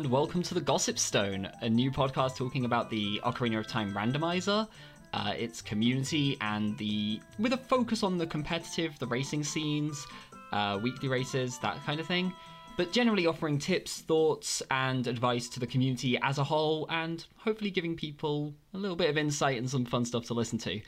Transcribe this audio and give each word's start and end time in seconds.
And 0.00 0.10
welcome 0.10 0.42
to 0.44 0.54
the 0.54 0.62
Gossip 0.62 0.98
Stone, 0.98 1.50
a 1.60 1.68
new 1.68 1.90
podcast 1.90 2.34
talking 2.34 2.64
about 2.64 2.88
the 2.88 3.20
Ocarina 3.22 3.58
of 3.58 3.66
Time 3.66 3.92
randomizer, 3.92 4.66
uh, 5.12 5.34
its 5.36 5.60
community, 5.60 6.38
and 6.40 6.78
the 6.78 7.20
with 7.38 7.52
a 7.52 7.58
focus 7.58 8.02
on 8.02 8.16
the 8.16 8.26
competitive, 8.26 8.98
the 8.98 9.06
racing 9.06 9.44
scenes, 9.44 10.06
uh, 10.52 10.80
weekly 10.82 11.10
races, 11.10 11.58
that 11.58 11.76
kind 11.84 12.00
of 12.00 12.06
thing. 12.06 12.32
But 12.78 12.92
generally 12.92 13.26
offering 13.26 13.58
tips, 13.58 14.00
thoughts, 14.00 14.62
and 14.70 15.06
advice 15.06 15.50
to 15.50 15.60
the 15.60 15.66
community 15.66 16.18
as 16.22 16.38
a 16.38 16.44
whole, 16.44 16.86
and 16.88 17.22
hopefully 17.36 17.70
giving 17.70 17.94
people 17.94 18.54
a 18.72 18.78
little 18.78 18.96
bit 18.96 19.10
of 19.10 19.18
insight 19.18 19.58
and 19.58 19.68
some 19.68 19.84
fun 19.84 20.06
stuff 20.06 20.24
to 20.28 20.32
listen 20.32 20.58
to. 20.60 20.80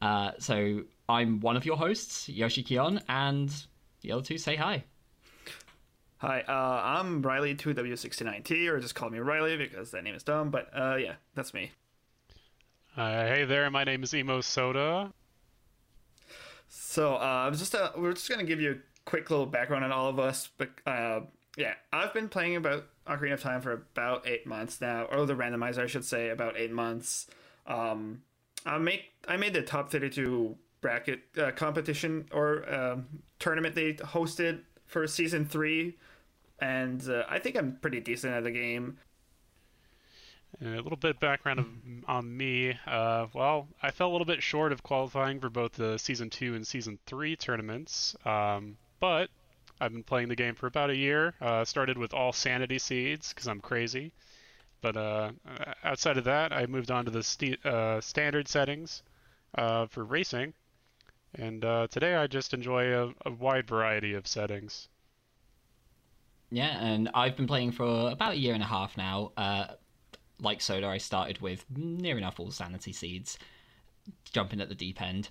Uh, 0.00 0.32
so 0.40 0.82
I'm 1.08 1.38
one 1.38 1.56
of 1.56 1.64
your 1.64 1.76
hosts, 1.76 2.28
Yoshi 2.28 2.64
Kion, 2.64 3.04
and 3.08 3.54
the 4.00 4.10
other 4.10 4.22
two 4.22 4.36
say 4.36 4.56
hi. 4.56 4.82
Hi, 6.22 6.44
uh, 6.46 6.80
I'm 6.84 7.20
Riley2W69T, 7.20 8.68
or 8.68 8.78
just 8.78 8.94
call 8.94 9.10
me 9.10 9.18
Riley 9.18 9.56
because 9.56 9.90
that 9.90 10.04
name 10.04 10.14
is 10.14 10.22
dumb, 10.22 10.50
but 10.50 10.70
uh, 10.72 10.94
yeah, 10.94 11.14
that's 11.34 11.52
me. 11.52 11.72
Uh, 12.96 13.26
hey 13.26 13.44
there, 13.44 13.68
my 13.72 13.82
name 13.82 14.04
is 14.04 14.14
Emo 14.14 14.40
Soda. 14.40 15.12
So, 16.68 17.16
uh, 17.16 17.50
just 17.50 17.74
uh, 17.74 17.90
we're 17.96 18.12
just 18.12 18.30
gonna 18.30 18.44
give 18.44 18.60
you 18.60 18.70
a 18.70 18.76
quick 19.04 19.30
little 19.30 19.46
background 19.46 19.84
on 19.84 19.90
all 19.90 20.08
of 20.08 20.20
us, 20.20 20.48
but 20.58 20.70
uh, 20.86 21.22
yeah, 21.56 21.74
I've 21.92 22.14
been 22.14 22.28
playing 22.28 22.54
about 22.54 22.86
Ocarina 23.08 23.32
of 23.32 23.42
Time 23.42 23.60
for 23.60 23.72
about 23.72 24.24
eight 24.24 24.46
months 24.46 24.80
now, 24.80 25.06
or 25.06 25.26
the 25.26 25.34
randomizer, 25.34 25.78
I 25.78 25.86
should 25.88 26.04
say, 26.04 26.28
about 26.28 26.56
eight 26.56 26.70
months. 26.70 27.26
Um, 27.66 28.22
I 28.64 28.78
make 28.78 29.10
I 29.26 29.36
made 29.36 29.54
the 29.54 29.62
top 29.62 29.90
32 29.90 30.56
bracket 30.80 31.22
uh, 31.36 31.50
competition 31.50 32.26
or 32.30 32.72
um, 32.72 33.08
tournament 33.40 33.74
they 33.74 33.94
hosted 33.94 34.60
for 34.86 35.04
season 35.08 35.46
three 35.46 35.96
and 36.62 37.08
uh, 37.08 37.24
I 37.28 37.40
think 37.40 37.56
I'm 37.56 37.76
pretty 37.82 37.98
decent 37.98 38.32
at 38.32 38.44
the 38.44 38.52
game. 38.52 38.96
A 40.60 40.64
little 40.64 40.96
bit 40.96 41.18
background 41.18 41.58
of, 41.58 41.66
on 42.06 42.36
me. 42.36 42.78
Uh, 42.86 43.26
well, 43.32 43.66
I 43.82 43.90
fell 43.90 44.10
a 44.10 44.12
little 44.12 44.26
bit 44.26 44.42
short 44.42 44.70
of 44.70 44.82
qualifying 44.82 45.40
for 45.40 45.50
both 45.50 45.72
the 45.72 45.98
season 45.98 46.30
two 46.30 46.54
and 46.54 46.64
season 46.64 47.00
three 47.04 47.34
tournaments, 47.34 48.14
um, 48.24 48.76
but 49.00 49.28
I've 49.80 49.92
been 49.92 50.04
playing 50.04 50.28
the 50.28 50.36
game 50.36 50.54
for 50.54 50.68
about 50.68 50.90
a 50.90 50.96
year. 50.96 51.34
Uh, 51.40 51.64
started 51.64 51.98
with 51.98 52.14
all 52.14 52.32
sanity 52.32 52.78
seeds 52.78 53.32
because 53.32 53.48
I'm 53.48 53.60
crazy, 53.60 54.12
but 54.82 54.96
uh, 54.96 55.32
outside 55.82 56.16
of 56.16 56.24
that, 56.24 56.52
I 56.52 56.66
moved 56.66 56.92
on 56.92 57.06
to 57.06 57.10
the 57.10 57.24
st- 57.24 57.64
uh, 57.66 58.00
standard 58.00 58.46
settings 58.46 59.02
uh, 59.56 59.86
for 59.86 60.04
racing, 60.04 60.54
and 61.34 61.64
uh, 61.64 61.88
today 61.90 62.14
I 62.14 62.28
just 62.28 62.54
enjoy 62.54 62.94
a, 62.94 63.12
a 63.26 63.32
wide 63.32 63.66
variety 63.66 64.14
of 64.14 64.28
settings. 64.28 64.88
Yeah, 66.52 66.84
and 66.84 67.08
I've 67.14 67.34
been 67.34 67.46
playing 67.46 67.72
for 67.72 68.10
about 68.10 68.34
a 68.34 68.38
year 68.38 68.52
and 68.52 68.62
a 68.62 68.66
half 68.66 68.94
now. 68.98 69.32
Uh, 69.38 69.68
like 70.38 70.60
Soda, 70.60 70.86
I 70.86 70.98
started 70.98 71.40
with 71.40 71.64
near 71.74 72.18
enough 72.18 72.38
all 72.38 72.50
sanity 72.50 72.92
seeds, 72.92 73.38
jumping 74.30 74.60
at 74.60 74.68
the 74.68 74.74
deep 74.74 75.00
end. 75.00 75.30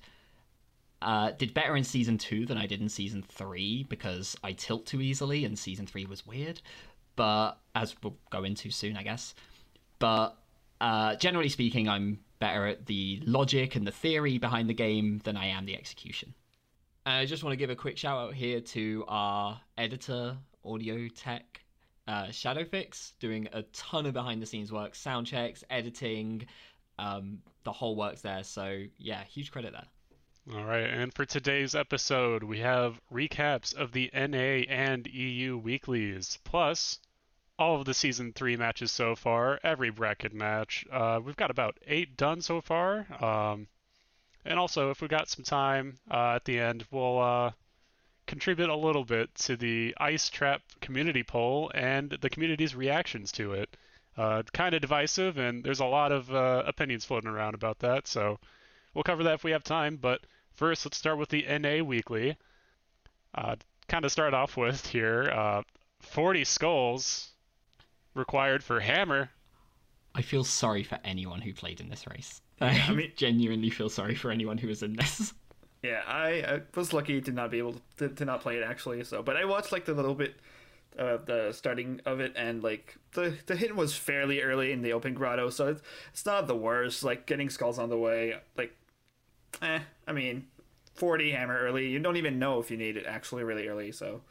Uh, 0.99 1.29
did 1.31 1.53
better 1.53 1.75
in 1.75 1.83
season 1.83 2.17
two 2.17 2.47
than 2.47 2.57
I 2.57 2.65
did 2.65 2.81
in 2.81 2.89
season 2.89 3.21
three 3.21 3.83
because 3.83 4.35
I 4.43 4.53
tilt 4.53 4.87
too 4.87 4.99
easily, 4.99 5.45
and 5.45 5.57
season 5.57 5.85
three 5.85 6.05
was 6.05 6.25
weird. 6.25 6.59
But 7.15 7.59
as 7.75 7.95
we'll 8.01 8.17
go 8.31 8.43
into 8.43 8.71
soon, 8.71 8.97
I 8.97 9.03
guess. 9.03 9.35
But 9.99 10.35
uh, 10.79 11.17
generally 11.17 11.49
speaking, 11.49 11.87
I'm 11.87 12.19
better 12.39 12.65
at 12.65 12.87
the 12.87 13.21
logic 13.27 13.75
and 13.75 13.85
the 13.85 13.91
theory 13.91 14.39
behind 14.39 14.67
the 14.67 14.73
game 14.73 15.21
than 15.23 15.37
I 15.37 15.47
am 15.47 15.67
the 15.67 15.75
execution. 15.75 16.33
I 17.05 17.25
just 17.25 17.43
want 17.43 17.53
to 17.53 17.57
give 17.57 17.69
a 17.69 17.75
quick 17.75 17.97
shout 17.97 18.17
out 18.17 18.33
here 18.33 18.59
to 18.59 19.05
our 19.07 19.61
editor 19.77 20.37
audio 20.65 21.07
tech 21.09 21.61
uh, 22.07 22.25
Shadowfix, 22.25 23.13
doing 23.19 23.47
a 23.53 23.63
ton 23.73 24.05
of 24.05 24.13
behind 24.13 24.41
the 24.41 24.45
scenes 24.45 24.71
work, 24.71 24.95
sound 24.95 25.27
checks, 25.27 25.63
editing, 25.69 26.45
um, 26.99 27.39
the 27.63 27.71
whole 27.71 27.95
works 27.95 28.21
there. 28.21 28.43
So 28.43 28.83
yeah, 28.97 29.23
huge 29.23 29.51
credit 29.51 29.73
there. 29.73 29.87
All 30.55 30.65
right, 30.65 30.89
and 30.89 31.13
for 31.13 31.23
today's 31.23 31.75
episode, 31.75 32.41
we 32.41 32.59
have 32.59 32.99
recaps 33.13 33.75
of 33.75 33.91
the 33.91 34.09
NA 34.11 34.65
and 34.73 35.05
EU 35.05 35.55
weeklies, 35.57 36.39
plus 36.43 36.99
all 37.59 37.79
of 37.79 37.85
the 37.85 37.93
season 37.93 38.33
three 38.33 38.57
matches 38.57 38.91
so 38.91 39.15
far, 39.15 39.59
every 39.63 39.91
bracket 39.91 40.33
match. 40.33 40.83
Uh, 40.91 41.19
we've 41.23 41.35
got 41.35 41.51
about 41.51 41.77
eight 41.85 42.17
done 42.17 42.41
so 42.41 42.59
far. 42.59 43.05
Um, 43.23 43.67
and 44.43 44.57
also, 44.57 44.89
if 44.89 44.99
we 44.99 45.07
got 45.07 45.29
some 45.29 45.43
time 45.43 45.99
uh, 46.09 46.33
at 46.35 46.45
the 46.45 46.59
end, 46.59 46.85
we'll 46.89 47.19
uh, 47.19 47.51
contribute 48.31 48.69
a 48.69 48.75
little 48.75 49.03
bit 49.03 49.35
to 49.35 49.57
the 49.57 49.93
Ice 49.97 50.29
Trap 50.29 50.61
community 50.79 51.21
poll 51.21 51.69
and 51.75 52.11
the 52.21 52.29
community's 52.29 52.73
reactions 52.73 53.29
to 53.33 53.51
it. 53.51 53.75
Uh, 54.15 54.41
kind 54.53 54.73
of 54.73 54.79
divisive, 54.79 55.37
and 55.37 55.65
there's 55.65 55.81
a 55.81 55.85
lot 55.85 56.13
of 56.13 56.33
uh, 56.33 56.63
opinions 56.65 57.03
floating 57.03 57.29
around 57.29 57.55
about 57.55 57.79
that, 57.79 58.07
so 58.07 58.39
we'll 58.93 59.03
cover 59.03 59.23
that 59.23 59.33
if 59.33 59.43
we 59.43 59.51
have 59.51 59.65
time. 59.65 59.97
But 59.97 60.21
first, 60.53 60.85
let's 60.85 60.97
start 60.97 61.17
with 61.17 61.27
the 61.27 61.45
NA 61.59 61.83
Weekly. 61.83 62.37
Uh, 63.35 63.57
kind 63.89 64.05
of 64.05 64.13
start 64.13 64.33
off 64.33 64.55
with 64.55 64.87
here 64.87 65.29
uh, 65.29 65.63
40 65.99 66.45
skulls 66.45 67.31
required 68.13 68.63
for 68.63 68.79
Hammer. 68.79 69.29
I 70.15 70.21
feel 70.21 70.45
sorry 70.45 70.83
for 70.83 70.99
anyone 71.03 71.41
who 71.41 71.53
played 71.53 71.81
in 71.81 71.89
this 71.89 72.07
race. 72.07 72.39
Yeah, 72.61 72.85
I 72.87 72.93
mean, 72.93 73.11
genuinely 73.17 73.71
feel 73.71 73.89
sorry 73.89 74.15
for 74.15 74.31
anyone 74.31 74.57
who 74.57 74.69
was 74.69 74.83
in 74.83 74.93
this. 74.93 75.33
Yeah, 75.83 76.01
I, 76.05 76.29
I 76.47 76.61
was 76.75 76.93
lucky 76.93 77.21
to 77.21 77.31
not 77.31 77.49
be 77.49 77.57
able 77.57 77.75
to, 77.97 78.09
to 78.09 78.25
not 78.25 78.41
play 78.41 78.57
it 78.57 78.63
actually. 78.63 79.03
So, 79.03 79.23
but 79.23 79.35
I 79.35 79.45
watched 79.45 79.71
like 79.71 79.85
the 79.85 79.93
little 79.93 80.13
bit 80.13 80.35
uh, 80.97 81.17
the 81.25 81.51
starting 81.53 82.01
of 82.05 82.19
it, 82.19 82.33
and 82.35 82.61
like 82.61 82.97
the 83.13 83.35
the 83.45 83.55
hit 83.55 83.75
was 83.75 83.95
fairly 83.95 84.41
early 84.41 84.71
in 84.71 84.81
the 84.81 84.93
open 84.93 85.13
grotto, 85.13 85.49
so 85.49 85.67
it's 85.69 85.81
it's 86.11 86.25
not 86.25 86.47
the 86.47 86.55
worst. 86.55 87.03
Like 87.03 87.25
getting 87.25 87.49
skulls 87.49 87.79
on 87.79 87.89
the 87.89 87.97
way, 87.97 88.35
like, 88.57 88.75
eh. 89.61 89.79
I 90.07 90.11
mean, 90.11 90.47
forty 90.93 91.31
hammer 91.31 91.57
early. 91.57 91.87
You 91.89 91.99
don't 91.99 92.17
even 92.17 92.37
know 92.37 92.59
if 92.59 92.69
you 92.69 92.77
need 92.77 92.97
it 92.97 93.05
actually 93.07 93.43
really 93.43 93.67
early. 93.67 93.91
So. 93.91 94.21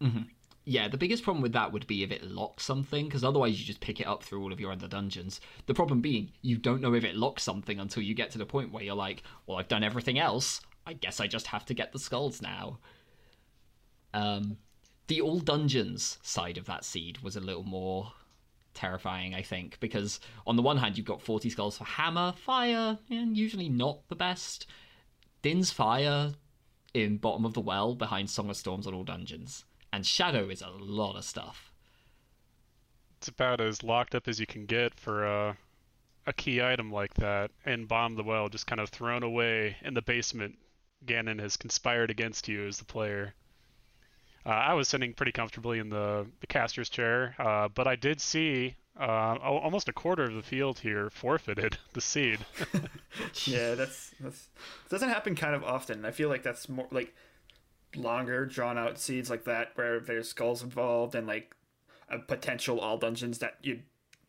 Mm-hmm. 0.00 0.22
Yeah, 0.64 0.88
the 0.88 0.98
biggest 0.98 1.24
problem 1.24 1.42
with 1.42 1.52
that 1.54 1.72
would 1.72 1.86
be 1.86 2.02
if 2.02 2.10
it 2.10 2.30
locks 2.30 2.64
something, 2.64 3.06
because 3.06 3.24
otherwise 3.24 3.58
you 3.58 3.66
just 3.66 3.80
pick 3.80 3.98
it 3.98 4.06
up 4.06 4.22
through 4.22 4.42
all 4.42 4.52
of 4.52 4.60
your 4.60 4.72
other 4.72 4.88
dungeons. 4.88 5.40
The 5.66 5.74
problem 5.74 6.00
being, 6.00 6.32
you 6.42 6.58
don't 6.58 6.80
know 6.80 6.94
if 6.94 7.02
it 7.02 7.16
locks 7.16 7.42
something 7.42 7.80
until 7.80 8.02
you 8.02 8.14
get 8.14 8.30
to 8.32 8.38
the 8.38 8.46
point 8.46 8.70
where 8.70 8.82
you're 8.82 8.94
like, 8.94 9.22
well, 9.46 9.58
I've 9.58 9.68
done 9.68 9.82
everything 9.82 10.18
else. 10.18 10.60
I 10.86 10.94
guess 10.94 11.20
I 11.20 11.26
just 11.26 11.48
have 11.48 11.64
to 11.66 11.74
get 11.74 11.92
the 11.92 11.98
skulls 11.98 12.42
now. 12.42 12.78
Um, 14.12 14.56
the 15.06 15.20
all 15.20 15.40
dungeons 15.40 16.18
side 16.22 16.58
of 16.58 16.66
that 16.66 16.84
seed 16.84 17.18
was 17.18 17.36
a 17.36 17.40
little 17.40 17.64
more 17.64 18.12
terrifying, 18.74 19.34
I 19.34 19.42
think, 19.42 19.78
because 19.80 20.20
on 20.46 20.56
the 20.56 20.62
one 20.62 20.76
hand 20.76 20.96
you've 20.96 21.06
got 21.06 21.22
40 21.22 21.50
skulls 21.50 21.78
for 21.78 21.84
hammer, 21.84 22.32
fire, 22.32 22.98
and 23.10 23.36
usually 23.36 23.68
not 23.68 24.08
the 24.08 24.16
best. 24.16 24.66
Din's 25.42 25.70
fire 25.70 26.32
in 26.94 27.18
bottom 27.18 27.44
of 27.44 27.54
the 27.54 27.60
well 27.60 27.94
behind 27.94 28.30
Song 28.30 28.50
of 28.50 28.56
Storms 28.56 28.86
on 28.86 28.94
all 28.94 29.04
dungeons, 29.04 29.64
and 29.92 30.06
Shadow 30.06 30.48
is 30.48 30.62
a 30.62 30.70
lot 30.70 31.16
of 31.16 31.24
stuff. 31.24 31.72
It's 33.18 33.28
about 33.28 33.60
as 33.60 33.82
locked 33.82 34.14
up 34.14 34.28
as 34.28 34.40
you 34.40 34.46
can 34.46 34.64
get 34.64 34.94
for 34.94 35.24
a, 35.24 35.56
a 36.26 36.32
key 36.32 36.62
item 36.62 36.90
like 36.90 37.14
that, 37.14 37.50
and 37.64 37.88
Bomb 37.88 38.14
the 38.16 38.22
Well 38.22 38.48
just 38.48 38.66
kind 38.66 38.80
of 38.80 38.88
thrown 38.88 39.22
away 39.22 39.76
in 39.82 39.94
the 39.94 40.02
basement 40.02 40.58
Ganon 41.06 41.40
has 41.40 41.56
conspired 41.56 42.10
against 42.10 42.48
you 42.48 42.66
as 42.66 42.78
the 42.78 42.84
player. 42.84 43.34
Uh, 44.44 44.50
I 44.50 44.74
was 44.74 44.88
sitting 44.88 45.12
pretty 45.12 45.32
comfortably 45.32 45.78
in 45.78 45.90
the, 45.90 46.26
the 46.40 46.46
caster's 46.46 46.88
chair, 46.88 47.34
uh, 47.38 47.68
but 47.68 47.86
I 47.86 47.96
did 47.96 48.20
see 48.20 48.76
uh, 48.98 49.36
almost 49.42 49.88
a 49.88 49.92
quarter 49.92 50.24
of 50.24 50.34
the 50.34 50.42
field 50.42 50.78
here 50.78 51.10
forfeited 51.10 51.78
the 51.92 52.00
seed. 52.00 52.40
yeah, 53.44 53.74
that's 53.74 54.14
that's 54.20 54.48
doesn't 54.88 55.08
happen 55.08 55.34
kind 55.34 55.54
of 55.54 55.62
often. 55.64 56.04
I 56.04 56.10
feel 56.10 56.28
like 56.28 56.42
that's 56.42 56.68
more 56.68 56.88
like 56.90 57.14
longer, 57.94 58.46
drawn 58.46 58.78
out 58.78 58.98
seeds 58.98 59.30
like 59.30 59.44
that 59.44 59.72
where 59.74 60.00
there's 60.00 60.28
skulls 60.28 60.62
involved 60.62 61.14
and 61.14 61.26
like 61.26 61.54
a 62.08 62.18
potential 62.18 62.80
all 62.80 62.98
dungeons 62.98 63.38
that 63.38 63.56
you're 63.62 63.78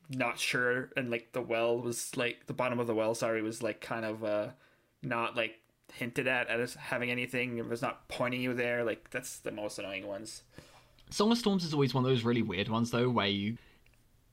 not 0.09 0.37
sure 0.37 0.89
and 0.97 1.09
like 1.09 1.31
the 1.31 1.41
well 1.41 1.79
was 1.79 2.15
like 2.17 2.45
the 2.47 2.53
bottom 2.53 2.79
of 2.79 2.87
the 2.87 2.93
well 2.93 3.15
sorry 3.15 3.41
was 3.41 3.63
like 3.63 3.79
kind 3.79 4.03
of 4.03 4.23
uh 4.23 4.47
not 5.01 5.37
like 5.37 5.60
hinted 5.93 6.27
at 6.27 6.47
as 6.47 6.75
having 6.75 7.11
anything. 7.11 7.57
It 7.57 7.67
was 7.67 7.81
not 7.81 8.07
pointing 8.07 8.41
you 8.41 8.53
there. 8.53 8.83
Like 8.83 9.09
that's 9.09 9.39
the 9.39 9.51
most 9.51 9.79
annoying 9.79 10.07
ones. 10.07 10.43
Song 11.09 11.31
of 11.31 11.37
Storms 11.37 11.63
is 11.65 11.73
always 11.73 11.93
one 11.93 12.05
of 12.05 12.09
those 12.09 12.23
really 12.23 12.41
weird 12.41 12.69
ones 12.69 12.91
though, 12.91 13.09
where 13.09 13.27
you, 13.27 13.57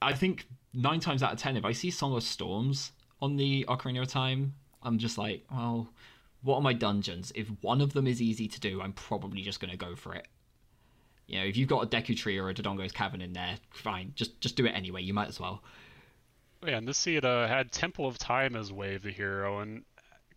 I 0.00 0.12
think 0.12 0.46
nine 0.72 1.00
times 1.00 1.22
out 1.22 1.32
of 1.32 1.38
ten, 1.38 1.56
if 1.56 1.64
I 1.64 1.72
see 1.72 1.90
Song 1.90 2.14
of 2.14 2.22
Storms 2.22 2.92
on 3.20 3.36
the 3.36 3.64
Ocarina 3.68 4.02
of 4.02 4.08
Time, 4.08 4.54
I'm 4.82 4.98
just 4.98 5.18
like, 5.18 5.44
well, 5.50 5.88
what 6.42 6.56
are 6.56 6.62
my 6.62 6.72
dungeons? 6.72 7.32
If 7.34 7.48
one 7.62 7.80
of 7.80 7.92
them 7.92 8.06
is 8.06 8.22
easy 8.22 8.46
to 8.46 8.60
do, 8.60 8.80
I'm 8.80 8.92
probably 8.92 9.42
just 9.42 9.58
going 9.58 9.72
to 9.72 9.76
go 9.76 9.96
for 9.96 10.14
it. 10.14 10.28
You 11.26 11.40
know, 11.40 11.44
if 11.44 11.56
you've 11.56 11.68
got 11.68 11.82
a 11.82 11.86
Deku 11.86 12.16
Tree 12.16 12.38
or 12.38 12.48
a 12.48 12.54
Dodongo's 12.54 12.92
Cavern 12.92 13.20
in 13.20 13.32
there, 13.32 13.56
fine, 13.70 14.12
just 14.14 14.40
just 14.40 14.56
do 14.56 14.64
it 14.64 14.70
anyway. 14.70 15.02
You 15.02 15.12
might 15.12 15.28
as 15.28 15.40
well. 15.40 15.62
Yeah, 16.64 16.78
and 16.78 16.88
this 16.88 16.98
seed 16.98 17.24
uh, 17.24 17.46
had 17.46 17.70
Temple 17.70 18.06
of 18.06 18.18
Time 18.18 18.56
as 18.56 18.72
way 18.72 18.94
of 18.94 19.02
the 19.02 19.10
hero, 19.10 19.60
and 19.60 19.84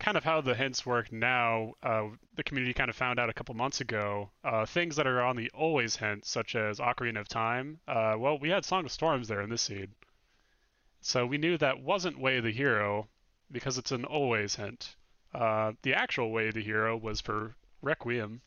kind 0.02 0.16
of 0.16 0.24
how 0.24 0.40
the 0.40 0.54
hints 0.54 0.84
work 0.84 1.12
now, 1.12 1.74
uh, 1.80 2.08
the 2.34 2.42
community 2.42 2.74
kind 2.74 2.90
of 2.90 2.96
found 2.96 3.20
out 3.20 3.30
a 3.30 3.32
couple 3.32 3.54
months 3.54 3.80
ago. 3.80 4.28
Uh, 4.42 4.66
things 4.66 4.96
that 4.96 5.06
are 5.06 5.22
on 5.22 5.36
the 5.36 5.48
always 5.54 5.94
hint, 5.94 6.26
such 6.26 6.56
as 6.56 6.80
Ocarina 6.80 7.20
of 7.20 7.28
Time. 7.28 7.78
Uh, 7.86 8.16
well, 8.18 8.36
we 8.36 8.50
had 8.50 8.64
Song 8.64 8.84
of 8.84 8.90
Storms 8.90 9.28
there 9.28 9.40
in 9.40 9.48
this 9.48 9.62
seed, 9.62 9.90
so 11.00 11.24
we 11.24 11.38
knew 11.38 11.56
that 11.56 11.80
wasn't 11.80 12.18
Way 12.18 12.38
of 12.38 12.44
the 12.44 12.50
Hero 12.50 13.08
because 13.52 13.78
it's 13.78 13.92
an 13.92 14.04
always 14.04 14.56
hint. 14.56 14.96
Uh, 15.32 15.72
the 15.82 15.94
actual 15.94 16.32
Way 16.32 16.48
of 16.48 16.54
the 16.54 16.64
Hero 16.64 16.96
was 16.96 17.20
for 17.20 17.54
Requiem, 17.80 18.42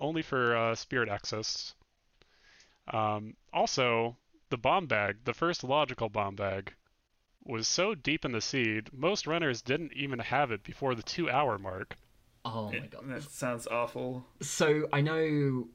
only 0.00 0.22
for 0.22 0.56
uh, 0.56 0.74
Spirit 0.74 1.08
Access. 1.08 1.72
Um, 2.92 3.36
also, 3.52 4.16
the 4.50 4.58
bomb 4.58 4.86
bag, 4.86 5.18
the 5.24 5.34
first 5.34 5.62
logical 5.62 6.08
bomb 6.08 6.34
bag, 6.34 6.74
was 7.48 7.66
so 7.66 7.94
deep 7.94 8.24
in 8.24 8.32
the 8.32 8.40
seed, 8.40 8.90
most 8.92 9.26
runners 9.26 9.62
didn't 9.62 9.92
even 9.94 10.18
have 10.18 10.50
it 10.52 10.62
before 10.62 10.94
the 10.94 11.02
two 11.02 11.28
hour 11.30 11.58
mark. 11.58 11.96
Oh 12.44 12.66
my 12.70 12.76
It- 12.76 12.90
god. 12.92 13.08
that 13.08 13.22
sounds 13.22 13.66
awful. 13.66 14.24
So 14.40 14.88
I 14.92 15.00
know 15.00 15.68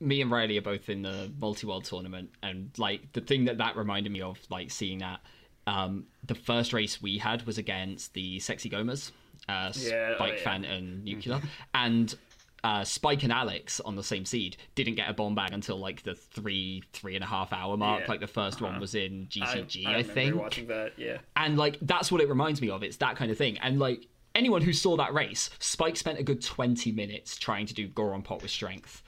me 0.00 0.20
and 0.22 0.30
Riley 0.30 0.56
are 0.58 0.62
both 0.62 0.88
in 0.88 1.02
the 1.02 1.30
multi-world 1.38 1.84
tournament, 1.84 2.30
and 2.42 2.70
like 2.78 3.12
the 3.12 3.20
thing 3.20 3.44
that 3.46 3.58
that 3.58 3.76
reminded 3.76 4.10
me 4.12 4.20
of, 4.22 4.38
like 4.50 4.70
seeing 4.70 4.98
that, 4.98 5.20
um, 5.66 6.06
the 6.24 6.34
first 6.34 6.72
race 6.72 7.00
we 7.02 7.18
had 7.18 7.46
was 7.46 7.58
against 7.58 8.14
the 8.14 8.40
Sexy 8.40 8.70
Gomas, 8.70 9.12
uh, 9.48 9.72
Yeah, 9.76 10.10
oh, 10.12 10.14
Spike, 10.16 10.38
yeah. 10.38 10.44
Fan, 10.44 10.64
and 10.64 11.04
Nuclear, 11.04 11.40
and 11.74 12.14
uh, 12.62 12.84
Spike 12.84 13.22
and 13.22 13.32
Alex 13.32 13.80
on 13.80 13.96
the 13.96 14.02
same 14.02 14.24
seed 14.24 14.56
didn't 14.74 14.94
get 14.94 15.08
a 15.08 15.12
bomb 15.12 15.34
bag 15.34 15.52
until 15.52 15.78
like 15.78 16.02
the 16.02 16.14
three 16.14 16.82
three 16.92 17.14
and 17.14 17.24
a 17.24 17.26
half 17.26 17.52
hour 17.52 17.76
mark. 17.76 18.02
Yeah. 18.02 18.08
Like 18.08 18.20
the 18.20 18.26
1st 18.26 18.60
one 18.60 18.80
was 18.80 18.94
in 18.94 19.26
GCG, 19.28 19.86
I, 19.86 19.90
remember 19.90 20.12
think 20.12 20.34
watching 20.36 20.66
that. 20.68 20.92
Yeah. 20.96 21.18
and 21.36 21.56
like 21.56 21.78
that's 21.82 22.12
what 22.12 22.20
it 22.20 22.28
reminds 22.28 22.60
me 22.60 22.70
of 22.70 22.82
it's 22.82 22.98
that 22.98 23.16
kind 23.16 23.30
of 23.30 23.38
thing 23.38 23.58
and 23.58 23.78
like 23.78 24.06
anyone 24.34 24.62
who 24.62 24.72
saw 24.72 24.96
that 24.96 25.12
race 25.12 25.50
spike 25.58 25.96
spent 25.96 26.18
a 26.18 26.22
good 26.22 26.42
20 26.42 26.92
minutes 26.92 27.36
trying 27.36 27.66
to 27.66 27.74
do 27.74 27.88
goron 27.88 28.22
pot 28.22 28.42
with 28.42 28.50
strength 28.50 29.02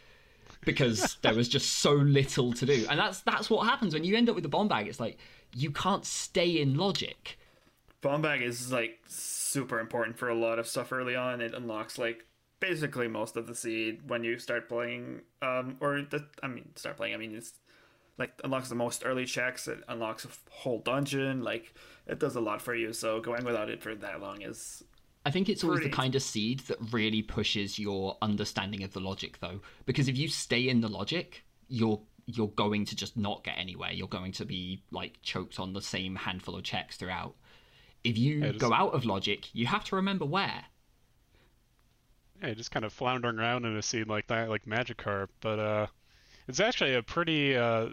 because 0.64 1.16
there 1.22 1.34
was 1.34 1.48
just 1.48 1.78
so 1.78 1.92
little 1.92 2.52
to 2.52 2.66
do 2.66 2.86
and 2.90 2.98
that's 2.98 3.20
that's 3.20 3.48
what 3.48 3.66
happens 3.66 3.94
when 3.94 4.04
you 4.04 4.16
end 4.16 4.28
up 4.28 4.34
with 4.34 4.42
the 4.42 4.48
bomb 4.48 4.68
bag 4.68 4.88
it's 4.88 4.98
like 5.00 5.18
you 5.54 5.70
can't 5.70 6.04
stay 6.04 6.60
in 6.60 6.76
logic 6.76 7.38
Bomb 8.02 8.20
bag 8.20 8.42
is 8.42 8.72
like 8.72 8.98
super 9.06 9.78
important 9.78 10.18
for 10.18 10.28
a 10.28 10.34
lot 10.34 10.58
of 10.58 10.66
stuff 10.66 10.92
early 10.92 11.14
on. 11.14 11.40
It 11.40 11.54
unlocks 11.54 11.98
like 11.98 12.26
basically 12.62 13.08
most 13.08 13.36
of 13.36 13.46
the 13.46 13.54
seed 13.54 14.08
when 14.08 14.24
you 14.24 14.38
start 14.38 14.68
playing. 14.68 15.20
Um, 15.42 15.76
or 15.80 16.00
the 16.00 16.26
I 16.42 16.46
mean, 16.46 16.70
start 16.76 16.96
playing. 16.96 17.14
I 17.14 17.18
mean, 17.18 17.34
it's 17.34 17.52
like 18.16 18.32
unlocks 18.44 18.70
the 18.70 18.74
most 18.74 19.02
early 19.04 19.26
checks. 19.26 19.68
It 19.68 19.80
unlocks 19.88 20.24
a 20.24 20.28
whole 20.50 20.78
dungeon. 20.78 21.42
Like 21.42 21.74
it 22.06 22.18
does 22.18 22.36
a 22.36 22.40
lot 22.40 22.62
for 22.62 22.74
you. 22.74 22.94
So 22.94 23.20
going 23.20 23.44
without 23.44 23.68
it 23.68 23.82
for 23.82 23.94
that 23.94 24.20
long 24.22 24.40
is 24.40 24.82
I 25.24 25.30
think 25.30 25.48
it's 25.48 25.62
always 25.62 25.82
the 25.82 25.88
kind 25.90 26.14
of 26.14 26.22
seed 26.22 26.60
that 26.60 26.78
really 26.92 27.22
pushes 27.22 27.78
your 27.78 28.16
understanding 28.22 28.82
of 28.82 28.92
the 28.92 29.00
logic 29.00 29.38
though 29.40 29.60
because 29.86 30.08
if 30.08 30.16
you 30.16 30.28
stay 30.28 30.68
in 30.68 30.80
the 30.80 30.88
logic 30.88 31.44
you're 31.68 32.00
you're 32.26 32.48
going 32.48 32.84
to 32.86 32.96
just 32.96 33.16
not 33.16 33.44
get 33.44 33.54
anywhere 33.56 33.92
you're 33.92 34.08
going 34.08 34.32
to 34.32 34.44
be 34.44 34.82
like 34.90 35.18
choked 35.22 35.60
on 35.60 35.72
the 35.74 35.80
same 35.80 36.16
handful 36.16 36.56
of 36.56 36.64
checks 36.64 36.96
throughout 36.96 37.34
if 38.02 38.18
you 38.18 38.42
It 38.42 38.56
is- 38.56 38.60
go 38.60 38.72
out 38.72 38.94
of 38.94 39.04
logic 39.04 39.48
you 39.54 39.66
have 39.66 39.84
to 39.84 39.96
remember 39.96 40.24
where 40.24 40.64
Yeah, 42.42 42.54
just 42.54 42.70
kind 42.70 42.84
of 42.84 42.92
floundering 42.92 43.38
around 43.38 43.64
in 43.64 43.76
a 43.76 43.82
scene 43.82 44.06
like 44.08 44.26
that, 44.26 44.48
like 44.48 44.64
Magikarp. 44.64 45.28
But 45.40 45.58
uh, 45.58 45.86
it's 46.48 46.60
actually 46.60 46.94
a 46.94 47.02
pretty 47.02 47.56
uh, 47.56 47.90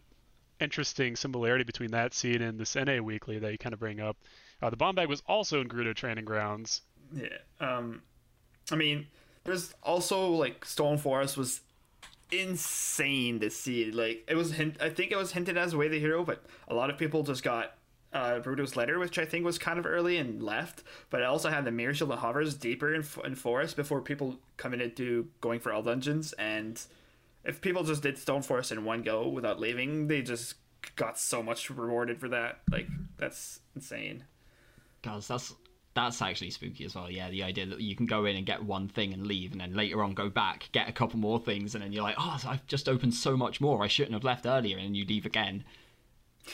interesting 0.59 1.15
similarity 1.15 1.63
between 1.63 1.91
that 1.91 2.13
scene 2.13 2.41
and 2.41 2.59
this 2.59 2.75
NA 2.75 2.97
Weekly 2.99 3.39
that 3.39 3.51
you 3.51 3.57
kind 3.57 3.73
of 3.73 3.79
bring 3.79 3.99
up. 3.99 4.17
Uh, 4.61 4.69
the 4.69 4.77
bomb 4.77 4.95
bag 4.95 5.07
was 5.07 5.21
also 5.27 5.61
in 5.61 5.69
Gerudo 5.69 5.95
Training 5.95 6.25
Grounds. 6.25 6.81
Yeah. 7.13 7.27
Um, 7.59 8.01
I 8.71 8.75
mean, 8.75 9.07
there's 9.43 9.73
also 9.83 10.29
like 10.31 10.65
Stone 10.65 10.97
Forest 10.97 11.37
was 11.37 11.61
insane 12.31 13.39
to 13.39 13.49
see. 13.49 13.91
Like 13.91 14.23
it 14.27 14.35
was 14.35 14.53
hint. 14.53 14.77
I 14.81 14.89
think 14.89 15.11
it 15.11 15.17
was 15.17 15.31
hinted 15.31 15.57
as 15.57 15.75
Way 15.75 15.87
the 15.87 15.99
Hero, 15.99 16.23
but 16.23 16.43
a 16.67 16.73
lot 16.73 16.89
of 16.89 16.97
people 16.97 17.23
just 17.23 17.43
got 17.43 17.75
uh, 18.13 18.39
Ruto's 18.43 18.75
letter, 18.75 18.99
which 18.99 19.17
I 19.17 19.25
think 19.25 19.45
was 19.45 19.57
kind 19.57 19.79
of 19.79 19.85
early 19.85 20.17
and 20.17 20.41
left. 20.41 20.83
But 21.09 21.23
I 21.23 21.25
also 21.25 21.49
had 21.49 21.65
the 21.65 21.71
Mirror 21.71 21.93
Shield 21.93 22.11
and 22.11 22.19
Hovers 22.19 22.55
deeper 22.55 22.93
in, 22.93 23.03
in 23.23 23.35
Forest 23.35 23.75
before 23.75 24.01
people 24.01 24.39
coming 24.57 24.81
into 24.81 25.27
going 25.41 25.59
for 25.59 25.71
all 25.71 25.83
dungeons. 25.83 26.33
And 26.33 26.81
if 27.43 27.61
people 27.61 27.83
just 27.83 28.03
did 28.03 28.17
Stone 28.17 28.43
Forest 28.43 28.71
in 28.71 28.85
one 28.85 29.03
go 29.03 29.27
without 29.27 29.59
leaving, 29.59 30.07
they 30.07 30.21
just 30.21 30.55
got 30.95 31.19
so 31.19 31.43
much 31.43 31.69
rewarded 31.69 32.19
for 32.19 32.29
that. 32.29 32.61
Like 32.71 32.87
that's 33.17 33.59
insane. 33.75 34.23
Guys, 35.01 35.27
that's 35.27 35.53
that's 35.93 36.21
actually 36.21 36.51
spooky 36.51 36.85
as 36.85 36.95
well. 36.95 37.09
Yeah, 37.09 37.29
the 37.29 37.43
idea 37.43 37.65
that 37.65 37.81
you 37.81 37.95
can 37.95 38.05
go 38.05 38.25
in 38.25 38.35
and 38.35 38.45
get 38.45 38.63
one 38.63 38.87
thing 38.87 39.13
and 39.13 39.27
leave, 39.27 39.51
and 39.51 39.61
then 39.61 39.73
later 39.73 40.03
on 40.03 40.13
go 40.13 40.29
back, 40.29 40.69
get 40.71 40.87
a 40.87 40.93
couple 40.93 41.19
more 41.19 41.39
things, 41.39 41.75
and 41.75 41.83
then 41.83 41.91
you're 41.91 42.03
like, 42.03 42.15
oh, 42.17 42.39
I've 42.47 42.65
just 42.67 42.87
opened 42.87 43.13
so 43.13 43.35
much 43.35 43.59
more. 43.59 43.83
I 43.83 43.87
shouldn't 43.87 44.13
have 44.13 44.23
left 44.23 44.45
earlier, 44.45 44.77
and 44.77 44.95
you 44.95 45.05
leave 45.05 45.25
again, 45.25 45.63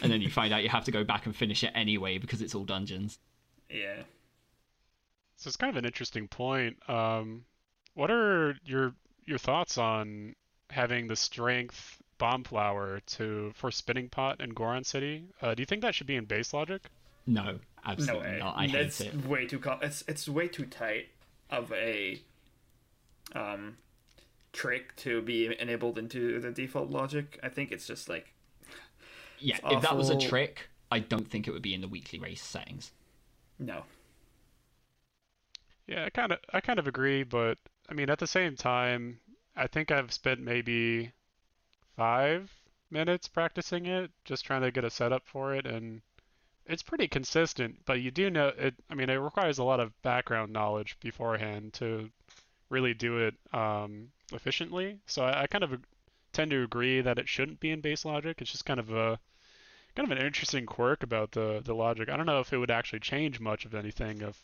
and 0.01 0.11
then 0.11 0.21
you 0.21 0.29
find 0.29 0.53
out 0.53 0.63
you 0.63 0.69
have 0.69 0.85
to 0.85 0.91
go 0.91 1.03
back 1.03 1.25
and 1.25 1.35
finish 1.35 1.63
it 1.63 1.71
anyway 1.75 2.17
because 2.17 2.41
it's 2.41 2.55
all 2.55 2.65
dungeons. 2.65 3.19
Yeah. 3.69 4.03
So 5.37 5.47
it's 5.47 5.57
kind 5.57 5.69
of 5.69 5.77
an 5.77 5.85
interesting 5.85 6.27
point. 6.27 6.77
Um, 6.89 7.45
what 7.93 8.11
are 8.11 8.57
your 8.65 8.95
your 9.25 9.37
thoughts 9.37 9.77
on 9.77 10.35
having 10.69 11.07
the 11.07 11.15
strength 11.15 12.01
bomb 12.17 12.43
flower 12.43 12.99
to 13.01 13.51
for 13.55 13.71
spinning 13.71 14.09
pot 14.09 14.39
in 14.41 14.53
Goron 14.53 14.83
City? 14.83 15.25
Uh, 15.41 15.53
do 15.55 15.61
you 15.61 15.65
think 15.65 15.81
that 15.81 15.95
should 15.95 16.07
be 16.07 16.15
in 16.15 16.25
base 16.25 16.53
logic? 16.53 16.89
No, 17.27 17.43
No 17.43 17.59
absolutely 17.85 18.31
way. 18.31 18.39
not. 18.39 18.57
I 18.57 18.67
That's 18.67 18.99
hate 18.99 19.13
it. 19.13 19.25
way 19.25 19.45
too 19.47 19.59
com- 19.59 19.79
it's 19.81 20.03
it's 20.07 20.27
way 20.29 20.47
too 20.47 20.65
tight 20.65 21.09
of 21.49 21.71
a 21.73 22.21
um 23.35 23.77
trick 24.53 24.95
to 24.97 25.21
be 25.21 25.59
enabled 25.59 25.97
into 25.97 26.39
the 26.39 26.51
default 26.51 26.89
logic. 26.89 27.39
I 27.43 27.49
think 27.49 27.71
it's 27.71 27.87
just 27.87 28.09
like 28.09 28.33
Yeah, 29.39 29.57
it's 29.63 29.73
if 29.73 29.81
that 29.81 29.97
was 29.97 30.09
a 30.09 30.17
trick, 30.17 30.69
I 30.91 30.99
don't 30.99 31.29
think 31.29 31.47
it 31.47 31.51
would 31.51 31.61
be 31.61 31.73
in 31.73 31.81
the 31.81 31.87
weekly 31.87 32.19
race 32.19 32.43
settings. 32.43 32.91
no. 33.59 33.85
Yeah, 35.87 36.05
I 36.05 36.09
kind 36.11 36.31
of 36.31 36.39
I 36.53 36.61
kind 36.61 36.77
of 36.79 36.87
agree, 36.87 37.23
but 37.23 37.57
I 37.89 37.93
mean 37.93 38.09
at 38.09 38.19
the 38.19 38.27
same 38.27 38.55
time, 38.55 39.19
I 39.55 39.65
think 39.67 39.89
I've 39.91 40.13
spent 40.13 40.39
maybe 40.39 41.11
five 41.97 42.51
minutes 42.91 43.27
practicing 43.27 43.85
it, 43.87 44.11
just 44.25 44.45
trying 44.45 44.61
to 44.63 44.71
get 44.71 44.85
a 44.85 44.89
setup 44.91 45.27
for 45.27 45.55
it, 45.55 45.65
and 45.67 46.01
it's 46.65 46.83
pretty 46.83 47.07
consistent. 47.07 47.85
But 47.85 48.01
you 48.01 48.11
do 48.11 48.29
know 48.31 48.49
it. 48.49 48.75
I 48.89 48.95
mean, 48.95 49.09
it 49.09 49.15
requires 49.15 49.59
a 49.59 49.63
lot 49.65 49.79
of 49.81 49.99
background 50.03 50.53
knowledge 50.53 50.99
beforehand 51.01 51.73
to 51.75 52.11
really 52.69 52.93
do 52.95 53.19
it 53.19 53.35
um, 53.53 54.11
efficiently. 54.33 54.99
So 55.07 55.23
I, 55.25 55.43
I 55.43 55.47
kind 55.47 55.63
of 55.63 55.73
ag- 55.73 55.85
tend 56.35 56.51
to 56.51 56.63
agree 56.63 57.01
that 57.01 57.19
it 57.19 57.29
shouldn't 57.29 57.59
be 57.61 57.71
in 57.71 57.81
base 57.81 58.05
logic. 58.05 58.41
It's 58.41 58.51
just 58.51 58.65
kind 58.65 58.79
of 58.79 58.91
a 58.91 59.19
kind 59.95 60.11
of 60.11 60.17
an 60.17 60.25
interesting 60.25 60.65
quirk 60.67 61.03
about 61.03 61.31
the 61.33 61.61
the 61.63 61.75
logic. 61.75 62.09
I 62.09 62.17
don't 62.17 62.25
know 62.27 62.39
if 62.41 62.53
it 62.53 62.57
would 62.59 62.71
actually 62.71 63.01
change 63.01 63.39
much 63.39 63.65
of 63.65 63.75
anything 63.75 64.21
if 64.21 64.43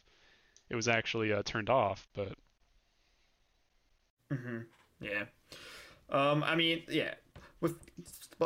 it 0.69 0.75
was 0.75 0.87
actually 0.89 1.33
uh, 1.33 1.43
turned 1.45 1.69
off, 1.69 2.07
but 2.15 2.37
hmm 4.31 4.59
Yeah. 4.99 5.25
Um 6.09 6.43
I 6.43 6.55
mean, 6.55 6.83
yeah. 6.89 7.15
With 7.61 7.77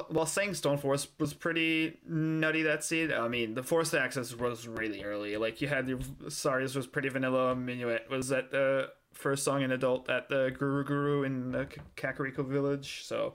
while 0.10 0.26
saying 0.26 0.56
Stone 0.56 0.80
Forest 0.80 1.10
was 1.20 1.34
pretty 1.34 2.00
nutty 2.08 2.64
that 2.64 2.84
seed, 2.84 3.12
I 3.14 3.28
mean 3.30 3.56
the 3.56 3.64
forced 3.64 3.96
access 3.96 4.36
was 4.36 4.68
really 4.68 5.04
early. 5.04 5.38
Like 5.38 5.62
you 5.62 5.68
had 5.70 5.88
your 5.90 6.00
Saria's 6.30 6.76
was 6.76 6.88
pretty 6.88 7.10
vanilla. 7.10 7.56
Minuet 7.56 8.10
was 8.10 8.32
at 8.32 8.52
the 8.52 8.90
first 9.16 9.44
song 9.44 9.64
in 9.64 9.72
adult 9.72 10.10
at 10.10 10.30
the 10.30 10.54
Guru 10.58 10.84
Guru 10.84 11.24
in 11.24 11.52
the 11.52 11.68
Kakariko 11.98 12.46
village. 12.46 13.04
So, 13.06 13.34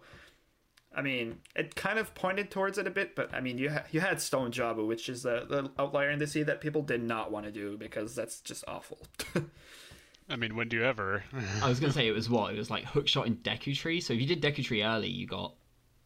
I 0.94 1.02
mean, 1.02 1.38
it 1.56 1.74
kind 1.74 1.98
of 1.98 2.14
pointed 2.14 2.50
towards 2.50 2.78
it 2.78 2.86
a 2.86 2.90
bit, 2.90 3.16
but 3.16 3.34
I 3.34 3.40
mean, 3.40 3.58
you 3.58 3.70
ha- 3.70 3.84
you 3.90 4.00
had 4.00 4.20
Stone 4.20 4.52
Jabu, 4.52 4.86
which 4.86 5.08
is 5.08 5.22
the, 5.24 5.46
the 5.48 5.70
outlier 5.82 6.10
in 6.10 6.18
the 6.18 6.26
seed 6.26 6.46
that 6.46 6.60
people 6.60 6.82
did 6.82 7.02
not 7.02 7.32
want 7.32 7.46
to 7.46 7.52
do 7.52 7.76
because 7.76 8.14
that's 8.14 8.40
just 8.40 8.64
awful. 8.68 8.98
I 10.28 10.36
mean, 10.36 10.54
when 10.54 10.68
do 10.68 10.76
you 10.76 10.84
ever? 10.84 11.24
I 11.62 11.68
was 11.68 11.80
gonna 11.80 11.92
say 11.98 12.06
it 12.06 12.12
was 12.12 12.30
what 12.30 12.54
it 12.54 12.58
was 12.58 12.70
like 12.70 12.84
hookshot 12.84 13.26
in 13.26 13.36
Deku 13.38 13.76
Tree. 13.76 14.00
So 14.00 14.12
if 14.14 14.20
you 14.20 14.26
did 14.26 14.40
Deku 14.40 14.64
Tree 14.64 14.82
early, 14.84 15.08
you 15.08 15.26
got 15.26 15.54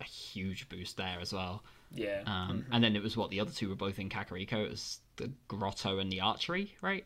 a 0.01 0.05
huge 0.05 0.69
boost 0.69 0.97
there 0.97 1.19
as 1.21 1.33
well. 1.33 1.63
yeah. 1.93 2.23
Um, 2.27 2.65
And 2.73 2.83
then 2.83 2.97
it 2.97 3.03
was 3.03 3.17
what 3.17 3.31
the 3.31 3.41
other 3.41 3.51
two 3.53 3.69
were 3.69 3.75
both 3.77 3.99
in 3.99 4.09
Kakariko. 4.09 4.65
It 4.65 4.71
was 4.71 5.01
the 5.17 5.31
grotto 5.49 5.99
and 5.99 6.11
the 6.11 6.21
archery, 6.21 6.75
right? 6.83 7.05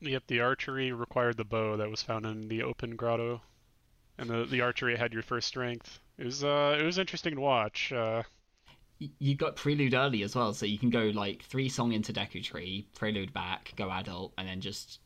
Yep, 0.00 0.24
the 0.26 0.40
archery 0.40 0.92
required 0.92 1.36
the 1.36 1.44
bow 1.44 1.76
that 1.76 1.90
was 1.90 2.02
found 2.02 2.26
in 2.26 2.48
the 2.48 2.62
open 2.62 2.96
grotto, 2.96 3.40
and 4.18 4.28
the 4.28 4.44
the 4.44 4.60
archery 4.60 4.96
had 4.96 5.12
your 5.12 5.22
first 5.22 5.48
strength. 5.48 6.00
It 6.18 6.24
was 6.24 6.44
uh 6.44 6.76
it 6.78 6.84
was 6.84 6.98
interesting 6.98 7.34
to 7.34 7.40
watch. 7.40 7.92
Uh, 7.92 8.22
You 9.18 9.34
got 9.34 9.56
Prelude 9.56 9.94
early 9.94 10.22
as 10.22 10.34
well, 10.34 10.52
so 10.54 10.64
you 10.66 10.78
can 10.78 10.90
go 10.90 11.10
like 11.14 11.42
three 11.42 11.68
song 11.68 11.92
into 11.92 12.12
Deku 12.12 12.42
Tree, 12.42 12.88
Prelude 12.94 13.32
back, 13.32 13.72
go 13.76 13.90
adult, 13.90 14.32
and 14.38 14.48
then 14.48 14.60
just 14.60 15.00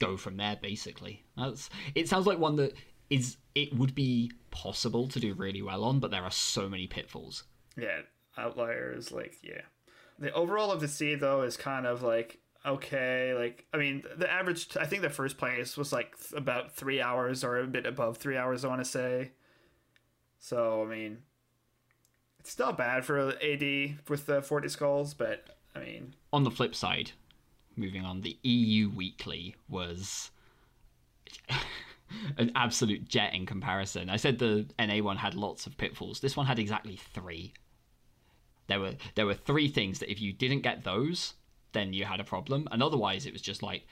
go 0.00 0.16
from 0.16 0.36
there. 0.36 0.56
Basically, 0.60 1.24
that's. 1.36 1.70
It 1.94 2.08
sounds 2.08 2.26
like 2.26 2.38
one 2.38 2.56
that 2.56 2.74
is. 3.10 3.36
It 3.54 3.74
would 3.76 3.94
be 3.94 4.32
possible 4.50 5.06
to 5.08 5.20
do 5.20 5.34
really 5.34 5.62
well 5.62 5.84
on, 5.84 6.00
but 6.00 6.10
there 6.10 6.24
are 6.24 6.30
so 6.30 6.68
many 6.68 6.86
pitfalls. 6.86 7.44
Yeah, 7.76 8.00
outliers 8.36 9.12
like 9.12 9.36
yeah. 9.42 9.62
The 10.18 10.32
overall 10.32 10.70
of 10.70 10.80
the 10.80 10.88
seed 10.88 11.20
though 11.20 11.42
is 11.42 11.56
kind 11.56 11.86
of 11.86 12.02
like 12.02 12.38
okay. 12.64 13.34
Like, 13.34 13.66
I 13.72 13.76
mean, 13.76 14.02
the 14.16 14.30
average, 14.30 14.76
I 14.76 14.86
think 14.86 15.02
the 15.02 15.10
first 15.10 15.38
place 15.38 15.76
was 15.76 15.92
like 15.92 16.16
th- 16.18 16.32
about 16.40 16.72
three 16.72 17.00
hours 17.00 17.44
or 17.44 17.58
a 17.58 17.66
bit 17.66 17.86
above 17.86 18.18
three 18.18 18.36
hours, 18.36 18.64
I 18.64 18.68
want 18.68 18.80
to 18.80 18.90
say. 18.90 19.32
So, 20.38 20.82
I 20.82 20.86
mean, 20.86 21.18
it's 22.40 22.50
still 22.50 22.72
bad 22.72 23.04
for 23.04 23.30
AD 23.30 23.98
with 24.08 24.26
the 24.26 24.42
40 24.42 24.68
skulls, 24.68 25.14
but 25.14 25.56
I 25.74 25.80
mean, 25.80 26.14
On 26.32 26.44
the 26.44 26.50
flip 26.50 26.74
side, 26.74 27.12
moving 27.76 28.04
on, 28.04 28.20
the 28.20 28.38
EU 28.42 28.90
Weekly 28.90 29.56
was 29.68 30.30
an 32.38 32.52
absolute 32.54 33.08
jet 33.08 33.34
in 33.34 33.46
comparison. 33.46 34.10
I 34.10 34.16
said 34.16 34.38
the 34.38 34.66
NA 34.78 35.02
one 35.02 35.16
had 35.16 35.34
lots 35.34 35.66
of 35.66 35.76
pitfalls. 35.76 36.20
This 36.20 36.36
one 36.36 36.46
had 36.46 36.58
exactly 36.58 36.96
three. 36.96 37.54
There 38.66 38.80
were 38.80 38.94
there 39.14 39.26
were 39.26 39.34
three 39.34 39.68
things 39.68 39.98
that 39.98 40.10
if 40.10 40.20
you 40.20 40.32
didn't 40.32 40.60
get 40.60 40.84
those, 40.84 41.34
then 41.74 41.92
you 41.92 42.06
had 42.06 42.20
a 42.20 42.24
problem, 42.24 42.66
and 42.72 42.82
otherwise 42.82 43.26
it 43.26 43.34
was 43.34 43.42
just 43.42 43.62
like 43.62 43.86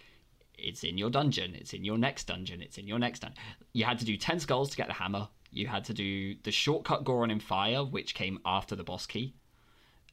it's 0.57 0.85
in 0.85 0.97
your 0.97 1.11
dungeon, 1.11 1.55
it's 1.55 1.75
in 1.75 1.85
your 1.85 1.99
next 1.99 2.27
dungeon, 2.29 2.63
it's 2.63 2.79
in 2.79 2.87
your 2.87 2.99
next 2.99 3.21
dungeon. 3.21 3.43
You 3.75 3.85
had 3.85 3.99
to 3.99 4.05
do 4.07 4.17
ten 4.17 4.41
skulls 4.41 4.71
to 4.71 4.77
get 4.77 4.87
the 4.87 4.95
hammer. 4.95 5.29
You 5.51 5.67
had 5.67 5.85
to 5.85 5.95
do 5.95 6.37
the 6.45 6.51
shortcut 6.51 7.05
Goron 7.05 7.31
in 7.31 7.41
fire, 7.41 7.85
which 7.85 8.15
came 8.15 8.39
after 8.47 8.75
the 8.75 8.85
boss 8.85 9.05
key, 9.07 9.35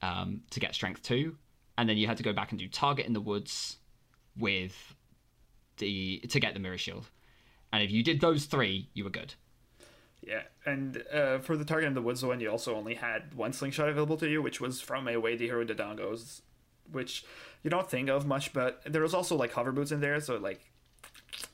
um, 0.01 0.41
to 0.49 0.59
get 0.59 0.75
strength 0.75 1.01
two, 1.01 1.37
and 1.77 1.87
then 1.87 1.95
you 1.95 2.07
had 2.07 2.17
to 2.17 2.23
go 2.23 2.33
back 2.33 2.51
and 2.51 2.59
do 2.59 2.67
target 2.67 3.05
in 3.05 3.13
the 3.13 3.21
woods 3.21 3.77
with 4.37 4.95
the 5.77 6.19
to 6.29 6.39
get 6.39 6.53
the 6.53 6.59
mirror 6.59 6.77
shield. 6.77 7.09
And 7.71 7.83
if 7.83 7.91
you 7.91 8.03
did 8.03 8.19
those 8.19 8.45
three, 8.45 8.89
you 8.93 9.03
were 9.05 9.09
good. 9.11 9.35
yeah. 10.21 10.41
And 10.65 11.03
uh, 11.13 11.39
for 11.39 11.55
the 11.57 11.65
target 11.65 11.87
in 11.87 11.93
the 11.93 12.01
woods 12.01 12.23
one, 12.23 12.39
you 12.39 12.49
also 12.49 12.75
only 12.75 12.95
had 12.95 13.33
one 13.33 13.53
slingshot 13.53 13.89
available 13.89 14.17
to 14.17 14.27
you, 14.27 14.41
which 14.41 14.59
was 14.59 14.81
from 14.81 15.07
a 15.07 15.17
Way 15.17 15.35
the 15.35 15.45
Hero 15.45 15.65
Dodongos, 15.65 16.41
which 16.91 17.25
you 17.63 17.69
don't 17.69 17.89
think 17.89 18.09
of 18.09 18.25
much, 18.25 18.53
but 18.53 18.81
there 18.85 19.01
was 19.01 19.13
also 19.13 19.35
like 19.35 19.51
hover 19.51 19.71
boots 19.71 19.91
in 19.91 19.99
there, 20.01 20.19
so 20.19 20.37
like, 20.37 20.61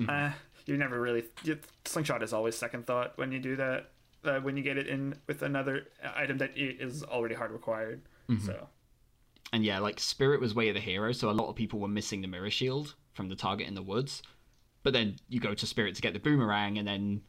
uh, 0.07 0.31
you 0.65 0.77
never 0.77 0.99
really. 0.99 1.23
You, 1.43 1.57
slingshot 1.85 2.23
is 2.23 2.33
always 2.33 2.55
second 2.57 2.85
thought 2.87 3.17
when 3.17 3.31
you 3.31 3.39
do 3.39 3.55
that. 3.55 3.91
Uh, 4.23 4.39
when 4.39 4.57
you 4.57 4.63
get 4.63 4.75
it 4.75 4.87
in 4.87 5.15
with 5.27 5.43
another 5.43 5.85
item 6.15 6.39
that 6.39 6.49
is 6.55 7.03
already 7.03 7.35
hard 7.35 7.51
required. 7.51 8.01
So 8.43 8.67
And 9.53 9.63
yeah, 9.63 9.77
like 9.77 9.99
Spirit 9.99 10.41
was 10.41 10.55
way 10.55 10.69
of 10.69 10.73
the 10.73 10.81
hero, 10.81 11.11
so 11.11 11.29
a 11.29 11.31
lot 11.31 11.47
of 11.47 11.55
people 11.55 11.79
were 11.79 11.87
missing 11.87 12.21
the 12.21 12.27
mirror 12.27 12.49
shield 12.49 12.95
from 13.13 13.29
the 13.29 13.35
target 13.35 13.67
in 13.67 13.75
the 13.75 13.83
woods. 13.83 14.23
But 14.81 14.93
then 14.93 15.17
you 15.29 15.39
go 15.39 15.53
to 15.53 15.67
Spirit 15.67 15.93
to 15.95 16.01
get 16.01 16.13
the 16.13 16.19
boomerang, 16.19 16.79
and 16.79 16.87
then 16.87 17.21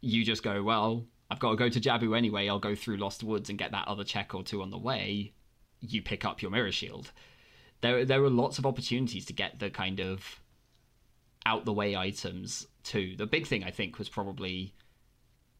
you 0.00 0.24
just 0.24 0.42
go, 0.42 0.62
well, 0.62 1.04
I've 1.30 1.38
got 1.38 1.50
to 1.50 1.56
go 1.56 1.68
to 1.68 1.80
Jabu 1.80 2.16
anyway. 2.16 2.48
I'll 2.48 2.58
go 2.58 2.74
through 2.74 2.96
Lost 2.96 3.22
Woods 3.22 3.50
and 3.50 3.58
get 3.58 3.72
that 3.72 3.86
other 3.86 4.04
check 4.04 4.34
or 4.34 4.42
two 4.42 4.62
on 4.62 4.70
the 4.70 4.78
way. 4.78 5.32
You 5.80 6.02
pick 6.02 6.24
up 6.24 6.42
your 6.42 6.50
mirror 6.50 6.72
shield. 6.72 7.12
There, 7.82 8.04
there 8.04 8.22
were 8.22 8.30
lots 8.30 8.58
of 8.58 8.66
opportunities 8.66 9.26
to 9.26 9.32
get 9.32 9.58
the 9.58 9.70
kind 9.70 10.00
of 10.00 10.40
out 11.44 11.64
the 11.64 11.72
way 11.72 11.96
items 11.96 12.66
too. 12.84 13.14
The 13.16 13.26
big 13.26 13.46
thing 13.46 13.64
I 13.64 13.70
think 13.70 13.98
was 13.98 14.08
probably 14.08 14.74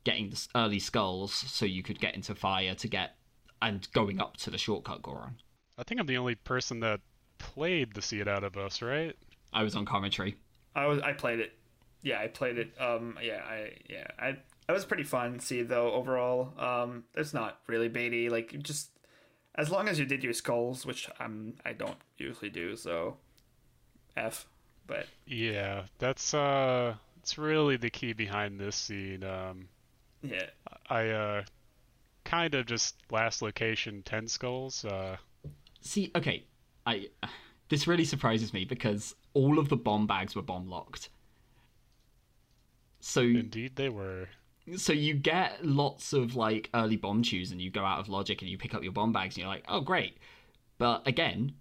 getting 0.04 0.30
the 0.30 0.48
early 0.54 0.78
skulls 0.78 1.32
so 1.32 1.64
you 1.64 1.82
could 1.82 2.00
get 2.00 2.14
into 2.14 2.34
fire 2.34 2.74
to 2.74 2.88
get 2.88 3.16
and 3.60 3.86
going 3.92 4.20
up 4.20 4.36
to 4.38 4.50
the 4.50 4.58
shortcut 4.58 5.02
Goron. 5.02 5.36
I 5.78 5.84
think 5.84 6.00
I'm 6.00 6.06
the 6.06 6.16
only 6.16 6.34
person 6.34 6.80
that 6.80 7.00
played 7.38 7.94
the 7.94 8.02
seed 8.02 8.28
out 8.28 8.44
of 8.44 8.56
us, 8.56 8.82
right? 8.82 9.16
I 9.52 9.62
was 9.62 9.76
on 9.76 9.84
commentary. 9.84 10.36
I 10.74 10.86
was 10.86 11.00
I 11.00 11.12
played 11.12 11.40
it. 11.40 11.52
Yeah, 12.02 12.18
I 12.20 12.26
played 12.26 12.58
it. 12.58 12.72
Um, 12.80 13.18
yeah, 13.22 13.42
I 13.48 13.72
yeah 13.88 14.06
I 14.18 14.36
that 14.66 14.72
was 14.72 14.84
pretty 14.84 15.04
fun. 15.04 15.38
See 15.40 15.62
though 15.62 15.92
overall, 15.92 16.52
um, 16.58 17.04
it's 17.14 17.34
not 17.34 17.58
really 17.68 17.88
baity. 17.88 18.30
Like 18.30 18.60
just 18.62 18.90
as 19.56 19.70
long 19.70 19.88
as 19.88 19.98
you 19.98 20.04
did 20.04 20.24
your 20.24 20.32
skulls, 20.32 20.86
which 20.86 21.08
I'm 21.18 21.54
I 21.64 21.72
don't 21.72 21.98
usually 22.18 22.50
do, 22.50 22.76
so 22.76 23.16
F. 24.16 24.46
But 24.86 25.06
Yeah, 25.26 25.82
that's 25.98 26.34
uh, 26.34 26.94
it's 27.20 27.38
really 27.38 27.76
the 27.76 27.90
key 27.90 28.12
behind 28.12 28.58
this 28.58 28.76
scene. 28.76 29.22
Um, 29.24 29.68
yeah, 30.22 30.46
I 30.88 31.08
uh, 31.08 31.42
kind 32.24 32.54
of 32.54 32.66
just 32.66 32.96
last 33.10 33.42
location 33.42 34.02
ten 34.04 34.26
skulls. 34.28 34.84
Uh, 34.84 35.16
See, 35.80 36.10
okay, 36.14 36.44
I 36.86 37.08
this 37.68 37.86
really 37.86 38.04
surprises 38.04 38.52
me 38.52 38.64
because 38.64 39.14
all 39.34 39.58
of 39.58 39.68
the 39.68 39.76
bomb 39.76 40.06
bags 40.06 40.36
were 40.36 40.42
bomb 40.42 40.68
locked. 40.68 41.08
So 43.00 43.22
indeed, 43.22 43.76
they 43.76 43.88
were. 43.88 44.28
So 44.76 44.92
you 44.92 45.14
get 45.14 45.64
lots 45.64 46.12
of 46.12 46.36
like 46.36 46.70
early 46.72 46.96
bombchus 46.96 47.50
and 47.50 47.60
you 47.60 47.70
go 47.70 47.84
out 47.84 47.98
of 47.98 48.08
logic 48.08 48.42
and 48.42 48.50
you 48.50 48.56
pick 48.56 48.74
up 48.74 48.82
your 48.82 48.92
bomb 48.92 49.12
bags 49.12 49.34
and 49.34 49.42
you're 49.42 49.48
like, 49.52 49.64
oh 49.68 49.80
great. 49.80 50.18
But 50.78 51.06
again, 51.06 51.54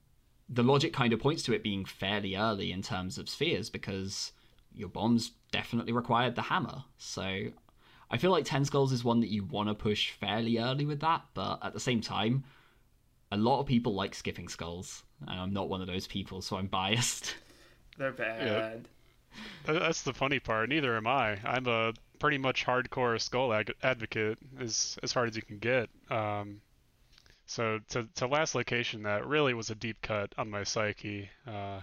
the 0.47 0.63
logic 0.63 0.93
kind 0.93 1.11
of 1.13 1.19
points 1.19 1.43
to 1.43 1.53
it 1.53 1.63
being 1.63 1.85
fairly 1.85 2.35
early 2.35 2.71
in 2.71 2.81
terms 2.81 3.17
of 3.17 3.27
spheres 3.29 3.69
because 3.69 4.31
your 4.73 4.89
bombs 4.89 5.31
definitely 5.51 5.93
required 5.93 6.35
the 6.35 6.43
hammer. 6.43 6.83
So 6.97 7.45
I 8.11 8.17
feel 8.17 8.31
like 8.31 8.45
Ten 8.45 8.65
Skulls 8.65 8.91
is 8.91 9.03
one 9.03 9.21
that 9.21 9.29
you 9.29 9.43
want 9.45 9.69
to 9.69 9.73
push 9.75 10.11
fairly 10.11 10.57
early 10.59 10.85
with 10.85 10.99
that, 10.99 11.23
but 11.33 11.59
at 11.63 11.73
the 11.73 11.79
same 11.79 12.01
time, 12.01 12.43
a 13.31 13.37
lot 13.37 13.59
of 13.61 13.65
people 13.65 13.93
like 13.93 14.13
skipping 14.13 14.49
skulls, 14.49 15.03
and 15.27 15.39
I'm 15.39 15.53
not 15.53 15.69
one 15.69 15.79
of 15.81 15.87
those 15.87 16.05
people, 16.07 16.41
so 16.41 16.57
I'm 16.57 16.67
biased. 16.67 17.35
they're 17.97 18.11
bad. 18.11 18.87
Tha- 19.65 19.79
That's 19.79 20.01
the 20.01 20.13
funny 20.13 20.39
part. 20.39 20.67
Neither 20.69 20.97
am 20.97 21.07
I. 21.07 21.37
I'm 21.45 21.65
a 21.67 21.93
pretty 22.21 22.37
much 22.37 22.65
hardcore 22.65 23.19
skull 23.19 23.53
ag- 23.53 23.75
advocate, 23.83 24.37
as 24.59 24.97
as 25.03 25.11
hard 25.11 25.27
as 25.29 25.35
you 25.35 25.41
can 25.41 25.59
get. 25.59 25.89
Um, 26.09 26.61
so 27.45 27.79
to 27.89 28.07
to 28.15 28.27
last 28.27 28.55
location, 28.55 29.03
that 29.03 29.25
really 29.25 29.53
was 29.53 29.69
a 29.69 29.75
deep 29.75 30.01
cut 30.01 30.33
on 30.37 30.49
my 30.49 30.63
psyche. 30.63 31.29
Uh, 31.45 31.81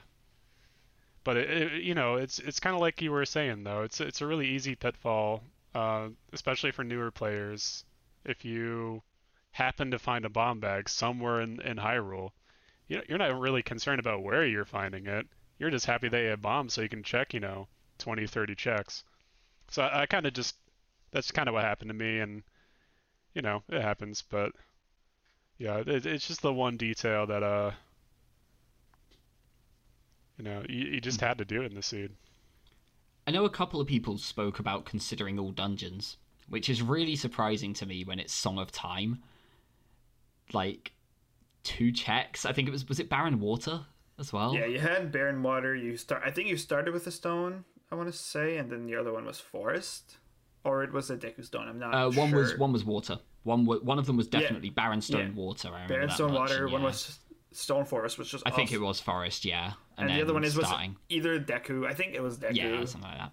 but 1.24 1.36
it, 1.36 1.50
it, 1.50 1.82
you 1.82 1.94
know, 1.94 2.16
it's 2.16 2.38
it's 2.38 2.60
kind 2.60 2.74
of 2.74 2.80
like 2.80 3.02
you 3.02 3.10
were 3.12 3.26
saying 3.26 3.64
though. 3.64 3.82
It's 3.82 4.00
it's 4.00 4.22
a 4.22 4.26
really 4.26 4.46
easy 4.46 4.74
pitfall, 4.74 5.42
uh, 5.74 6.08
especially 6.32 6.70
for 6.70 6.84
newer 6.84 7.10
players. 7.10 7.84
If 8.24 8.44
you 8.44 9.02
happen 9.50 9.90
to 9.90 9.98
find 9.98 10.24
a 10.24 10.30
bomb 10.30 10.60
bag 10.60 10.88
somewhere 10.88 11.40
in 11.40 11.60
in 11.62 11.76
Hyrule, 11.76 12.30
you 12.86 13.02
you're 13.08 13.18
not 13.18 13.38
really 13.38 13.62
concerned 13.62 14.00
about 14.00 14.22
where 14.22 14.46
you're 14.46 14.64
finding 14.64 15.06
it 15.06 15.26
you're 15.58 15.70
just 15.70 15.86
happy 15.86 16.08
they 16.08 16.26
have 16.26 16.40
bombs 16.40 16.74
so 16.74 16.82
you 16.82 16.88
can 16.88 17.02
check, 17.02 17.34
you 17.34 17.40
know, 17.40 17.66
20, 17.98 18.26
30 18.26 18.54
checks. 18.54 19.04
So 19.70 19.82
I, 19.82 20.02
I 20.02 20.06
kind 20.06 20.26
of 20.26 20.32
just, 20.32 20.56
that's 21.10 21.30
kind 21.30 21.48
of 21.48 21.54
what 21.54 21.64
happened 21.64 21.90
to 21.90 21.94
me, 21.94 22.20
and, 22.20 22.42
you 23.34 23.42
know, 23.42 23.62
it 23.68 23.82
happens, 23.82 24.22
but, 24.28 24.52
yeah, 25.58 25.82
it, 25.86 26.06
it's 26.06 26.26
just 26.28 26.42
the 26.42 26.52
one 26.52 26.76
detail 26.76 27.26
that, 27.26 27.42
uh, 27.42 27.72
you 30.36 30.44
know, 30.44 30.62
you, 30.68 30.86
you 30.86 31.00
just 31.00 31.20
had 31.20 31.38
to 31.38 31.44
do 31.44 31.62
it 31.62 31.70
in 31.70 31.74
the 31.74 31.82
seed. 31.82 32.12
I 33.26 33.30
know 33.30 33.44
a 33.44 33.50
couple 33.50 33.80
of 33.80 33.86
people 33.86 34.16
spoke 34.16 34.58
about 34.58 34.86
considering 34.86 35.38
all 35.38 35.50
dungeons, 35.50 36.16
which 36.48 36.70
is 36.70 36.80
really 36.80 37.14
surprising 37.14 37.74
to 37.74 37.84
me 37.84 38.02
when 38.04 38.18
it's 38.18 38.32
Song 38.32 38.58
of 38.58 38.72
Time. 38.72 39.18
Like 40.54 40.92
two 41.62 41.92
checks. 41.92 42.46
I 42.46 42.52
think 42.52 42.68
it 42.68 42.70
was 42.70 42.88
was 42.88 42.98
it 42.98 43.10
Barren 43.10 43.38
Water 43.38 43.80
as 44.18 44.32
well? 44.32 44.54
Yeah, 44.54 44.64
you 44.64 44.78
had 44.78 45.12
Barren 45.12 45.42
Water. 45.42 45.76
You 45.76 45.98
start. 45.98 46.22
I 46.24 46.30
think 46.30 46.48
you 46.48 46.56
started 46.56 46.94
with 46.94 47.06
a 47.06 47.10
stone. 47.10 47.66
I 47.90 47.94
want 47.94 48.10
to 48.10 48.16
say, 48.16 48.56
and 48.58 48.70
then 48.70 48.86
the 48.86 48.96
other 48.96 49.12
one 49.12 49.24
was 49.24 49.38
Forest, 49.40 50.18
or 50.64 50.82
it 50.82 50.92
was 50.92 51.10
a 51.10 51.16
Deku 51.16 51.44
Stone. 51.44 51.68
I'm 51.68 51.78
not. 51.78 51.94
Uh, 51.94 52.10
one 52.10 52.30
sure. 52.30 52.38
was 52.40 52.58
one 52.58 52.72
was 52.72 52.84
water. 52.84 53.18
One 53.44 53.64
wa- 53.64 53.78
one 53.78 53.98
of 53.98 54.06
them 54.06 54.16
was 54.16 54.26
definitely 54.28 54.70
Barren 54.70 55.00
Stone 55.00 55.32
Yeah. 55.34 55.42
Water. 55.42 55.68
I 55.68 55.72
remember 55.72 55.94
Barren 55.94 56.10
Stone 56.10 56.32
much, 56.32 56.40
Water. 56.50 56.64
and 56.64 56.72
One 56.72 56.82
was 56.82 57.18
Stone 57.52 57.84
Forest, 57.86 58.18
which 58.18 58.32
was. 58.32 58.42
I 58.44 58.50
think 58.50 58.72
it 58.72 58.80
was 58.80 59.00
Forest, 59.00 59.44
yeah. 59.44 59.66
And, 59.66 59.74
And, 59.98 60.10
then 60.10 60.16
the 60.18 60.22
other 60.24 60.34
one 60.34 60.44
is 60.44 60.56
was 60.56 60.70
either 61.08 61.40
Deku. 61.40 61.86
I 61.86 61.94
think 61.94 62.14
it 62.14 62.22
was 62.22 62.38
Deku. 62.38 62.54
yeah, 62.56 62.84
something 62.84 63.08
like 63.10 63.18
that. 63.18 63.32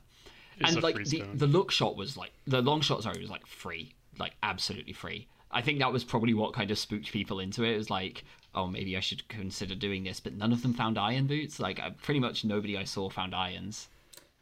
It's 0.57 0.73
and 0.73 0.83
like 0.83 0.95
the, 0.95 1.05
stone. 1.05 1.37
the 1.37 1.47
look 1.47 1.69
shot 1.71 1.97
was 1.97 2.15
like 2.15 2.31
the 2.47 2.61
long 2.61 2.79
shot 2.79 3.03
sorry 3.03 3.19
was 3.19 3.29
like 3.29 3.45
free 3.45 3.93
like 4.17 4.35
absolutely 4.41 4.93
free 4.93 5.27
i 5.51 5.61
think 5.61 5.79
that 5.79 5.91
was 5.91 6.05
probably 6.05 6.33
what 6.33 6.53
kind 6.53 6.71
of 6.71 6.79
spooked 6.79 7.11
people 7.11 7.41
into 7.41 7.63
it 7.65 7.73
it 7.73 7.77
was 7.77 7.89
like 7.89 8.23
oh 8.53 8.65
maybe 8.65 8.95
i 8.95 9.01
should 9.01 9.27
consider 9.27 9.75
doing 9.75 10.05
this 10.05 10.21
but 10.21 10.33
none 10.33 10.53
of 10.53 10.61
them 10.61 10.73
found 10.73 10.97
iron 10.97 11.27
boots 11.27 11.59
like 11.59 11.83
uh, 11.83 11.89
pretty 12.01 12.21
much 12.21 12.45
nobody 12.45 12.77
i 12.77 12.85
saw 12.85 13.09
found 13.09 13.35
irons 13.35 13.89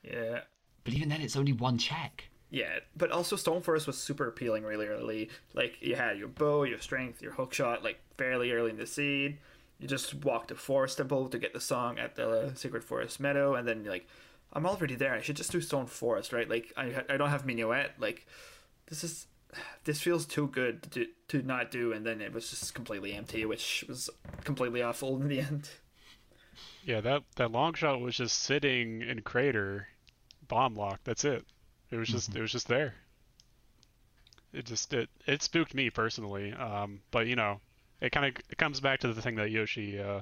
Yeah. 0.03 0.41
but 0.85 0.93
even 0.93 1.09
then 1.09 1.21
it's 1.21 1.35
only 1.35 1.51
one 1.53 1.77
check 1.77 2.29
Yeah, 2.49 2.79
but 2.95 3.11
also 3.11 3.35
Stone 3.35 3.61
Forest 3.63 3.87
was 3.87 3.97
super 3.97 4.27
appealing 4.27 4.63
really 4.63 4.85
early. 4.87 5.29
Like 5.53 5.77
you 5.81 5.95
had 5.95 6.17
your 6.19 6.27
bow, 6.27 6.63
your 6.63 6.79
strength, 6.79 7.21
your 7.21 7.31
hook 7.33 7.53
shot, 7.53 7.83
like 7.83 7.99
fairly 8.17 8.51
early 8.51 8.69
in 8.69 8.77
the 8.77 8.85
seed. 8.85 9.39
You 9.79 9.87
just 9.87 10.13
walk 10.23 10.47
to 10.49 10.55
Forest 10.55 10.97
Temple 10.97 11.29
to 11.29 11.39
get 11.39 11.53
the 11.53 11.59
song 11.59 11.97
at 11.97 12.15
the 12.15 12.51
Sacred 12.55 12.83
Forest 12.83 13.19
Meadow, 13.19 13.55
and 13.55 13.67
then 13.67 13.83
you're 13.83 13.91
like, 13.91 14.07
I'm 14.53 14.65
already 14.67 14.95
there. 14.95 15.13
I 15.15 15.21
should 15.21 15.35
just 15.35 15.51
do 15.51 15.61
Stone 15.61 15.87
Forest, 15.87 16.31
right? 16.31 16.47
Like 16.49 16.71
I 16.77 17.03
I 17.09 17.17
don't 17.17 17.29
have 17.29 17.45
minuet. 17.45 17.93
Like 17.99 18.27
this 18.87 19.03
is 19.03 19.27
this 19.85 20.01
feels 20.01 20.25
too 20.25 20.47
good 20.47 20.83
to 20.93 21.07
to 21.29 21.41
not 21.41 21.71
do, 21.71 21.91
and 21.93 22.05
then 22.05 22.21
it 22.21 22.33
was 22.33 22.49
just 22.49 22.73
completely 22.75 23.13
empty, 23.13 23.45
which 23.45 23.83
was 23.89 24.09
completely 24.43 24.81
awful 24.83 25.21
in 25.21 25.27
the 25.27 25.39
end. 25.49 25.69
Yeah, 26.83 27.01
that, 27.01 27.23
that 27.37 27.51
long 27.51 27.73
shot 27.73 27.99
was 28.01 28.17
just 28.17 28.37
sitting 28.39 29.01
in 29.01 29.21
crater, 29.21 29.87
bomb 30.53 30.75
lock. 30.75 30.99
That's 31.03 31.25
it. 31.25 31.43
It 31.89 31.97
was 31.97 32.09
just, 32.09 32.35
it 32.35 32.41
was 32.41 32.51
just 32.51 32.67
there. 32.67 32.93
It 34.53 34.65
just, 34.65 34.93
it, 34.93 35.09
it 35.25 35.41
spooked 35.41 35.73
me 35.73 35.89
personally. 35.89 36.53
Um, 36.53 37.01
but 37.11 37.27
you 37.27 37.35
know, 37.35 37.59
it 38.01 38.11
kind 38.11 38.25
of, 38.27 38.43
it 38.49 38.57
comes 38.57 38.79
back 38.79 38.99
to 38.99 39.13
the 39.13 39.21
thing 39.21 39.35
that 39.35 39.49
Yoshi, 39.49 39.99
uh, 39.99 40.21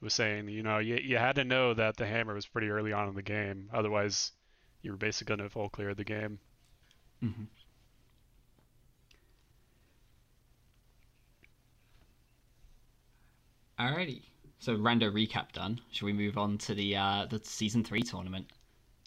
was 0.00 0.14
saying, 0.14 0.48
you 0.48 0.62
know, 0.62 0.78
you 0.78 0.96
you 0.96 1.16
had 1.16 1.36
to 1.36 1.44
know 1.44 1.74
that 1.74 1.96
the 1.96 2.06
hammer 2.06 2.34
was 2.34 2.46
pretty 2.46 2.68
early 2.68 2.92
on 2.92 3.08
in 3.08 3.14
the 3.14 3.22
game, 3.22 3.70
otherwise 3.72 4.32
you 4.82 4.90
were 4.90 4.98
basically 4.98 5.34
going 5.34 5.48
to 5.48 5.50
full 5.50 5.70
clear 5.70 5.94
the 5.94 6.04
game. 6.04 6.38
Mm-hmm. 7.22 7.44
Alrighty. 13.80 14.22
So 14.58 14.76
rando 14.76 15.10
recap 15.10 15.52
done. 15.52 15.80
Should 15.90 16.04
we 16.04 16.12
move 16.12 16.38
on 16.38 16.58
to 16.58 16.74
the 16.74 16.96
uh, 16.96 17.26
the 17.28 17.40
season 17.42 17.82
three 17.82 18.02
tournament? 18.02 18.46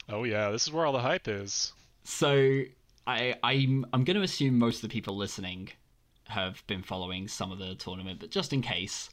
Oh 0.09 0.23
yeah, 0.23 0.51
this 0.51 0.63
is 0.63 0.71
where 0.71 0.85
all 0.85 0.93
the 0.93 0.99
hype 0.99 1.27
is. 1.27 1.73
So 2.03 2.61
I 3.05 3.35
I'm 3.43 3.85
I'm 3.93 4.03
going 4.03 4.17
to 4.17 4.23
assume 4.23 4.57
most 4.57 4.77
of 4.77 4.81
the 4.83 4.93
people 4.93 5.17
listening 5.17 5.69
have 6.25 6.65
been 6.67 6.83
following 6.83 7.27
some 7.27 7.51
of 7.51 7.59
the 7.59 7.75
tournament, 7.75 8.19
but 8.19 8.31
just 8.31 8.53
in 8.53 8.61
case, 8.61 9.09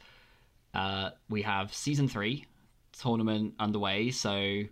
uh, 0.75 1.11
we 1.29 1.43
have 1.43 1.75
season 1.75 2.09
three 2.09 2.47
tournament 2.93 3.55
underway. 3.59 4.11
So 4.11 4.63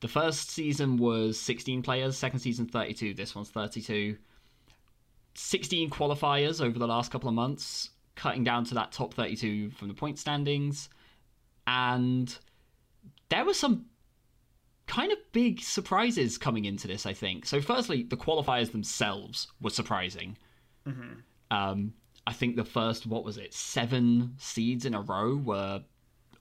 the 0.00 0.08
first 0.08 0.50
season 0.50 0.96
was 0.96 1.38
16 1.38 1.82
players, 1.82 2.16
second 2.16 2.40
season 2.40 2.66
32. 2.66 3.14
This 3.14 3.34
one's 3.34 3.50
32. 3.50 4.16
16 5.34 5.90
qualifiers 5.90 6.60
over 6.60 6.78
the 6.78 6.86
last 6.86 7.10
couple 7.10 7.28
of 7.28 7.34
months, 7.34 7.90
cutting 8.16 8.44
down 8.44 8.64
to 8.66 8.74
that 8.74 8.92
top 8.92 9.14
32 9.14 9.70
from 9.70 9.88
the 9.88 9.94
point 9.94 10.18
standings, 10.18 10.88
and 11.66 12.36
there 13.28 13.44
were 13.44 13.54
some 13.54 13.86
kind 14.86 15.12
of 15.12 15.18
big 15.32 15.60
surprises 15.60 16.38
coming 16.38 16.64
into 16.64 16.88
this, 16.88 17.06
I 17.06 17.12
think. 17.12 17.46
So, 17.46 17.60
firstly, 17.60 18.02
the 18.02 18.16
qualifiers 18.16 18.72
themselves 18.72 19.48
were 19.60 19.70
surprising. 19.70 20.36
Mm-hmm. 20.86 21.12
Um, 21.50 21.94
I 22.26 22.32
think 22.32 22.56
the 22.56 22.64
first, 22.64 23.06
what 23.06 23.24
was 23.24 23.36
it, 23.36 23.52
seven 23.54 24.34
seeds 24.38 24.84
in 24.84 24.94
a 24.94 25.00
row 25.00 25.36
were 25.36 25.82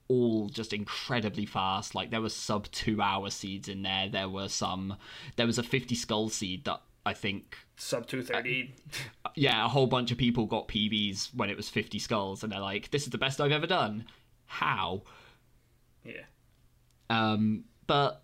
all 0.07 0.50
just 0.50 0.74
incredibly 0.74 1.45
fast. 1.45 1.95
Like, 1.95 2.12
there 2.12 2.21
were 2.21 2.29
sub 2.29 2.69
two 2.71 3.01
hour 3.01 3.29
seeds 3.29 3.67
in 3.67 3.81
there. 3.83 4.10
There 4.10 4.29
were 4.29 4.50
some, 4.50 4.98
there 5.36 5.48
was 5.48 5.57
a 5.57 5.63
50 5.63 5.95
skull 5.95 6.29
seed 6.29 6.65
that 6.65 6.81
I 7.05 7.13
think. 7.13 7.57
Sub 7.77 8.05
230. 8.07 8.74
Uh, 9.25 9.29
yeah, 9.36 9.65
a 9.65 9.67
whole 9.67 9.88
bunch 9.88 10.12
of 10.12 10.17
people 10.17 10.45
got 10.45 10.67
PBs 10.67 11.33
when 11.33 11.50
it 11.50 11.57
was 11.57 11.69
50 11.69 12.00
skulls, 12.00 12.43
and 12.43 12.51
they're 12.51 12.60
like, 12.60 12.91
this 12.91 13.03
is 13.03 13.10
the 13.10 13.17
best 13.17 13.41
I've 13.41 13.51
ever 13.51 13.67
done. 13.67 14.05
How? 14.45 15.03
Yeah. 16.03 16.25
Um, 17.10 17.63
but 17.88 18.24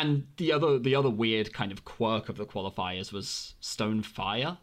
and 0.00 0.26
the 0.36 0.52
other 0.52 0.78
the 0.78 0.94
other 0.94 1.10
weird 1.10 1.52
kind 1.52 1.72
of 1.72 1.84
quirk 1.84 2.28
of 2.28 2.36
the 2.36 2.46
qualifiers 2.46 3.12
was 3.12 3.54
stone 3.60 4.02
fire. 4.02 4.58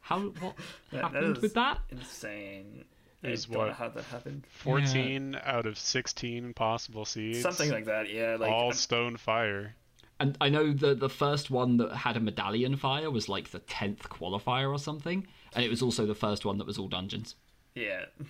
How 0.00 0.20
what 0.20 0.56
That- 0.56 0.56
that 0.92 1.02
happened 1.02 1.36
is 1.36 1.42
with 1.42 1.54
that? 1.54 1.78
Insane. 1.90 2.84
Is 3.22 3.46
I 3.50 3.54
don't 3.54 3.66
what? 3.66 3.72
how 3.76 3.88
that 3.88 4.04
happened. 4.04 4.46
14 4.48 5.40
out 5.42 5.66
of 5.66 5.76
16 5.76 6.54
possible 6.54 7.04
seeds. 7.04 7.42
Something 7.42 7.70
like 7.70 7.86
that. 7.86 8.08
Yeah. 8.12 8.36
Like 8.38 8.50
all 8.52 8.66
I'm- 8.66 8.72
stone 8.74 9.16
fire. 9.16 9.74
And 10.20 10.36
I 10.40 10.48
know 10.48 10.72
the 10.72 10.94
the 10.96 11.08
first 11.08 11.48
one 11.50 11.76
that 11.76 11.94
had 11.94 12.16
a 12.16 12.20
medallion 12.20 12.76
fire 12.76 13.10
was 13.10 13.28
like 13.28 13.50
the 13.50 13.60
tenth 13.60 14.08
qualifier 14.08 14.68
or 14.72 14.78
something, 14.78 15.26
and 15.54 15.64
it 15.64 15.68
was 15.68 15.80
also 15.82 16.06
the 16.06 16.14
first 16.14 16.44
one 16.44 16.58
that 16.58 16.66
was 16.66 16.76
all 16.76 16.88
dungeons, 16.88 17.36
yeah. 17.76 18.06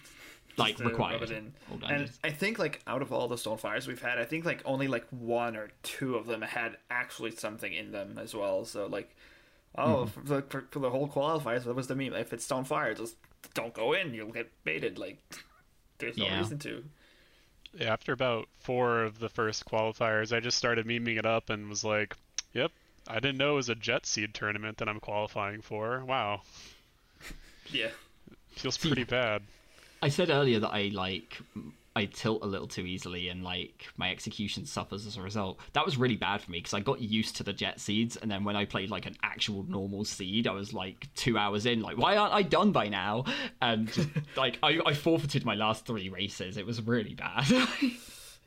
like 0.58 0.78
required. 0.80 1.30
in. 1.30 1.52
And. 1.88 2.10
I 2.24 2.30
think 2.30 2.58
like 2.58 2.80
out 2.86 3.02
of 3.02 3.12
all 3.12 3.28
the 3.28 3.36
Stonefires 3.36 3.86
we've 3.86 4.00
had, 4.02 4.18
I 4.18 4.24
think 4.24 4.44
like 4.44 4.62
only 4.64 4.88
like 4.88 5.06
one 5.10 5.56
or 5.56 5.70
two 5.82 6.16
of 6.16 6.26
them 6.26 6.42
had 6.42 6.76
actually 6.90 7.30
something 7.32 7.72
in 7.72 7.92
them 7.92 8.18
as 8.18 8.34
well. 8.34 8.64
So 8.64 8.86
like, 8.86 9.14
oh, 9.76 10.06
Mm-hmm. 10.06 10.20
for, 10.20 10.34
the, 10.34 10.42
for, 10.42 10.64
for 10.70 10.78
the 10.80 10.90
whole 10.90 11.08
qualifiers, 11.08 11.64
that 11.64 11.74
was 11.74 11.86
the 11.86 11.94
meme. 11.96 12.14
If 12.14 12.32
it's 12.32 12.46
Stonefire, 12.46 12.96
just 12.96 13.16
don't 13.54 13.74
go 13.74 13.92
in. 13.92 14.14
You'll 14.14 14.32
get 14.32 14.50
baited. 14.64 14.98
Like, 14.98 15.18
there's 15.98 16.16
no 16.16 16.26
Yeah. 16.26 16.38
reason 16.38 16.58
to. 16.60 16.84
Yeah, 17.74 17.92
after 17.92 18.12
about 18.12 18.48
four 18.60 19.02
of 19.02 19.18
the 19.18 19.28
first 19.28 19.66
qualifiers, 19.66 20.34
I 20.34 20.40
just 20.40 20.56
started 20.56 20.86
memeing 20.86 21.18
it 21.18 21.26
up 21.26 21.50
and 21.50 21.68
was 21.68 21.84
like, 21.84 22.16
"Yep, 22.54 22.72
I 23.06 23.20
didn't 23.20 23.36
know 23.36 23.52
it 23.52 23.56
was 23.56 23.68
a 23.68 23.74
Jet 23.74 24.06
Seed 24.06 24.32
tournament 24.32 24.78
that 24.78 24.88
I'm 24.88 25.00
qualifying 25.00 25.60
for. 25.60 26.02
Wow, 26.04 26.40
Yeah. 27.70 27.90
feels 28.52 28.78
pretty 28.78 29.04
bad." 29.18 29.42
I 30.02 30.08
said 30.08 30.30
earlier 30.30 30.60
that 30.60 30.70
I 30.70 30.90
like 30.92 31.38
I 31.96 32.04
tilt 32.04 32.44
a 32.44 32.46
little 32.46 32.68
too 32.68 32.86
easily 32.86 33.28
and 33.28 33.42
like 33.42 33.86
my 33.96 34.10
execution 34.10 34.66
suffers 34.66 35.06
as 35.06 35.16
a 35.16 35.22
result. 35.22 35.58
That 35.72 35.84
was 35.84 35.96
really 35.96 36.14
bad 36.14 36.40
for 36.40 36.50
me 36.50 36.58
because 36.58 36.74
I 36.74 36.80
got 36.80 37.00
used 37.00 37.36
to 37.36 37.42
the 37.42 37.52
jet 37.52 37.80
seeds 37.80 38.16
and 38.16 38.30
then 38.30 38.44
when 38.44 38.54
I 38.54 38.66
played 38.66 38.90
like 38.90 39.06
an 39.06 39.16
actual 39.22 39.64
normal 39.64 40.04
seed, 40.04 40.46
I 40.46 40.52
was 40.52 40.72
like 40.72 41.08
two 41.16 41.36
hours 41.36 41.66
in, 41.66 41.80
like 41.80 41.98
why 41.98 42.16
aren't 42.16 42.34
I 42.34 42.42
done 42.42 42.70
by 42.70 42.88
now? 42.88 43.24
And 43.60 43.92
just, 43.92 44.08
like 44.36 44.58
I, 44.62 44.80
I 44.86 44.94
forfeited 44.94 45.44
my 45.44 45.56
last 45.56 45.86
three 45.86 46.08
races. 46.08 46.56
It 46.56 46.66
was 46.66 46.80
really 46.80 47.14
bad. 47.14 47.46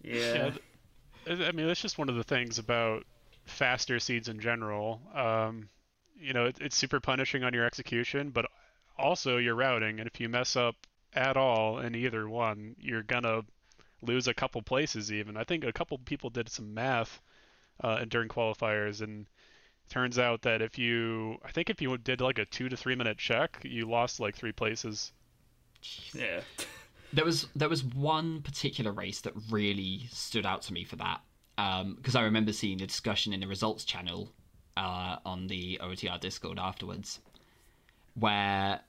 Yeah. 0.04 0.52
I 1.28 1.32
I 1.32 1.52
mean, 1.52 1.68
that's 1.68 1.82
just 1.82 1.98
one 1.98 2.10
of 2.10 2.16
the 2.16 2.24
things 2.24 2.58
about 2.58 3.04
faster 3.46 4.00
seeds 4.00 4.30
in 4.30 4.40
general. 4.40 5.00
Um, 5.14 5.70
you 6.20 6.34
know, 6.34 6.46
it, 6.46 6.58
it's 6.60 6.76
super 6.76 7.00
punishing 7.00 7.44
on 7.44 7.54
your 7.54 7.66
execution, 7.66 8.32
but 8.32 8.46
also 8.98 9.38
your 9.38 9.56
routing. 9.56 10.00
And 10.00 10.08
if 10.08 10.20
you 10.20 10.30
mess 10.30 10.56
up 10.56 10.76
at 11.14 11.38
all 11.38 11.80
in 11.80 11.96
either 11.96 12.28
one, 12.28 12.76
you're 12.80 13.04
gonna 13.04 13.42
lose 14.02 14.28
a 14.28 14.34
couple 14.34 14.62
places. 14.62 15.12
Even 15.12 15.38
I 15.38 15.44
think 15.44 15.64
a 15.64 15.74
couple 15.74 15.98
people 16.00 16.30
did 16.30 16.50
some 16.50 16.74
math 16.74 17.22
uh, 17.84 18.06
during 18.06 18.30
qualifiers, 18.30 19.02
and 19.02 19.28
turns 19.90 20.18
out 20.18 20.42
that 20.44 20.62
if 20.62 20.78
you, 20.78 21.38
I 21.44 21.52
think 21.52 21.70
if 21.70 21.82
you 21.82 21.98
did 21.98 22.22
like 22.22 22.40
a 22.40 22.46
two 22.46 22.70
to 22.70 22.78
three 22.78 22.96
minute 22.96 23.18
check, 23.18 23.60
you 23.64 23.90
lost 23.90 24.20
like 24.20 24.36
three 24.36 24.54
places. 24.54 25.12
Yeah. 26.14 26.42
There 27.14 27.26
was 27.26 27.48
there 27.58 27.68
was 27.68 27.84
one 27.84 28.42
particular 28.42 28.94
race 28.94 29.20
that 29.22 29.34
really 29.50 30.08
stood 30.12 30.46
out 30.46 30.62
to 30.62 30.74
me 30.74 30.86
for 30.86 30.96
that 30.96 31.20
because 31.98 32.16
I 32.16 32.22
remember 32.22 32.54
seeing 32.54 32.78
the 32.78 32.88
discussion 32.88 33.34
in 33.34 33.42
the 33.42 33.48
results 33.48 33.84
channel 33.84 34.32
uh, 34.78 35.18
on 35.26 35.48
the 35.48 35.78
OTR 35.84 36.22
Discord 36.22 36.58
afterwards, 36.58 37.20
where 38.14 38.80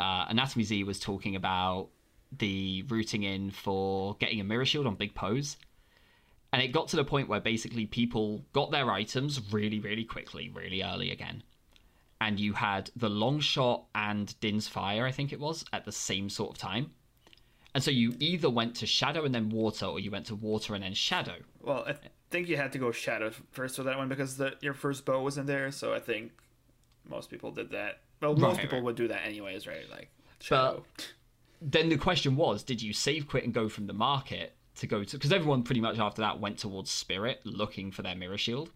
uh, 0.00 0.26
AnatomyZ 0.26 0.86
was 0.86 0.98
talking 0.98 1.36
about 1.36 1.88
the 2.38 2.84
routing 2.88 3.22
in 3.22 3.50
for 3.50 4.16
getting 4.16 4.40
a 4.40 4.44
mirror 4.44 4.64
shield 4.64 4.86
on 4.86 4.94
Big 4.94 5.14
Poes. 5.14 5.56
And 6.52 6.62
it 6.62 6.68
got 6.68 6.88
to 6.88 6.96
the 6.96 7.04
point 7.04 7.28
where 7.28 7.40
basically 7.40 7.86
people 7.86 8.44
got 8.52 8.70
their 8.70 8.90
items 8.90 9.40
really, 9.52 9.78
really 9.78 10.04
quickly, 10.04 10.50
really 10.52 10.82
early 10.82 11.10
again. 11.12 11.42
And 12.20 12.40
you 12.40 12.54
had 12.54 12.90
the 12.96 13.08
long 13.08 13.40
shot 13.40 13.84
and 13.94 14.38
Din's 14.40 14.66
fire, 14.66 15.06
I 15.06 15.12
think 15.12 15.32
it 15.32 15.40
was, 15.40 15.64
at 15.72 15.84
the 15.84 15.92
same 15.92 16.28
sort 16.28 16.50
of 16.50 16.58
time. 16.58 16.92
And 17.74 17.84
so 17.84 17.90
you 17.90 18.14
either 18.18 18.50
went 18.50 18.74
to 18.76 18.86
shadow 18.86 19.24
and 19.24 19.34
then 19.34 19.48
water, 19.48 19.86
or 19.86 20.00
you 20.00 20.10
went 20.10 20.26
to 20.26 20.34
water 20.34 20.74
and 20.74 20.82
then 20.82 20.94
shadow. 20.94 21.36
Well, 21.60 21.84
I 21.86 21.94
think 22.30 22.48
you 22.48 22.56
had 22.56 22.72
to 22.72 22.78
go 22.78 22.90
Shadow 22.90 23.30
first 23.52 23.76
for 23.76 23.84
that 23.84 23.96
one 23.96 24.08
because 24.08 24.36
the 24.36 24.54
your 24.60 24.74
first 24.74 25.04
bow 25.04 25.22
wasn't 25.22 25.46
there. 25.46 25.70
So 25.70 25.92
I 25.94 26.00
think 26.00 26.32
most 27.08 27.30
people 27.30 27.52
did 27.52 27.70
that. 27.70 28.00
Well, 28.20 28.36
most 28.36 28.56
Right, 28.56 28.62
people 28.62 28.78
right. 28.78 28.84
would 28.84 28.96
do 28.96 29.08
that 29.08 29.24
anyways, 29.26 29.66
right? 29.66 29.88
Like 29.90 30.10
Shadow. 30.40 30.84
Then 31.62 31.88
the 31.88 31.96
question 31.96 32.36
was, 32.36 32.62
did 32.62 32.80
you 32.80 32.92
save 32.92 33.28
quit 33.28 33.44
and 33.44 33.52
go 33.52 33.68
from 33.68 33.86
the 33.86 33.92
market 33.92 34.54
to 34.76 34.86
go 34.86 35.04
to? 35.04 35.16
Because 35.16 35.32
everyone 35.32 35.62
pretty 35.62 35.80
much 35.80 35.98
after 35.98 36.22
that 36.22 36.40
went 36.40 36.58
towards 36.58 36.90
Spirit 36.90 37.40
looking 37.44 37.90
for 37.90 38.02
their 38.02 38.14
mirror 38.14 38.38
shield. 38.38 38.70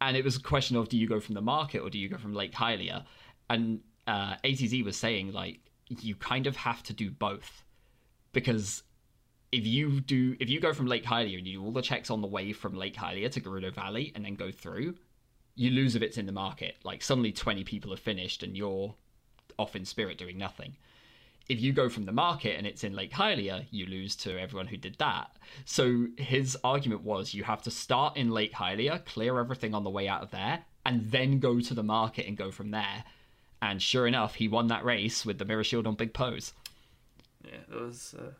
And 0.00 0.16
it 0.16 0.24
was 0.24 0.36
a 0.36 0.42
question 0.42 0.76
of, 0.76 0.88
do 0.88 0.98
you 0.98 1.06
go 1.08 1.20
from 1.20 1.34
the 1.34 1.40
market 1.40 1.78
or 1.80 1.88
do 1.90 1.98
you 1.98 2.08
go 2.08 2.18
from 2.18 2.34
Lake 2.34 2.52
Hylia? 2.52 3.04
And 3.48 3.80
uh, 4.06 4.34
ATZ 4.44 4.84
was 4.84 4.96
saying 4.96 5.32
like, 5.32 5.60
you 5.88 6.14
kind 6.16 6.46
of 6.46 6.56
have 6.56 6.82
to 6.84 6.92
do 6.92 7.10
both 7.10 7.62
because 8.32 8.82
if 9.52 9.66
you 9.66 10.00
do 10.00 10.36
if 10.40 10.48
you 10.48 10.58
go 10.58 10.72
from 10.72 10.86
Lake 10.86 11.04
Hylia 11.04 11.38
and 11.38 11.46
you 11.46 11.58
do 11.58 11.64
all 11.64 11.70
the 11.72 11.82
checks 11.82 12.10
on 12.10 12.20
the 12.20 12.26
way 12.26 12.52
from 12.52 12.74
Lake 12.74 12.96
Hylia 12.96 13.30
to 13.30 13.40
Gerudo 13.40 13.72
Valley 13.72 14.10
and 14.14 14.24
then 14.24 14.34
go 14.34 14.50
through, 14.50 14.96
you 15.54 15.70
lose 15.70 15.94
if 15.94 16.02
it's 16.02 16.18
in 16.18 16.26
the 16.26 16.32
market. 16.32 16.76
Like 16.84 17.02
suddenly 17.02 17.32
twenty 17.32 17.64
people 17.64 17.90
have 17.90 18.00
finished 18.00 18.42
and 18.42 18.56
you're 18.56 18.94
off 19.58 19.76
in 19.76 19.84
spirit 19.84 20.18
doing 20.18 20.38
nothing. 20.38 20.76
If 21.48 21.60
you 21.60 21.72
go 21.72 21.90
from 21.90 22.06
the 22.06 22.12
market 22.12 22.56
and 22.56 22.66
it's 22.66 22.84
in 22.84 22.94
Lake 22.94 23.12
Hylia, 23.12 23.66
you 23.70 23.84
lose 23.84 24.16
to 24.16 24.40
everyone 24.40 24.66
who 24.66 24.78
did 24.78 24.96
that. 24.98 25.36
So 25.66 26.06
his 26.16 26.56
argument 26.64 27.02
was 27.02 27.34
you 27.34 27.44
have 27.44 27.62
to 27.64 27.70
start 27.70 28.16
in 28.16 28.30
Lake 28.30 28.54
Hylia, 28.54 29.04
clear 29.04 29.38
everything 29.38 29.74
on 29.74 29.84
the 29.84 29.90
way 29.90 30.08
out 30.08 30.22
of 30.22 30.30
there, 30.30 30.64
and 30.86 31.10
then 31.10 31.40
go 31.40 31.60
to 31.60 31.74
the 31.74 31.82
market 31.82 32.26
and 32.26 32.36
go 32.36 32.50
from 32.50 32.70
there. 32.70 33.04
And 33.60 33.80
sure 33.80 34.06
enough, 34.06 34.36
he 34.36 34.48
won 34.48 34.68
that 34.68 34.84
race 34.84 35.26
with 35.26 35.38
the 35.38 35.44
mirror 35.44 35.64
shield 35.64 35.86
on 35.86 35.96
Big 35.96 36.14
Poes. 36.14 36.54
Yeah, 37.44 37.58
it 37.70 37.80
was 37.80 38.14
uh, 38.18 38.30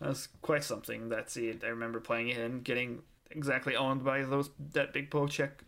that 0.00 0.08
was 0.08 0.28
quite 0.40 0.64
something. 0.64 1.10
That's 1.10 1.36
it. 1.36 1.62
I 1.62 1.68
remember 1.68 2.00
playing 2.00 2.28
it 2.28 2.38
and 2.38 2.64
getting 2.64 3.02
exactly 3.30 3.76
owned 3.76 4.04
by 4.04 4.22
those 4.22 4.50
that 4.72 4.92
big 4.92 5.10
po 5.10 5.26
check. 5.26 5.64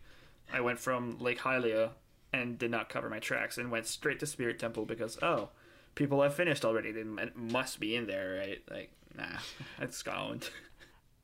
I 0.51 0.61
went 0.61 0.79
from 0.79 1.17
Lake 1.19 1.39
Hylia 1.39 1.91
and 2.31 2.57
did 2.57 2.71
not 2.71 2.89
cover 2.89 3.09
my 3.09 3.19
tracks 3.19 3.57
and 3.57 3.71
went 3.71 3.85
straight 3.85 4.19
to 4.19 4.25
Spirit 4.25 4.59
Temple 4.59 4.85
because 4.85 5.17
oh, 5.21 5.49
people 5.95 6.21
have 6.21 6.33
finished 6.33 6.65
already. 6.65 6.91
They 6.91 7.03
must 7.35 7.79
be 7.79 7.95
in 7.95 8.07
there, 8.07 8.39
right? 8.39 8.61
Like 8.69 8.91
nah, 9.15 9.37
it's 9.79 10.01
got 10.03 10.49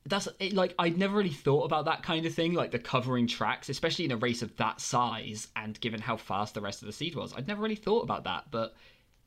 that's 0.06 0.28
it, 0.38 0.54
like 0.54 0.74
I'd 0.78 0.98
never 0.98 1.16
really 1.16 1.28
thought 1.30 1.64
about 1.64 1.84
that 1.84 2.02
kind 2.02 2.24
of 2.24 2.34
thing, 2.34 2.54
like 2.54 2.70
the 2.70 2.78
covering 2.78 3.26
tracks, 3.26 3.68
especially 3.68 4.06
in 4.06 4.12
a 4.12 4.16
race 4.16 4.42
of 4.42 4.56
that 4.56 4.80
size, 4.80 5.48
and 5.56 5.78
given 5.80 6.00
how 6.00 6.16
fast 6.16 6.54
the 6.54 6.60
rest 6.60 6.82
of 6.82 6.86
the 6.86 6.92
seed 6.92 7.14
was. 7.14 7.34
I'd 7.34 7.48
never 7.48 7.62
really 7.62 7.76
thought 7.76 8.02
about 8.02 8.24
that, 8.24 8.44
but 8.50 8.74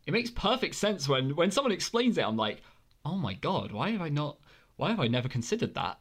it 0.08 0.12
makes 0.12 0.32
perfect 0.32 0.76
sense 0.76 1.08
when 1.08 1.36
when 1.36 1.52
someone 1.52 1.72
explains 1.72 2.18
it. 2.18 2.26
I'm 2.26 2.38
like, 2.38 2.62
oh 3.06 3.16
my 3.16 3.34
god, 3.34 3.72
why 3.72 3.92
have 3.92 4.02
I 4.02 4.10
not? 4.10 4.38
Why 4.76 4.90
have 4.90 5.00
I 5.00 5.08
never 5.08 5.30
considered 5.30 5.76
that? 5.76 6.00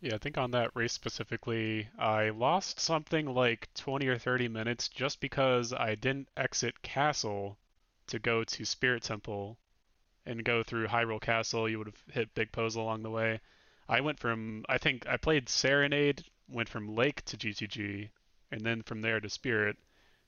Yeah, 0.00 0.14
I 0.14 0.18
think 0.18 0.38
on 0.38 0.52
that 0.52 0.70
race 0.74 0.92
specifically, 0.92 1.88
I 1.98 2.30
lost 2.30 2.80
something 2.80 3.26
like 3.34 3.68
20 3.74 4.06
or 4.08 4.16
30 4.18 4.48
minutes 4.48 4.88
just 4.88 5.20
because 5.20 5.74
I 5.74 5.94
didn't 5.94 6.28
exit 6.36 6.80
Castle 6.82 7.58
to 8.06 8.18
go 8.18 8.42
to 8.44 8.64
Spirit 8.64 9.02
Temple 9.02 9.58
and 10.24 10.44
go 10.44 10.62
through 10.62 10.86
Hyrule 10.86 11.20
Castle. 11.20 11.68
You 11.68 11.78
would 11.78 11.88
have 11.88 12.02
hit 12.14 12.34
Big 12.34 12.50
Poes 12.50 12.76
along 12.76 13.02
the 13.02 13.10
way. 13.10 13.40
I 13.88 14.00
went 14.00 14.18
from, 14.18 14.64
I 14.68 14.78
think 14.78 15.06
I 15.06 15.16
played 15.16 15.48
Serenade, 15.48 16.24
went 16.48 16.68
from 16.68 16.94
Lake 16.94 17.24
to 17.26 17.36
GTG, 17.36 18.08
and 18.50 18.62
then 18.62 18.82
from 18.82 19.02
there 19.02 19.20
to 19.20 19.28
Spirit. 19.28 19.76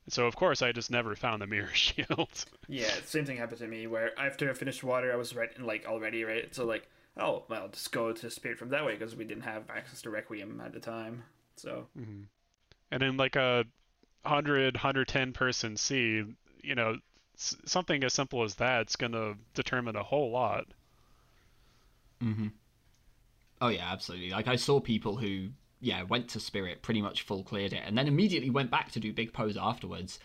So 0.08 0.26
of 0.26 0.36
course 0.36 0.62
I 0.62 0.72
just 0.72 0.90
never 0.90 1.14
found 1.14 1.40
the 1.40 1.46
Mirror 1.46 1.68
Shield. 1.72 2.44
Yeah, 2.68 2.90
same 3.06 3.24
thing 3.24 3.36
happened 3.38 3.60
to 3.60 3.68
me 3.68 3.86
where 3.86 4.18
after 4.18 4.50
I 4.50 4.52
finished 4.52 4.82
water, 4.82 5.12
I 5.12 5.16
was 5.16 5.34
right 5.34 5.50
in 5.56 5.64
like 5.64 5.86
already 5.86 6.24
right. 6.24 6.54
So 6.54 6.66
like, 6.66 6.88
oh 7.16 7.44
well, 7.48 7.68
just 7.68 7.92
go 7.92 8.12
to 8.12 8.30
spirit 8.30 8.58
from 8.58 8.70
that 8.70 8.84
way 8.84 8.94
because 8.94 9.16
we 9.16 9.24
didn't 9.24 9.44
have 9.44 9.70
access 9.70 10.02
to 10.02 10.10
Requiem 10.10 10.60
at 10.64 10.72
the 10.72 10.80
time. 10.80 11.24
So 11.56 11.88
hmm 11.96 12.22
And 12.92 13.02
in 13.02 13.16
like 13.16 13.36
a 13.36 13.64
100, 14.22 14.76
110 14.76 15.32
person 15.32 15.76
seed, 15.76 16.36
you 16.62 16.74
know, 16.76 16.98
something 17.36 18.04
as 18.04 18.14
simple 18.14 18.42
as 18.44 18.54
that's 18.56 18.96
gonna 18.96 19.36
determine 19.54 19.96
a 19.96 20.04
whole 20.04 20.30
lot. 20.30 20.66
Mm-hmm. 22.22 22.48
Oh 23.60 23.68
yeah, 23.68 23.90
absolutely. 23.90 24.30
Like 24.30 24.48
I 24.48 24.56
saw 24.56 24.80
people 24.80 25.16
who, 25.16 25.48
yeah, 25.80 26.02
went 26.02 26.28
to 26.30 26.40
Spirit, 26.40 26.82
pretty 26.82 27.00
much 27.02 27.22
full 27.22 27.44
cleared 27.44 27.72
it, 27.72 27.82
and 27.84 27.96
then 27.96 28.08
immediately 28.08 28.50
went 28.50 28.70
back 28.70 28.90
to 28.92 29.00
do 29.00 29.12
Big 29.12 29.32
Poes 29.32 29.56
afterwards, 29.56 30.18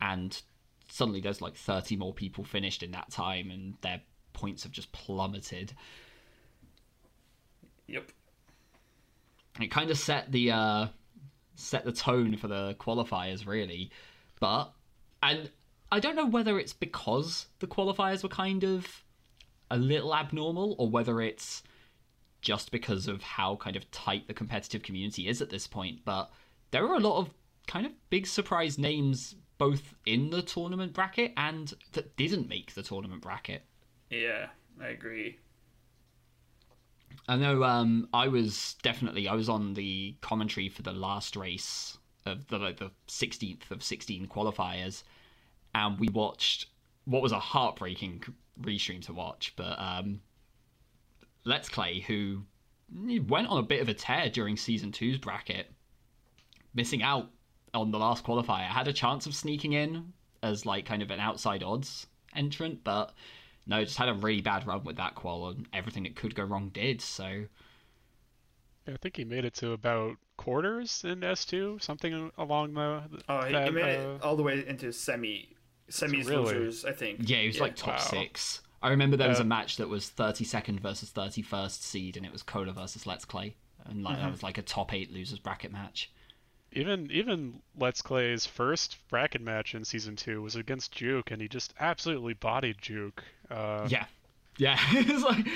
and 0.00 0.40
suddenly 0.88 1.20
there's 1.20 1.42
like 1.42 1.56
30 1.56 1.96
more 1.96 2.14
people 2.14 2.44
finished 2.44 2.82
in 2.82 2.92
that 2.92 3.10
time, 3.10 3.50
and 3.50 3.76
their 3.82 4.02
points 4.32 4.62
have 4.64 4.72
just 4.72 4.92
plummeted. 4.92 5.74
Yep. 7.90 8.10
It 9.60 9.70
kind 9.70 9.90
of 9.90 9.98
set 9.98 10.30
the 10.32 10.52
uh, 10.52 10.86
set 11.54 11.84
the 11.84 11.92
tone 11.92 12.36
for 12.36 12.48
the 12.48 12.74
qualifiers, 12.78 13.46
really. 13.46 13.90
But 14.38 14.72
and 15.22 15.50
I 15.92 16.00
don't 16.00 16.16
know 16.16 16.26
whether 16.26 16.58
it's 16.58 16.72
because 16.72 17.46
the 17.58 17.66
qualifiers 17.66 18.22
were 18.22 18.28
kind 18.28 18.64
of 18.64 19.04
a 19.70 19.76
little 19.76 20.14
abnormal, 20.14 20.76
or 20.78 20.88
whether 20.88 21.20
it's 21.20 21.62
just 22.40 22.70
because 22.70 23.06
of 23.06 23.22
how 23.22 23.56
kind 23.56 23.76
of 23.76 23.90
tight 23.90 24.26
the 24.26 24.34
competitive 24.34 24.82
community 24.82 25.28
is 25.28 25.42
at 25.42 25.50
this 25.50 25.66
point. 25.66 26.00
But 26.04 26.30
there 26.70 26.86
are 26.86 26.94
a 26.94 27.00
lot 27.00 27.18
of 27.18 27.30
kind 27.66 27.86
of 27.86 27.92
big 28.08 28.26
surprise 28.26 28.78
names 28.78 29.34
both 29.58 29.94
in 30.06 30.30
the 30.30 30.40
tournament 30.40 30.94
bracket 30.94 31.32
and 31.36 31.74
that 31.92 32.16
didn't 32.16 32.48
make 32.48 32.72
the 32.74 32.82
tournament 32.82 33.20
bracket. 33.20 33.62
Yeah, 34.08 34.46
I 34.80 34.88
agree. 34.88 35.38
I 37.28 37.36
know 37.36 37.62
um, 37.64 38.08
I 38.12 38.28
was 38.28 38.76
definitely 38.82 39.28
I 39.28 39.34
was 39.34 39.48
on 39.48 39.74
the 39.74 40.16
commentary 40.20 40.68
for 40.68 40.82
the 40.82 40.92
last 40.92 41.36
race 41.36 41.98
of 42.26 42.46
the 42.48 42.58
like 42.58 42.78
the 42.78 42.90
16th 43.08 43.70
of 43.70 43.82
16 43.82 44.26
qualifiers 44.26 45.02
and 45.74 45.98
we 45.98 46.08
watched 46.08 46.66
what 47.04 47.22
was 47.22 47.32
a 47.32 47.38
heartbreaking 47.38 48.22
restream 48.60 49.02
to 49.06 49.12
watch 49.12 49.54
but 49.56 49.78
um, 49.78 50.20
Let's 51.44 51.68
Clay 51.68 52.00
who 52.00 52.42
went 53.28 53.48
on 53.48 53.58
a 53.58 53.62
bit 53.62 53.80
of 53.80 53.88
a 53.88 53.94
tear 53.94 54.28
during 54.28 54.56
season 54.56 54.92
2's 54.92 55.18
bracket 55.18 55.70
missing 56.74 57.02
out 57.02 57.30
on 57.72 57.90
the 57.90 57.98
last 57.98 58.24
qualifier. 58.24 58.66
Had 58.66 58.88
a 58.88 58.92
chance 58.92 59.26
of 59.26 59.34
sneaking 59.34 59.72
in 59.72 60.12
as 60.42 60.66
like 60.66 60.86
kind 60.86 61.02
of 61.02 61.10
an 61.10 61.20
outside 61.20 61.62
odds 61.62 62.06
entrant 62.34 62.82
but 62.84 63.12
no, 63.70 63.84
just 63.84 63.96
had 63.98 64.08
a 64.10 64.14
really 64.14 64.42
bad 64.42 64.66
run 64.66 64.84
with 64.84 64.96
that 64.96 65.14
qual, 65.14 65.48
and 65.48 65.68
everything 65.72 66.02
that 66.04 66.16
could 66.16 66.34
go 66.34 66.44
wrong 66.44 66.68
did. 66.70 67.00
So 67.00 67.46
I 68.86 68.96
think 68.98 69.16
he 69.16 69.24
made 69.24 69.44
it 69.46 69.54
to 69.54 69.72
about 69.72 70.18
quarters 70.36 71.02
in 71.04 71.22
S2, 71.22 71.78
something 71.78 72.30
along 72.36 72.74
the. 72.74 73.22
Oh, 73.28 73.42
he, 73.46 73.52
that, 73.52 73.64
he 73.64 73.70
made 73.70 73.84
uh, 73.84 74.18
it 74.18 74.22
all 74.22 74.36
the 74.36 74.42
way 74.42 74.66
into 74.66 74.92
semi 74.92 75.56
semis 75.90 76.26
Really? 76.26 76.32
losers, 76.32 76.84
I 76.84 76.92
think. 76.92 77.22
yeah, 77.26 77.40
he 77.40 77.46
was 77.46 77.60
like 77.60 77.76
top 77.76 77.98
Wow. 77.98 77.98
six. 77.98 78.62
I 78.82 78.90
remember 78.90 79.16
there 79.16 79.28
was 79.28 79.38
Uh, 79.38 79.44
a 79.44 79.44
match 79.44 79.76
that 79.76 79.88
was 79.88 80.08
32nd 80.10 80.80
versus 80.80 81.10
31st 81.10 81.82
seed, 81.82 82.16
and 82.16 82.24
it 82.26 82.32
was 82.32 82.42
Cola 82.42 82.72
versus 82.72 83.06
Let's 83.06 83.24
Clay, 83.24 83.56
and 83.84 84.02
like 84.02 84.18
that 84.18 84.30
was 84.30 84.42
like 84.42 84.58
a 84.58 84.62
top 84.62 84.92
eight 84.92 85.12
losers 85.12 85.38
bracket 85.38 85.72
match. 85.72 86.10
Even 86.72 87.08
even 87.10 87.60
Let's 87.78 88.02
Clay's 88.02 88.46
first 88.46 88.96
bracket 89.08 89.40
match 89.40 89.74
in 89.74 89.84
season 89.84 90.16
two 90.16 90.40
was 90.42 90.56
against 90.56 90.92
Juke, 90.92 91.30
and 91.30 91.40
he 91.42 91.48
just 91.48 91.74
absolutely 91.80 92.34
bodied 92.34 92.76
Juke. 92.80 93.22
Uh, 93.50 93.86
Yeah, 93.90 94.04
yeah, 94.56 94.78
it's 94.92 95.24
like, 95.24 95.46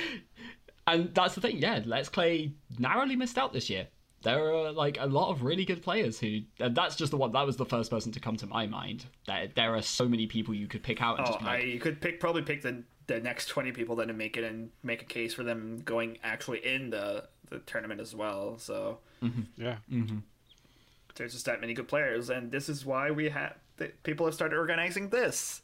and 0.87 1.15
that's 1.15 1.35
the 1.35 1.41
thing. 1.41 1.59
Yeah, 1.59 1.81
Let's 1.85 2.09
Clay 2.09 2.53
narrowly 2.79 3.17
missed 3.17 3.39
out 3.39 3.53
this 3.53 3.71
year. 3.71 3.87
There 4.23 4.55
are 4.55 4.73
like 4.73 4.97
a 4.99 5.07
lot 5.07 5.31
of 5.31 5.43
really 5.43 5.67
good 5.67 5.83
players 5.83 6.19
who, 6.19 6.41
and 6.59 6.75
that's 6.75 6.97
just 6.97 7.11
the 7.11 7.19
one. 7.19 7.33
That 7.33 7.45
was 7.45 7.59
the 7.59 7.67
first 7.67 7.91
person 7.91 8.11
to 8.13 8.21
come 8.21 8.37
to 8.39 8.47
my 8.47 8.67
mind. 8.67 9.05
There, 9.27 9.49
there 9.55 9.75
are 9.77 9.83
so 9.83 10.09
many 10.09 10.27
people 10.27 10.55
you 10.55 10.67
could 10.67 10.83
pick 10.83 11.03
out 11.03 11.19
and 11.19 11.27
Oh, 11.27 11.31
just 11.31 11.39
be 11.41 11.45
like, 11.45 11.61
I 11.61 11.65
you 11.65 11.79
could 11.79 12.01
pick 12.01 12.21
probably 12.21 12.43
pick 12.43 12.63
the 12.63 12.83
the 13.07 13.21
next 13.21 13.47
twenty 13.47 13.71
people 13.71 13.97
that 13.97 14.15
make 14.17 14.37
it 14.39 14.45
and 14.45 14.71
make 14.83 15.03
a 15.03 15.05
case 15.05 15.35
for 15.35 15.45
them 15.45 15.83
going 15.85 16.17
actually 16.25 16.65
in 16.67 16.89
the 16.91 17.29
the 17.51 17.59
tournament 17.61 18.01
as 18.01 18.15
well. 18.15 18.59
So 18.59 18.99
yeah. 19.57 19.77
There's 21.15 21.33
just 21.33 21.47
that 21.47 21.61
many 21.61 21.75
good 21.75 21.89
players, 21.89 22.31
and 22.31 22.51
this 22.51 22.69
is 22.69 22.85
why 22.85 23.11
we 23.11 23.29
have 23.31 23.55
th- 23.79 23.95
people 24.03 24.27
have 24.27 24.35
started 24.35 24.57
organizing 24.57 25.09
this, 25.11 25.63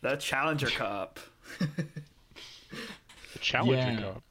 the 0.00 0.16
Challenger 0.16 0.66
Cup. 0.70 1.18
The 1.58 3.38
Challenger 3.40 3.76
Yeah. 3.76 4.00
Cup. 4.00 4.22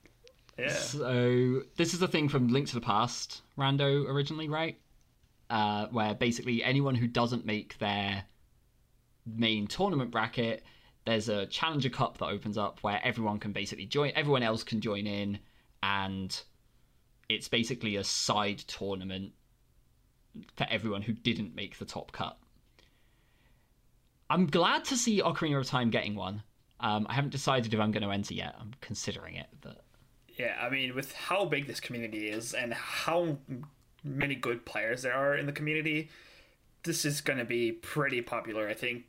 Yeah, 0.58 0.70
So 0.74 1.64
this 1.76 1.94
is 1.94 2.02
a 2.02 2.08
thing 2.08 2.30
from 2.30 2.48
Link 2.48 2.68
to 2.70 2.76
the 2.76 2.82
Past, 2.82 3.42
Rando 3.58 4.08
originally, 4.08 4.48
right? 4.48 4.80
Uh, 5.50 5.88
where 5.88 6.14
basically 6.16 6.64
anyone 6.64 6.96
who 6.96 7.08
doesn't 7.08 7.46
make 7.46 7.78
their 7.78 8.24
main 9.26 9.68
tournament 9.68 10.12
bracket, 10.12 10.64
there's 11.06 11.28
a 11.30 11.46
Challenger 11.48 11.90
Cup 11.90 12.18
that 12.20 12.28
opens 12.28 12.58
up 12.58 12.80
where 12.84 13.02
everyone 13.04 13.38
can 13.38 13.52
basically 13.52 13.86
join. 13.86 14.12
Everyone 14.16 14.44
else 14.44 14.64
can 14.64 14.80
join 14.80 15.06
in, 15.08 15.40
and 15.84 16.42
it's 17.28 17.48
basically 17.50 17.98
a 17.98 18.04
side 18.04 18.60
tournament 18.60 19.34
for 20.56 20.66
everyone 20.70 21.02
who 21.02 21.14
didn't 21.14 21.56
make 21.56 21.78
the 21.78 21.86
top 21.86 22.12
cut. 22.12 22.38
I'm 24.30 24.48
glad 24.48 24.86
to 24.86 24.98
see 24.98 25.22
Ocarina 25.22 25.60
of 25.60 25.68
Time 25.68 25.90
getting 25.90 26.16
one. 26.16 26.44
Um, 26.80 27.06
I 27.10 27.14
haven't 27.14 27.30
decided 27.30 27.74
if 27.74 27.80
I'm 27.80 27.92
going 27.92 28.04
to 28.04 28.12
enter 28.12 28.34
yet. 28.34 28.56
I'm 28.60 28.72
considering 28.82 29.36
it, 29.36 29.48
but 29.62 29.84
yeah. 30.38 30.56
I 30.62 30.70
mean, 30.70 30.96
with 30.96 31.14
how 31.14 31.46
big 31.46 31.68
this 31.68 31.80
community 31.80 32.30
is 32.30 32.54
and 32.54 32.74
how 32.74 33.38
many 34.04 34.36
good 34.36 34.66
players 34.66 35.04
there 35.04 35.14
are 35.14 35.36
in 35.36 35.46
the 35.46 35.52
community, 35.52 36.10
this 36.84 37.06
is 37.06 37.22
going 37.22 37.40
to 37.40 37.46
be 37.46 37.72
pretty 37.72 38.22
popular. 38.22 38.68
I 38.68 38.74
think. 38.74 39.06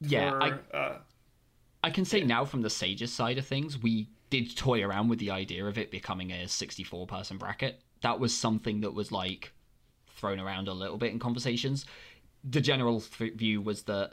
yeah, 0.00 0.30
for, 0.30 0.42
I, 0.72 0.76
uh, 0.76 0.98
I 1.82 1.90
can 1.90 2.04
say 2.04 2.22
now 2.22 2.44
from 2.44 2.62
the 2.62 2.70
Sages 2.70 3.12
side 3.12 3.38
of 3.38 3.46
things, 3.46 3.82
we 3.82 4.08
did 4.30 4.56
toy 4.56 4.82
around 4.82 5.08
with 5.08 5.18
the 5.18 5.30
idea 5.30 5.64
of 5.64 5.78
it 5.78 5.90
becoming 5.90 6.32
a 6.32 6.48
64 6.48 7.06
person 7.06 7.36
bracket. 7.36 7.80
That 8.02 8.20
was 8.20 8.36
something 8.36 8.80
that 8.80 8.94
was 8.94 9.10
like 9.10 9.52
thrown 10.16 10.40
around 10.40 10.68
a 10.68 10.72
little 10.72 10.98
bit 10.98 11.12
in 11.12 11.18
conversations. 11.18 11.86
The 12.44 12.60
general 12.60 13.00
th- 13.00 13.34
view 13.34 13.60
was 13.60 13.84
that 13.84 14.12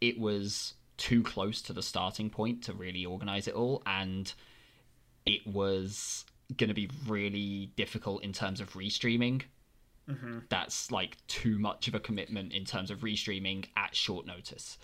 it 0.00 0.18
was 0.18 0.74
too 0.96 1.22
close 1.22 1.62
to 1.62 1.72
the 1.72 1.82
starting 1.82 2.30
point 2.30 2.62
to 2.64 2.72
really 2.72 3.04
organize 3.04 3.48
it 3.48 3.54
all, 3.54 3.82
and 3.86 4.32
it 5.26 5.46
was 5.46 6.24
going 6.56 6.68
to 6.68 6.74
be 6.74 6.90
really 7.06 7.72
difficult 7.76 8.22
in 8.22 8.32
terms 8.32 8.60
of 8.60 8.72
restreaming. 8.72 9.42
Mm-hmm. 10.08 10.38
That's 10.48 10.90
like 10.90 11.18
too 11.26 11.58
much 11.58 11.88
of 11.88 11.94
a 11.94 12.00
commitment 12.00 12.52
in 12.52 12.64
terms 12.64 12.90
of 12.90 13.00
restreaming 13.00 13.66
at 13.76 13.94
short 13.94 14.26
notice. 14.26 14.78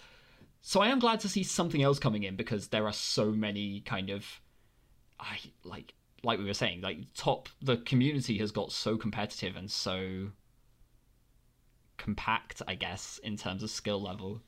So 0.61 0.81
I 0.81 0.89
am 0.89 0.99
glad 0.99 1.21
to 1.21 1.29
see 1.29 1.43
something 1.43 1.83
else 1.83 1.99
coming 1.99 2.23
in 2.23 2.37
because 2.37 2.69
there 2.69 2.87
are 2.87 2.93
so 2.93 3.31
many 3.31 3.81
kind 3.81 4.11
of 4.11 4.41
I 5.21 5.39
like 5.63 5.95
like 6.23 6.39
we 6.39 6.45
were 6.45 6.55
saying, 6.55 6.81
like 6.81 6.99
top 7.15 7.49
the 7.63 7.77
community 7.79 8.39
has 8.39 8.51
got 8.51 8.73
so 8.73 8.97
competitive 8.97 9.57
and 9.57 9.71
so 9.71 10.29
compact, 11.97 12.63
I 12.67 12.75
guess, 12.75 13.19
in 13.23 13.37
terms 13.37 13.63
of 13.63 13.71
skill 13.71 14.01
level. 14.03 14.43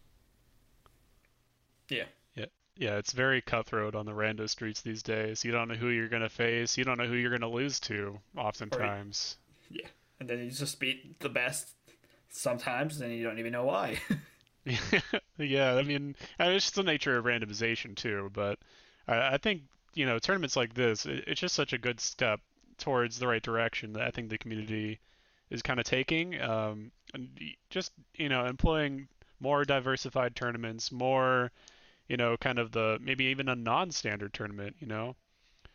yeah. 1.88 2.04
Yeah. 2.34 2.46
Yeah, 2.76 2.96
it's 2.96 3.12
very 3.12 3.40
cutthroat 3.40 3.94
on 3.94 4.06
the 4.06 4.12
rando 4.12 4.48
streets 4.48 4.82
these 4.82 5.02
days. 5.02 5.44
You 5.44 5.52
don't 5.52 5.68
know 5.68 5.74
who 5.74 5.88
you're 5.88 6.08
gonna 6.08 6.28
face. 6.28 6.76
You 6.76 6.84
don't 6.84 6.98
know 6.98 7.06
who 7.06 7.14
you're 7.14 7.30
gonna 7.30 7.50
lose 7.50 7.80
to. 7.80 8.18
Oftentimes. 8.36 9.38
Yeah, 9.70 9.86
and 10.20 10.28
then 10.28 10.40
you 10.40 10.50
just 10.50 10.78
beat 10.78 11.18
the 11.20 11.28
best 11.28 11.70
sometimes, 12.28 13.00
and 13.00 13.12
you 13.14 13.24
don't 13.24 13.38
even 13.38 13.52
know 13.52 13.64
why. 13.64 13.98
yeah, 15.38 15.74
I 15.74 15.82
mean, 15.82 16.16
I 16.38 16.46
mean, 16.48 16.56
it's 16.56 16.66
just 16.66 16.74
the 16.74 16.82
nature 16.82 17.16
of 17.16 17.24
randomization 17.24 17.94
too. 17.94 18.30
But 18.34 18.58
I, 19.06 19.34
I 19.34 19.38
think 19.38 19.62
you 19.94 20.06
know 20.06 20.18
tournaments 20.18 20.56
like 20.56 20.74
this, 20.74 21.06
it, 21.06 21.24
it's 21.26 21.40
just 21.40 21.54
such 21.54 21.72
a 21.72 21.78
good 21.78 22.00
step 22.00 22.40
towards 22.78 23.18
the 23.18 23.26
right 23.26 23.42
direction 23.42 23.92
that 23.94 24.02
I 24.02 24.10
think 24.10 24.28
the 24.28 24.38
community 24.38 24.98
is 25.50 25.62
kind 25.62 25.80
of 25.80 25.86
taking. 25.86 26.40
Um, 26.40 26.90
and 27.14 27.28
just 27.70 27.92
you 28.14 28.28
know 28.28 28.46
employing 28.46 29.08
more 29.40 29.64
diversified 29.64 30.34
tournaments, 30.34 30.90
more 30.90 31.50
you 32.08 32.16
know, 32.16 32.36
kind 32.36 32.58
of 32.58 32.72
the 32.72 32.98
maybe 33.00 33.24
even 33.26 33.48
a 33.48 33.56
non-standard 33.56 34.32
tournament. 34.32 34.76
You 34.80 34.86
know, 34.86 35.16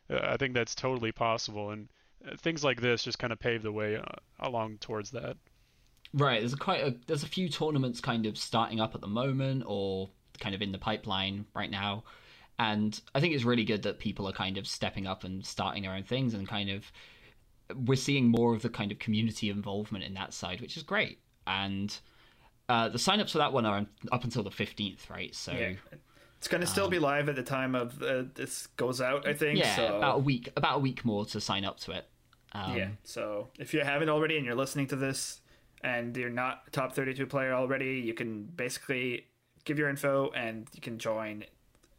uh, 0.09 0.19
I 0.23 0.37
think 0.37 0.53
that's 0.53 0.75
totally 0.75 1.11
possible, 1.11 1.71
and 1.71 1.89
uh, 2.27 2.35
things 2.37 2.63
like 2.63 2.81
this 2.81 3.03
just 3.03 3.19
kind 3.19 3.33
of 3.33 3.39
pave 3.39 3.63
the 3.63 3.71
way 3.71 3.97
uh, 3.97 4.03
along 4.39 4.77
towards 4.79 5.11
that. 5.11 5.37
Right. 6.13 6.39
There's 6.39 6.55
quite 6.55 6.83
a 6.83 6.95
there's 7.07 7.23
a 7.23 7.27
few 7.27 7.49
tournaments 7.49 8.01
kind 8.01 8.25
of 8.25 8.37
starting 8.37 8.79
up 8.79 8.95
at 8.95 9.01
the 9.01 9.07
moment 9.07 9.63
or 9.65 10.09
kind 10.39 10.55
of 10.55 10.61
in 10.61 10.71
the 10.71 10.77
pipeline 10.77 11.45
right 11.53 11.71
now. 11.71 12.03
And 12.59 12.99
I 13.15 13.19
think 13.19 13.33
it's 13.33 13.43
really 13.43 13.63
good 13.63 13.83
that 13.83 13.97
people 13.97 14.27
are 14.27 14.33
kind 14.33 14.57
of 14.57 14.67
stepping 14.67 15.07
up 15.07 15.23
and 15.23 15.45
starting 15.45 15.83
their 15.83 15.93
own 15.93 16.03
things 16.03 16.33
and 16.33 16.47
kind 16.47 16.69
of 16.69 16.91
we're 17.75 17.95
seeing 17.95 18.27
more 18.27 18.53
of 18.53 18.61
the 18.61 18.69
kind 18.69 18.91
of 18.91 18.99
community 18.99 19.49
involvement 19.49 20.03
in 20.03 20.13
that 20.15 20.33
side, 20.33 20.61
which 20.61 20.77
is 20.77 20.83
great. 20.83 21.19
And 21.47 21.95
uh, 22.69 22.89
the 22.89 22.97
signups 22.97 23.31
for 23.31 23.39
that 23.39 23.51
one 23.51 23.65
are 23.65 23.85
up 24.11 24.23
until 24.23 24.43
the 24.43 24.49
15th, 24.49 25.09
right? 25.09 25.33
So 25.35 25.51
Yeah. 25.51 25.73
It's 26.37 26.47
going 26.47 26.61
to 26.61 26.67
still 26.67 26.89
be 26.89 26.97
live 26.97 27.29
at 27.29 27.35
the 27.35 27.43
time 27.43 27.75
of 27.75 28.01
uh, 28.01 28.23
this 28.33 28.65
goes 28.75 28.99
out, 28.99 29.27
I 29.27 29.33
think. 29.35 29.59
yeah, 29.59 29.75
so. 29.75 29.97
about 29.97 30.15
a 30.15 30.19
week 30.19 30.51
about 30.55 30.77
a 30.77 30.79
week 30.79 31.05
more 31.05 31.23
to 31.25 31.39
sign 31.39 31.65
up 31.65 31.79
to 31.81 31.91
it. 31.91 32.07
Um, 32.53 32.75
Yeah. 32.75 32.87
So 33.03 33.49
if 33.59 33.75
you 33.75 33.81
haven't 33.81 34.09
already 34.09 34.37
and 34.37 34.45
you're 34.45 34.55
listening 34.55 34.87
to 34.87 34.95
this 34.95 35.41
and 35.83 36.17
you're 36.17 36.31
not 36.31 36.63
a 36.65 36.71
top 36.71 36.93
32 36.93 37.27
player 37.27 37.53
already, 37.53 37.99
you 37.99 38.15
can 38.15 38.45
basically 38.45 39.27
give 39.65 39.77
your 39.77 39.87
info 39.87 40.31
and 40.31 40.67
you 40.73 40.81
can 40.81 40.97
join. 40.97 41.43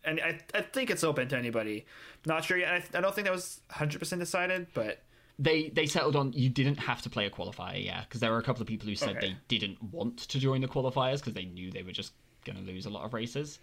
And 0.05 0.21
I, 0.21 0.41
I 0.53 0.63
think 0.63 0.91
it's 0.91 1.05
open 1.05 1.29
to 1.29 1.39
anybody. 1.39 1.87
Not 2.27 2.45
sure 2.45 2.59
yet. 2.59 2.73
I, 2.73 2.99
I 2.99 3.01
don't 3.01 3.15
think 3.15 3.27
that 3.27 3.33
was 3.33 3.61
100% 3.71 4.19
decided, 4.19 4.67
but 4.75 5.03
they 5.39 5.71
they 5.71 5.87
settled 5.87 6.17
on 6.17 6.33
you 6.33 6.49
didn't 6.49 6.77
have 6.79 7.03
to 7.03 7.11
play 7.11 7.27
a 7.27 7.31
qualifier, 7.31 7.85
yeah, 7.85 8.03
because 8.03 8.21
there 8.21 8.31
were 8.31 8.39
a 8.39 8.43
couple 8.43 8.63
of 8.63 8.69
people 8.69 8.89
who 8.89 8.95
said 8.95 9.17
Okay. 9.17 9.29
they 9.49 9.59
didn't 9.59 9.83
want 9.83 10.19
to 10.19 10.39
join 10.39 10.61
the 10.61 10.69
qualifiers 10.69 11.19
because 11.19 11.35
they 11.35 11.45
knew 11.45 11.71
they 11.71 11.83
were 11.83 11.93
just 11.93 12.13
going 12.45 12.57
to 12.57 12.65
lose 12.65 12.87
a 12.87 12.91
lot 12.91 13.05
of 13.05 13.15
races. 13.15 13.59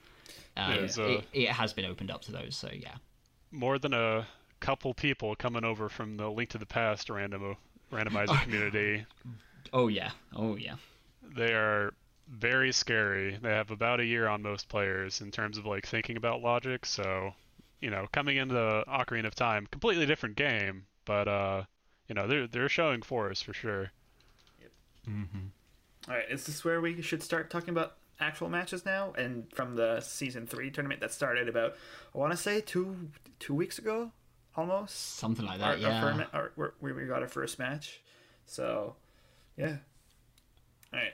Um, 0.58 0.72
There's, 0.72 1.00
uh, 1.00 1.04
it, 1.04 1.26
it 1.34 1.50
has 1.50 1.74
been 1.74 1.86
opened 1.86 2.12
up 2.12 2.22
to 2.24 2.32
those, 2.32 2.56
so 2.56 2.70
yeah. 2.74 2.96
More 3.52 3.80
than 3.80 3.94
a 3.94 4.26
couple 4.60 4.94
people 4.94 5.36
coming 5.36 5.64
over 5.64 5.90
from 5.90 6.18
the 6.18 6.30
Link 6.30 6.50
to 6.50 6.58
the 6.58 6.66
Past 6.66 7.10
random 7.10 7.56
randomizer 7.92 8.42
community. 8.44 9.06
Oh 9.74 9.88
yeah, 9.88 10.12
oh 10.36 10.56
yeah. 10.56 10.76
They 11.36 11.54
are 11.54 11.94
very 12.28 12.72
scary. 12.72 13.38
They 13.42 13.50
have 13.50 13.72
about 13.72 14.00
a 14.00 14.06
year 14.06 14.28
on 14.28 14.42
most 14.42 14.70
players 14.70 15.22
in 15.22 15.32
terms 15.32 15.58
of 15.58 15.66
like 15.66 15.86
thinking 15.86 16.18
about 16.18 16.42
logic. 16.42 16.86
So, 16.86 17.34
you 17.82 17.90
know, 17.90 18.08
coming 18.12 18.38
into 18.38 18.56
Ocarina 18.88 19.26
of 19.26 19.36
Time, 19.36 19.68
completely 19.72 20.06
different 20.06 20.36
game, 20.36 20.86
but 21.10 21.28
uh, 21.28 21.64
you 22.08 22.14
know, 22.14 22.28
they're 22.28 22.46
they're 22.46 22.70
showing 22.70 23.02
force 23.02 23.42
for 23.42 23.52
sure. 23.52 23.92
Yep. 24.62 24.72
all 26.08 26.14
right. 26.14 26.26
Is 26.30 26.46
this 26.46 26.64
where 26.64 26.80
we 26.80 27.02
should 27.02 27.24
start 27.24 27.50
talking 27.50 27.70
about 27.72 27.96
actual 28.20 28.48
matches 28.48 28.86
now? 28.86 29.14
And 29.18 29.52
from 29.52 29.76
the 29.76 30.02
season 30.02 30.46
three 30.46 30.70
tournament 30.70 31.02
that 31.02 31.12
started 31.12 31.50
about, 31.50 31.74
I 32.14 32.20
want 32.20 32.32
to 32.32 32.38
say 32.38 32.62
two 32.62 33.10
two 33.40 33.56
weeks 33.56 33.80
ago, 33.80 34.12
almost. 34.56 35.18
Something 35.18 35.48
like 35.48 35.60
our, 35.60 35.76
that, 35.76 35.80
yeah. 35.80 36.06
our, 36.06 36.14
first, 36.14 36.30
our, 36.32 36.52
where 36.54 36.74
where 36.80 36.94
we 36.94 37.06
got 37.06 37.24
our 37.24 37.28
first 37.28 37.58
match. 37.58 38.02
So, 38.46 38.96
yeah. 39.58 39.78
All 40.94 41.00
right. 41.00 41.14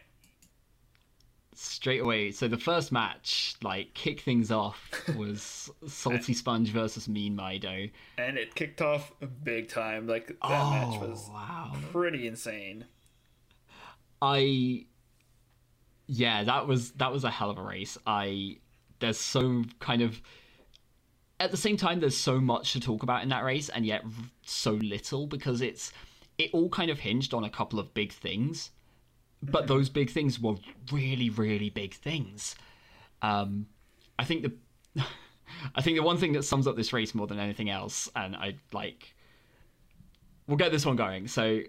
Straight 1.57 2.01
away. 2.01 2.31
So 2.31 2.47
the 2.47 2.57
first 2.57 2.91
match, 2.91 3.55
like, 3.63 3.93
kick 3.93 4.21
things 4.21 4.51
off 4.51 4.91
was 5.15 5.71
Salty 5.87 6.33
Sponge 6.33 6.69
versus 6.69 7.07
Mean 7.07 7.35
Mido. 7.35 7.89
And 8.17 8.37
it 8.37 8.55
kicked 8.55 8.81
off 8.81 9.11
big 9.43 9.69
time. 9.69 10.07
Like 10.07 10.27
that 10.27 10.37
oh 10.41 10.69
match 10.69 11.01
was 11.01 11.29
wow. 11.31 11.75
pretty 11.91 12.27
insane. 12.27 12.85
I 14.21 14.85
yeah, 16.07 16.43
that 16.43 16.67
was 16.67 16.91
that 16.93 17.11
was 17.11 17.23
a 17.23 17.31
hell 17.31 17.49
of 17.49 17.57
a 17.57 17.63
race. 17.63 17.97
I 18.05 18.57
there's 18.99 19.17
so 19.17 19.63
kind 19.79 20.01
of 20.01 20.21
at 21.39 21.51
the 21.51 21.57
same 21.57 21.77
time 21.77 21.99
there's 21.99 22.17
so 22.17 22.39
much 22.39 22.73
to 22.73 22.79
talk 22.79 23.03
about 23.03 23.23
in 23.23 23.29
that 23.29 23.43
race 23.43 23.69
and 23.69 23.85
yet 23.85 24.03
so 24.45 24.71
little 24.73 25.27
because 25.27 25.61
it's 25.61 25.91
it 26.37 26.49
all 26.53 26.69
kind 26.69 26.91
of 26.91 26.99
hinged 26.99 27.33
on 27.33 27.43
a 27.43 27.49
couple 27.49 27.79
of 27.79 27.93
big 27.93 28.11
things. 28.11 28.71
But 29.51 29.67
those 29.67 29.89
big 29.89 30.09
things 30.09 30.39
were 30.39 30.55
really 30.91 31.29
really 31.29 31.69
big 31.69 31.93
things. 31.93 32.55
Um 33.21 33.67
I 34.17 34.25
think 34.25 34.43
the 34.43 35.03
I 35.75 35.81
think 35.81 35.97
the 35.97 36.03
one 36.03 36.17
thing 36.17 36.33
that 36.33 36.43
sums 36.43 36.67
up 36.67 36.75
this 36.75 36.93
race 36.93 37.13
more 37.13 37.27
than 37.27 37.39
anything 37.39 37.69
else 37.69 38.09
and 38.15 38.35
I 38.35 38.55
like 38.71 39.15
we'll 40.47 40.57
get 40.57 40.71
this 40.71 40.85
one 40.85 40.95
going. 40.95 41.27
So 41.27 41.61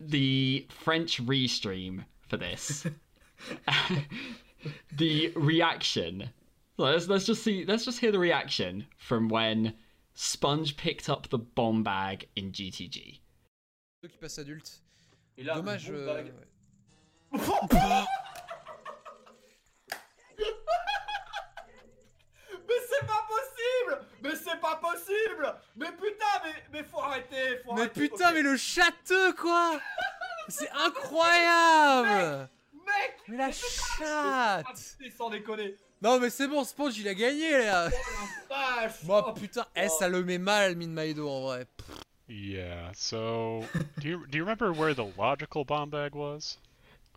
the 0.00 0.66
French 0.70 1.24
restream 1.24 2.04
for 2.28 2.36
this. 2.36 2.86
the 4.96 5.32
reaction. 5.36 6.30
Let's 6.76 7.08
let's 7.08 7.26
just 7.26 7.42
see. 7.42 7.64
Let's 7.64 7.84
just 7.84 7.98
hear 7.98 8.12
the 8.12 8.18
reaction 8.18 8.86
from 8.96 9.28
when 9.28 9.74
Sponge 10.14 10.76
picked 10.76 11.08
up 11.08 11.28
the 11.28 11.38
bomb 11.38 11.82
bag 11.82 12.28
in 12.36 12.52
GTG. 12.52 13.20
Ceux 14.02 14.08
qui 14.08 14.18
passent 14.18 14.38
adultes. 14.38 14.80
Et 15.36 15.44
là, 15.44 15.54
Dommage. 15.54 15.88
bon 15.88 15.94
euh, 15.94 16.06
bag. 16.06 16.26
ouais. 16.26 16.46
Mais 17.32 17.40
c'est 22.88 23.06
pas 23.06 23.26
possible! 23.28 24.06
Mais 24.22 24.34
c'est 24.36 24.60
pas 24.60 24.76
possible! 24.76 25.54
Mais 25.76 25.92
putain, 25.92 26.24
mais, 26.44 26.54
mais 26.72 26.82
faut 26.84 27.00
arrêter 27.00 27.58
faut 27.64 27.74
Mais 27.74 27.82
arrêter, 27.82 28.00
putain, 28.00 28.32
mais 28.32 28.42
le 28.42 28.56
châteux 28.56 29.32
quoi! 29.34 29.78
C'est 30.48 30.70
incroyable! 30.70 32.48
Mec 32.72 33.16
Mais 33.28 33.36
la 33.36 33.52
chatte 33.52 34.64
putain, 34.66 35.10
sans 35.14 35.28
déconner. 35.28 35.76
Non 36.00 36.18
mais 36.18 36.30
c'est 36.30 36.48
bon, 36.48 36.64
Sponge 36.64 36.96
il 36.98 37.06
a 37.08 37.12
gagné 37.12 37.50
là. 37.50 37.90
Vache. 38.48 39.02
Moi 39.02 39.26
oh, 39.28 39.32
putain, 39.34 39.66
eh, 39.76 39.88
ça 39.88 40.08
le 40.08 40.24
met 40.24 40.38
mal 40.38 40.74
Min 40.76 40.88
Maido 40.88 41.28
en 41.28 41.42
vrai. 41.42 41.66
Yeah. 42.28 42.92
So, 42.94 43.64
do 43.98 44.08
you 44.08 44.26
do 44.26 44.38
you 44.38 44.44
remember 44.44 44.72
where 44.72 44.94
the 44.94 45.04
logical 45.18 45.64
bomb 45.64 45.90
bag 45.90 46.14
was? 46.14 46.58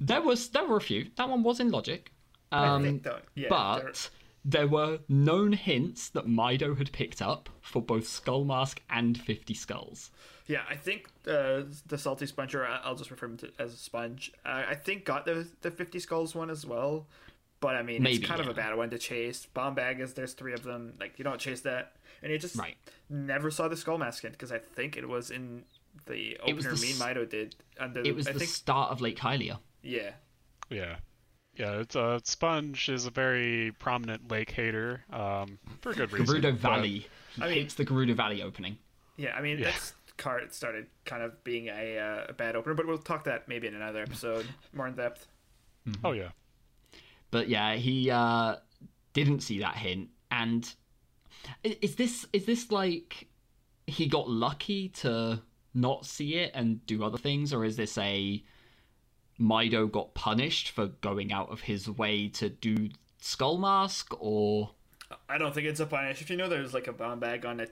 There 0.04 0.22
was 0.22 0.50
there 0.50 0.66
were 0.66 0.78
a 0.78 0.82
few. 0.82 1.08
That 1.16 1.30
one 1.30 1.44
was 1.44 1.60
in 1.60 1.70
Logic, 1.70 2.12
I 2.52 2.66
um, 2.68 2.84
think 2.84 3.04
though, 3.04 3.20
yeah. 3.36 3.48
but 3.50 4.10
there 4.44 4.68
were 4.68 5.00
known 5.08 5.54
hints 5.54 6.10
that 6.10 6.26
Mido 6.26 6.76
had 6.78 6.92
picked 6.92 7.22
up 7.22 7.50
for 7.62 7.82
both 7.82 8.08
Skull 8.08 8.44
Mask 8.44 8.82
and 8.90 9.16
Fifty 9.18 9.54
Skulls. 9.54 10.10
Yeah, 10.48 10.64
I 10.68 10.76
think 10.76 11.08
uh, 11.28 11.62
the 11.86 11.98
salty 12.00 12.26
sponge, 12.26 12.56
or 12.56 12.66
I'll 12.66 12.96
just 12.96 13.12
refer 13.12 13.28
him 13.28 13.38
to 13.38 13.52
as 13.60 13.74
a 13.74 13.78
sponge. 13.78 14.32
Uh, 14.44 14.64
I 14.70 14.76
think 14.76 15.06
got 15.06 15.26
the 15.26 15.48
the 15.62 15.70
fifty 15.72 16.00
skulls 16.00 16.34
one 16.34 16.50
as 16.50 16.66
well, 16.66 17.08
but 17.60 17.76
I 17.76 17.84
mean 17.84 18.02
Maybe, 18.02 18.18
it's 18.18 18.28
kind 18.28 18.42
of 18.42 18.48
a 18.48 18.54
bad 18.56 18.76
one 18.76 18.90
to 18.90 18.98
chase. 18.98 19.46
Bomb 19.54 19.76
bag 19.76 20.00
is 20.02 20.14
there's 20.16 20.34
three 20.34 20.54
of 20.54 20.64
them. 20.64 20.94
Like 21.00 21.20
you 21.20 21.24
don't 21.24 21.40
chase 21.40 21.62
that, 21.62 21.94
and 22.24 22.32
you 22.32 22.40
just 22.40 22.56
Right. 22.56 22.76
never 23.08 23.52
saw 23.52 23.68
the 23.68 23.78
skull 23.78 24.00
mask 24.00 24.24
because 24.24 24.52
I 24.52 24.58
think 24.58 24.98
it 24.98 25.08
was 25.08 25.30
in 25.30 25.64
the 26.08 26.38
It 26.48 26.56
was 26.56 26.66
opener. 26.66 26.76
the 26.80 26.82
Mean 26.88 26.96
s- 26.96 27.02
Mido 27.02 27.30
did 27.30 27.56
under. 27.80 28.02
It 28.02 28.16
was 28.16 28.28
I 28.28 28.32
the 28.34 28.40
think 28.40 28.50
start 28.52 28.90
of 28.92 29.00
Lake 29.00 29.20
Hylia. 29.20 29.60
Yeah. 29.84 30.12
Yeah. 30.70 30.98
Yeah, 31.56 31.80
it's 31.82 31.96
uh, 31.98 32.20
Sponge 32.24 32.88
is 32.88 33.06
a 33.06 33.12
very 33.12 33.74
prominent 33.78 34.32
lake 34.32 34.52
hater, 34.52 35.04
um, 35.12 35.60
for 35.82 35.94
good 35.94 36.12
reason. 36.14 36.38
Gerudo 36.38 36.52
but- 36.54 36.60
Valley. 36.62 37.08
He 37.36 37.42
I 37.42 37.46
mean- 37.48 37.54
hates 37.56 37.74
the 37.76 37.86
Gerudo 37.86 38.16
Valley 38.16 38.42
opening. 38.42 38.78
Yeah, 39.18 39.36
I 39.36 39.42
mean 39.42 39.60
Yeah. 39.60 39.66
this 39.72 39.94
card 40.18 40.54
started 40.54 40.88
kind 41.06 41.24
of 41.24 41.44
being 41.44 41.68
a, 41.68 41.98
uh, 41.98 42.26
a 42.30 42.34
bad 42.34 42.56
opener, 42.56 42.74
but 42.76 42.88
we'll 42.88 42.98
talk 42.98 43.26
that 43.26 43.48
maybe 43.50 43.68
in 43.68 43.76
another 43.76 44.02
episode 44.02 44.48
more 44.74 44.88
in 44.88 44.96
depth. 44.96 45.28
Oh 46.04 46.12
yeah. 46.14 46.30
But 47.32 47.50
yeah, 47.50 47.76
he 47.76 48.10
uh, 48.10 48.58
didn't 49.14 49.42
see 49.42 49.60
that 49.60 49.76
hint. 49.76 50.10
And 50.32 50.74
is 51.64 51.96
this 51.96 52.26
is 52.34 52.46
this 52.46 52.72
like 52.72 53.28
he 53.88 54.08
got 54.08 54.30
lucky 54.30 54.90
to 54.90 55.42
not 55.74 56.06
see 56.06 56.36
it 56.36 56.52
and 56.54 56.86
do 56.86 57.04
other 57.04 57.18
things, 57.18 57.52
or 57.54 57.66
is 57.66 57.76
this 57.78 57.98
a 57.98 58.42
Mido 59.42 59.92
got 59.92 60.14
punished 60.14 60.70
for 60.70 60.88
going 60.88 61.32
out 61.34 61.50
of 61.50 61.62
his 61.62 61.90
way 61.90 62.28
to 62.30 62.50
do 62.50 62.90
Skull 63.20 63.58
Mask, 63.58 64.14
or 64.20 64.72
I 65.28 65.38
don't 65.38 65.54
think 65.54 65.68
it's 65.68 65.80
a 65.80 65.86
punish. 65.86 66.22
If 66.22 66.30
you 66.30 66.38
know 66.38 66.48
there's 66.48 66.74
like 66.74 66.88
a 66.88 66.94
bomb 66.94 67.20
bag 67.20 67.46
on 67.46 67.60
a 67.60 67.68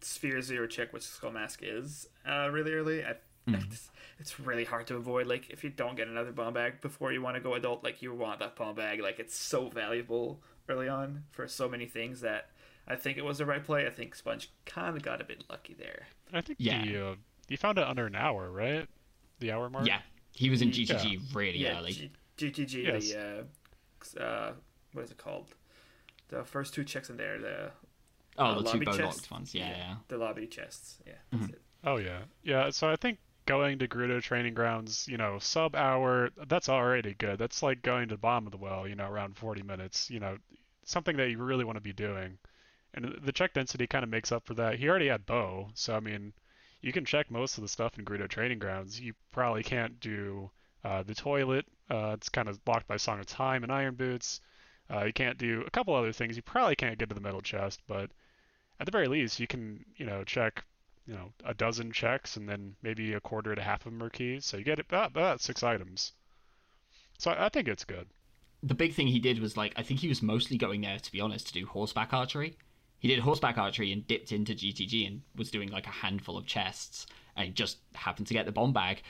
Sphere 0.00 0.40
Zero 0.40 0.66
check, 0.66 0.92
which 0.92 1.02
Skull 1.02 1.32
Mask 1.32 1.60
is, 1.62 2.08
uh, 2.26 2.48
really 2.50 2.72
early, 2.72 3.04
I, 3.04 3.16
it's, 3.46 3.90
it's 4.18 4.40
really 4.40 4.64
hard 4.64 4.86
to 4.88 4.96
avoid. 4.96 5.26
Like, 5.26 5.50
if 5.50 5.62
you 5.64 5.70
don't 5.70 5.96
get 5.96 6.08
another 6.08 6.32
bomb 6.32 6.54
bag 6.54 6.80
before 6.80 7.12
you 7.12 7.20
want 7.20 7.36
to 7.36 7.40
go 7.40 7.54
adult, 7.54 7.82
like, 7.84 8.00
you 8.00 8.14
want 8.14 8.38
that 8.40 8.56
bomb 8.56 8.74
bag. 8.76 9.00
Like, 9.00 9.18
it's 9.18 9.36
so 9.36 9.68
valuable 9.68 10.40
early 10.68 10.88
on 10.88 11.24
for 11.32 11.46
so 11.48 11.68
many 11.68 11.86
things 11.86 12.20
that 12.20 12.48
I 12.86 12.96
think 12.96 13.18
it 13.18 13.24
was 13.24 13.38
the 13.38 13.46
right 13.46 13.62
play. 13.64 13.86
I 13.86 13.90
think 13.90 14.14
Sponge 14.14 14.50
kind 14.66 14.96
of 14.96 15.02
got 15.02 15.20
a 15.20 15.24
bit 15.24 15.44
lucky 15.50 15.74
there. 15.74 16.06
I 16.32 16.40
think 16.40 16.58
Yeah. 16.60 16.82
he 16.82 16.96
uh, 16.96 17.14
he 17.48 17.56
found 17.56 17.78
it 17.78 17.84
under 17.84 18.06
an 18.06 18.14
hour, 18.14 18.50
right? 18.50 18.86
The 19.40 19.52
hour 19.52 19.68
mark. 19.68 19.86
yeah, 19.86 20.00
he 20.32 20.50
was 20.50 20.62
in 20.62 20.70
GTG 20.70 21.12
Yeah. 21.12 21.18
really 21.32 21.58
Yeah, 21.58 21.78
early. 21.78 21.92
G- 21.92 22.12
GTG, 22.36 22.82
Yes. 22.84 23.12
the, 23.12 23.46
uh, 24.18 24.22
uh, 24.22 24.52
what 24.92 25.04
is 25.04 25.10
it 25.10 25.18
called? 25.18 25.54
The 26.28 26.44
first 26.44 26.74
two 26.74 26.84
checks 26.84 27.10
in 27.10 27.16
there, 27.16 27.38
the 27.38 27.72
oh, 28.38 28.44
uh, 28.44 28.54
the 28.54 28.62
two 28.62 28.80
lobby 28.80 28.84
bow 28.86 28.96
locked 28.96 29.30
ones. 29.30 29.54
Yeah, 29.54 29.68
yeah. 29.76 29.94
the 30.08 30.18
lobby 30.18 30.46
chests. 30.46 30.98
Yeah, 31.06 31.14
that's 31.32 31.48
it. 31.48 31.62
Oh 31.84 31.96
yeah. 31.96 32.20
Yeah. 32.42 32.70
So 32.70 32.88
I 32.90 32.96
think 32.96 33.18
going 33.46 33.78
to 33.78 33.88
Gerudo 33.88 34.22
Training 34.22 34.54
Grounds, 34.54 35.06
you 35.08 35.16
know, 35.16 35.38
sub 35.38 35.74
hour, 35.74 36.30
that's 36.46 36.68
already 36.68 37.14
good. 37.14 37.38
That's 37.38 37.62
like 37.62 37.82
going 37.82 38.08
to 38.08 38.14
the 38.14 38.18
bottom 38.20 38.46
of 38.46 38.52
the 38.52 38.58
well, 38.58 38.86
you 38.86 38.94
know, 38.94 39.08
around 39.10 39.36
40 39.36 39.62
minutes. 39.62 40.10
You 40.10 40.20
know, 40.20 40.38
something 40.84 41.16
that 41.16 41.30
you 41.30 41.38
really 41.38 41.64
want 41.64 41.76
to 41.76 41.80
be 41.82 41.92
doing. 41.92 42.38
And 42.94 43.18
the 43.22 43.32
check 43.32 43.54
density 43.54 43.86
kind 43.86 44.02
of 44.04 44.10
makes 44.10 44.32
up 44.32 44.44
for 44.46 44.54
that. 44.54 44.78
He 44.78 44.88
already 44.88 45.08
had 45.08 45.26
bow, 45.26 45.70
so 45.74 45.96
I 45.96 46.00
mean, 46.00 46.32
you 46.80 46.92
can 46.92 47.04
check 47.04 47.30
most 47.30 47.58
of 47.58 47.62
the 47.62 47.68
stuff 47.68 47.98
in 47.98 48.04
Gerudo 48.04 48.28
Training 48.28 48.58
Grounds. 48.58 49.00
You 49.00 49.14
probably 49.32 49.62
can't 49.62 49.98
do 50.00 50.50
uh, 50.84 51.02
the 51.02 51.14
toilet. 51.14 51.66
Uh, 51.90 52.12
it's 52.14 52.28
kind 52.28 52.48
of 52.48 52.64
blocked 52.64 52.86
by 52.86 52.96
Song 52.96 53.20
of 53.20 53.26
Time 53.26 53.62
and 53.62 53.72
Iron 53.72 53.94
Boots. 53.94 54.40
Uh, 54.92 55.04
you 55.04 55.12
can't 55.12 55.38
do 55.38 55.62
a 55.66 55.70
couple 55.70 55.94
other 55.94 56.12
things. 56.12 56.36
You 56.36 56.42
probably 56.42 56.76
can't 56.76 56.98
get 56.98 57.08
to 57.08 57.14
the 57.14 57.20
metal 57.20 57.42
chest, 57.42 57.80
but 57.86 58.10
at 58.80 58.86
the 58.86 58.92
very 58.92 59.08
least, 59.08 59.38
you 59.38 59.46
can, 59.46 59.84
you 59.96 60.06
know, 60.06 60.24
check, 60.24 60.64
you 61.06 61.14
know, 61.14 61.32
a 61.44 61.54
dozen 61.54 61.92
checks 61.92 62.36
and 62.36 62.48
then 62.48 62.74
maybe 62.82 63.12
a 63.12 63.20
quarter 63.20 63.54
to 63.54 63.62
half 63.62 63.86
of 63.86 63.92
them 63.92 64.02
are 64.02 64.10
keys. 64.10 64.46
So 64.46 64.56
you 64.56 64.64
get 64.64 64.78
about, 64.78 65.10
about 65.10 65.40
six 65.40 65.62
items. 65.62 66.12
So 67.18 67.34
I 67.38 67.50
think 67.50 67.68
it's 67.68 67.84
good. 67.84 68.08
the 68.62 68.74
big 68.74 68.94
thing 68.94 69.06
he 69.06 69.18
did 69.20 69.38
was 69.40 69.56
like 69.56 69.72
I 69.76 69.82
think 69.82 70.00
he 70.00 70.08
was 70.08 70.22
mostly 70.22 70.56
going 70.56 70.80
there 70.82 70.98
to 70.98 71.12
be 71.12 71.20
honest 71.20 71.46
to 71.48 71.52
do 71.52 71.66
horseback 71.66 72.12
archery. 72.12 72.56
He 73.00 73.08
did 73.08 73.18
horseback 73.18 73.58
archery 73.58 73.92
and 73.92 74.06
dipped 74.06 74.30
into 74.30 74.54
GTG 74.54 75.06
and 75.06 75.22
was 75.34 75.50
doing 75.50 75.70
like 75.70 75.86
a 75.86 75.90
handful 75.90 76.36
of 76.36 76.46
chests 76.46 77.06
and 77.36 77.54
just 77.54 77.78
happened 77.94 78.26
to 78.28 78.34
get 78.34 78.46
the 78.46 78.52
bomb 78.52 78.72
bag. 78.72 79.02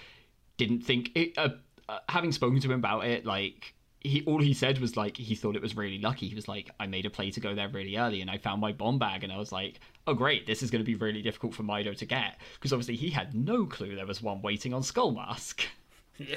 Didn't 0.56 0.80
think 0.80 1.10
it. 1.14 1.36
Uh, 1.36 1.50
uh, 1.88 1.98
having 2.08 2.30
spoken 2.30 2.60
to 2.60 2.68
him 2.70 2.78
about 2.78 3.04
it, 3.04 3.26
like 3.26 3.74
he 4.00 4.22
all 4.24 4.40
he 4.40 4.54
said 4.54 4.78
was 4.78 4.96
like 4.96 5.16
he 5.16 5.34
thought 5.34 5.56
it 5.56 5.62
was 5.62 5.76
really 5.76 5.98
lucky. 5.98 6.28
He 6.28 6.34
was 6.34 6.48
like, 6.48 6.70
I 6.78 6.86
made 6.86 7.04
a 7.04 7.10
play 7.10 7.30
to 7.32 7.40
go 7.40 7.54
there 7.54 7.68
really 7.68 7.96
early 7.96 8.20
and 8.20 8.30
I 8.30 8.38
found 8.38 8.60
my 8.60 8.72
bomb 8.72 8.98
bag 8.98 9.24
and 9.24 9.32
I 9.32 9.38
was 9.38 9.50
like, 9.52 9.80
oh 10.06 10.14
great, 10.14 10.46
this 10.46 10.62
is 10.62 10.70
going 10.70 10.80
to 10.80 10.86
be 10.86 10.94
really 10.94 11.20
difficult 11.20 11.54
for 11.54 11.64
Mido 11.64 11.96
to 11.96 12.06
get 12.06 12.38
because 12.54 12.72
obviously 12.72 12.96
he 12.96 13.10
had 13.10 13.34
no 13.34 13.66
clue 13.66 13.96
there 13.96 14.06
was 14.06 14.22
one 14.22 14.40
waiting 14.40 14.72
on 14.72 14.82
Skull 14.82 15.12
Mask. 15.12 15.62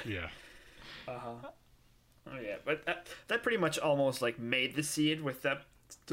Yeah. 0.06 0.30
Oh 2.26 2.40
yeah, 2.42 2.56
but 2.64 2.86
that, 2.86 3.08
that 3.28 3.44
pretty 3.44 3.58
much 3.58 3.78
almost 3.78 4.22
like 4.22 4.40
made 4.40 4.78
the 4.78 4.84
seed 4.84 5.20
with 5.20 5.42
that 5.42 5.64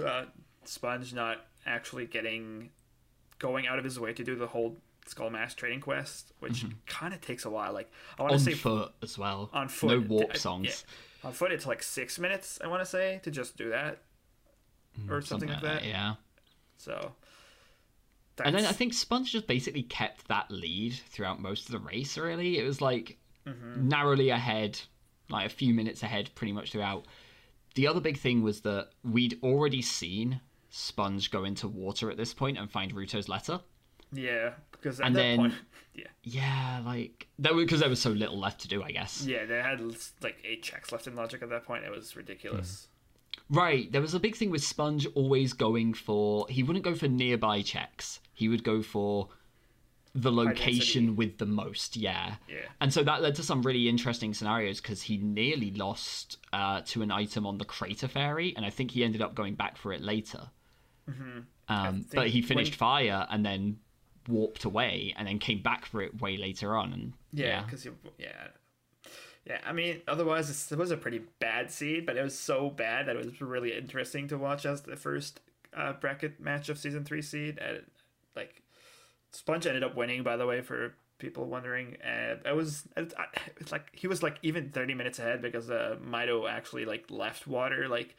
uh, 0.04 0.24
sponge 0.70 1.12
not 1.12 1.38
actually 1.66 2.06
getting 2.06 2.70
going 3.38 3.66
out 3.66 3.78
of 3.78 3.84
his 3.84 3.98
way 3.98 4.12
to 4.12 4.22
do 4.24 4.36
the 4.36 4.46
whole 4.46 4.76
skull 5.06 5.30
mask 5.30 5.56
trading 5.58 5.80
quest, 5.80 6.32
which 6.38 6.64
kind 6.86 7.12
of 7.12 7.20
takes 7.20 7.44
a 7.44 7.50
while. 7.50 7.72
Like 7.72 7.90
I 8.18 8.22
want 8.22 8.34
to 8.34 8.38
say 8.40 8.52
foot 8.52 8.92
as 9.02 9.18
well. 9.18 9.50
on 9.52 9.68
foot, 9.68 9.88
No 10.00 10.06
warp 10.06 10.30
I- 10.34 10.36
songs. 10.36 10.84
yeah. 11.22 11.28
On 11.28 11.32
foot, 11.34 11.52
it's 11.52 11.66
like 11.66 11.82
six 11.82 12.18
minutes. 12.18 12.58
I 12.64 12.66
want 12.68 12.80
to 12.82 12.86
say 12.86 13.20
to 13.24 13.30
just 13.30 13.56
do 13.58 13.70
that, 13.70 13.98
or 15.10 15.20
something, 15.20 15.48
like 15.50 15.60
that. 15.62 15.84
Yeah. 15.84 16.14
So. 16.78 17.12
And 18.42 18.54
then 18.54 18.64
I 18.64 18.72
think 18.72 18.94
Sponge 18.94 19.32
just 19.32 19.46
basically 19.46 19.82
kept 19.82 20.28
that 20.28 20.50
lead 20.50 20.94
throughout 20.94 21.38
most 21.42 21.66
of 21.66 21.72
the 21.72 21.78
race, 21.78 22.16
really. 22.16 22.58
It 22.58 22.64
was 22.64 22.80
like 22.80 23.18
Mm-hmm. 23.46 23.88
narrowly 23.88 24.28
ahead, 24.30 24.78
like 25.30 25.46
a 25.46 25.48
few 25.50 25.72
minutes 25.74 26.02
ahead 26.02 26.30
pretty 26.34 26.52
much 26.52 26.72
throughout. 26.72 27.06
The 27.74 27.86
other 27.86 28.00
big 28.00 28.18
thing 28.18 28.42
was 28.42 28.60
that 28.62 28.90
we'd 29.02 29.38
already 29.42 29.80
seen 29.82 30.40
Sponge 30.70 31.30
go 31.30 31.44
into 31.44 31.68
water 31.68 32.10
at 32.10 32.16
this 32.16 32.32
point 32.32 32.56
and 32.58 32.70
find 32.70 32.94
Ruto's 32.94 33.28
letter. 33.28 33.60
Yeah, 34.12 34.54
because 34.72 35.00
at 35.00 35.06
And 35.06 35.16
that 35.16 35.20
then- 35.20 35.36
point, 35.38 35.54
yeah, 35.94 36.06
Yeah, 36.22 36.82
like 36.84 37.28
that 37.38 37.54
because 37.54 37.80
there 37.80 37.88
was 37.88 38.00
so 38.00 38.10
little 38.10 38.38
left 38.38 38.60
to 38.62 38.68
do, 38.68 38.82
I 38.82 38.90
guess. 38.92 39.24
yeah, 39.26 39.44
they 39.44 39.60
had 39.60 39.80
like 40.22 40.38
eight 40.44 40.62
checks 40.62 40.90
left 40.92 41.06
in 41.06 41.14
logic 41.14 41.42
at 41.42 41.50
that 41.50 41.64
point. 41.64 41.84
It 41.84 41.90
was 41.90 42.16
ridiculous. 42.16 42.88
Right, 43.48 43.90
there 43.90 44.00
was 44.00 44.14
a 44.14 44.20
big 44.20 44.36
thing 44.36 44.50
with 44.50 44.62
Sponge 44.64 45.06
always 45.14 45.52
going 45.52 45.92
for 45.94 46.46
he 46.48 46.62
wouldn't 46.62 46.84
go 46.84 46.94
for 46.94 47.08
nearby 47.08 47.62
checks. 47.62 48.20
He 48.32 48.48
would 48.48 48.62
go 48.64 48.80
for 48.82 49.28
the 50.14 50.32
location 50.32 51.14
with 51.14 51.38
the 51.38 51.46
most, 51.46 51.96
yeah. 51.96 52.34
Yeah. 52.48 52.56
And 52.80 52.92
so 52.92 53.04
that 53.04 53.22
led 53.22 53.36
to 53.36 53.42
some 53.44 53.62
really 53.62 53.88
interesting 53.88 54.34
scenarios 54.34 54.80
because 54.80 55.02
he 55.02 55.18
nearly 55.18 55.70
lost 55.72 56.38
uh, 56.52 56.80
to 56.86 57.02
an 57.02 57.12
item 57.12 57.46
on 57.46 57.58
the 57.58 57.64
crater 57.64 58.08
fairy, 58.08 58.54
and 58.56 58.64
I 58.66 58.70
think 58.70 58.90
he 58.90 59.04
ended 59.04 59.22
up 59.22 59.34
going 59.36 59.54
back 59.54 59.76
for 59.76 59.92
it 59.92 60.00
later. 60.02 60.50
Um, 61.68 62.06
but 62.12 62.28
he 62.28 62.42
finished 62.42 62.72
when- 62.72 62.78
fire 62.78 63.26
and 63.30 63.44
then 63.44 63.78
warped 64.28 64.64
away, 64.64 65.14
and 65.16 65.26
then 65.26 65.38
came 65.38 65.62
back 65.62 65.86
for 65.86 66.02
it 66.02 66.20
way 66.20 66.36
later 66.36 66.76
on. 66.76 66.92
And 66.92 67.12
Yeah, 67.32 67.46
yeah, 67.46 67.62
because 67.64 67.86
yeah, 68.18 68.48
yeah. 69.46 69.58
I 69.64 69.72
mean, 69.72 70.02
otherwise 70.06 70.70
it 70.70 70.76
was 70.76 70.90
a 70.90 70.96
pretty 70.96 71.22
bad 71.38 71.70
seed, 71.70 72.06
but 72.06 72.16
it 72.16 72.22
was 72.22 72.38
so 72.38 72.70
bad 72.70 73.06
that 73.06 73.16
it 73.16 73.24
was 73.24 73.40
really 73.40 73.76
interesting 73.76 74.28
to 74.28 74.38
watch 74.38 74.66
as 74.66 74.82
the 74.82 74.96
first 74.96 75.40
uh, 75.74 75.94
bracket 75.94 76.40
match 76.40 76.68
of 76.68 76.78
season 76.78 77.04
three 77.04 77.22
seed. 77.22 77.58
And 77.58 77.82
like, 78.36 78.62
Sponge 79.32 79.66
ended 79.66 79.82
up 79.84 79.96
winning, 79.96 80.22
by 80.22 80.36
the 80.36 80.46
way, 80.46 80.60
for 80.60 80.94
people 81.18 81.46
wondering. 81.46 81.96
And 82.02 82.40
I 82.44 82.52
was, 82.52 82.84
it, 82.96 83.14
it's 83.58 83.72
like 83.72 83.88
he 83.92 84.06
was 84.06 84.22
like 84.22 84.38
even 84.42 84.70
thirty 84.70 84.94
minutes 84.94 85.18
ahead 85.18 85.40
because 85.40 85.70
uh, 85.70 85.96
Mido 86.04 86.48
actually 86.50 86.84
like 86.84 87.06
left 87.10 87.46
water 87.46 87.88
like 87.88 88.16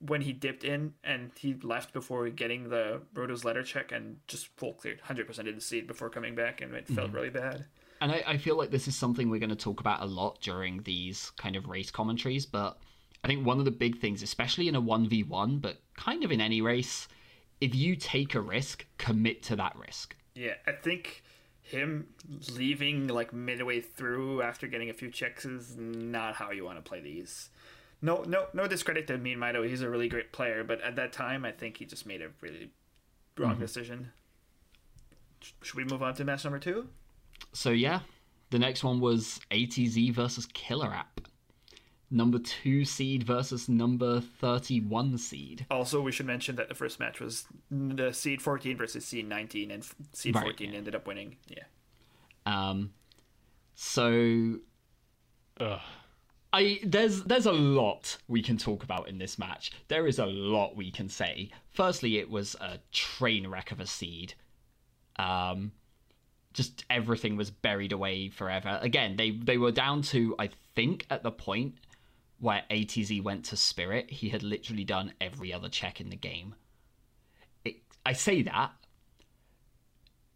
when 0.00 0.20
he 0.20 0.32
dipped 0.32 0.64
in 0.64 0.94
and 1.02 1.30
he 1.38 1.54
left 1.62 1.92
before 1.92 2.28
getting 2.28 2.68
the 2.68 3.00
Ruto's 3.14 3.44
letter 3.44 3.62
check 3.62 3.92
and 3.92 4.18
just 4.26 4.48
full 4.56 4.74
cleared 4.74 5.00
100% 5.02 5.48
of 5.48 5.54
the 5.54 5.60
seed 5.60 5.86
before 5.86 6.10
coming 6.10 6.34
back 6.34 6.60
and 6.60 6.74
it 6.74 6.86
felt 6.86 7.08
mm-hmm. 7.08 7.16
really 7.16 7.30
bad. 7.30 7.64
And 8.00 8.12
I, 8.12 8.22
I 8.26 8.36
feel 8.36 8.56
like 8.56 8.70
this 8.70 8.88
is 8.88 8.96
something 8.96 9.30
we're 9.30 9.40
going 9.40 9.50
to 9.50 9.56
talk 9.56 9.80
about 9.80 10.02
a 10.02 10.06
lot 10.06 10.40
during 10.40 10.82
these 10.82 11.30
kind 11.38 11.56
of 11.56 11.66
race 11.66 11.90
commentaries. 11.90 12.44
But 12.44 12.78
I 13.24 13.28
think 13.28 13.46
one 13.46 13.58
of 13.58 13.64
the 13.64 13.70
big 13.70 13.98
things, 13.98 14.22
especially 14.22 14.68
in 14.68 14.74
a 14.74 14.82
1v1, 14.82 15.60
but 15.60 15.80
kind 15.96 16.22
of 16.22 16.30
in 16.30 16.40
any 16.40 16.60
race, 16.60 17.08
if 17.60 17.74
you 17.74 17.96
take 17.96 18.34
a 18.34 18.40
risk, 18.40 18.84
commit 18.98 19.42
to 19.44 19.56
that 19.56 19.76
risk. 19.76 20.14
Yeah, 20.34 20.54
I 20.66 20.72
think 20.72 21.22
him 21.62 22.06
leaving 22.54 23.08
like 23.08 23.32
midway 23.32 23.80
through 23.80 24.42
after 24.42 24.66
getting 24.66 24.90
a 24.90 24.92
few 24.92 25.10
checks 25.10 25.44
is 25.44 25.76
not 25.76 26.34
how 26.34 26.50
you 26.50 26.64
want 26.64 26.76
to 26.76 26.88
play 26.88 27.00
these. 27.00 27.50
No, 28.02 28.22
no, 28.26 28.46
no 28.52 28.66
discredit 28.66 29.06
to 29.08 29.18
Mean 29.18 29.38
Mido. 29.38 29.66
He's 29.66 29.82
a 29.82 29.88
really 29.88 30.08
great 30.08 30.32
player, 30.32 30.62
but 30.64 30.80
at 30.82 30.96
that 30.96 31.12
time, 31.12 31.44
I 31.44 31.52
think 31.52 31.78
he 31.78 31.84
just 31.84 32.06
made 32.06 32.22
a 32.22 32.28
really 32.40 32.70
wrong 33.38 33.58
decision. 33.58 34.12
Should 35.62 35.76
we 35.76 35.84
move 35.84 36.02
on 36.02 36.14
to 36.14 36.24
match 36.24 36.44
number 36.44 36.58
two? 36.58 36.88
So 37.52 37.70
yeah, 37.70 38.00
the 38.50 38.58
next 38.58 38.84
one 38.84 39.00
was 39.00 39.40
ATZ 39.50 40.12
versus 40.12 40.46
Killer 40.52 40.92
App. 40.92 41.20
Number 42.10 42.38
two 42.38 42.84
seed 42.84 43.24
versus 43.24 43.68
number 43.68 44.20
31 44.20 45.18
seed. 45.18 45.66
Also, 45.72 46.00
we 46.00 46.12
should 46.12 46.26
mention 46.26 46.54
that 46.54 46.68
the 46.68 46.74
first 46.74 47.00
match 47.00 47.18
was 47.18 47.46
the 47.68 48.12
seed 48.12 48.40
14 48.40 48.76
versus 48.76 49.04
seed 49.04 49.28
19, 49.28 49.72
and 49.72 49.84
seed 50.12 50.36
Right, 50.36 50.44
14 50.44 50.70
yeah. 50.70 50.78
ended 50.78 50.94
up 50.94 51.06
winning. 51.08 51.36
Yeah. 51.48 51.64
Um, 52.46 52.92
so 53.74 54.58
Ugh. 55.58 55.80
I 56.56 56.80
there's 56.84 57.22
there's 57.24 57.44
a 57.44 57.52
lot 57.52 58.16
we 58.28 58.40
can 58.40 58.56
talk 58.56 58.82
about 58.82 59.08
in 59.08 59.18
this 59.18 59.38
match. 59.38 59.72
There 59.88 60.06
is 60.06 60.18
a 60.18 60.24
lot 60.24 60.74
we 60.74 60.90
can 60.90 61.10
say. 61.10 61.50
Firstly, 61.74 62.16
it 62.16 62.30
was 62.30 62.56
a 62.62 62.78
train 62.92 63.46
wreck 63.46 63.72
of 63.72 63.80
a 63.80 63.86
seed. 63.86 64.32
Um, 65.16 65.72
just 66.54 66.86
everything 66.88 67.36
was 67.36 67.50
buried 67.50 67.92
away 67.92 68.30
forever. 68.30 68.78
Again, 68.80 69.16
they 69.18 69.32
they 69.32 69.58
were 69.58 69.70
down 69.70 70.00
to 70.12 70.34
I 70.38 70.48
think 70.74 71.04
at 71.10 71.22
the 71.22 71.30
point 71.30 71.74
where 72.38 72.62
ATZ 72.70 73.22
went 73.22 73.44
to 73.46 73.56
Spirit, 73.56 74.10
he 74.10 74.30
had 74.30 74.42
literally 74.42 74.84
done 74.84 75.12
every 75.20 75.52
other 75.52 75.68
check 75.68 76.00
in 76.00 76.08
the 76.08 76.16
game. 76.16 76.54
It, 77.66 77.76
I 78.06 78.14
say 78.14 78.40
that 78.42 78.72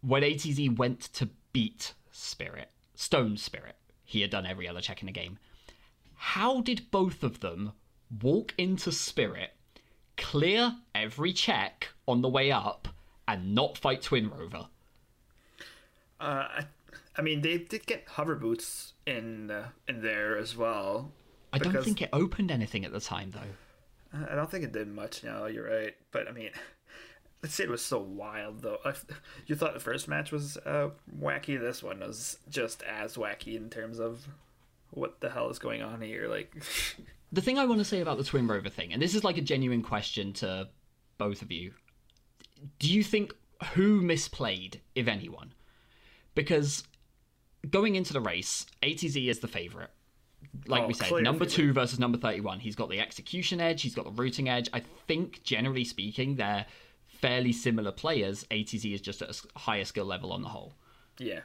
when 0.02 0.22
ATZ 0.22 0.76
went 0.76 1.00
to 1.14 1.30
beat 1.54 1.94
Spirit, 2.12 2.70
Stone 2.94 3.38
Spirit, 3.38 3.76
he 4.04 4.20
had 4.20 4.30
done 4.30 4.44
every 4.44 4.68
other 4.68 4.82
check 4.82 5.00
in 5.00 5.06
the 5.06 5.12
game. 5.12 5.38
How 6.20 6.60
did 6.60 6.90
both 6.90 7.22
of 7.22 7.40
them 7.40 7.72
walk 8.22 8.52
into 8.58 8.92
Spirit, 8.92 9.52
clear 10.18 10.76
every 10.94 11.32
check 11.32 11.88
on 12.06 12.20
the 12.20 12.28
way 12.28 12.52
up, 12.52 12.88
and 13.26 13.54
not 13.54 13.78
fight 13.78 14.02
Twin 14.02 14.28
Rova? 14.28 14.68
Uh, 16.20 16.46
I, 16.60 16.64
I 17.16 17.22
mean, 17.22 17.40
they 17.40 17.56
did 17.56 17.86
get 17.86 18.04
hover 18.06 18.34
boots 18.34 18.92
in 19.06 19.50
uh, 19.50 19.68
in 19.88 20.02
there 20.02 20.36
as 20.36 20.54
well. 20.54 21.10
I 21.54 21.58
don't 21.58 21.82
think 21.82 22.02
it 22.02 22.10
opened 22.12 22.50
anything 22.50 22.84
at 22.84 22.92
the 22.92 23.00
time, 23.00 23.30
though. 23.32 24.20
I 24.30 24.34
don't 24.34 24.50
think 24.50 24.62
it 24.62 24.72
did 24.72 24.88
much. 24.88 25.24
No, 25.24 25.46
you're 25.46 25.68
right. 25.68 25.96
But 26.12 26.28
I 26.28 26.32
mean, 26.32 26.50
let's 27.42 27.54
say 27.54 27.64
it 27.64 27.70
was 27.70 27.82
so 27.82 27.98
wild 27.98 28.60
though. 28.60 28.78
You 29.46 29.56
thought 29.56 29.72
the 29.72 29.80
first 29.80 30.06
match 30.06 30.30
was 30.30 30.58
uh, 30.58 30.90
wacky. 31.18 31.58
This 31.58 31.82
one 31.82 32.00
was 32.00 32.38
just 32.50 32.82
as 32.82 33.16
wacky 33.16 33.56
in 33.56 33.70
terms 33.70 33.98
of 33.98 34.28
what 34.90 35.20
the 35.20 35.30
hell 35.30 35.50
is 35.50 35.58
going 35.58 35.82
on 35.82 36.00
here. 36.00 36.28
Like, 36.28 36.54
The 37.32 37.40
thing 37.40 37.58
I 37.58 37.64
want 37.66 37.78
to 37.78 37.84
say 37.84 38.00
about 38.00 38.18
the 38.18 38.24
Twin 38.24 38.48
Rova 38.48 38.72
thing, 38.72 38.92
and 38.92 39.00
this 39.00 39.14
is 39.14 39.22
like 39.22 39.38
a 39.38 39.42
genuine 39.42 39.82
question 39.82 40.32
to 40.34 40.68
both 41.16 41.42
of 41.42 41.52
you 41.52 41.72
do 42.78 42.92
you 42.92 43.02
think 43.02 43.34
who 43.74 44.02
misplayed, 44.02 44.80
if 44.94 45.08
anyone? 45.08 45.54
Because 46.34 46.84
going 47.70 47.94
into 47.94 48.12
the 48.12 48.20
race, 48.20 48.66
ATZ 48.82 49.28
is 49.28 49.38
the 49.40 49.48
favourite. 49.48 49.88
Like 50.66 50.82
Oh, 50.82 50.86
we 50.86 50.94
said, 50.94 51.10
number 51.22 51.44
favourite. 51.44 51.50
two 51.50 51.72
versus 51.72 51.98
number 51.98 52.18
31. 52.18 52.60
He's 52.60 52.76
got 52.76 52.90
the 52.90 53.00
execution 53.00 53.60
edge, 53.60 53.82
he's 53.82 53.94
got 53.94 54.04
the 54.04 54.10
routing 54.22 54.48
edge. 54.48 54.68
I 54.72 54.80
think, 55.06 55.42
generally 55.42 55.84
speaking, 55.84 56.36
they're 56.36 56.66
fairly 57.06 57.52
similar 57.52 57.92
players. 57.92 58.44
ATZ 58.50 58.92
is 58.94 59.00
just 59.00 59.22
at 59.22 59.30
a 59.30 59.58
higher 59.58 59.84
skill 59.84 60.06
level 60.06 60.32
on 60.32 60.42
the 60.42 60.48
whole. 60.48 60.74
yeah, 61.18 61.40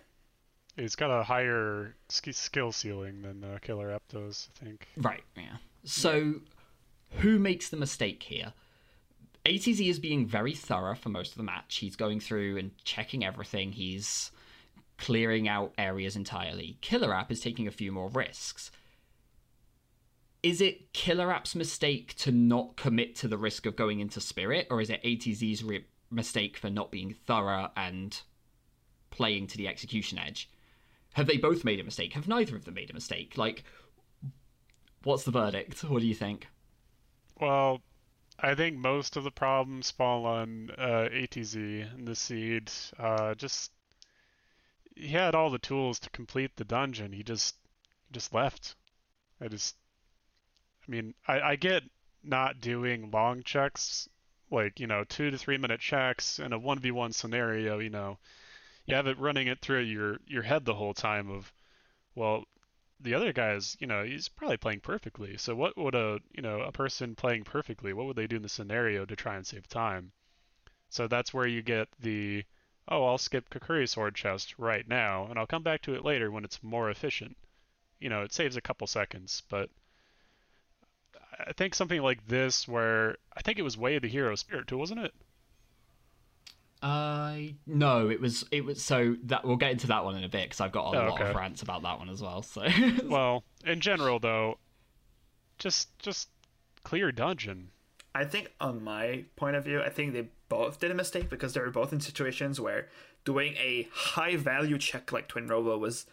He's 0.75 0.95
got 0.95 1.09
a 1.09 1.23
higher 1.23 1.95
skill 2.09 2.71
ceiling 2.71 3.21
than 3.21 3.43
uh, 3.43 3.59
Killer 3.61 3.91
App 3.91 4.03
does, 4.09 4.49
I 4.61 4.65
think. 4.65 4.87
Right, 4.97 5.23
yeah. 5.37 5.57
So, 5.85 6.41
who 7.19 7.39
makes 7.39 7.69
the 7.69 7.77
mistake 7.77 8.23
here? 8.23 8.53
ATZ 9.45 9.87
is 9.87 9.99
being 9.99 10.25
very 10.25 10.53
thorough 10.53 10.95
for 10.95 11.09
most 11.09 11.31
of 11.31 11.37
the 11.37 11.43
match. 11.43 11.77
He's 11.77 11.95
going 11.95 12.19
through 12.19 12.57
and 12.57 12.71
checking 12.83 13.23
everything. 13.23 13.71
He's 13.71 14.31
clearing 14.97 15.47
out 15.47 15.73
areas 15.77 16.15
entirely. 16.15 16.77
Killer 16.81 17.13
App 17.13 17.31
is 17.31 17.41
taking 17.41 17.67
a 17.67 17.71
few 17.71 17.91
more 17.91 18.09
risks. 18.09 18.71
Is 20.41 20.61
it 20.61 20.93
Killer 20.93 21.31
App's 21.31 21.55
mistake 21.55 22.15
to 22.17 22.31
not 22.31 22.75
commit 22.75 23.15
to 23.17 23.27
the 23.27 23.37
risk 23.37 23.65
of 23.65 23.75
going 23.75 23.99
into 23.99 24.19
Spirit, 24.19 24.67
or 24.69 24.81
is 24.81 24.89
it 24.89 25.01
ATZ's 25.03 25.63
re- 25.63 25.85
mistake 26.11 26.57
for 26.57 26.69
not 26.69 26.91
being 26.91 27.15
thorough 27.25 27.71
and 27.77 28.21
playing 29.09 29.47
to 29.47 29.57
the 29.57 29.67
execution 29.67 30.17
edge? 30.17 30.49
Have 31.15 31.27
they 31.27 31.37
both 31.37 31.63
made 31.63 31.79
a 31.79 31.83
mistake? 31.83 32.11
Have 32.13 32.27
neither 32.27 32.57
of 32.57 32.65
them 32.65 32.73
made 32.73 32.89
a 32.89 32.93
mistake? 32.93 33.37
Like, 33.37 33.63
what's 35.03 35.23
the 35.23 35.31
verdict? 35.31 35.81
What 35.85 36.01
do 36.01 36.07
you 36.07 36.13
think? 36.13 36.49
Well, 37.39 37.81
I 38.37 38.53
think 38.53 38.75
most 38.75 39.15
of 39.15 39.23
the 39.23 39.31
problems 39.31 39.91
fall 39.91 40.25
on 40.25 40.71
uh, 40.77 41.07
ATZ 41.09 41.55
and 41.93 42.05
the 42.05 42.15
seed. 42.15 42.69
Uh, 42.99 43.33
just 43.35 43.71
he 44.93 45.07
had 45.07 45.35
all 45.35 45.49
the 45.49 45.57
tools 45.57 45.99
to 45.99 46.09
complete 46.09 46.53
the 46.57 46.65
dungeon. 46.65 47.13
He 47.13 47.23
just 47.23 47.55
just 48.11 48.33
left. 48.33 48.75
I 49.39 49.47
just, 49.47 49.77
I 50.85 50.91
mean, 50.91 51.13
I, 51.25 51.39
I 51.39 51.55
get 51.55 51.83
not 52.23 52.59
doing 52.59 53.09
long 53.09 53.41
checks, 53.43 54.09
like 54.51 54.81
you 54.81 54.87
know, 54.87 55.05
two 55.05 55.31
to 55.31 55.37
three 55.37 55.57
minute 55.57 55.79
checks 55.79 56.39
in 56.39 56.51
a 56.51 56.59
one 56.59 56.79
v 56.79 56.91
one 56.91 57.13
scenario. 57.13 57.79
You 57.79 57.89
know, 57.89 58.17
you 58.85 58.95
have 58.95 59.07
it 59.07 59.19
running 59.19 59.47
it 59.47 59.61
through 59.61 59.81
your 59.81 60.19
your 60.27 60.43
head 60.43 60.65
the 60.65 60.75
whole 60.75 60.93
time 60.93 61.29
of, 61.29 61.51
well, 62.15 62.45
the 62.99 63.13
other 63.13 63.33
guy 63.33 63.53
is, 63.53 63.75
you 63.79 63.87
know, 63.87 64.03
he's 64.03 64.29
probably 64.29 64.57
playing 64.57 64.79
perfectly. 64.79 65.37
So 65.37 65.55
what 65.55 65.77
would 65.77 65.95
a, 65.95 66.19
you 66.31 66.41
know, 66.41 66.61
a 66.61 66.71
person 66.71 67.15
playing 67.15 67.43
perfectly, 67.43 67.93
what 67.93 68.05
would 68.05 68.15
they 68.15 68.27
do 68.27 68.37
in 68.37 68.41
the 68.41 68.49
scenario 68.49 69.05
to 69.05 69.15
try 69.15 69.35
and 69.35 69.45
save 69.45 69.67
time? 69.67 70.11
So 70.89 71.07
that's 71.07 71.33
where 71.33 71.47
you 71.47 71.61
get 71.61 71.89
the, 71.99 72.43
oh, 72.87 73.05
I'll 73.05 73.17
skip 73.17 73.49
Kokiri 73.49 73.89
sword 73.89 74.15
chest 74.15 74.55
right 74.57 74.87
now, 74.87 75.25
and 75.27 75.37
I'll 75.37 75.47
come 75.47 75.63
back 75.63 75.81
to 75.83 75.95
it 75.95 76.05
later 76.05 76.31
when 76.31 76.45
it's 76.45 76.63
more 76.63 76.89
efficient. 76.89 77.35
You 77.99 78.09
know, 78.09 78.21
it 78.21 78.33
saves 78.33 78.55
a 78.55 78.61
couple 78.61 78.87
seconds, 78.87 79.43
but 79.49 79.69
I 81.37 81.51
think 81.53 81.75
something 81.75 82.01
like 82.01 82.25
this, 82.27 82.67
where 82.67 83.17
I 83.35 83.41
think 83.41 83.59
it 83.59 83.63
was 83.63 83.77
Way 83.77 83.95
of 83.97 84.03
the 84.03 84.07
Hero 84.07 84.35
Spirit 84.35 84.67
too, 84.67 84.77
wasn't 84.77 85.01
it? 85.01 85.13
I 86.81 87.55
no, 87.65 88.09
it 88.09 88.19
was 88.21 88.45
it 88.51 88.63
was 88.63 88.81
so 88.83 89.15
that 89.23 89.43
we'll 89.45 89.55
get 89.55 89.71
into 89.71 89.87
that 89.87 90.03
one 90.05 90.15
in 90.15 90.23
a 90.23 90.29
bit 90.29 90.43
because 90.43 90.61
I've 90.61 90.71
got 90.71 90.93
a 90.93 90.97
Oh, 90.99 91.05
lot 91.09 91.19
okay. 91.21 91.29
of 91.29 91.35
rants 91.35 91.61
about 91.61 91.81
that 91.83 91.97
one 91.99 92.09
as 92.09 92.21
well. 92.21 92.41
So 92.43 92.67
Well, 93.05 93.43
in 93.65 93.79
general 93.79 94.19
though, 94.19 94.59
just 95.57 95.97
just 95.99 96.29
clear 96.83 97.11
dungeon. 97.11 97.69
I 98.13 98.23
think, 98.23 98.53
on 98.61 98.81
my 98.81 99.25
point 99.35 99.57
of 99.57 99.65
view, 99.65 99.81
I 99.81 99.89
think 99.89 100.13
they 100.13 100.29
both 100.47 100.79
did 100.79 100.89
a 100.89 100.93
mistake 100.95 101.29
because 101.29 101.53
they 101.53 101.59
were 101.59 101.69
both 101.71 101.91
in 101.91 101.99
situations 101.99 102.61
where 102.61 102.87
doing 103.25 103.55
a 103.55 103.89
high 103.91 104.37
value 104.37 104.77
check 104.77 105.11
like 105.11 105.27
Twin 105.27 105.49
Rova 105.49 105.77
was 105.77 106.05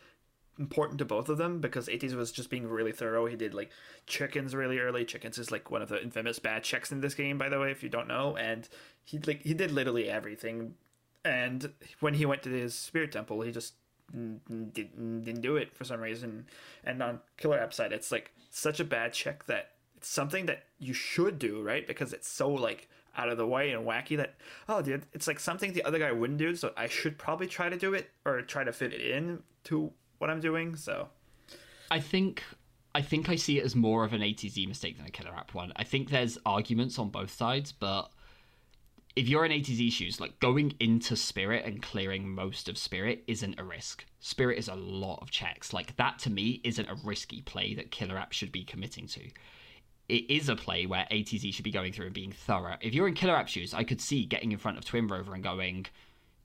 important 0.58 0.98
to 0.98 1.04
both 1.04 1.28
of 1.28 1.38
them 1.38 1.60
because 1.60 1.88
ATZ 1.88 2.14
was 2.14 2.30
just 2.30 2.50
being 2.50 2.66
really 2.66 2.92
thorough. 2.92 3.26
He 3.26 3.36
did 3.36 3.54
like 3.54 3.70
chickens 4.06 4.54
really 4.54 4.78
early. 4.78 5.04
Chickens 5.04 5.38
is 5.38 5.50
like 5.50 5.70
one 5.70 5.82
of 5.82 5.88
the 5.88 6.02
infamous 6.02 6.38
bad 6.38 6.62
checks 6.62 6.92
in 6.92 7.00
this 7.00 7.14
game, 7.14 7.38
by 7.38 7.48
the 7.48 7.58
way, 7.58 7.70
if 7.70 7.82
you 7.82 7.88
don't 7.88 8.08
know. 8.08 8.36
And 8.36 8.68
he 9.04 9.18
like 9.18 9.42
he 9.42 9.54
did 9.54 9.72
literally 9.72 10.08
everything. 10.08 10.74
And 11.24 11.72
when 12.00 12.14
he 12.14 12.26
went 12.26 12.42
to 12.42 12.50
his 12.50 12.74
spirit 12.74 13.12
temple, 13.12 13.40
he 13.42 13.52
just 13.52 13.74
didn't, 14.12 15.22
didn't 15.24 15.40
do 15.40 15.56
it 15.56 15.74
for 15.74 15.84
some 15.84 16.00
reason. 16.00 16.46
And 16.84 17.02
on 17.02 17.20
Killer 17.36 17.58
App 17.58 17.72
side, 17.72 17.92
it's 17.92 18.12
like 18.12 18.32
such 18.50 18.80
a 18.80 18.84
bad 18.84 19.12
check 19.12 19.46
that 19.46 19.70
it's 19.96 20.08
something 20.08 20.46
that 20.46 20.64
you 20.78 20.92
should 20.92 21.38
do, 21.38 21.62
right? 21.62 21.86
Because 21.86 22.12
it's 22.12 22.28
so 22.28 22.50
like 22.50 22.88
out 23.16 23.28
of 23.28 23.36
the 23.36 23.46
way 23.46 23.70
and 23.70 23.86
wacky 23.86 24.16
that 24.16 24.34
oh, 24.68 24.82
dude, 24.82 25.06
it's 25.12 25.26
like 25.26 25.38
something 25.38 25.72
the 25.72 25.84
other 25.84 25.98
guy 25.98 26.12
wouldn't 26.12 26.38
do. 26.38 26.54
So 26.56 26.72
I 26.76 26.88
should 26.88 27.18
probably 27.18 27.46
try 27.46 27.68
to 27.68 27.76
do 27.76 27.94
it 27.94 28.10
or 28.24 28.42
try 28.42 28.64
to 28.64 28.72
fit 28.72 28.92
it 28.92 29.00
in 29.00 29.42
to 29.64 29.92
what 30.22 30.30
I'm 30.30 30.40
doing. 30.40 30.76
So 30.76 31.08
I 31.90 32.00
think 32.00 32.42
I 32.94 33.02
think 33.02 33.28
I 33.28 33.36
see 33.36 33.58
it 33.58 33.64
as 33.64 33.76
more 33.76 34.04
of 34.04 34.14
an 34.14 34.22
ATZ 34.22 34.66
mistake 34.66 34.96
than 34.96 35.06
a 35.06 35.10
killer 35.10 35.34
app 35.34 35.52
one. 35.52 35.72
I 35.76 35.84
think 35.84 36.08
there's 36.08 36.38
arguments 36.46 36.98
on 36.98 37.10
both 37.10 37.32
sides, 37.32 37.72
but 37.72 38.10
if 39.16 39.28
you're 39.28 39.44
in 39.44 39.52
ATZ 39.52 39.92
shoes, 39.92 40.20
like 40.20 40.38
going 40.40 40.74
into 40.80 41.16
Spirit 41.16 41.66
and 41.66 41.82
clearing 41.82 42.28
most 42.28 42.68
of 42.68 42.78
Spirit 42.78 43.24
isn't 43.26 43.58
a 43.58 43.64
risk. 43.64 44.06
Spirit 44.20 44.58
is 44.58 44.68
a 44.68 44.74
lot 44.74 45.18
of 45.20 45.30
checks. 45.30 45.72
Like 45.72 45.96
that 45.96 46.18
to 46.20 46.30
me 46.30 46.60
isn't 46.64 46.88
a 46.88 46.96
risky 47.04 47.42
play 47.42 47.74
that 47.74 47.90
killer 47.90 48.16
app 48.16 48.32
should 48.32 48.52
be 48.52 48.64
committing 48.64 49.06
to. 49.08 49.28
It 50.08 50.30
is 50.30 50.48
a 50.48 50.56
play 50.56 50.86
where 50.86 51.06
ATZ 51.10 51.52
should 51.52 51.64
be 51.64 51.70
going 51.70 51.92
through 51.92 52.06
and 52.06 52.14
being 52.14 52.32
thorough. 52.32 52.76
If 52.80 52.94
you're 52.94 53.08
in 53.08 53.14
killer 53.14 53.36
app 53.36 53.48
shoes, 53.48 53.74
I 53.74 53.84
could 53.84 54.00
see 54.00 54.24
getting 54.24 54.52
in 54.52 54.58
front 54.58 54.78
of 54.78 54.84
Twin 54.84 55.08
Rova 55.08 55.34
and 55.34 55.42
going, 55.42 55.86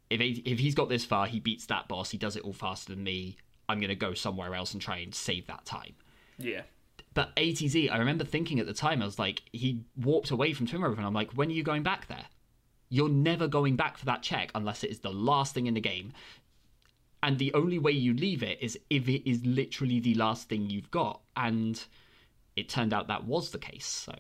if 0.10 0.22
if 0.22 0.60
he's 0.60 0.76
got 0.76 0.90
this 0.90 1.06
far, 1.06 1.28
he 1.28 1.40
beats 1.40 1.66
that 1.68 1.88
boss, 1.88 2.12
he 2.12 2.18
does 2.18 2.36
it 2.36 2.44
all 2.44 2.54
faster 2.54 2.94
than 2.94 3.04
me. 3.04 3.38
I'm 3.70 3.80
gonna 3.80 3.96
go 3.96 4.14
somewhere 4.14 4.56
else 4.56 4.74
and 4.74 4.82
try 4.82 4.98
and 4.98 5.14
save 5.14 5.48
that 5.48 5.66
time. 5.66 5.96
yeah, 6.38 6.62
But 7.14 7.36
ATZ, 7.36 7.92
I 7.92 7.98
remember 7.98 8.24
thinking 8.24 8.60
at 8.60 8.68
the 8.68 8.74
time, 8.74 9.02
I 9.02 9.06
was 9.06 9.20
like, 9.20 9.44
he 9.52 9.82
warped 9.96 10.32
away 10.32 10.54
from 10.54 10.68
Twin 10.68 10.82
Rova, 10.82 10.98
and 10.98 11.06
I'm 11.06 11.14
like, 11.14 11.32
when 11.34 11.50
are 11.50 11.54
you 11.54 11.64
going 11.64 11.84
back 11.84 12.08
there? 12.08 12.26
You're 12.90 13.10
never 13.10 13.48
going 13.48 13.76
back 13.76 13.98
for 13.98 14.06
that 14.06 14.24
check 14.24 14.52
unless 14.56 14.84
it 14.84 14.92
is 14.92 15.00
the 15.00 15.12
last 15.12 15.54
thing 15.54 15.68
in 15.68 15.74
the 15.74 15.82
game. 15.82 16.14
And 17.22 17.38
the 17.38 17.54
only 17.54 17.80
way 17.80 17.92
you 17.92 18.14
leave 18.14 18.44
it 18.44 18.60
is 18.62 18.80
if 18.90 19.10
it 19.10 19.30
is 19.30 19.46
literally 19.46 20.00
the 20.00 20.14
last 20.14 20.48
thing 20.48 20.70
you've 20.70 20.92
got. 20.92 21.20
And 21.36 21.84
it 22.56 22.70
turned 22.70 22.94
out 22.94 23.08
that 23.08 23.26
was 23.26 23.52
the 23.52 23.58
case. 23.58 23.86
So 23.86 24.14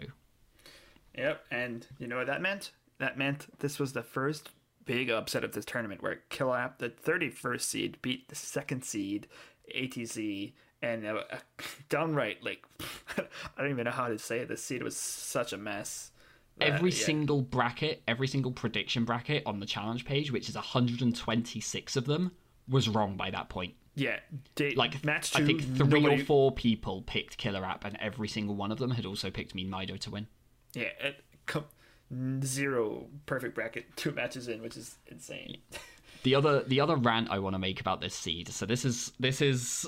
Yep, 1.17 1.45
and 1.51 1.87
you 1.97 2.07
know 2.07 2.17
what 2.17 2.27
that 2.27 2.41
meant? 2.41 2.71
That 2.99 3.17
meant 3.17 3.47
this 3.59 3.79
was 3.79 3.93
the 3.93 4.03
first 4.03 4.49
big 4.87 5.09
upset 5.11 5.43
of 5.43 5.51
this 5.51 5.65
tournament 5.65 6.01
where 6.01 6.21
Killap, 6.31 6.79
the 6.79 6.89
31st 6.89 7.61
seed, 7.61 7.97
beat 8.01 8.27
the 8.29 8.35
second 8.35 8.83
seed, 8.83 9.27
ATZ, 9.75 10.53
and 10.81 11.05
uh, 11.05 11.21
downright, 11.89 12.43
like, 12.43 12.63
I 13.17 13.61
don't 13.61 13.69
even 13.71 13.85
know 13.85 13.91
how 13.91 14.07
to 14.07 14.17
say 14.17 14.39
it. 14.39 14.47
The 14.47 14.57
seed 14.57 14.81
was 14.81 14.97
such 14.97 15.53
a 15.53 15.57
mess. 15.57 16.11
that- 16.57 16.69
every 16.69 16.91
yeah. 16.91 17.05
single 17.05 17.41
bracket, 17.41 18.01
every 18.07 18.27
single 18.27 18.51
prediction 18.51 19.05
bracket 19.05 19.43
on 19.45 19.59
the 19.59 19.65
challenge 19.65 20.05
page, 20.05 20.31
which 20.31 20.49
is 20.49 20.55
126 20.55 21.95
of 21.95 22.05
them, 22.05 22.31
was 22.67 22.89
wrong 22.89 23.15
by 23.17 23.29
that 23.29 23.49
point. 23.49 23.73
Yeah, 23.95 24.19
they, 24.55 24.75
like 24.75 25.03
match 25.03 25.31
two, 25.31 25.41
I 25.41 25.45
think 25.47 25.61
three 25.61 25.99
nobody- 26.01 26.21
or 26.21 26.25
four 26.25 26.51
people 26.51 27.01
picked 27.01 27.37
Killer 27.37 27.65
App, 27.65 27.83
and 27.83 27.97
every 27.99 28.27
single 28.27 28.55
one 28.55 28.71
of 28.71 28.77
them 28.77 28.91
had 28.91 29.05
also 29.07 29.31
picked 29.31 29.55
Mean 29.55 29.69
Mido 29.71 29.99
to 29.99 30.11
win. 30.11 30.27
Yeah, 30.75 30.89
it, 30.99 31.23
com- 31.47 31.65
zero 32.43 33.07
perfect 33.25 33.55
bracket, 33.55 33.85
two 33.95 34.11
matches 34.11 34.47
in, 34.47 34.61
which 34.61 34.77
is 34.77 34.97
insane. 35.07 35.57
The 36.23 36.35
other 36.35 36.63
the 36.63 36.79
other 36.79 36.95
rant 36.95 37.29
I 37.29 37.39
want 37.39 37.53
to 37.53 37.59
make 37.59 37.79
about 37.79 38.01
this 38.01 38.15
seed. 38.15 38.49
So 38.49 38.65
this 38.65 38.85
is 38.85 39.11
this 39.19 39.41
is 39.41 39.87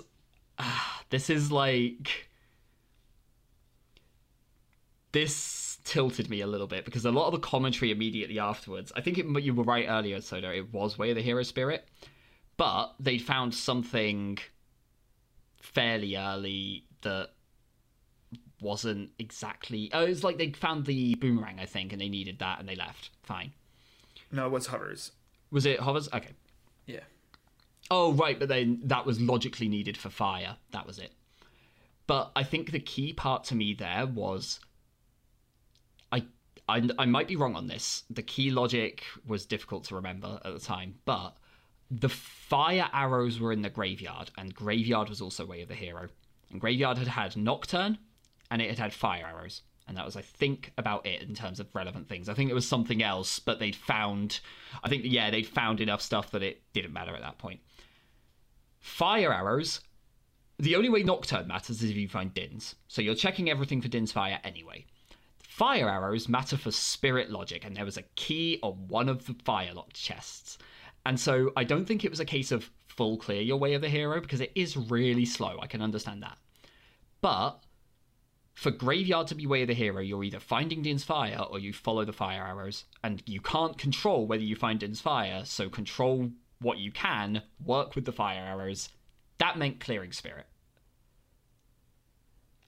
ah, 0.58 1.02
this 1.10 1.30
is 1.30 1.52
like 1.52 2.30
this 5.12 5.80
tilted 5.84 6.30
me 6.30 6.42
a 6.42 6.48
little 6.48 6.68
bit 6.68 6.86
because 6.86 7.06
a 7.06 7.12
lot 7.12 7.26
of 7.26 7.32
the 7.34 7.40
commentary 7.40 7.92
immediately 7.92 8.38
afterwards. 8.38 8.92
I 8.96 9.02
think 9.02 9.18
it, 9.18 9.26
you 9.42 9.54
were 9.56 9.64
right 9.64 9.88
earlier, 9.90 10.22
Soda. 10.22 10.56
It 10.56 10.72
was 10.72 10.98
Way 10.98 11.10
of 11.10 11.16
the 11.16 11.24
Hero 11.24 11.42
Spirit, 11.42 11.88
but 12.58 12.94
they 13.00 13.18
found 13.18 13.56
something 13.56 14.38
fairly 15.58 16.16
early 16.16 16.86
that 17.02 17.30
wasn't 18.62 19.12
exactly. 19.20 19.90
Oh, 19.94 20.04
it 20.04 20.10
was 20.10 20.24
like 20.24 20.38
they 20.38 20.52
found 20.52 20.86
the 20.86 21.16
boomerang, 21.16 21.60
I 21.60 21.66
think, 21.66 21.92
and 21.92 22.02
they 22.02 22.10
needed 22.10 22.40
that, 22.40 22.60
and 22.60 22.68
they 22.68 22.76
left. 22.76 23.10
Fine. 23.24 23.54
No, 24.32 24.46
it 24.46 24.52
was 24.52 24.68
hovers. 24.68 25.12
Was 25.52 25.66
it 25.66 25.80
hovers? 25.80 26.08
Okay. 26.14 26.32
Yeah. 26.86 27.04
Oh, 27.92 28.14
right, 28.14 28.38
but 28.38 28.50
then 28.50 28.82
that 28.84 29.06
was 29.06 29.20
logically 29.20 29.68
needed 29.68 29.98
for 29.98 30.10
fire. 30.10 30.58
That 30.72 30.86
was 30.86 31.00
it. 31.00 31.14
But 32.06 32.32
I 32.36 32.44
think 32.44 32.72
the 32.72 32.80
key 32.80 33.14
part 33.14 33.44
to 33.46 33.56
me 33.56 33.74
there 33.74 34.06
was 34.08 34.60
I, 36.12 36.26
I 36.68 36.90
I 36.98 37.06
might 37.06 37.28
be 37.28 37.36
wrong 37.36 37.56
on 37.56 37.68
this. 37.68 38.04
The 38.10 38.24
key 38.24 38.52
logic 38.52 39.04
was 39.26 39.46
difficult 39.46 39.84
to 39.86 39.96
remember 39.96 40.40
at 40.44 40.54
the 40.54 40.60
time, 40.60 40.96
but 41.06 41.36
the 41.92 42.10
fire 42.10 42.90
arrows 42.94 43.40
were 43.40 43.52
in 43.52 43.62
the 43.62 43.70
graveyard, 43.70 44.32
and 44.38 44.54
graveyard 44.54 45.10
was 45.10 45.22
also 45.22 45.46
way 45.46 45.62
of 45.62 45.68
the 45.68 45.76
hero. 45.76 46.10
And 46.52 46.60
graveyard 46.60 46.98
had 46.98 47.08
had 47.08 47.38
nocturne, 47.38 48.00
and 48.52 48.62
it 48.62 48.70
had 48.70 48.80
had 48.80 48.94
fire 48.94 49.26
arrows, 49.26 49.62
and 49.88 49.98
that 49.98 50.06
was 50.06 50.16
I 50.16 50.22
think 50.22 50.72
about 50.78 51.06
it 51.06 51.22
in 51.22 51.34
terms 51.34 51.60
of 51.60 51.68
relevant 51.74 52.08
things. 52.08 52.30
I 52.30 52.34
think 52.34 52.50
it 52.50 52.56
was 52.56 52.68
something 52.68 53.04
else, 53.04 53.40
but 53.40 53.60
they'd 53.60 53.76
found, 53.76 54.40
I 54.84 54.90
think 54.90 55.04
yeah 55.06 55.30
they'd 55.30 55.48
found 55.48 55.82
enough 55.82 56.02
stuff 56.02 56.32
that 56.32 56.44
it 56.44 56.62
didn't 56.74 56.94
matter 56.94 57.16
at 57.16 57.22
that 57.22 57.38
point. 57.38 57.60
Fire 58.80 59.34
arrows. 59.34 59.82
The 60.58 60.76
only 60.76 60.90
way 60.90 61.04
Nocturne 61.04 61.48
matters 61.48 61.82
is 61.82 61.90
if 61.90 61.96
you 61.96 62.10
find 62.10 62.34
Dins. 62.34 62.76
So 62.88 63.02
you're 63.02 63.16
checking 63.16 63.50
everything 63.50 63.82
for 63.82 63.88
Din's 63.88 64.12
fire 64.12 64.40
anyway. 64.44 64.86
Fire 65.42 65.90
arrows 65.90 66.28
matter 66.28 66.58
for 66.58 66.72
spirit 66.72 67.30
logic, 67.30 67.66
and 67.66 67.76
there 67.76 67.86
was 67.86 67.98
a 67.98 68.04
key 68.16 68.60
on 68.62 68.88
one 68.88 69.10
of 69.10 69.26
the 69.26 69.36
fire 69.46 69.74
lock 69.74 69.94
chests. 69.94 70.58
And 71.06 71.20
so 71.20 71.52
I 71.56 71.64
don't 71.64 71.86
think 71.86 72.04
it 72.04 72.12
was 72.12 72.20
a 72.20 72.26
case 72.26 72.52
of 72.52 72.70
full 72.88 73.18
clear 73.18 73.42
your 73.42 73.58
way 73.58 73.74
of 73.74 73.82
the 73.82 73.90
hero, 73.90 74.20
because 74.20 74.42
it 74.42 74.52
is 74.54 74.76
really 74.76 75.26
slow. 75.26 75.58
I 75.62 75.68
can 75.68 75.82
understand 75.82 76.24
that. 76.24 76.38
But 77.22 77.64
for 78.60 78.72
Graveyard 78.72 79.28
to 79.28 79.36
be 79.36 79.48
Way 79.48 79.62
of 79.62 79.70
the 79.70 79.74
Hero, 79.74 80.02
you're 80.02 80.22
either 80.22 80.42
finding 80.42 80.82
Din's 80.82 81.06
Fire 81.06 81.46
or 81.50 81.60
you 81.60 81.72
follow 81.72 82.04
the 82.04 82.12
fire 82.12 82.46
arrows, 82.46 82.84
and 83.02 83.24
you 83.26 83.40
can't 83.40 83.78
control 83.78 84.28
whether 84.28 84.44
you 84.44 84.58
find 84.58 84.82
Din's 84.82 85.00
Fire, 85.00 85.46
so 85.46 85.70
control 85.70 86.30
what 86.60 86.78
you 86.78 86.92
can, 86.92 87.42
work 87.64 87.96
with 87.96 88.04
the 88.04 88.12
fire 88.12 88.42
arrows. 88.42 88.90
That 89.38 89.58
meant 89.58 89.80
clearing 89.80 90.12
Spirit. 90.12 90.46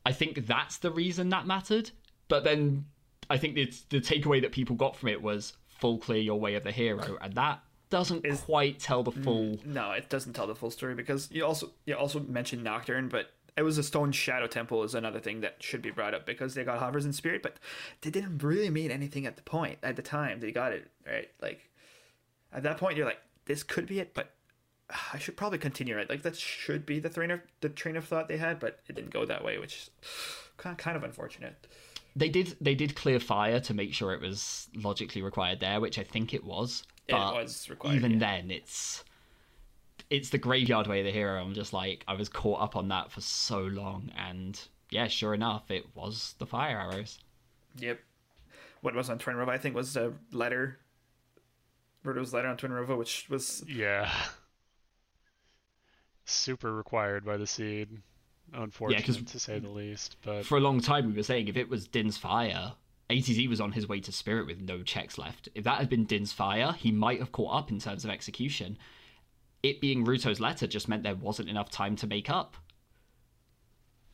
I 0.06 0.14
think 0.14 0.48
that's 0.48 0.78
the 0.78 0.92
reason 0.92 1.28
that 1.30 1.46
mattered, 1.46 1.92
but 2.30 2.46
then 2.46 2.86
I 3.30 3.38
think 3.38 3.58
it's 3.58 3.82
the 3.82 4.00
takeaway 4.00 4.42
that 4.44 4.54
people 4.54 4.78
got 4.78 4.96
from 4.96 5.10
it 5.10 5.22
was 5.22 5.58
full 5.68 5.98
clear 5.98 6.22
your 6.22 6.40
way 6.40 6.56
of 6.56 6.64
the 6.64 6.72
hero, 6.72 7.18
and 7.20 7.34
that 7.34 7.64
doesn't 7.90 8.26
Is- 8.26 8.40
quite 8.40 8.80
tell 8.80 9.04
the 9.04 9.12
full. 9.12 9.60
No, 9.66 9.92
it 9.92 10.08
doesn't 10.08 10.32
tell 10.32 10.48
the 10.48 10.56
full 10.56 10.72
story 10.72 10.96
because 10.96 11.30
you 11.32 11.46
also 11.46 11.72
you 11.86 11.96
also 11.96 12.22
mentioned 12.22 12.64
Nocturne, 12.64 13.10
but 13.10 13.32
it 13.58 13.64
was 13.64 13.78
a 13.78 13.84
stone 13.84 14.12
shadow 14.12 14.48
temple 14.48 14.84
is 14.84 14.96
another 14.96 15.20
thing 15.20 15.42
that 15.42 15.62
should 15.62 15.82
be 15.82 15.92
brought 15.92 16.14
up 16.14 16.26
because 16.26 16.54
they 16.54 16.64
got 16.64 16.80
hovers 16.80 17.06
in 17.06 17.14
spirit, 17.14 17.44
but 17.44 17.58
they 18.02 18.10
didn't 18.10 18.42
really 18.44 18.70
mean 18.70 18.92
anything 18.92 19.26
at 19.26 19.36
the 19.36 19.44
point 19.44 19.78
at 19.84 19.96
the 19.96 20.02
time 20.02 20.40
they 20.40 20.52
got 20.52 20.72
it 20.72 20.90
right. 21.06 21.30
Like 21.42 21.70
at 22.54 22.64
that 22.64 22.78
point, 22.78 22.98
you're 22.98 23.06
like, 23.06 23.22
this 23.46 23.64
could 23.64 23.88
be 23.88 24.00
it, 24.00 24.14
but 24.14 24.32
I 25.14 25.18
should 25.18 25.38
probably 25.38 25.58
continue 25.58 25.96
right. 25.96 26.10
Like 26.10 26.22
that 26.24 26.36
should 26.36 26.86
be 26.86 27.00
the 27.00 27.10
train 27.10 27.32
of 27.32 27.42
the 27.62 27.70
train 27.70 27.98
of 27.98 28.06
thought 28.06 28.28
they 28.28 28.38
had, 28.38 28.60
but 28.60 28.80
it 28.88 28.96
didn't 28.96 29.12
go 29.12 29.26
that 29.26 29.44
way, 29.44 29.58
which 29.58 29.76
is 29.76 29.90
kind 30.58 30.98
of 30.98 31.04
unfortunate. 31.04 31.68
They 32.16 32.30
did 32.30 32.56
they 32.60 32.76
did 32.76 32.96
clear 32.96 33.20
fire 33.20 33.60
to 33.62 33.74
make 33.74 33.94
sure 33.94 34.14
it 34.14 34.22
was 34.22 34.68
logically 34.76 35.22
required 35.22 35.60
there, 35.60 35.80
which 35.80 35.98
I 35.98 36.04
think 36.04 36.34
it 36.34 36.44
was. 36.44 36.84
It 37.08 37.14
But 37.14 37.34
was 37.36 37.70
required, 37.70 37.96
even 37.96 38.14
yeah. 38.14 38.20
then, 38.20 38.52
it's 38.52 39.04
it's 40.12 40.30
the 40.30 40.38
graveyard 40.38 40.86
way 40.86 41.00
of 41.00 41.06
the 41.06 41.12
hero. 41.12 41.42
I'm 41.42 41.54
just 41.56 41.74
like 41.74 42.04
I 42.08 42.14
was 42.14 42.30
caught 42.30 42.62
up 42.62 42.76
on 42.76 42.90
that 42.90 43.12
for 43.12 43.22
so 43.22 43.62
long, 43.62 44.12
and 44.16 44.60
yeah, 44.92 45.08
sure 45.08 45.34
enough, 45.34 45.72
it 45.72 45.96
was 45.96 46.36
the 46.38 46.46
fire 46.46 46.78
arrows. 46.80 47.18
Yep. 47.78 48.00
What 48.82 48.94
was 48.94 49.10
on 49.10 49.18
Twin 49.20 49.36
Rova, 49.38 49.50
I 49.50 49.58
think, 49.58 49.74
was 49.76 49.96
a 49.96 50.14
letter. 50.32 50.78
Birdo's 52.06 52.34
letter 52.34 52.48
on 52.50 52.58
Twin 52.58 52.72
Rova, 52.72 52.98
which 52.98 53.28
was 53.30 53.64
Yeah. 53.68 54.12
Super 56.26 56.74
required 56.74 57.26
by 57.26 57.38
the 57.38 57.48
seed. 57.48 57.90
Unfortunate 58.54 59.06
'cause- 59.06 59.24
to 59.24 59.40
say 59.40 59.60
the 59.60 59.70
least, 59.70 60.18
but 60.24 60.46
For 60.46 60.58
a 60.58 60.62
long 60.62 60.82
time, 60.82 61.08
we 61.08 61.14
were 61.14 61.24
saying 61.24 61.48
if 61.48 61.56
it 61.56 61.70
was 61.70 61.88
Din's 61.88 62.18
fire, 62.18 62.74
ATZ 63.10 63.48
was 63.48 63.62
on 63.62 63.72
his 63.74 63.88
way 63.88 64.00
to 64.02 64.12
spirit 64.12 64.46
with 64.46 64.62
no 64.62 64.84
checks 64.84 65.18
left. 65.18 65.48
If 65.56 65.64
that 65.64 65.80
had 65.80 65.90
been 65.90 66.06
Din's 66.06 66.34
fire, 66.34 66.74
he 66.74 66.92
might 66.92 67.20
have 67.20 67.32
caught 67.32 67.56
up 67.56 67.72
in 67.72 67.80
terms 67.80 68.04
of 68.04 68.10
execution. 68.12 68.78
It 69.64 69.80
being 69.82 70.06
Ruto's 70.06 70.40
letter 70.40 70.68
just 70.68 70.88
meant 70.88 71.04
there 71.04 71.16
wasn't 71.16 71.50
enough 71.50 71.70
time 71.70 71.96
to 71.98 72.08
make 72.08 72.30
up. 72.30 72.56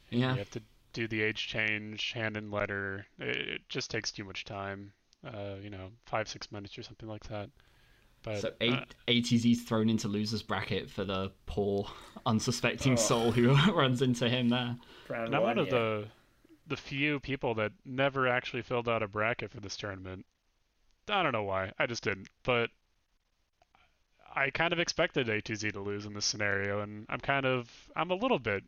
Yeah. 0.10 0.34
you 0.34 0.40
have 0.40 0.50
to 0.52 0.62
do 0.94 1.08
the 1.08 1.22
age 1.22 1.48
change, 1.48 2.12
hand 2.14 2.38
in 2.38 2.50
letter. 2.52 3.06
It, 3.20 3.38
it 3.38 3.62
just 3.70 3.92
takes 3.92 4.12
too 4.12 4.24
much 4.24 4.46
time. 4.46 4.92
Uh, 5.26 5.56
you 5.62 5.70
know, 5.70 5.90
five 6.06 6.28
six 6.28 6.52
minutes 6.52 6.78
or 6.78 6.84
something 6.84 7.10
like 7.10 7.24
that. 7.28 7.50
But 8.24 8.42
So 8.42 8.48
uh, 8.62 8.84
A- 9.08 9.12
ATZ's 9.22 9.64
thrown 9.64 9.90
into 9.90 10.08
losers 10.08 10.42
bracket 10.44 10.90
for 10.90 11.04
the 11.04 11.32
poor, 11.46 11.88
unsuspecting 12.26 12.94
Oh. 12.94 12.96
soul 12.96 13.32
who 13.32 13.54
runs 13.74 14.02
into 14.02 14.30
him 14.30 14.50
there. 14.50 14.76
round 15.10 15.28
And 15.28 15.36
I'm 15.36 15.42
one. 15.44 15.58
one 15.58 15.60
of 15.60 15.68
yeah. 15.68 15.72
the 15.74 16.08
the 16.68 16.78
few 16.78 17.20
people 17.22 17.54
that 17.56 17.72
never 17.86 18.28
actually 18.28 18.62
filled 18.62 18.90
out 18.90 19.02
a 19.02 19.08
bracket 19.08 19.52
for 19.52 19.60
this 19.62 19.78
tournament. 19.78 20.26
I 21.10 21.24
don't 21.24 21.32
know 21.32 21.44
why. 21.44 21.72
I 21.80 21.86
just 21.86 22.04
didn't. 22.04 22.28
But 22.44 22.70
I 24.38 24.52
kind 24.52 24.74
of 24.74 24.80
expected 24.80 25.28
ATZ 25.28 25.74
to 25.74 25.82
lose 25.82 26.06
in 26.06 26.14
this 26.14 26.26
scenario, 26.26 26.82
and 26.82 27.06
I'm 27.10 27.20
kind 27.20 27.46
of 27.46 27.70
I'm 27.96 28.12
a 28.12 28.16
little 28.16 28.40
bit 28.40 28.64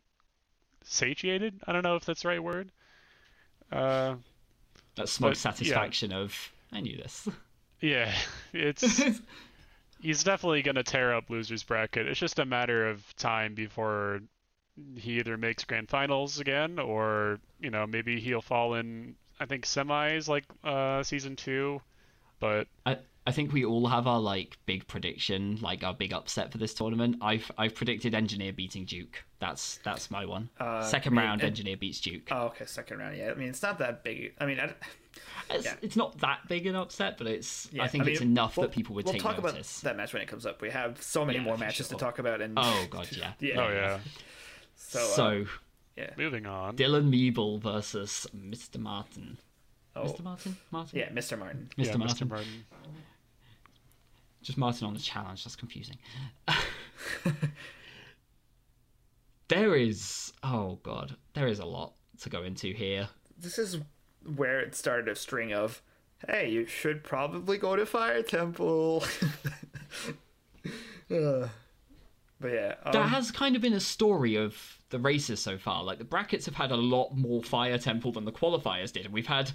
satiated. 0.84 1.60
I 1.66 1.72
don't 1.72 1.82
know 1.84 1.96
if 1.96 2.04
that's 2.04 2.22
the 2.22 2.28
right 2.28 2.42
word. 2.42 2.72
Uh, 3.72 4.16
That 4.94 5.08
smug 5.08 5.36
But, 5.36 5.60
yeah. 5.60 5.86
satisfaction 5.90 6.12
of 6.12 6.52
I 6.72 6.80
knew 6.80 6.96
this. 6.96 7.28
yeah, 7.80 8.14
it's 8.52 9.02
he's 10.00 10.24
definitely 10.24 10.62
gonna 10.62 10.82
tear 10.82 11.14
up 11.14 11.30
losers 11.30 11.62
bracket. 11.64 12.06
It's 12.06 12.20
just 12.20 12.38
a 12.38 12.44
matter 12.46 12.88
of 12.88 13.14
time 13.16 13.54
before 13.54 14.20
he 14.96 15.18
either 15.18 15.36
makes 15.36 15.64
grand 15.64 15.88
finals 15.90 16.40
again, 16.40 16.78
or 16.78 17.40
you 17.60 17.70
know 17.70 17.86
maybe 17.86 18.20
he'll 18.20 18.42
fall 18.42 18.74
in. 18.74 19.16
I 19.40 19.46
think 19.46 19.66
semis 19.66 20.28
like 20.28 20.44
uh, 20.64 21.02
season 21.02 21.36
two, 21.36 21.82
but 22.40 22.68
I, 22.86 22.98
I 23.26 23.32
think 23.32 23.52
we 23.52 23.64
all 23.64 23.86
have 23.86 24.06
our 24.06 24.18
like 24.18 24.56
big 24.66 24.86
prediction, 24.88 25.58
like 25.60 25.84
our 25.84 25.92
big 25.94 26.12
upset 26.12 26.50
for 26.50 26.58
this 26.58 26.72
tournament. 26.74 27.16
I've 27.20 27.50
I've 27.58 27.74
predicted 27.74 28.14
Engineer 28.14 28.52
beating 28.52 28.84
Duke. 28.86 29.22
That's 29.40 29.78
that's 29.84 30.10
my 30.10 30.24
one. 30.24 30.48
Uh, 30.58 30.82
Second 30.82 31.18
I 31.18 31.20
mean, 31.20 31.28
round, 31.28 31.42
it- 31.42 31.46
Engineer 31.46 31.76
beats 31.76 32.00
Duke. 32.00 32.28
Oh, 32.30 32.46
okay, 32.46 32.64
second 32.64 32.98
round. 32.98 33.16
Yeah, 33.16 33.30
I 33.30 33.34
mean 33.34 33.48
it's 33.48 33.62
not 33.62 33.78
that 33.78 34.02
big. 34.04 34.34
I 34.40 34.46
mean, 34.46 34.58
I, 34.58 34.72
it's, 35.50 35.64
yeah. 35.66 35.74
it's 35.82 35.96
not 35.96 36.18
that 36.20 36.40
big 36.48 36.66
an 36.66 36.76
upset, 36.76 37.18
but 37.18 37.26
it's 37.26 37.68
yeah, 37.72 37.82
I 37.84 37.88
think 37.88 38.04
mean, 38.06 38.12
it's 38.14 38.22
enough 38.22 38.56
we'll- 38.56 38.68
that 38.68 38.74
people 38.74 38.94
would 38.94 39.04
we'll 39.04 39.12
take 39.12 39.22
talk 39.22 39.42
notice. 39.42 39.80
about 39.82 39.90
that 39.90 39.96
match 39.98 40.12
when 40.14 40.22
it 40.22 40.28
comes 40.28 40.46
up. 40.46 40.62
We 40.62 40.70
have 40.70 41.00
so 41.02 41.24
many 41.24 41.38
Yeah, 41.38 41.44
more 41.44 41.58
matches 41.58 41.88
sure. 41.88 41.98
to 41.98 42.04
talk 42.04 42.18
about, 42.18 42.40
and 42.40 42.54
Oh 42.56 42.86
god, 42.90 43.08
yeah. 43.12 43.32
yeah. 43.38 43.60
oh 43.60 43.68
yeah. 43.70 43.98
So, 44.76 44.98
So, 45.00 45.26
uh, 45.42 45.44
yeah. 45.96 46.10
Moving 46.16 46.46
on. 46.46 46.74
Dylan 46.76 47.10
Meeble 47.10 47.60
versus 47.60 48.26
Mr. 48.34 48.78
Martin. 48.78 49.36
Oh, 49.96 50.04
Mr. 50.04 50.22
Martin? 50.22 50.56
Martin? 50.70 50.98
yeah, 50.98 51.08
Mr. 51.10 51.38
Martin. 51.38 51.68
Mr. 51.76 51.86
yeah, 51.86 51.96
Martin. 51.96 52.28
Mr. 52.28 52.30
Martin. 52.30 52.64
Just 54.42 54.58
Martin 54.58 54.86
on 54.86 54.94
the 54.94 55.00
challenge. 55.00 55.44
That's 55.44 55.56
confusing. 55.56 55.98
there 59.48 59.74
is. 59.74 60.32
Oh 60.42 60.78
god, 60.82 61.16
there 61.34 61.46
is 61.46 61.58
a 61.58 61.66
lot 61.66 61.94
to 62.22 62.30
go 62.30 62.42
into 62.42 62.72
here. 62.72 63.08
This 63.38 63.58
is 63.58 63.78
where 64.36 64.60
it 64.60 64.74
started 64.74 65.08
a 65.08 65.16
string 65.16 65.52
of, 65.52 65.82
hey, 66.28 66.50
you 66.50 66.66
should 66.66 67.02
probably 67.02 67.58
go 67.58 67.76
to 67.76 67.86
Fire 67.86 68.22
Temple. 68.22 69.04
Uh, 71.10 71.48
but 72.40 72.52
yeah, 72.52 72.74
um, 72.84 72.92
That 72.92 73.08
has 73.08 73.30
kind 73.30 73.54
of 73.56 73.62
been 73.62 73.74
a 73.74 73.80
story 73.80 74.36
of 74.36 74.78
the 74.90 74.98
races 74.98 75.40
so 75.40 75.58
far. 75.58 75.84
Like 75.84 75.98
the 75.98 76.04
brackets 76.04 76.46
have 76.46 76.54
had 76.54 76.70
a 76.72 76.76
lot 76.76 77.14
more 77.16 77.42
Fire 77.42 77.78
Temple 77.78 78.12
than 78.12 78.24
the 78.24 78.32
qualifiers 78.32 78.92
did, 78.92 79.04
and 79.04 79.14
we've 79.14 79.26
had 79.26 79.50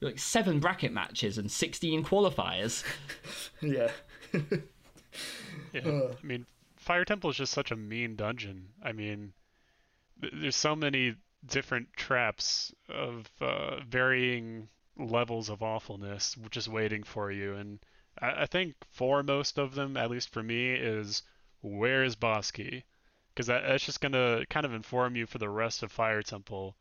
like 0.00 0.18
seven 0.18 0.58
bracket 0.60 0.92
matches 0.92 1.38
and 1.38 1.50
sixteen 1.50 2.04
qualifiers. 2.04 2.84
yeah. 3.60 3.90
Yeah. 5.72 6.10
I 6.22 6.26
mean, 6.26 6.46
Fire 6.76 7.04
Temple 7.04 7.30
is 7.30 7.36
just 7.36 7.52
such 7.52 7.70
a 7.70 7.76
mean 7.76 8.16
dungeon. 8.16 8.68
I 8.82 8.92
mean, 8.92 9.32
th- 10.20 10.32
there's 10.36 10.56
so 10.56 10.74
many 10.76 11.16
different 11.46 11.92
traps 11.94 12.72
of 12.88 13.30
uh, 13.40 13.80
varying 13.80 14.68
levels 14.96 15.48
of 15.48 15.62
awfulness 15.62 16.36
just 16.50 16.68
waiting 16.68 17.02
for 17.02 17.30
you. 17.30 17.54
And 17.54 17.78
I, 18.20 18.42
I 18.42 18.46
think 18.46 18.74
foremost 18.90 19.58
of 19.58 19.74
them, 19.74 19.96
at 19.96 20.10
least 20.10 20.30
for 20.30 20.42
me, 20.42 20.72
is 20.72 21.22
where 21.60 22.04
is 22.04 22.16
Boss 22.16 22.50
Key? 22.50 22.84
Because 23.34 23.46
that, 23.46 23.62
that's 23.66 23.84
just 23.84 24.00
going 24.00 24.12
to 24.12 24.44
kind 24.50 24.66
of 24.66 24.74
inform 24.74 25.16
you 25.16 25.26
for 25.26 25.38
the 25.38 25.48
rest 25.48 25.82
of 25.82 25.92
Fire 25.92 26.22
Temple 26.22 26.76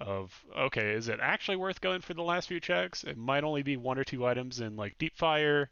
of, 0.00 0.44
okay, 0.56 0.92
is 0.92 1.08
it 1.08 1.20
actually 1.20 1.56
worth 1.56 1.80
going 1.80 2.00
for 2.00 2.14
the 2.14 2.22
last 2.22 2.48
few 2.48 2.60
checks? 2.60 3.04
It 3.04 3.16
might 3.16 3.44
only 3.44 3.62
be 3.62 3.76
one 3.76 3.98
or 3.98 4.04
two 4.04 4.26
items 4.26 4.60
in 4.60 4.76
like 4.76 4.98
Deep 4.98 5.16
Fire 5.16 5.70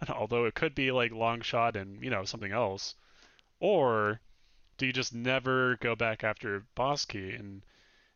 although 0.08 0.44
it 0.46 0.54
could 0.54 0.74
be 0.74 0.90
like 0.90 1.12
long 1.12 1.40
shot 1.40 1.76
and 1.76 2.02
you 2.02 2.10
know 2.10 2.24
something 2.24 2.52
else 2.52 2.94
or 3.58 4.20
do 4.78 4.86
you 4.86 4.92
just 4.92 5.14
never 5.14 5.76
go 5.80 5.94
back 5.94 6.24
after 6.24 6.64
boss 6.74 7.04
key 7.04 7.30
and 7.32 7.62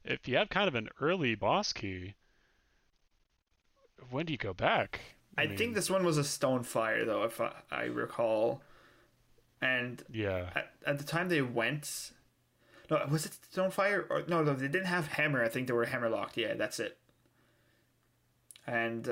if 0.05 0.27
you 0.27 0.37
have 0.37 0.49
kind 0.49 0.69
of 0.69 0.75
an 0.75 0.89
early 1.01 1.35
boss 1.35 1.73
key 1.73 2.15
when 4.11 4.27
do 4.27 4.33
you 4.33 4.39
go 4.39 4.55
back 4.55 5.01
I 5.37 5.47
mean, 5.47 5.57
think 5.57 5.75
this 5.75 5.91
one 5.91 6.05
was 6.05 6.17
a 6.17 6.23
stone 6.23 6.63
fire 6.63 7.05
though, 7.05 7.25
if 7.25 7.41
I, 7.41 7.53
I 7.69 7.85
recall. 7.87 8.63
And 9.65 10.03
yeah 10.13 10.51
at, 10.55 10.71
at 10.87 10.99
the 10.99 11.05
time 11.05 11.29
they 11.31 11.41
went, 11.43 12.11
no, 12.91 13.05
was 13.11 13.25
it 13.27 13.33
stone 13.51 13.71
fire 13.71 14.07
or 14.11 14.23
no? 14.29 14.43
No, 14.43 14.53
they 14.55 14.69
didn't 14.69 14.87
have 14.87 15.09
hammer. 15.09 15.43
I 15.43 15.49
think 15.49 15.67
they 15.67 15.73
were 15.73 15.87
hammer 15.87 16.11
locked. 16.11 16.37
Yeah, 16.37 16.53
that's 16.55 16.79
it. 16.79 16.99
And 18.67 19.09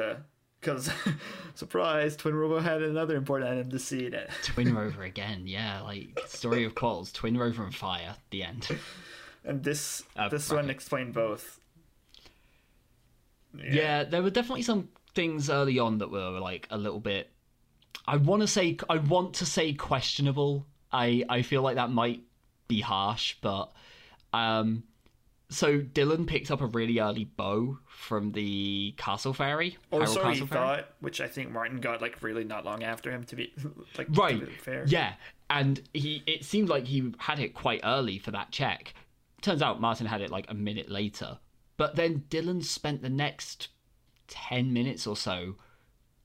because 0.61 0.91
surprise, 1.55 2.17
Twin 2.17 2.35
Rova 2.35 2.63
had 2.63 2.83
another 2.83 3.17
important 3.17 3.51
item 3.51 3.71
to 3.71 3.79
see 3.79 4.09
that. 4.11 4.31
Twin 4.43 4.69
Rova 4.69 5.05
again, 5.07 5.47
yeah. 5.47 5.81
Like 5.81 6.19
story 6.27 6.65
of 6.65 6.75
Qualls, 6.75 7.13
Twin 7.13 7.37
Rover 7.39 7.65
and 7.65 7.75
Fire. 7.75 8.17
The 8.31 8.43
end. 8.45 8.69
And 9.45 9.65
this 9.65 10.03
Uh, 10.17 10.29
this 10.29 10.49
one 10.51 10.57
bracket. 10.67 10.71
explained 10.77 11.15
both. 11.15 11.59
Yeah. 13.59 14.05
there 14.05 14.23
were 14.23 14.31
definitely 14.31 14.63
some 14.63 14.89
things 15.15 15.51
early 15.51 15.79
on 15.79 15.99
that 15.99 16.11
were 16.11 16.39
like 16.41 16.67
a 16.71 16.77
little 16.79 17.01
bit. 17.01 17.31
I 18.07 18.17
want 18.17 18.43
to 18.43 18.49
say 18.49 18.77
I 18.89 18.99
want 18.99 19.35
to 19.35 19.47
say 19.47 19.73
questionable. 19.75 20.67
I 20.93 21.25
I 21.29 21.43
feel 21.43 21.63
like 21.63 21.77
that 21.77 21.91
might 21.91 22.23
be 22.69 22.81
harsh, 22.81 23.37
but 23.41 23.73
um, 24.33 24.85
so 25.51 25.81
Dylan 25.81 26.27
picked 26.27 26.51
up 26.51 26.61
a 26.61 26.67
really 26.67 26.99
early 26.99 27.25
bow 27.25 27.79
from 27.87 28.33
the 28.33 28.95
Castle 28.97 29.35
Fairy. 29.35 29.77
Or 29.91 30.07
so 30.07 30.29
he 30.31 30.41
thought, 30.41 30.89
which 31.01 31.21
I 31.21 31.29
think 31.29 31.51
Martin 31.51 31.81
got 31.81 32.01
like 32.01 32.23
really 32.23 32.45
not 32.45 32.65
long 32.65 32.83
after 32.83 33.11
him 33.11 33.25
to 33.25 33.37
be 33.37 33.53
like 33.99 34.09
right 34.11 34.41
be 34.47 34.53
fair. 34.55 34.85
yeah 34.87 35.15
and 35.51 35.83
he 35.93 36.23
it 36.27 36.45
seemed 36.45 36.69
like 36.71 36.87
he 36.87 37.13
had 37.19 37.39
it 37.39 37.53
quite 37.55 37.81
early 37.85 38.19
for 38.19 38.31
that 38.31 38.51
check 38.51 38.95
turns 39.43 39.61
out 39.61 39.81
martin 39.83 40.07
had 40.07 40.23
it 40.23 40.31
like 40.31 40.47
a 40.49 40.55
minute 40.55 40.89
later 40.91 41.39
But 41.77 41.97
then 41.97 42.25
Dylan 42.31 42.65
spent 42.65 43.03
the 43.03 43.11
next 43.11 43.69
10 44.29 44.73
minutes 44.73 45.07
or 45.07 45.15
so 45.17 45.57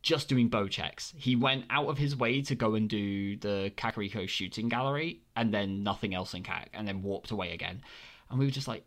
just 0.03 0.29
doing 0.29 0.47
bow 0.47 0.67
checks. 0.67 1.13
He 1.17 1.35
went 1.35 1.65
out 1.69 1.87
of 1.87 1.97
his 1.97 2.15
way 2.15 2.41
to 2.43 2.55
go 2.55 2.75
and 2.75 2.89
do 2.89 3.35
the 3.37 3.71
Kakariko 3.75 4.27
shooting 4.27 4.69
gallery 4.69 5.21
and 5.35 5.53
then 5.53 5.83
nothing 5.83 6.13
else 6.13 6.33
in 6.33 6.43
Kak 6.43 6.69
and 6.73 6.87
then 6.87 7.01
warped 7.03 7.31
away 7.31 7.51
again. 7.53 7.81
And 8.29 8.39
we 8.39 8.45
were 8.45 8.51
just 8.51 8.67
like, 8.67 8.85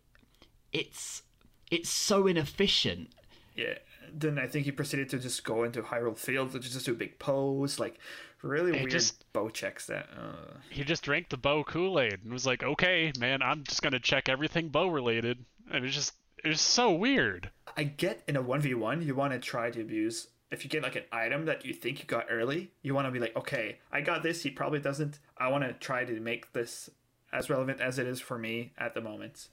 it's 0.72 1.22
it's 1.70 1.90
so 1.90 2.26
inefficient. 2.26 3.10
Yeah. 3.56 3.74
Then 4.12 4.38
I 4.38 4.46
think 4.48 4.64
he 4.64 4.72
proceeded 4.72 5.08
to 5.10 5.18
just 5.18 5.44
go 5.44 5.62
into 5.62 5.82
Hyrule 5.82 6.16
Field, 6.16 6.52
which 6.52 6.66
is 6.66 6.72
just 6.72 6.86
do 6.86 6.92
a 6.92 6.96
Big 6.96 7.18
Poes, 7.18 7.78
like 7.78 7.98
really 8.42 8.70
It 8.72 8.80
weird 8.80 8.90
just- 8.90 9.30
bow 9.32 9.48
checks 9.50 9.86
that. 9.86 10.08
Uh, 10.16 10.58
He 10.70 10.82
just 10.82 11.04
drank 11.04 11.28
the 11.28 11.36
bow 11.36 11.62
Kool-Aid 11.62 12.20
and 12.24 12.32
was 12.32 12.46
like, 12.46 12.62
"Okay, 12.64 13.12
man, 13.18 13.42
I'm 13.42 13.62
just 13.64 13.82
gonna 13.82 14.00
check 14.00 14.28
everything 14.28 14.68
bow 14.68 14.88
related." 14.88 15.44
And 15.70 15.84
it's 15.84 15.94
just 15.94 16.14
it's 16.42 16.60
so 16.62 16.90
weird. 16.92 17.50
I 17.76 17.84
get 17.84 18.22
in 18.26 18.34
a 18.36 18.42
one 18.42 18.60
v 18.60 18.74
one, 18.74 19.02
you 19.02 19.14
want 19.14 19.32
to 19.34 19.38
try 19.38 19.70
to 19.70 19.80
abuse. 19.80 20.28
If 20.50 20.64
you 20.64 20.70
get 20.70 20.82
like 20.82 20.96
an 20.96 21.04
item 21.12 21.44
that 21.44 21.64
you 21.64 21.72
think 21.72 22.00
you 22.00 22.06
got 22.06 22.26
early, 22.28 22.72
you 22.82 22.94
want 22.94 23.06
to 23.06 23.12
be 23.12 23.20
like, 23.20 23.36
okay, 23.36 23.78
I 23.92 24.00
got 24.00 24.22
this. 24.22 24.42
He 24.42 24.50
probably 24.50 24.80
doesn't. 24.80 25.20
I 25.38 25.48
want 25.48 25.64
to 25.64 25.72
try 25.74 26.04
to 26.04 26.20
make 26.20 26.52
this 26.52 26.90
as 27.32 27.48
relevant 27.48 27.80
as 27.80 27.98
it 27.98 28.06
is 28.06 28.20
for 28.20 28.36
me 28.36 28.72
at 28.76 28.94
the 28.94 29.00
moment. 29.00 29.48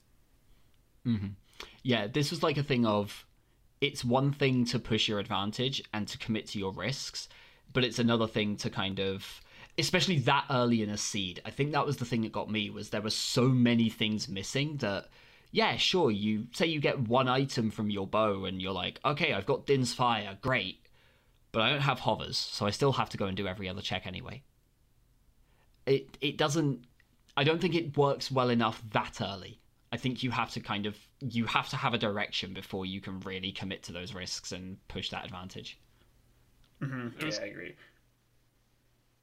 Mm-hmm. 1.05 1.27
Yeah, 1.83 2.07
this 2.07 2.31
was 2.31 2.41
like 2.41 2.57
a 2.57 2.63
thing 2.63 2.85
of 2.85 3.25
it's 3.79 4.03
one 4.03 4.31
thing 4.31 4.65
to 4.65 4.79
push 4.79 5.07
your 5.07 5.19
advantage 5.19 5.83
and 5.93 6.07
to 6.07 6.17
commit 6.17 6.47
to 6.47 6.59
your 6.59 6.71
risks, 6.71 7.29
but 7.71 7.83
it's 7.83 7.99
another 7.99 8.27
thing 8.27 8.57
to 8.57 8.69
kind 8.69 8.99
of 8.99 9.41
especially 9.77 10.17
that 10.19 10.45
early 10.49 10.81
in 10.81 10.89
a 10.89 10.97
seed. 10.97 11.39
I 11.45 11.51
think 11.51 11.71
that 11.71 11.85
was 11.85 11.97
the 11.97 12.05
thing 12.05 12.21
that 12.21 12.31
got 12.31 12.49
me 12.49 12.69
was 12.71 12.89
there 12.89 13.01
were 13.01 13.11
so 13.11 13.43
many 13.43 13.89
things 13.89 14.27
missing 14.27 14.77
that 14.77 15.07
yeah, 15.51 15.77
sure, 15.77 16.11
you 16.11 16.47
say 16.53 16.65
you 16.65 16.79
get 16.79 17.07
one 17.07 17.27
item 17.27 17.71
from 17.71 17.89
your 17.89 18.05
bow 18.05 18.45
and 18.45 18.61
you're 18.61 18.73
like, 18.73 18.99
okay, 19.05 19.33
I've 19.33 19.45
got 19.45 19.65
Din's 19.65 19.93
fire, 19.93 20.37
great. 20.41 20.79
But 21.51 21.61
I 21.61 21.69
don't 21.69 21.81
have 21.81 22.01
hovers, 22.01 22.37
so 22.37 22.65
I 22.65 22.71
still 22.71 22.93
have 22.93 23.09
to 23.09 23.17
go 23.17 23.25
and 23.25 23.35
do 23.37 23.47
every 23.47 23.67
other 23.69 23.81
check 23.81 24.05
anyway. 24.05 24.43
It 25.85 26.17
it 26.21 26.37
doesn't 26.37 26.85
I 27.37 27.43
don't 27.43 27.59
think 27.61 27.75
it 27.75 27.95
works 27.97 28.31
well 28.31 28.49
enough 28.49 28.83
that 28.91 29.21
early. 29.21 29.59
I 29.91 29.97
think 29.97 30.21
you 30.23 30.31
have 30.31 30.51
to 30.51 30.59
kind 30.59 30.85
of 30.85 30.97
you 31.21 31.45
have 31.45 31.69
to 31.69 31.77
have 31.77 31.93
a 31.93 31.97
direction 31.97 32.53
before 32.53 32.85
you 32.85 32.99
can 32.99 33.19
really 33.21 33.51
commit 33.51 33.83
to 33.83 33.93
those 33.93 34.13
risks 34.13 34.51
and 34.51 34.77
push 34.87 35.09
that 35.11 35.23
advantage. 35.25 35.79
was- 36.81 37.37
yeah, 37.37 37.43
I 37.43 37.47
agree. 37.47 37.75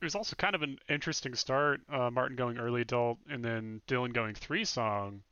It 0.01 0.05
was 0.05 0.15
also 0.15 0.37
kind 0.37 0.55
of 0.55 0.63
an 0.63 0.79
interesting 0.89 1.35
start. 1.35 1.81
Uh, 1.91 2.11
Martin 2.11 2.37
going 2.37 2.59
early 2.59 2.83
adult 2.83 3.19
and 3.31 3.43
then 3.45 3.81
Dylan 3.89 4.13
going 4.13 4.35
three 4.35 4.65
song. 4.65 5.23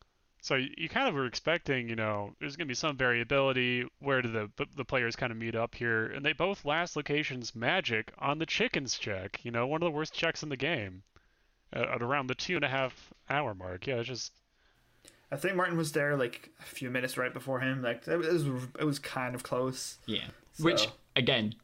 So 0.43 0.57
you, 0.57 0.71
you 0.77 0.89
kind 0.89 1.09
of 1.09 1.15
were 1.15 1.27
expecting, 1.27 1.89
you 1.89 1.97
know, 1.97 2.35
there's 2.41 2.57
going 2.57 2.67
to 2.67 2.71
be 2.71 2.75
some 2.75 2.97
variability. 2.97 3.87
Where 4.01 4.21
do 4.21 4.31
the 4.31 4.51
the 4.77 4.85
players 4.85 5.17
kind 5.17 5.33
of 5.33 5.39
meet 5.39 5.55
up 5.55 5.75
here? 5.75 6.07
And 6.07 6.25
they 6.25 6.33
both 6.33 6.65
last 6.65 6.97
locations 6.97 7.55
magic 7.55 8.13
on 8.19 8.39
the 8.39 8.47
chickens 8.47 8.99
check. 8.99 9.41
You 9.45 9.53
know, 9.53 9.67
one 9.67 9.83
of 9.83 9.87
the 9.87 9.97
worst 9.97 10.13
checks 10.13 10.43
in 10.43 10.49
the 10.51 10.57
game. 10.57 11.05
At, 11.73 11.89
at 11.89 12.03
around 12.03 12.27
the 12.27 12.35
two 12.35 12.57
and 12.57 12.65
a 12.65 12.69
half 12.69 13.13
hour 13.31 13.55
mark. 13.55 13.87
Yeah, 13.87 13.97
it's 13.97 14.09
just 14.09 14.33
I 15.31 15.37
think 15.37 15.57
Martin 15.57 15.79
was 15.79 15.93
there 15.93 16.17
like 16.17 16.51
a 16.61 16.65
few 16.65 16.91
minutes 16.91 17.17
right 17.17 17.33
before 17.33 17.61
him. 17.61 17.81
Like 17.81 18.07
it 18.07 18.19
was, 18.19 18.47
it 18.79 18.85
was 18.85 18.99
kind 18.99 19.35
of 19.35 19.43
close. 19.43 19.99
Yeah. 20.07 20.27
Which 20.61 20.89
again 21.17 21.55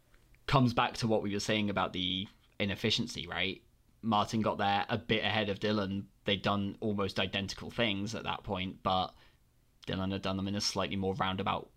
comes 0.46 0.72
back 0.72 0.94
to 0.94 1.06
what 1.06 1.22
we 1.22 1.34
were 1.34 1.40
saying 1.40 1.68
about 1.68 1.92
the 1.92 2.26
inefficiency, 2.58 3.26
right? 3.26 3.60
Martin 4.02 4.40
got 4.40 4.58
there 4.58 4.86
a 4.88 4.98
bit 4.98 5.24
ahead 5.24 5.48
of 5.48 5.60
Dylan. 5.60 6.04
They'd 6.24 6.42
done 6.42 6.76
almost 6.80 7.18
identical 7.18 7.70
things 7.70 8.14
at 8.14 8.24
that 8.24 8.44
point, 8.44 8.82
but 8.82 9.08
Dylan 9.86 10.12
had 10.12 10.22
done 10.22 10.36
them 10.36 10.48
in 10.48 10.54
a 10.54 10.60
slightly 10.60 10.96
more 10.96 11.14
roundabout 11.14 11.70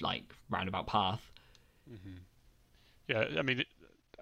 like 0.00 0.34
roundabout 0.50 0.86
path. 0.86 1.30
Yeah, 3.08 3.38
I 3.38 3.42
mean, 3.42 3.64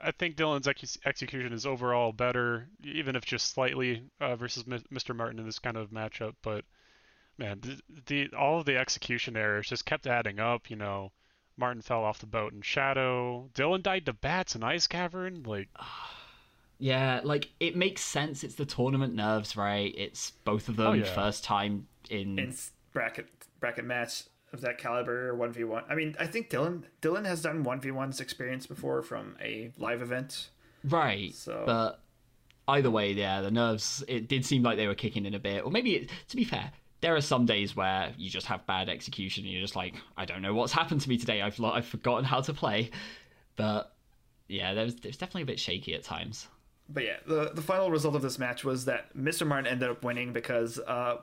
I 0.00 0.10
think 0.12 0.36
Dylan's 0.36 0.68
ex- 0.68 0.98
execution 1.04 1.52
is 1.52 1.66
overall 1.66 2.12
better, 2.12 2.68
even 2.82 3.16
if 3.16 3.24
just 3.24 3.52
slightly, 3.52 4.04
uh, 4.20 4.36
versus 4.36 4.66
Mi- 4.66 4.84
Mr. 4.92 5.16
Martin 5.16 5.38
in 5.38 5.46
this 5.46 5.58
kind 5.58 5.76
of 5.76 5.90
matchup. 5.90 6.34
But 6.42 6.64
man, 7.38 7.60
the, 7.60 7.80
the 8.06 8.36
all 8.36 8.60
of 8.60 8.66
the 8.66 8.76
execution 8.76 9.36
errors 9.36 9.68
just 9.68 9.86
kept 9.86 10.06
adding 10.06 10.38
up. 10.38 10.70
You 10.70 10.76
know, 10.76 11.12
Martin 11.56 11.82
fell 11.82 12.04
off 12.04 12.18
the 12.18 12.26
boat 12.26 12.52
in 12.52 12.62
Shadow. 12.62 13.48
Dylan 13.54 13.82
died 13.82 14.06
to 14.06 14.12
bats 14.12 14.54
in 14.54 14.62
Ice 14.62 14.86
Cavern. 14.86 15.42
Like, 15.42 15.68
Yeah, 16.78 17.20
like 17.24 17.50
it 17.60 17.76
makes 17.76 18.02
sense. 18.02 18.44
It's 18.44 18.56
the 18.56 18.66
tournament 18.66 19.14
nerves, 19.14 19.56
right? 19.56 19.94
It's 19.96 20.32
both 20.44 20.68
of 20.68 20.78
oh, 20.80 20.84
them 20.84 20.92
Oh, 20.92 20.94
yeah. 20.94 21.14
first 21.14 21.44
time 21.44 21.86
in 22.10 22.38
in 22.38 22.54
bracket 22.92 23.28
bracket 23.60 23.84
match 23.84 24.24
of 24.52 24.60
that 24.60 24.78
caliber 24.78 25.28
or 25.30 25.34
one 25.34 25.52
v 25.52 25.64
one. 25.64 25.84
I 25.88 25.94
mean, 25.94 26.14
I 26.18 26.26
think 26.26 26.50
Dylan 26.50 26.82
Dylan 27.02 27.26
has 27.26 27.42
done 27.42 27.62
one 27.62 27.80
v 27.80 27.90
ones 27.90 28.20
experience 28.20 28.66
before 28.66 29.02
from 29.02 29.36
a 29.40 29.72
live 29.78 30.02
event. 30.02 30.50
Right. 30.84 31.34
So- 31.34 31.62
But 31.66 32.00
either 32.68 32.90
way, 32.90 33.12
yeah, 33.12 33.40
the 33.40 33.50
nerves, 33.50 34.04
it 34.06 34.28
did 34.28 34.44
seem 34.44 34.62
like 34.62 34.76
they 34.76 34.86
were 34.86 34.94
kicking 34.94 35.26
in 35.26 35.34
a 35.34 35.38
bit. 35.38 35.64
Or 35.64 35.70
maybe, 35.70 35.96
it, 35.96 36.10
to 36.28 36.36
be 36.36 36.44
fair, 36.44 36.70
there 37.00 37.16
are 37.16 37.20
some 37.20 37.46
days 37.46 37.74
where 37.74 38.12
you 38.16 38.30
just 38.30 38.46
have 38.46 38.66
bad 38.66 38.88
execution 38.88 39.44
and 39.44 39.52
you're 39.52 39.62
just 39.62 39.76
like, 39.76 39.94
I 40.16 40.24
don't 40.24 40.42
know 40.42 40.54
what's 40.54 40.72
happened 40.72 41.00
to 41.02 41.08
me 41.08 41.16
today. 41.18 41.42
I've, 41.42 41.60
I've 41.62 41.86
forgotten 41.86 42.24
how 42.24 42.40
to 42.42 42.52
play. 42.52 42.90
But 43.56 43.94
yeah, 44.48 44.74
there's, 44.74 44.94
there's 44.96 45.16
definitely 45.16 45.42
a 45.42 45.46
bit 45.46 45.60
shaky 45.60 45.94
at 45.94 46.04
times. 46.04 46.46
But 46.88 47.04
yeah, 47.04 47.16
the 47.26 47.50
the 47.54 47.62
final 47.62 47.90
result 47.90 48.14
of 48.14 48.22
this 48.22 48.38
match 48.38 48.64
was 48.64 48.84
that 48.84 49.16
Mr. 49.16 49.46
Martin 49.46 49.66
ended 49.66 49.88
up 49.88 50.04
winning 50.04 50.32
because 50.32 50.78
uh, 50.80 51.16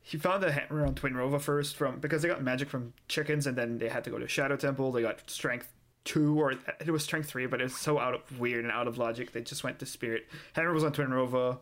he 0.00 0.16
found 0.16 0.42
the 0.42 0.52
hammer 0.52 0.86
on 0.86 0.94
Twin 0.94 1.14
Rova 1.14 1.40
first 1.40 1.74
from 1.76 1.98
because 1.98 2.22
they 2.22 2.28
got 2.28 2.42
magic 2.42 2.68
from 2.68 2.92
chickens 3.08 3.46
and 3.46 3.56
then 3.56 3.78
they 3.78 3.88
had 3.88 4.04
to 4.04 4.10
go 4.10 4.18
to 4.18 4.28
Shadow 4.28 4.56
Temple. 4.56 4.92
They 4.92 5.02
got 5.02 5.28
strength 5.28 5.72
two 6.04 6.40
or 6.40 6.52
it 6.80 6.90
was 6.90 7.02
strength 7.02 7.28
three, 7.28 7.46
but 7.46 7.60
it 7.60 7.64
was 7.64 7.76
so 7.76 7.98
out 7.98 8.14
of 8.14 8.38
weird 8.38 8.64
and 8.64 8.72
out 8.72 8.86
of 8.86 8.96
logic. 8.96 9.32
They 9.32 9.40
just 9.42 9.64
went 9.64 9.80
to 9.80 9.86
Spirit. 9.86 10.28
Hammer 10.52 10.72
was 10.72 10.84
on 10.84 10.92
Twin 10.92 11.08
Rova. 11.08 11.58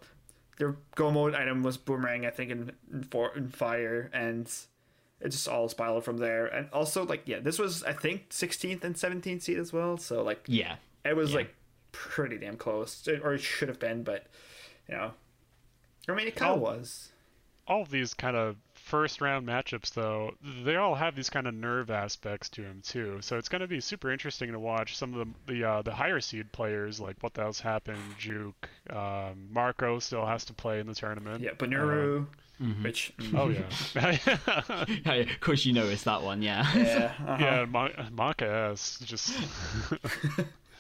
Their 0.59 0.77
go 0.95 1.11
mode 1.11 1.35
item 1.35 1.63
was 1.63 1.79
Boomerang, 1.79 2.27
I 2.27 2.31
think, 2.31 2.51
in 2.51 2.73
in, 2.93 3.03
for, 3.05 3.35
in 3.35 3.49
fire, 3.49 4.11
and 4.13 4.47
it 5.21 5.31
just 5.31 5.49
all 5.49 5.69
spiraled 5.71 6.05
from 6.05 6.19
there. 6.19 6.47
And 6.47 6.69
also, 6.73 7.05
like, 7.07 7.23
yeah, 7.25 7.41
this 7.41 7.59
was 7.59 7.83
I 7.85 7.95
think 7.95 8.29
16th 8.29 8.85
and 8.85 8.95
17th 8.95 9.43
seed 9.43 9.59
as 9.59 9.73
well. 9.73 9.97
So 9.97 10.23
like, 10.23 10.43
Yeah. 10.47 10.77
it 11.07 11.17
was 11.17 11.31
Yeah. 11.31 11.39
like 11.39 11.55
pretty 11.95 12.37
damn 12.39 12.57
close, 12.57 13.07
or 13.23 13.35
it 13.35 13.41
should 13.41 13.69
have 13.69 13.79
been, 13.79 14.03
but 14.03 14.27
you 14.89 14.95
know, 14.97 15.13
I 16.09 16.13
mean, 16.15 16.27
it 16.29 16.37
kind 16.37 16.53
of 16.55 16.61
was. 16.61 17.11
all 17.67 17.85
these 17.87 18.13
kind 18.13 18.37
of 18.37 18.57
first 18.75 19.23
round 19.23 19.47
matchups, 19.49 19.95
though, 19.95 20.33
they 20.65 20.77
all 20.77 20.95
have 20.95 21.15
these 21.17 21.31
kind 21.31 21.47
of 21.47 21.55
nerve 21.55 21.91
aspects 21.91 22.51
to 22.51 22.61
them 22.63 22.83
too. 22.85 23.19
So 23.23 23.39
it's 23.39 23.49
going 23.49 23.63
to 23.63 23.67
be 23.69 23.81
super 23.81 24.13
interesting 24.13 24.53
to 24.53 24.59
watch 24.59 24.97
some 24.99 25.15
of 25.15 25.27
the 25.47 25.55
the 25.55 25.65
uh, 25.65 25.83
the 25.83 25.95
higher 25.95 26.21
seed 26.21 26.53
players, 26.53 27.01
like 27.01 27.17
what 27.23 27.33
the 27.33 27.41
hell's 27.43 27.61
happened, 27.61 28.17
Duke, 28.21 28.69
um, 28.91 29.49
Marco 29.51 29.99
still 30.01 30.27
has 30.27 30.45
to 30.47 30.53
play 30.53 30.81
in 30.81 30.87
the 30.87 30.95
tournament. 30.95 31.43
Yeah, 31.43 31.53
Bonooru, 31.53 32.27
which 32.83 33.13
Oh 33.35 33.49
yeah. 33.49 33.63
Hey, 35.05 35.23
of 35.23 35.41
course, 35.41 35.65
you 35.65 35.73
noticed 35.73 36.05
that 36.05 36.23
one, 36.23 36.43
yeah. 36.43 36.67
yeah, 36.77 37.13
uh-huh. 37.27 37.37
yeah, 37.41 37.65
Mon- 37.65 38.11
Monka 38.15 38.73
S 38.73 38.99
just 39.05 39.33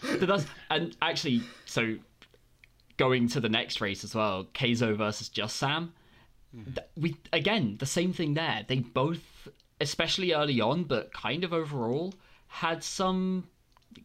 So 0.04 0.26
that's 0.26 0.46
and 0.70 0.96
actually, 1.02 1.42
so 1.66 1.96
going 2.96 3.28
to 3.28 3.40
the 3.40 3.48
next 3.48 3.80
race 3.80 4.04
as 4.04 4.14
well, 4.14 4.44
Keizo 4.54 4.96
versus 4.96 5.28
Just 5.28 5.56
Sam. 5.56 5.92
th- 6.52 6.86
We 6.96 7.16
again 7.32 7.76
the 7.78 7.86
same 7.86 8.12
thing 8.12 8.34
there. 8.34 8.64
They 8.66 8.80
both, 8.80 9.48
especially 9.80 10.32
early 10.32 10.60
on, 10.60 10.84
but 10.84 11.12
kind 11.12 11.44
of 11.44 11.52
overall, 11.52 12.14
had 12.48 12.84
some 12.84 13.48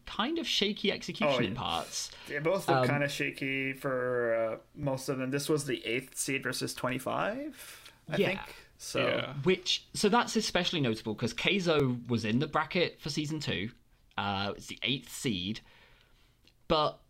kind 0.06 0.38
of 0.38 0.46
shaky 0.46 0.92
execution 0.92 1.34
Oh, 1.42 1.46
in 1.46 1.52
yeah. 1.52 1.58
parts. 1.60 2.10
they 2.28 2.38
both 2.38 2.68
look 2.68 2.78
Um, 2.78 2.86
kind 2.86 3.02
of 3.04 3.10
shaky 3.10 3.72
for 3.72 4.34
uh, 4.34 4.56
most 4.74 5.08
of 5.08 5.18
them. 5.18 5.30
This 5.30 5.48
was 5.48 5.64
the 5.66 5.84
eighth 5.84 6.16
seed 6.16 6.42
versus 6.44 6.74
twenty-five, 6.74 7.90
I 8.08 8.16
Yeah. 8.16 8.26
think. 8.28 8.40
So 8.78 9.06
Yeah. 9.06 9.34
Which 9.44 9.84
so 9.94 10.08
that's 10.08 10.36
especially 10.36 10.80
notable 10.80 11.14
because 11.14 11.34
Keizo 11.34 12.08
was 12.08 12.24
in 12.24 12.38
the 12.38 12.46
bracket 12.46 13.00
for 13.00 13.10
season 13.10 13.38
two. 13.40 13.70
Uh, 14.16 14.52
it's 14.56 14.66
the 14.66 14.78
eighth 14.82 15.10
seed, 15.14 15.60
but 16.70 17.00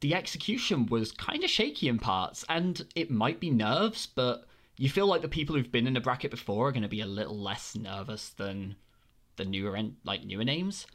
the 0.00 0.14
execution 0.14 0.86
was 0.86 1.12
kind 1.12 1.44
of 1.44 1.50
shaky 1.50 1.88
in 1.88 1.98
parts, 1.98 2.42
and 2.48 2.86
it 2.94 3.10
might 3.10 3.38
be 3.38 3.50
nerves, 3.50 4.06
but 4.06 4.46
you 4.78 4.88
feel 4.88 5.06
like 5.06 5.20
the 5.20 5.28
people 5.28 5.54
who've 5.54 5.70
been 5.70 5.86
in 5.86 5.92
the 5.92 6.00
bracket 6.00 6.30
before 6.30 6.68
are 6.68 6.72
going 6.72 6.84
to 6.84 6.88
be 6.88 7.02
a 7.02 7.06
little 7.06 7.38
less 7.38 7.76
nervous 7.76 8.30
than 8.30 8.76
the 9.36 9.44
newer 9.44 9.76
en- 9.76 9.98
like 10.04 10.24
newer 10.24 10.42
names. 10.42 10.86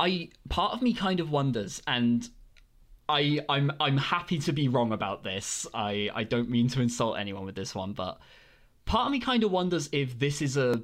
I 0.00 0.30
part 0.48 0.72
of 0.72 0.80
me 0.80 0.94
kind 0.94 1.20
of 1.20 1.30
wonders, 1.30 1.82
and 1.86 2.26
I 3.10 3.40
I'm 3.46 3.72
I'm 3.78 3.98
happy 3.98 4.38
to 4.38 4.52
be 4.52 4.68
wrong 4.68 4.90
about 4.92 5.22
this. 5.22 5.66
I 5.74 6.08
I 6.14 6.24
don't 6.24 6.48
mean 6.48 6.68
to 6.68 6.80
insult 6.80 7.18
anyone 7.18 7.44
with 7.44 7.56
this 7.56 7.74
one, 7.74 7.92
but 7.92 8.18
part 8.86 9.04
of 9.04 9.12
me 9.12 9.20
kind 9.20 9.44
of 9.44 9.50
wonders 9.50 9.90
if 9.92 10.18
this 10.18 10.40
is 10.40 10.56
a 10.56 10.82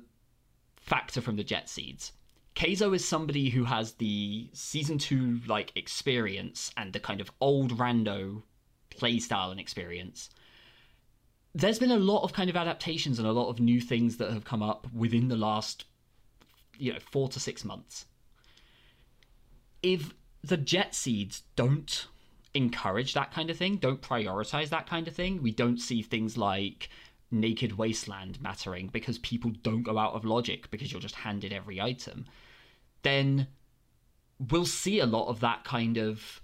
factor 0.77 1.23
from 1.23 1.37
the 1.37 1.45
Jet 1.45 1.71
Seeds. 1.71 2.13
Keizo 2.55 2.95
is 2.95 3.07
somebody 3.07 3.51
who 3.51 3.65
has 3.65 3.95
the 3.95 4.49
season 4.53 4.99
two 4.99 5.41
like 5.47 5.73
experience 5.75 6.71
and 6.77 6.93
the 6.93 7.01
kind 7.01 7.21
of 7.21 7.31
old 7.41 7.77
rando 7.79 8.43
playstyle 8.91 9.51
and 9.51 9.59
experience. 9.59 10.31
there's 11.55 11.79
been 11.79 11.91
a 11.91 11.99
lot 11.99 12.23
of 12.23 12.33
kind 12.33 12.51
of 12.51 12.57
adaptations 12.57 13.19
and 13.19 13.29
a 13.29 13.33
lot 13.33 13.49
of 13.49 13.61
new 13.61 13.81
things 13.81 14.17
that 14.17 14.33
have 14.33 14.45
come 14.45 14.63
up 14.63 14.87
within 14.93 15.29
the 15.29 15.37
last 15.37 15.85
you 16.79 16.93
know 16.93 16.99
four 16.99 17.29
to 17.29 17.39
six 17.39 17.65
months 17.65 18.07
if 19.83 20.15
the 20.43 20.57
jet 20.57 20.95
seeds 20.95 21.43
don't 21.55 22.07
encourage 22.55 23.15
that 23.15 23.33
kind 23.33 23.51
of 23.51 23.57
thing 23.57 23.77
don't 23.77 24.03
prioritize 24.03 24.69
that 24.69 24.89
kind 24.89 25.07
of 25.09 25.15
thing 25.15 25.43
we 25.43 25.51
don't 25.53 25.79
see 25.79 26.03
things 26.03 26.37
like 26.37 26.89
naked 27.31 27.77
wasteland 27.77 28.41
mattering 28.41 28.89
because 28.89 29.19
people 29.19 29.51
don't 29.63 29.83
go 29.83 29.99
out 29.99 30.15
of 30.15 30.25
logic 30.25 30.71
because 30.71 30.93
you're 30.93 31.01
just 31.01 31.15
handed 31.17 31.53
every 31.53 31.81
item 31.81 32.27
then 33.03 33.47
we'll 34.51 34.67
see 34.67 35.01
a 35.01 35.07
lot 35.07 35.29
of 35.29 35.41
that 35.41 35.65
kind 35.65 35.97
of 35.97 36.41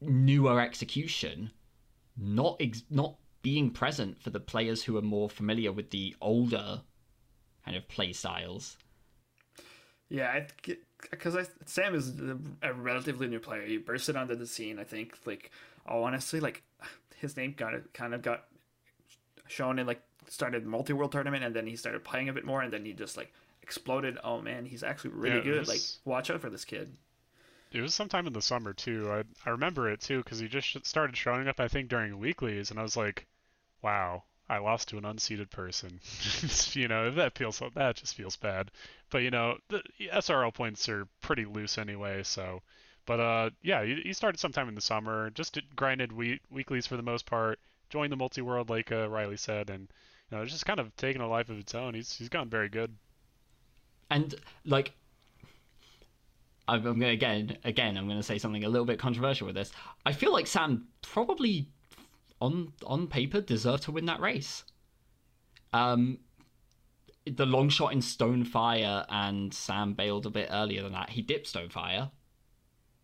newer 0.00 0.60
execution 0.60 1.50
not 2.16 2.56
ex- 2.60 2.82
not 2.90 3.16
being 3.42 3.70
present 3.70 4.20
for 4.20 4.30
the 4.30 4.40
players 4.40 4.82
who 4.82 4.96
are 4.96 5.02
more 5.02 5.28
familiar 5.28 5.70
with 5.70 5.90
the 5.90 6.16
older 6.20 6.80
kind 7.64 7.76
of 7.76 7.86
play 7.88 8.12
styles. 8.12 8.76
Yeah, 10.08 10.46
because 11.10 11.36
Sam 11.66 11.94
is 11.94 12.14
a, 12.62 12.72
relatively 12.72 13.26
new 13.26 13.40
player. 13.40 13.62
He 13.62 13.78
bursted 13.78 14.16
onto 14.16 14.34
the 14.34 14.46
scene. 14.46 14.78
I 14.78 14.84
think, 14.84 15.18
like, 15.26 15.50
oh, 15.86 16.04
honestly, 16.04 16.40
like 16.40 16.62
his 17.16 17.36
name 17.36 17.54
got 17.56 17.74
kind 17.92 18.14
of 18.14 18.22
got 18.22 18.44
shown 19.46 19.78
in 19.78 19.86
like 19.86 20.02
started 20.28 20.66
multi 20.66 20.92
world 20.92 21.12
tournament, 21.12 21.44
and 21.44 21.54
then 21.54 21.66
he 21.66 21.76
started 21.76 22.04
playing 22.04 22.28
a 22.28 22.32
bit 22.32 22.44
more, 22.44 22.62
and 22.62 22.72
then 22.72 22.84
he 22.84 22.92
just 22.92 23.16
like 23.16 23.32
exploded. 23.62 24.18
Oh 24.24 24.40
man, 24.40 24.64
he's 24.66 24.82
actually 24.82 25.10
really 25.10 25.36
Yeah, 25.36 25.42
good. 25.42 25.58
was- 25.60 25.68
Like, 25.68 25.80
watch 26.04 26.30
out 26.30 26.40
for 26.40 26.50
this 26.50 26.64
kid. 26.64 26.96
It 27.72 27.80
was 27.80 27.92
sometime 27.92 28.26
in 28.28 28.32
the 28.32 28.40
summer 28.42 28.72
too. 28.72 29.10
I 29.10 29.24
I 29.44 29.50
remember 29.50 29.90
it 29.90 30.00
too 30.00 30.18
because 30.18 30.38
he 30.38 30.46
just 30.48 30.86
started 30.86 31.16
showing 31.16 31.48
up. 31.48 31.58
I 31.58 31.66
think 31.68 31.88
during 31.88 32.18
weeklies, 32.20 32.70
and 32.70 32.78
I 32.78 32.82
was 32.84 32.96
like, 32.96 33.26
"Wow, 33.82 34.22
I 34.48 34.58
lost 34.58 34.88
to 34.90 34.98
an 34.98 35.02
unseeded 35.04 35.50
person." 35.50 36.00
you 36.74 36.86
know, 36.86 37.10
that 37.10 37.36
feels 37.36 37.60
that 37.74 37.96
just 37.96 38.14
feels 38.14 38.36
bad. 38.36 38.70
But 39.10 39.22
you 39.22 39.30
know, 39.32 39.58
the 39.68 39.82
SRL 40.12 40.54
points 40.54 40.88
are 40.88 41.08
pretty 41.20 41.46
loose 41.46 41.76
anyway. 41.76 42.22
So, 42.22 42.62
but 43.06 43.18
uh, 43.18 43.50
yeah, 43.60 43.82
he, 43.84 44.02
he 44.04 44.12
started 44.12 44.38
sometime 44.38 44.68
in 44.68 44.76
the 44.76 44.80
summer. 44.80 45.30
Just 45.30 45.58
grinded 45.74 46.12
we- 46.12 46.40
weeklies 46.50 46.86
for 46.86 46.96
the 46.96 47.02
most 47.02 47.26
part. 47.26 47.58
Joined 47.90 48.12
the 48.12 48.16
multi 48.16 48.40
world, 48.40 48.70
like 48.70 48.90
uh, 48.90 49.08
Riley 49.08 49.36
said, 49.36 49.70
and 49.70 49.88
you 50.30 50.36
know, 50.36 50.42
it's 50.42 50.52
just 50.52 50.66
kind 50.66 50.80
of 50.80 50.94
taken 50.96 51.20
a 51.20 51.28
life 51.28 51.48
of 51.48 51.58
its 51.58 51.74
own. 51.74 51.94
He's 51.94 52.16
he's 52.16 52.28
gotten 52.28 52.48
very 52.48 52.68
good. 52.68 52.96
And 54.10 54.34
like 54.64 54.94
I'm, 56.66 56.86
I'm 56.86 56.98
gonna 56.98 57.12
again 57.12 57.58
again 57.64 57.96
I'm 57.96 58.08
gonna 58.08 58.22
say 58.22 58.38
something 58.38 58.64
a 58.64 58.68
little 58.68 58.86
bit 58.86 58.98
controversial 58.98 59.46
with 59.46 59.54
this. 59.54 59.72
I 60.04 60.12
feel 60.12 60.32
like 60.32 60.46
Sam 60.46 60.88
probably 61.02 61.68
on 62.40 62.72
on 62.86 63.06
paper 63.06 63.40
deserved 63.40 63.84
to 63.84 63.92
win 63.92 64.06
that 64.06 64.20
race. 64.20 64.64
Um 65.72 66.18
the 67.26 67.46
long 67.46 67.70
shot 67.70 67.92
in 67.92 68.00
Stonefire 68.00 69.06
and 69.08 69.52
Sam 69.52 69.94
bailed 69.94 70.26
a 70.26 70.30
bit 70.30 70.48
earlier 70.50 70.82
than 70.82 70.92
that. 70.92 71.10
He 71.10 71.22
dipped 71.22 71.52
Stonefire, 71.52 72.10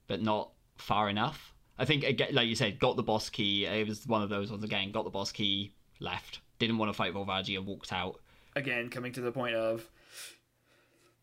but 0.06 0.20
not 0.20 0.52
far 0.76 1.08
enough. 1.08 1.54
I 1.80 1.86
think 1.86 2.04
again, 2.04 2.28
like 2.32 2.46
you 2.46 2.54
said, 2.54 2.78
got 2.78 2.96
the 2.96 3.02
boss 3.02 3.30
key. 3.30 3.64
It 3.64 3.88
was 3.88 4.06
one 4.06 4.22
of 4.22 4.28
those 4.28 4.50
ones 4.50 4.62
again. 4.62 4.92
Got 4.92 5.04
the 5.04 5.10
boss 5.10 5.32
key, 5.32 5.72
left. 5.98 6.40
Didn't 6.58 6.76
want 6.76 6.90
to 6.90 6.92
fight 6.92 7.14
Volvagia, 7.14 7.64
walked 7.64 7.90
out. 7.90 8.20
Again, 8.54 8.90
coming 8.90 9.12
to 9.12 9.22
the 9.22 9.32
point 9.32 9.54
of 9.54 9.88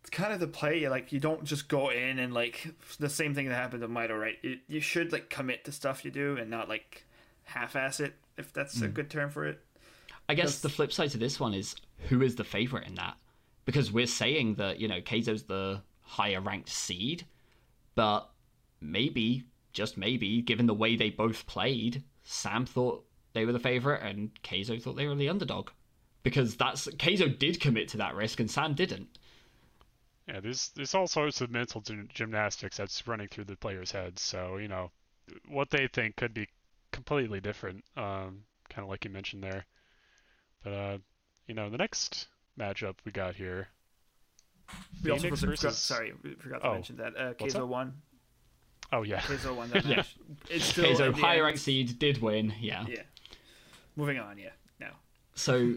it's 0.01 0.09
kind 0.09 0.33
of 0.33 0.39
the 0.39 0.47
play. 0.47 0.87
Like, 0.89 1.11
you 1.11 1.19
don't 1.19 1.43
just 1.43 1.67
go 1.67 1.89
in 1.89 2.17
and 2.17 2.33
like 2.33 2.67
the 2.97 3.09
same 3.09 3.35
thing 3.35 3.47
that 3.49 3.55
happened 3.55 3.83
to 3.83 3.87
Mido, 3.87 4.19
right? 4.19 4.37
You, 4.41 4.57
you 4.67 4.79
should 4.79 5.11
like 5.11 5.29
commit 5.29 5.65
to 5.65 5.71
stuff 5.71 6.03
you 6.03 6.09
do 6.09 6.37
and 6.37 6.49
not 6.49 6.69
like 6.69 7.05
half-ass 7.43 7.99
it, 7.99 8.15
if 8.37 8.51
that's 8.51 8.81
a 8.81 8.87
hmm. 8.87 8.93
good 8.93 9.09
term 9.11 9.29
for 9.29 9.45
it. 9.45 9.59
I 10.27 10.33
guess 10.33 10.45
Because- 10.45 10.61
the 10.61 10.69
flip 10.69 10.91
side 10.91 11.11
to 11.11 11.17
this 11.17 11.39
one 11.39 11.53
is 11.53 11.75
who 12.09 12.21
is 12.23 12.35
the 12.35 12.43
favorite 12.43 12.87
in 12.87 12.95
that? 12.95 13.15
Because 13.65 13.91
we're 13.91 14.07
saying 14.07 14.55
that, 14.55 14.79
you 14.79 14.87
know, 14.87 15.01
Keizo's 15.01 15.43
the 15.43 15.81
higher 16.01 16.41
ranked 16.41 16.69
seed, 16.69 17.25
but 17.95 18.29
maybe, 18.79 19.43
just 19.77 19.95
maybe, 19.97 20.41
given 20.41 20.65
the 20.65 20.73
way 20.73 20.95
they 20.95 21.09
both 21.11 21.45
played, 21.47 22.03
Sam 22.23 22.65
thought 22.65 23.05
they 23.33 23.45
were 23.45 23.51
the 23.53 23.59
favorite 23.59 24.01
and 24.01 24.31
Keizo 24.43 24.81
thought 24.81 24.95
they 24.95 25.05
were 25.07 25.15
the 25.15 25.29
underdog. 25.29 25.69
Because 26.23 26.57
that's 26.57 26.87
Keizo 26.87 27.37
did 27.37 27.61
commit 27.61 27.87
to 27.89 27.97
that 27.97 28.15
risk 28.15 28.39
and 28.39 28.49
Sam 28.51 28.73
didn't. 28.73 29.17
Yeah, 30.27 30.41
there's 30.41 30.71
there's 30.75 30.93
all 30.95 31.07
sorts 31.07 31.39
of 31.39 31.51
mental 31.51 31.79
gym- 31.81 32.09
gymnastics 32.13 32.75
that's 32.77 33.07
running 33.07 33.29
through 33.29 33.45
the 33.45 33.55
players' 33.55 33.91
heads. 33.91 34.21
So 34.21 34.57
you 34.57 34.67
know, 34.67 34.91
what 35.47 35.69
they 35.69 35.87
think 35.87 36.15
could 36.17 36.33
be 36.33 36.47
completely 36.91 37.39
different. 37.39 37.85
Um, 37.95 38.43
kind 38.69 38.83
of 38.83 38.89
like 38.89 39.05
you 39.05 39.11
mentioned 39.11 39.43
there. 39.43 39.65
But 40.63 40.73
uh, 40.73 40.97
you 41.47 41.53
know, 41.53 41.69
the 41.69 41.77
next 41.77 42.27
matchup 42.59 42.95
we 43.05 43.11
got 43.13 43.35
here. 43.35 43.67
We 45.03 45.11
also 45.11 45.23
Phoenix 45.23 45.39
forgot, 45.41 45.51
versus- 45.61 45.77
sorry, 45.77 46.11
we 46.23 46.33
forgot 46.35 46.61
to 46.61 46.67
Oh, 46.67 46.73
mention 46.73 46.97
that 46.97 47.15
uh, 47.15 47.33
what's 47.37 47.53
Keizo 47.53 47.61
up? 47.61 47.69
won. 47.69 47.93
Oh 48.91 49.03
yeah, 49.03 49.19
Keizo 49.21 49.55
won 49.55 49.69
that 49.71 49.85
Yeah. 49.85 49.97
match. 49.97 50.15
It's 50.49 50.65
still 50.65 50.85
Keizo, 50.85 51.13
higher 51.13 51.37
end- 51.37 51.45
ranked 51.45 51.59
seed, 51.59 51.99
did 51.99 52.21
win, 52.21 52.53
yeah. 52.59 52.85
Yeah. 52.87 53.01
Moving 53.95 54.19
on. 54.19 54.37
Yeah. 54.37 54.49
Now. 54.79 54.91
So, 55.35 55.73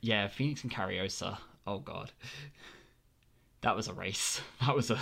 yeah, 0.00 0.28
Phoenix 0.28 0.62
and 0.62 0.72
Cariosa. 0.72 1.38
Oh 1.66 1.78
god, 1.78 2.12
that 3.62 3.74
was 3.76 3.88
a 3.88 3.92
race. 3.94 4.40
That 4.66 4.76
was 4.76 4.90
a. 4.90 4.98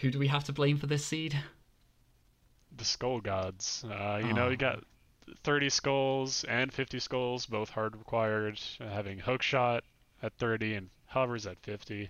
Who 0.00 0.10
do 0.10 0.18
we 0.18 0.28
have 0.28 0.44
to 0.44 0.52
blame 0.52 0.78
for 0.78 0.86
this 0.86 1.04
seed? 1.04 1.36
the 2.76 2.84
Skull 2.84 3.20
Gods. 3.20 3.84
Uh, 3.84 4.20
you 4.24 4.32
know, 4.32 4.46
Oh. 4.46 4.48
you 4.48 4.56
got 4.56 4.84
30 5.44 5.68
skulls 5.68 6.44
and 6.44 6.72
50 6.72 6.98
skulls, 7.00 7.44
both 7.44 7.68
hard 7.68 7.94
required. 7.96 8.58
Uh, 8.80 8.88
having 8.88 9.18
hookshot 9.18 9.80
at 10.22 10.32
30 10.38 10.74
and 10.74 10.90
hovers 11.06 11.46
at 11.46 11.58
50. 11.60 12.08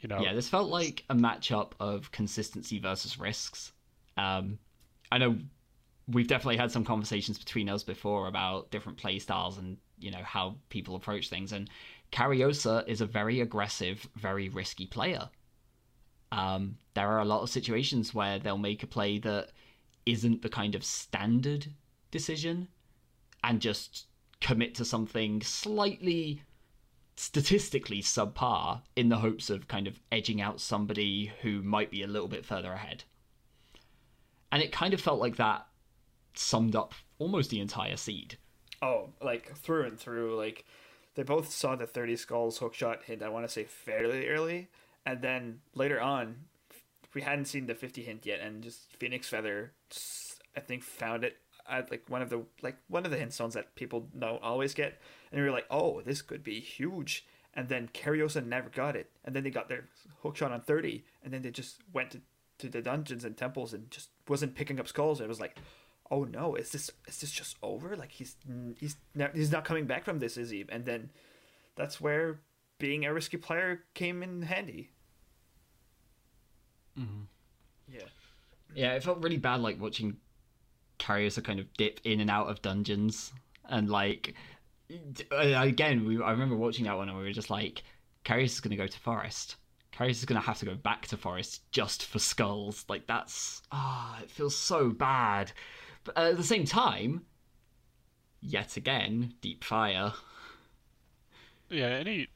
You 0.00 0.08
know, 0.08 0.20
Yeah, 0.20 0.32
this 0.32 0.48
felt 0.48 0.70
like 0.70 1.04
a 1.10 1.14
matchup 1.14 1.72
of 1.78 2.10
consistency 2.10 2.78
versus 2.78 3.18
risks. 3.18 3.72
Um, 4.16 4.58
I 5.12 5.18
know 5.18 5.36
we've 6.08 6.26
definitely 6.26 6.56
had 6.56 6.72
some 6.72 6.84
conversations 6.84 7.38
between 7.38 7.68
us 7.68 7.82
before 7.82 8.26
about 8.26 8.70
different 8.70 8.98
play 8.98 9.18
styles 9.18 9.58
and 9.58 9.76
you 9.98 10.10
know 10.10 10.22
how 10.22 10.56
people 10.68 10.96
approach 10.96 11.28
things. 11.28 11.52
And 11.52 11.68
Cariosa 12.12 12.86
is 12.88 13.00
a 13.00 13.06
very 13.06 13.40
aggressive, 13.40 14.06
very 14.16 14.48
risky 14.48 14.86
player. 14.86 15.28
Um, 16.32 16.76
there 16.94 17.08
are 17.08 17.20
a 17.20 17.24
lot 17.24 17.42
of 17.42 17.50
situations 17.50 18.14
where 18.14 18.38
they'll 18.38 18.58
make 18.58 18.82
a 18.82 18.86
play 18.86 19.18
that 19.18 19.50
isn't 20.06 20.42
the 20.42 20.48
kind 20.48 20.74
of 20.74 20.84
standard 20.84 21.66
decision 22.10 22.68
and 23.44 23.60
just 23.60 24.06
commit 24.40 24.74
to 24.76 24.84
something 24.84 25.42
slightly 25.42 26.42
statistically 27.20 28.00
subpar 28.00 28.80
in 28.96 29.10
the 29.10 29.18
hopes 29.18 29.50
of 29.50 29.68
kind 29.68 29.86
of 29.86 30.00
edging 30.10 30.40
out 30.40 30.58
somebody 30.58 31.30
who 31.42 31.60
might 31.60 31.90
be 31.90 32.02
a 32.02 32.06
little 32.06 32.28
bit 32.28 32.46
further 32.46 32.72
ahead. 32.72 33.04
And 34.50 34.62
it 34.62 34.72
kind 34.72 34.94
of 34.94 35.02
felt 35.02 35.20
like 35.20 35.36
that 35.36 35.66
summed 36.32 36.74
up 36.74 36.94
almost 37.18 37.50
the 37.50 37.60
entire 37.60 37.98
seed. 37.98 38.38
Oh, 38.80 39.10
like 39.20 39.54
through 39.54 39.84
and 39.84 40.00
through. 40.00 40.34
Like 40.34 40.64
they 41.14 41.22
both 41.22 41.52
saw 41.52 41.76
the 41.76 41.86
thirty 41.86 42.16
skulls 42.16 42.58
hookshot 42.58 43.02
hint. 43.02 43.22
I 43.22 43.28
want 43.28 43.44
to 43.44 43.52
say 43.52 43.64
fairly 43.64 44.26
early, 44.28 44.70
and 45.04 45.20
then 45.20 45.60
later 45.74 46.00
on, 46.00 46.36
we 47.12 47.20
hadn't 47.20 47.44
seen 47.44 47.66
the 47.66 47.74
fifty 47.74 48.02
hint 48.02 48.24
yet, 48.24 48.40
and 48.40 48.62
just 48.62 48.96
Phoenix 48.96 49.28
Feather, 49.28 49.72
I 50.56 50.60
think, 50.60 50.82
found 50.82 51.24
it 51.24 51.36
at 51.70 51.90
like 51.90 52.04
one 52.08 52.22
of 52.22 52.30
the 52.30 52.42
like 52.62 52.76
one 52.88 53.04
of 53.04 53.10
the 53.10 53.16
hint 53.16 53.32
stones 53.32 53.54
that 53.54 53.74
people 53.74 54.08
don't 54.18 54.42
always 54.42 54.74
get, 54.74 55.00
and 55.30 55.40
we 55.40 55.46
were 55.46 55.52
like, 55.52 55.66
oh, 55.70 56.00
this 56.02 56.22
could 56.22 56.42
be 56.42 56.60
huge. 56.60 57.26
And 57.54 57.68
then 57.68 57.88
Cariosa 57.92 58.44
never 58.44 58.68
got 58.68 58.94
it, 58.94 59.10
and 59.24 59.34
then 59.34 59.42
they 59.42 59.50
got 59.50 59.68
their 59.68 59.84
hookshot 60.22 60.52
on 60.52 60.60
thirty, 60.60 61.04
and 61.24 61.32
then 61.32 61.42
they 61.42 61.50
just 61.50 61.78
went 61.92 62.10
to, 62.12 62.20
to 62.58 62.68
the 62.68 62.80
dungeons 62.80 63.24
and 63.24 63.36
temples 63.36 63.74
and 63.74 63.90
just 63.90 64.10
wasn't 64.28 64.54
picking 64.54 64.78
up 64.78 64.86
skulls. 64.86 65.20
It 65.20 65.28
was 65.28 65.40
like, 65.40 65.56
oh 66.10 66.24
no, 66.24 66.54
is 66.54 66.70
this 66.70 66.90
is 67.08 67.20
this 67.20 67.32
just 67.32 67.56
over? 67.62 67.96
Like 67.96 68.12
he's 68.12 68.36
he's 68.78 68.96
not, 69.14 69.34
he's 69.34 69.50
not 69.50 69.64
coming 69.64 69.86
back 69.86 70.04
from 70.04 70.20
this, 70.20 70.36
is 70.36 70.50
he? 70.50 70.64
And 70.68 70.84
then 70.84 71.10
that's 71.74 72.00
where 72.00 72.40
being 72.78 73.04
a 73.04 73.12
risky 73.12 73.36
player 73.36 73.82
came 73.94 74.22
in 74.22 74.42
handy. 74.42 74.90
Mm-hmm. 76.98 77.22
Yeah. 77.92 78.08
Yeah, 78.74 78.92
it 78.92 79.02
felt 79.02 79.22
really 79.22 79.38
bad 79.38 79.60
like 79.60 79.80
watching 79.80 80.18
Cariosa 81.00 81.42
kind 81.42 81.58
of 81.58 81.72
dip 81.74 82.00
in 82.04 82.20
and 82.20 82.30
out 82.30 82.48
of 82.48 82.62
dungeons 82.62 83.32
and 83.68 83.88
like 83.88 84.34
uh, 85.32 85.36
again, 85.36 86.04
we, 86.04 86.22
I 86.22 86.32
remember 86.32 86.56
watching 86.56 86.84
that 86.84 86.96
one 86.96 87.08
and 87.08 87.16
we 87.18 87.24
were 87.24 87.32
just 87.32 87.50
like, 87.50 87.82
Cariosa's 88.24 88.60
going 88.60 88.70
to 88.72 88.76
go 88.76 88.86
to 88.86 88.98
Forest. 88.98 89.56
Cariosa's 89.92 90.24
going 90.24 90.40
to 90.40 90.46
have 90.46 90.58
to 90.58 90.66
go 90.66 90.74
back 90.74 91.06
to 91.08 91.16
Forest 91.16 91.62
just 91.72 92.04
for 92.04 92.18
skulls. 92.18 92.84
Like 92.88 93.06
that's 93.06 93.62
ah, 93.72 94.20
it 94.22 94.30
feels 94.30 94.56
so 94.56 94.90
bad. 94.90 95.52
But 96.04 96.16
at 96.16 96.36
the 96.36 96.42
same 96.42 96.64
time, 96.64 97.24
yet 98.40 98.76
again, 98.76 99.34
Deep 99.40 99.64
Fire. 99.64 100.12
yeah, 101.68 101.86
any 101.86 102.28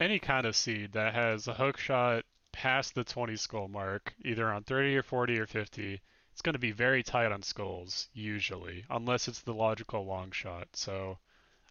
any 0.00 0.18
kind 0.18 0.46
of 0.46 0.54
seed 0.54 0.92
that 0.92 1.14
has 1.14 1.48
a 1.48 1.54
hook 1.54 1.78
shot 1.78 2.24
past 2.52 2.94
the 2.94 3.04
20 3.04 3.36
skull 3.36 3.68
mark, 3.68 4.14
either 4.24 4.50
on 4.50 4.62
30 4.62 4.96
or 4.96 5.02
40 5.02 5.38
or 5.38 5.46
50, 5.46 6.00
it's 6.38 6.42
going 6.44 6.52
to 6.52 6.60
be 6.60 6.70
very 6.70 7.02
tight 7.02 7.32
on 7.32 7.42
skulls 7.42 8.08
usually, 8.14 8.84
unless 8.90 9.26
it's 9.26 9.40
the 9.40 9.52
logical 9.52 10.06
long 10.06 10.30
shot. 10.30 10.68
So 10.72 11.18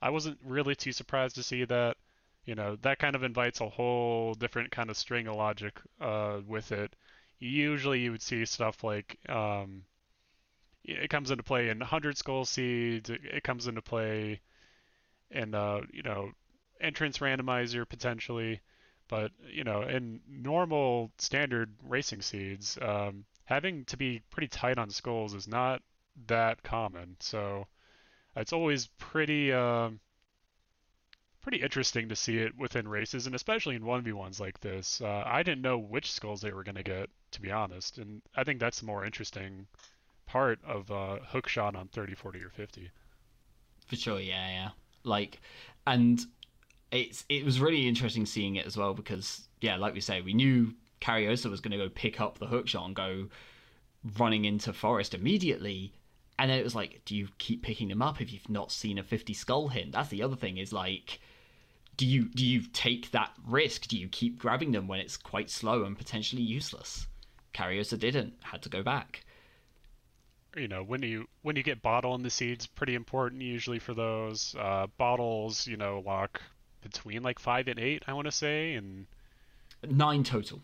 I 0.02 0.10
wasn't 0.10 0.40
really 0.44 0.76
too 0.76 0.92
surprised 0.92 1.36
to 1.36 1.44
see 1.44 1.64
that. 1.64 1.96
You 2.44 2.54
know, 2.54 2.76
that 2.82 3.00
kind 3.00 3.16
of 3.16 3.24
invites 3.24 3.62
a 3.62 3.70
whole 3.70 4.34
different 4.34 4.72
kind 4.72 4.90
of 4.90 4.98
string 4.98 5.26
of 5.28 5.38
logic 5.38 5.80
uh, 6.02 6.42
with 6.46 6.74
it. 6.74 6.94
Usually, 7.40 8.02
you 8.02 8.12
would 8.12 8.22
see 8.22 8.44
stuff 8.44 8.84
like 8.84 9.18
um, 9.30 9.84
it 10.84 11.10
comes 11.10 11.32
into 11.32 11.44
play 11.44 11.70
in 11.70 11.80
100 11.80 12.18
skull 12.18 12.44
seeds. 12.44 13.10
It, 13.10 13.46
comes 13.46 13.68
into 13.68 13.82
play 13.82 14.42
in 15.32 15.56
uh, 15.56 15.80
you 15.94 16.04
know 16.04 16.34
entrance 16.82 17.20
randomizer 17.20 17.88
potentially, 17.88 18.60
but 19.08 19.32
you 19.50 19.64
know 19.64 19.84
in 19.84 20.20
normal 20.28 21.14
standard 21.20 21.74
racing 21.88 22.22
seeds, 22.22 22.78
um, 22.82 23.24
having 23.48 23.86
to 23.86 23.96
be 23.98 24.22
pretty 24.30 24.50
tight 24.50 24.78
on 24.78 24.90
skulls 24.90 25.34
is 25.34 25.48
not 25.48 25.82
that 26.28 26.62
common. 26.64 27.16
So 27.22 27.66
it's 28.36 28.52
always 28.52 28.88
pretty 29.00 29.54
um, 29.54 30.02
pretty 31.42 31.62
interesting 31.64 32.10
to 32.10 32.16
see 32.16 32.40
it 32.40 32.58
within 32.58 32.90
races, 32.90 33.26
and 33.26 33.34
especially 33.34 33.76
in 33.76 33.84
1v1s 33.84 34.42
like 34.42 34.60
this. 34.60 35.02
Uh, 35.02 35.24
I 35.26 35.44
didn't 35.44 35.62
know 35.62 35.78
which 35.78 36.12
skulls 36.12 36.42
they 36.42 36.52
were 36.52 36.66
going 36.66 36.76
to 36.76 36.84
get, 36.84 37.10
to 37.32 37.42
be 37.42 37.50
honest, 37.50 37.98
and 38.00 38.22
I 38.36 38.44
think 38.44 38.60
that's 38.60 38.82
the 38.82 38.86
more 38.86 39.06
interesting 39.06 39.68
part 40.26 40.60
of 40.66 40.92
uh, 40.92 41.20
hook 41.28 41.48
shot 41.48 41.74
on 41.74 41.88
30, 41.88 42.16
40, 42.16 42.44
or 42.44 42.50
50. 42.50 42.92
For 43.88 43.96
sure, 43.96 44.20
yeah, 44.20 44.50
yeah. 44.50 44.70
Like, 45.06 45.40
and 45.86 46.20
it's 46.92 47.24
it 47.30 47.46
was 47.46 47.62
really 47.62 47.88
interesting 47.88 48.26
seeing 48.26 48.58
it 48.58 48.66
as 48.66 48.76
well 48.76 48.94
because 48.94 49.48
yeah, 49.62 49.78
like 49.78 49.94
we 49.94 50.02
say, 50.02 50.20
we 50.20 50.34
knew 50.34 50.74
Cariosa 51.02 51.50
was 51.50 51.62
going 51.62 51.72
to 51.72 51.78
go 51.78 51.90
pick 51.90 52.20
up 52.20 52.38
the 52.38 52.48
hook 52.48 52.68
shot 52.68 52.86
and 52.86 52.96
go 52.96 53.28
running 54.18 54.46
into 54.46 54.74
Forest 54.74 55.14
immediately. 55.14 55.94
And 56.40 56.52
then 56.52 56.60
it 56.60 56.64
was 56.64 56.76
like, 56.76 57.02
do 57.06 57.16
you 57.16 57.30
keep 57.38 57.64
picking 57.64 57.88
them 57.88 58.02
up 58.02 58.22
if 58.22 58.32
you've 58.32 58.50
not 58.50 58.72
seen 58.72 58.98
a 58.98 59.04
50 59.04 59.34
skull 59.34 59.70
hint? 59.70 59.92
That's 59.92 60.10
the 60.10 60.24
other 60.24 60.36
thing 60.36 60.58
is 60.58 60.72
like, 60.72 61.20
do 61.98 62.06
you 62.06 62.26
do 62.30 62.46
you 62.46 62.62
take 62.74 63.10
that 63.12 63.32
risk? 63.48 63.88
Do 63.88 63.98
you 63.98 64.08
keep 64.08 64.38
grabbing 64.38 64.72
them 64.72 64.88
when 64.88 65.00
it's 65.00 65.18
quite 65.18 65.50
slow 65.50 65.84
and 65.84 65.98
potentially 65.98 66.44
useless? 66.44 67.08
Cariosa 67.56 67.98
didn't, 67.98 68.36
had 68.44 68.62
to 68.64 68.70
go 68.70 68.84
back. 68.84 69.26
You 70.56 70.68
know, 70.68 70.84
when 70.84 71.02
you 71.02 71.28
when 71.42 71.56
you 71.56 71.64
get 71.64 71.82
bottle 71.82 72.14
in 72.14 72.22
the 72.22 72.30
seeds, 72.30 72.68
pretty 72.68 72.94
important 72.94 73.42
usually 73.42 73.80
for 73.80 73.96
those. 73.96 74.56
Uh, 74.58 74.86
bottles, 74.98 75.66
you 75.66 75.76
know, 75.76 76.04
lock 76.06 76.42
between 76.82 77.24
like 77.24 77.40
five 77.40 77.68
and 77.68 77.80
eight, 77.80 78.04
I 78.08 78.14
want 78.14 78.26
to 78.26 78.32
say, 78.32 78.74
and 78.76 79.08
Nine 79.84 80.24
total. 80.24 80.62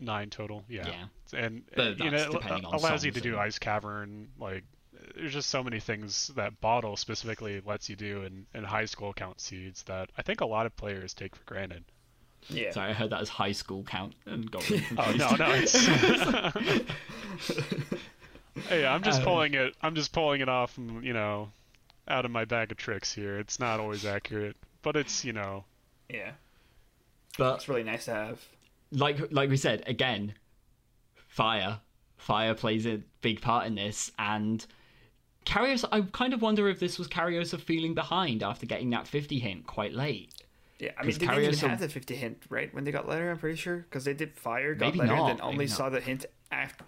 Nine 0.00 0.30
total. 0.30 0.64
Yeah, 0.68 0.88
Yeah. 0.88 1.38
and 1.38 1.62
But 1.74 1.98
you 1.98 2.10
know, 2.10 2.18
it 2.18 2.64
allows 2.64 3.04
you 3.04 3.10
to 3.12 3.20
do 3.20 3.38
ice 3.38 3.58
cavern. 3.58 4.28
Like, 4.38 4.64
there's 5.16 5.32
just 5.32 5.50
so 5.50 5.62
many 5.62 5.80
things 5.80 6.28
that 6.36 6.60
bottle 6.60 6.96
specifically 6.96 7.60
lets 7.64 7.88
you 7.88 7.96
do 7.96 8.22
in, 8.22 8.46
in 8.54 8.64
high 8.64 8.86
school 8.86 9.12
count 9.12 9.40
seeds 9.40 9.82
that 9.84 10.10
I 10.16 10.22
think 10.22 10.40
a 10.40 10.46
lot 10.46 10.66
of 10.66 10.76
players 10.76 11.14
take 11.14 11.36
for 11.36 11.44
granted. 11.44 11.84
Yeah. 12.48 12.72
Sorry, 12.72 12.90
I 12.90 12.92
heard 12.92 13.10
that 13.10 13.22
as 13.22 13.28
high 13.28 13.52
school 13.52 13.84
count 13.84 14.14
and 14.26 14.50
got 14.50 14.68
really 14.70 14.84
Oh 14.98 15.12
no, 15.16 15.30
no. 15.36 15.46
It's... 15.52 15.74
hey, 18.68 18.86
I'm 18.86 19.02
just 19.02 19.20
Um, 19.20 19.24
pulling 19.24 19.54
it. 19.54 19.74
I'm 19.82 19.94
just 19.94 20.12
pulling 20.12 20.40
it 20.40 20.48
off, 20.48 20.72
from, 20.72 21.02
you 21.02 21.12
know, 21.12 21.50
out 22.06 22.24
of 22.24 22.30
my 22.30 22.44
bag 22.44 22.70
of 22.70 22.76
tricks 22.76 23.12
here. 23.12 23.38
It's 23.38 23.58
not 23.58 23.80
always 23.80 24.04
accurate, 24.04 24.56
but 24.82 24.96
it's 24.96 25.24
you 25.24 25.32
know, 25.32 25.64
Yeah. 26.08 26.32
But 27.38 27.56
It's 27.56 27.68
really 27.68 27.82
nice 27.82 28.04
to 28.04 28.14
have. 28.14 28.40
Like 28.94 29.32
like 29.32 29.50
we 29.50 29.56
said 29.56 29.82
again, 29.86 30.34
fire, 31.28 31.80
fire 32.16 32.54
plays 32.54 32.86
a 32.86 33.02
big 33.20 33.40
part 33.40 33.66
in 33.66 33.74
this, 33.74 34.10
and 34.18 34.64
Cariosa. 35.44 35.88
I 35.92 36.00
kind 36.12 36.32
of 36.32 36.42
wonder 36.42 36.68
if 36.68 36.80
this 36.80 36.98
was 36.98 37.08
Cariosa 37.08 37.60
feeling 37.60 37.94
behind 37.94 38.42
after 38.42 38.66
getting 38.66 38.90
that 38.90 39.06
fifty 39.06 39.38
hint 39.38 39.66
quite 39.66 39.92
late. 39.92 40.32
Yeah, 40.78 40.90
I 40.98 41.02
mean, 41.04 41.12
they 41.12 41.26
didn't 41.26 41.54
even 41.54 41.70
have 41.70 41.78
the 41.78 41.88
50 41.88 42.16
hint, 42.16 42.42
right? 42.48 42.74
When 42.74 42.82
they 42.82 42.90
got 42.90 43.08
letter, 43.08 43.30
I'm 43.30 43.38
pretty 43.38 43.56
sure. 43.56 43.78
Because 43.78 44.04
they 44.04 44.12
did 44.12 44.34
fire, 44.36 44.74
got 44.74 44.86
Maybe 44.86 44.98
letter, 44.98 45.14
not, 45.14 45.30
and 45.30 45.38
then 45.38 45.46
only 45.46 45.66
saw 45.68 45.88
the 45.88 46.00
hint 46.00 46.26
after, 46.50 46.84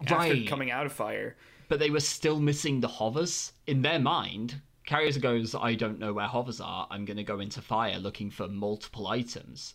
after 0.00 0.14
Right. 0.14 0.46
coming 0.48 0.70
out 0.70 0.86
of 0.86 0.94
fire. 0.94 1.36
But 1.68 1.78
they 1.78 1.90
were 1.90 2.00
still 2.00 2.40
missing 2.40 2.80
the 2.80 2.88
hovers 2.88 3.52
in 3.66 3.82
their 3.82 3.98
mind. 3.98 4.62
Cariosa 4.88 5.20
goes, 5.20 5.54
"I 5.54 5.74
don't 5.74 5.98
know 5.98 6.14
where 6.14 6.26
hovers 6.26 6.58
are. 6.60 6.88
I'm 6.90 7.04
going 7.04 7.18
to 7.18 7.22
go 7.22 7.38
into 7.40 7.60
fire 7.60 7.98
looking 7.98 8.30
for 8.30 8.48
multiple 8.48 9.06
items." 9.06 9.74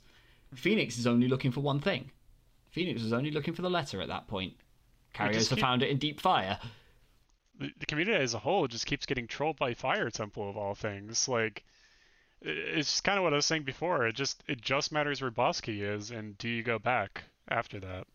Phoenix 0.58 0.98
is 0.98 1.08
only 1.08 1.28
looking 1.28 1.52
for 1.52 1.62
one 1.62 1.80
thing. 1.80 2.12
Phoenix 2.72 3.02
was 3.02 3.14
only 3.14 3.32
looking 3.32 3.54
for 3.54 3.62
the 3.62 3.70
letter 3.70 4.02
at 4.02 4.08
that 4.10 4.28
point. 4.28 4.54
We 5.20 5.30
just 5.34 5.50
Cariosa 5.50 5.56
keep- 5.56 5.60
found 5.64 5.84
it 5.84 5.90
in 5.90 5.98
deep 5.98 6.20
fire. 6.20 6.60
the, 7.60 7.72
the 7.80 7.86
community 7.86 8.18
as 8.22 8.34
a 8.34 8.40
whole 8.40 8.68
just 8.68 8.86
keeps 8.86 9.06
getting 9.06 9.26
trolled 9.28 9.58
by 9.58 9.74
Fire 9.74 10.10
Temple 10.12 10.48
of 10.50 10.58
all 10.58 10.76
things. 10.76 11.28
Like, 11.28 11.64
i- 12.46 12.50
it's 12.50 13.02
kind 13.02 13.18
of 13.18 13.24
what 13.24 13.34
I 13.34 13.38
was 13.38 13.46
saying 13.46 13.64
before. 13.64 14.06
It 14.06 14.14
just 14.16 14.44
it 14.48 14.62
just 14.62 14.92
matters 14.92 15.22
where 15.22 15.32
Boss 15.32 15.60
Key 15.62 15.82
is, 15.82 16.12
and 16.12 16.38
do 16.38 16.48
you 16.50 16.62
go 16.62 16.78
back 16.78 17.24
after 17.50 17.80
that? 17.80 18.06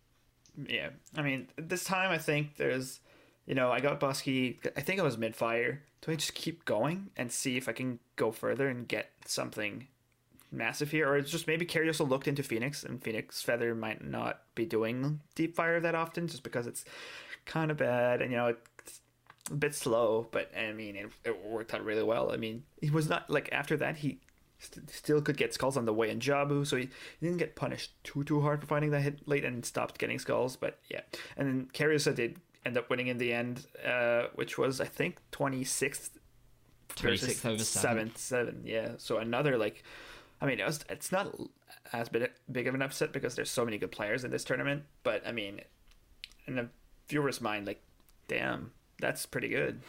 Yeah, 0.69 0.91
I 1.17 1.23
mean, 1.23 1.49
this 1.57 1.83
time 1.83 2.11
I 2.11 2.19
think 2.19 2.57
there's, 2.57 3.01
you 3.47 3.55
know, 3.55 3.73
I 3.73 3.81
got 3.81 3.99
boss 3.99 4.21
key. 4.21 4.61
I 4.77 4.83
think 4.83 4.99
it 5.01 5.03
was 5.03 5.17
mid 5.17 5.35
fire. 5.35 5.83
Do 6.03 6.13
I 6.13 6.17
just 6.17 6.35
keep 6.35 6.65
going 6.67 7.09
and 7.17 7.33
see 7.33 7.57
if 7.57 7.69
I 7.69 7.73
can 7.73 7.99
go 8.17 8.31
further 8.33 8.69
and 8.69 8.87
get 8.87 9.11
something 9.25 9.89
massive 10.53 10.91
here, 10.91 11.09
or 11.09 11.17
it's 11.17 11.31
just 11.31 11.47
maybe 11.47 11.67
Cariosa 11.67 12.09
looked 12.09 12.29
into 12.29 12.43
Phoenix 12.43 12.85
and 12.85 13.03
Phoenix 13.03 13.43
Feather 13.43 13.75
might 13.75 14.05
not 14.05 14.43
be 14.55 14.65
doing 14.67 15.21
deep 15.35 15.57
fire 15.57 15.81
that 15.81 15.95
often, 15.95 16.27
just 16.29 16.43
because 16.43 16.67
it's 16.67 16.85
kind 17.45 17.71
of 17.71 17.77
bad 17.77 18.23
and 18.23 18.31
you 18.31 18.37
know 18.37 18.55
it's 18.79 19.01
a 19.51 19.55
bit 19.55 19.75
slow. 19.75 20.29
But 20.31 20.51
I 20.57 20.73
mean, 20.73 20.97
it, 20.97 21.11
it 21.25 21.45
worked 21.45 21.75
out 21.75 21.85
really 21.85 22.03
well. 22.03 22.31
I 22.33 22.37
mean, 22.37 22.65
he 22.81 22.91
was 22.91 23.09
not 23.09 23.29
like 23.31 23.49
after 23.53 23.77
that 23.79 23.97
he. 23.97 24.19
st- 24.59 24.89
Still 24.91 25.21
could 25.21 25.37
get 25.37 25.53
skulls 25.55 25.77
on 25.77 25.87
the 25.87 25.93
way 25.93 26.11
in 26.11 26.21
Jabu, 26.21 26.67
so 26.67 26.77
he, 26.77 26.85
he 27.19 27.27
didn't 27.27 27.39
get 27.39 27.57
punished 27.57 27.93
too 28.05 28.23
too 28.25 28.41
hard 28.41 28.61
for 28.61 28.67
finding 28.67 28.91
that 28.93 29.01
hit 29.01 29.27
late 29.27 29.45
and 29.45 29.65
stopped 29.65 29.99
getting 29.99 30.19
skulls. 30.19 30.57
But 30.57 30.79
yeah, 30.89 31.01
and 31.37 31.49
then 31.49 31.69
Cariosa 31.73 32.15
did 32.15 32.37
end 32.65 32.77
up 32.79 32.89
winning 32.89 33.09
in 33.09 33.19
the 33.19 33.33
end, 33.33 33.67
uh, 33.85 34.25
which 34.37 34.57
was 34.59 34.81
I 34.81 34.85
think 34.85 35.17
twenty 35.33 35.65
sixth 35.65 36.19
26th 36.97 37.47
over 37.47 37.57
7th, 37.57 38.19
7, 38.19 38.63
yeah. 38.65 38.91
So 38.99 39.17
another 39.19 39.57
like 39.57 39.83
I 40.43 40.47
mean, 40.47 40.59
it 40.59 40.67
was, 40.67 40.85
it's 40.89 41.13
not 41.13 41.35
as 41.93 42.09
big, 42.09 42.31
big 42.51 42.67
of 42.67 42.75
an 42.75 42.83
upset 42.83 43.13
because 43.13 43.37
there's 43.37 43.51
so 43.51 43.65
many 43.65 43.79
good 43.79 43.93
players 43.93 44.25
in 44.25 44.31
this 44.33 44.43
tournament, 44.43 44.83
but 45.05 45.27
I 45.27 45.31
mean, 45.31 45.61
in 46.47 46.59
a 46.59 46.69
viewer's 47.09 47.41
mind 47.41 47.67
like 47.67 47.81
damn, 48.29 48.73
that's 49.01 49.27
pretty 49.27 49.49
good. 49.49 49.81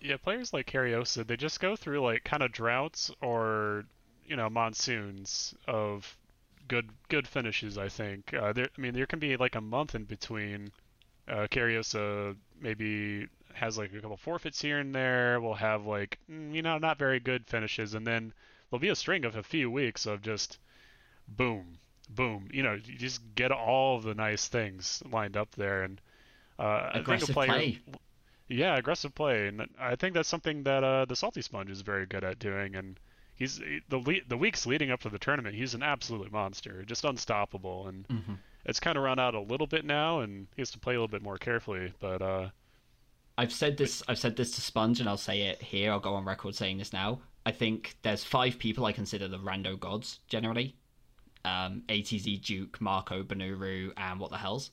Yeah, 0.00 0.16
players 0.16 0.52
like 0.52 0.70
Cariosa, 0.70 1.26
they 1.26 1.36
just 1.36 1.60
go 1.60 1.76
through 1.76 2.00
like 2.00 2.24
kind 2.24 2.42
of 2.42 2.52
droughts 2.52 3.10
or 3.22 3.84
you 4.26 4.36
know 4.36 4.50
monsoons 4.50 5.54
of 5.66 6.16
good 6.68 6.90
good 7.08 7.26
finishes. 7.28 7.78
I 7.78 7.88
think. 7.88 8.34
Uh, 8.34 8.52
there, 8.52 8.68
I 8.76 8.80
mean, 8.80 8.94
there 8.94 9.06
can 9.06 9.18
be 9.18 9.36
like 9.36 9.54
a 9.54 9.60
month 9.60 9.94
in 9.94 10.04
between. 10.04 10.70
Uh, 11.26 11.46
Cariosa 11.50 12.36
maybe 12.60 13.26
has 13.54 13.78
like 13.78 13.92
a 13.94 14.00
couple 14.00 14.16
forfeits 14.16 14.60
here 14.60 14.78
and 14.78 14.94
there. 14.94 15.40
We'll 15.40 15.54
have 15.54 15.86
like 15.86 16.18
mm, 16.30 16.54
you 16.54 16.62
know 16.62 16.78
not 16.78 16.98
very 16.98 17.20
good 17.20 17.46
finishes, 17.46 17.94
and 17.94 18.06
then 18.06 18.32
there'll 18.74 18.80
be 18.80 18.88
a 18.88 18.96
string 18.96 19.24
of 19.24 19.36
a 19.36 19.42
few 19.44 19.70
weeks 19.70 20.04
of 20.04 20.20
just 20.20 20.58
boom, 21.28 21.78
boom. 22.10 22.48
You 22.52 22.64
know, 22.64 22.72
you 22.72 22.96
just 22.98 23.20
get 23.36 23.52
all 23.52 23.96
of 23.98 24.02
the 24.02 24.14
nice 24.14 24.48
things 24.48 25.00
lined 25.10 25.36
up 25.36 25.54
there, 25.54 25.84
and 25.84 26.00
uh, 26.58 26.62
I 26.62 26.90
think 26.94 26.96
a 26.96 27.00
Aggressive 27.12 27.34
player. 27.34 27.46
play. 27.48 27.78
Yeah, 28.48 28.76
aggressive 28.76 29.14
play, 29.14 29.46
and 29.48 29.66
I 29.80 29.94
think 29.96 30.12
that's 30.14 30.28
something 30.28 30.64
that 30.64 30.82
uh, 30.84 31.04
the 31.06 31.14
Salty 31.16 31.40
Sponge 31.40 31.70
is 31.70 31.80
very 31.82 32.04
good 32.04 32.24
at 32.24 32.38
doing. 32.40 32.74
And 32.74 32.98
he's 33.36 33.60
the 33.88 33.98
le- 33.98 34.24
the 34.28 34.36
weeks 34.36 34.66
leading 34.66 34.90
up 34.90 35.00
to 35.02 35.08
the 35.08 35.18
tournament, 35.18 35.54
he's 35.54 35.74
an 35.74 35.82
absolute 35.84 36.30
monster, 36.32 36.82
just 36.84 37.04
unstoppable. 37.04 37.86
And 37.86 38.06
Mm-hmm. 38.08 38.34
it's 38.66 38.80
kind 38.80 38.98
of 38.98 39.04
run 39.04 39.18
out 39.20 39.34
a 39.34 39.40
little 39.40 39.66
bit 39.68 39.84
now, 39.84 40.18
and 40.20 40.48
he 40.56 40.60
has 40.62 40.70
to 40.72 40.78
play 40.80 40.94
a 40.94 40.96
little 40.98 41.08
bit 41.08 41.22
more 41.22 41.38
carefully. 41.38 41.92
But 42.00 42.20
uh, 42.20 42.48
I've 43.38 43.52
said 43.52 43.76
this. 43.78 44.02
I've 44.08 44.18
said 44.18 44.36
this 44.36 44.50
to 44.56 44.60
Sponge, 44.60 44.98
and 45.00 45.08
I'll 45.08 45.16
say 45.16 45.42
it 45.42 45.62
here. 45.62 45.92
I'll 45.92 46.00
go 46.00 46.14
on 46.14 46.24
record 46.26 46.54
saying 46.56 46.78
this 46.78 46.92
now. 46.92 47.20
I 47.46 47.52
think 47.52 47.96
there's 48.02 48.24
five 48.24 48.58
people 48.58 48.86
I 48.86 48.92
consider 48.92 49.28
the 49.28 49.38
rando 49.38 49.78
gods 49.78 50.20
generally. 50.28 50.76
Um, 51.44 51.82
ATZ, 51.88 52.42
Duke, 52.42 52.80
Marco, 52.80 53.22
Bonooru, 53.22 53.92
and 53.96 54.18
what 54.18 54.30
the 54.30 54.38
hell's. 54.38 54.70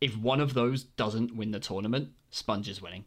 If 0.00 0.16
one 0.16 0.40
of 0.40 0.54
those 0.54 0.84
doesn't 0.84 1.36
win 1.36 1.52
the 1.52 1.60
tournament, 1.60 2.10
Sponge 2.30 2.68
is 2.68 2.82
winning. 2.82 3.04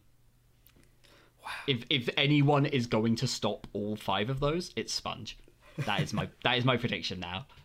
Wow. 1.44 1.52
If 1.68 1.86
if 1.90 2.10
anyone 2.18 2.66
is 2.66 2.88
going 2.88 3.16
to 3.18 3.28
stop 3.28 3.68
all 3.74 3.96
five 3.96 4.30
of 4.30 4.40
those, 4.40 4.72
it's 4.76 4.94
Sponge. 4.94 5.38
That 5.86 6.02
is 6.02 6.14
my 6.14 6.30
that 6.44 6.58
is 6.58 6.66
my 6.66 6.78
prediction 6.78 7.20
now. 7.20 7.48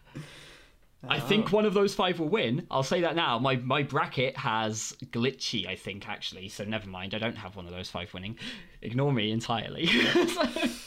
I 1.08 1.20
think 1.20 1.52
one 1.52 1.66
of 1.66 1.74
those 1.74 1.94
five 1.94 2.18
will 2.18 2.28
win. 2.28 2.66
I'll 2.70 2.82
say 2.82 3.02
that 3.02 3.14
now. 3.14 3.38
My 3.38 3.56
my 3.56 3.82
bracket 3.82 4.36
has 4.36 4.96
glitchy, 5.06 5.68
I 5.68 5.76
think, 5.76 6.08
actually. 6.08 6.48
So 6.48 6.64
never 6.64 6.88
mind. 6.88 7.14
I 7.14 7.18
don't 7.18 7.36
have 7.36 7.54
one 7.54 7.66
of 7.66 7.72
those 7.72 7.90
five 7.90 8.12
winning. 8.12 8.38
Ignore 8.82 9.12
me 9.12 9.30
entirely. 9.30 9.88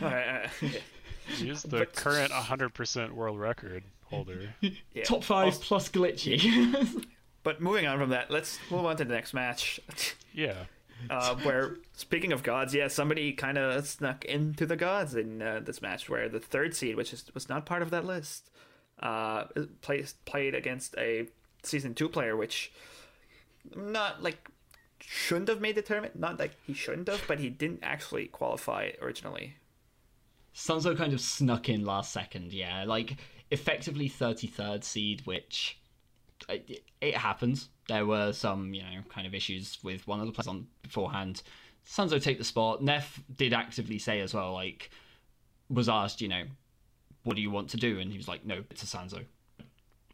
right, 0.00 0.28
all 0.28 0.34
right. 0.68 0.82
he 1.26 1.50
is 1.50 1.62
the 1.62 1.78
But- 1.78 1.94
current 1.94 2.32
100% 2.32 3.12
world 3.12 3.38
record 3.38 3.84
holder. 4.04 4.54
yeah. 4.60 5.04
Top 5.04 5.22
five 5.24 5.60
plus 5.60 5.88
glitchy. 5.88 7.04
but 7.42 7.60
moving 7.60 7.86
on 7.86 7.98
from 7.98 8.10
that, 8.10 8.30
let's 8.30 8.58
move 8.70 8.84
on 8.84 8.96
to 8.96 9.04
the 9.04 9.14
next 9.14 9.34
match. 9.34 9.80
Yeah. 10.34 10.64
uh, 11.10 11.34
where 11.36 11.76
speaking 11.96 12.32
of 12.32 12.42
gods, 12.44 12.72
yeah, 12.72 12.86
somebody 12.86 13.32
kind 13.32 13.58
of 13.58 13.84
snuck 13.88 14.24
into 14.24 14.66
the 14.66 14.76
gods 14.76 15.14
in 15.16 15.42
uh, 15.42 15.60
this 15.64 15.82
match, 15.82 16.08
where 16.08 16.28
the 16.28 16.38
third 16.38 16.76
seed, 16.76 16.94
which 16.96 17.12
is, 17.12 17.24
was 17.34 17.48
not 17.48 17.66
part 17.66 17.82
of 17.82 17.90
that 17.90 18.04
list, 18.04 18.50
uh, 19.00 19.44
played 19.80 20.12
played 20.26 20.54
against 20.54 20.94
a 20.96 21.26
season 21.64 21.94
two 21.94 22.08
player, 22.08 22.36
which 22.36 22.70
not 23.74 24.22
like 24.22 24.48
shouldn't 25.00 25.48
have 25.48 25.60
made 25.60 25.74
the 25.74 25.82
tournament. 25.82 26.16
Not 26.18 26.38
like 26.38 26.52
he 26.66 26.72
shouldn't 26.74 27.08
have, 27.08 27.22
but 27.26 27.40
he 27.40 27.48
didn't 27.48 27.80
actually 27.82 28.26
qualify 28.26 28.90
originally. 29.02 29.54
Sanzo 30.58 30.96
kind 30.96 31.12
of 31.12 31.20
snuck 31.20 31.68
in 31.68 31.84
last 31.84 32.12
second, 32.12 32.52
yeah. 32.52 32.84
Like, 32.84 33.16
effectively 33.52 34.10
33rd 34.10 34.82
seed, 34.82 35.22
which 35.24 35.78
it, 36.48 36.82
it 37.00 37.14
happens. 37.16 37.68
There 37.86 38.04
were 38.04 38.32
some, 38.32 38.74
you 38.74 38.82
know, 38.82 39.02
kind 39.08 39.26
of 39.26 39.34
issues 39.34 39.78
with 39.84 40.06
one 40.08 40.18
of 40.18 40.26
the 40.26 40.32
players 40.32 40.48
on 40.48 40.66
beforehand. 40.82 41.42
Sanzo 41.86 42.20
take 42.20 42.38
the 42.38 42.44
spot. 42.44 42.82
Neff 42.82 43.22
did 43.36 43.52
actively 43.52 43.98
say 44.00 44.18
as 44.20 44.34
well, 44.34 44.52
like, 44.52 44.90
was 45.70 45.88
asked, 45.88 46.20
you 46.20 46.28
know, 46.28 46.42
what 47.22 47.36
do 47.36 47.42
you 47.42 47.52
want 47.52 47.70
to 47.70 47.76
do? 47.76 48.00
And 48.00 48.10
he 48.10 48.18
was 48.18 48.26
like, 48.26 48.44
no, 48.44 48.64
it's 48.70 48.82
a 48.82 48.86
Sanzo. 48.86 49.24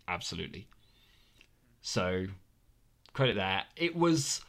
Absolutely. 0.07 0.69
So, 1.81 2.27
credit 3.15 3.37
there. 3.37 3.63
It 3.77 3.97
was. 3.97 4.43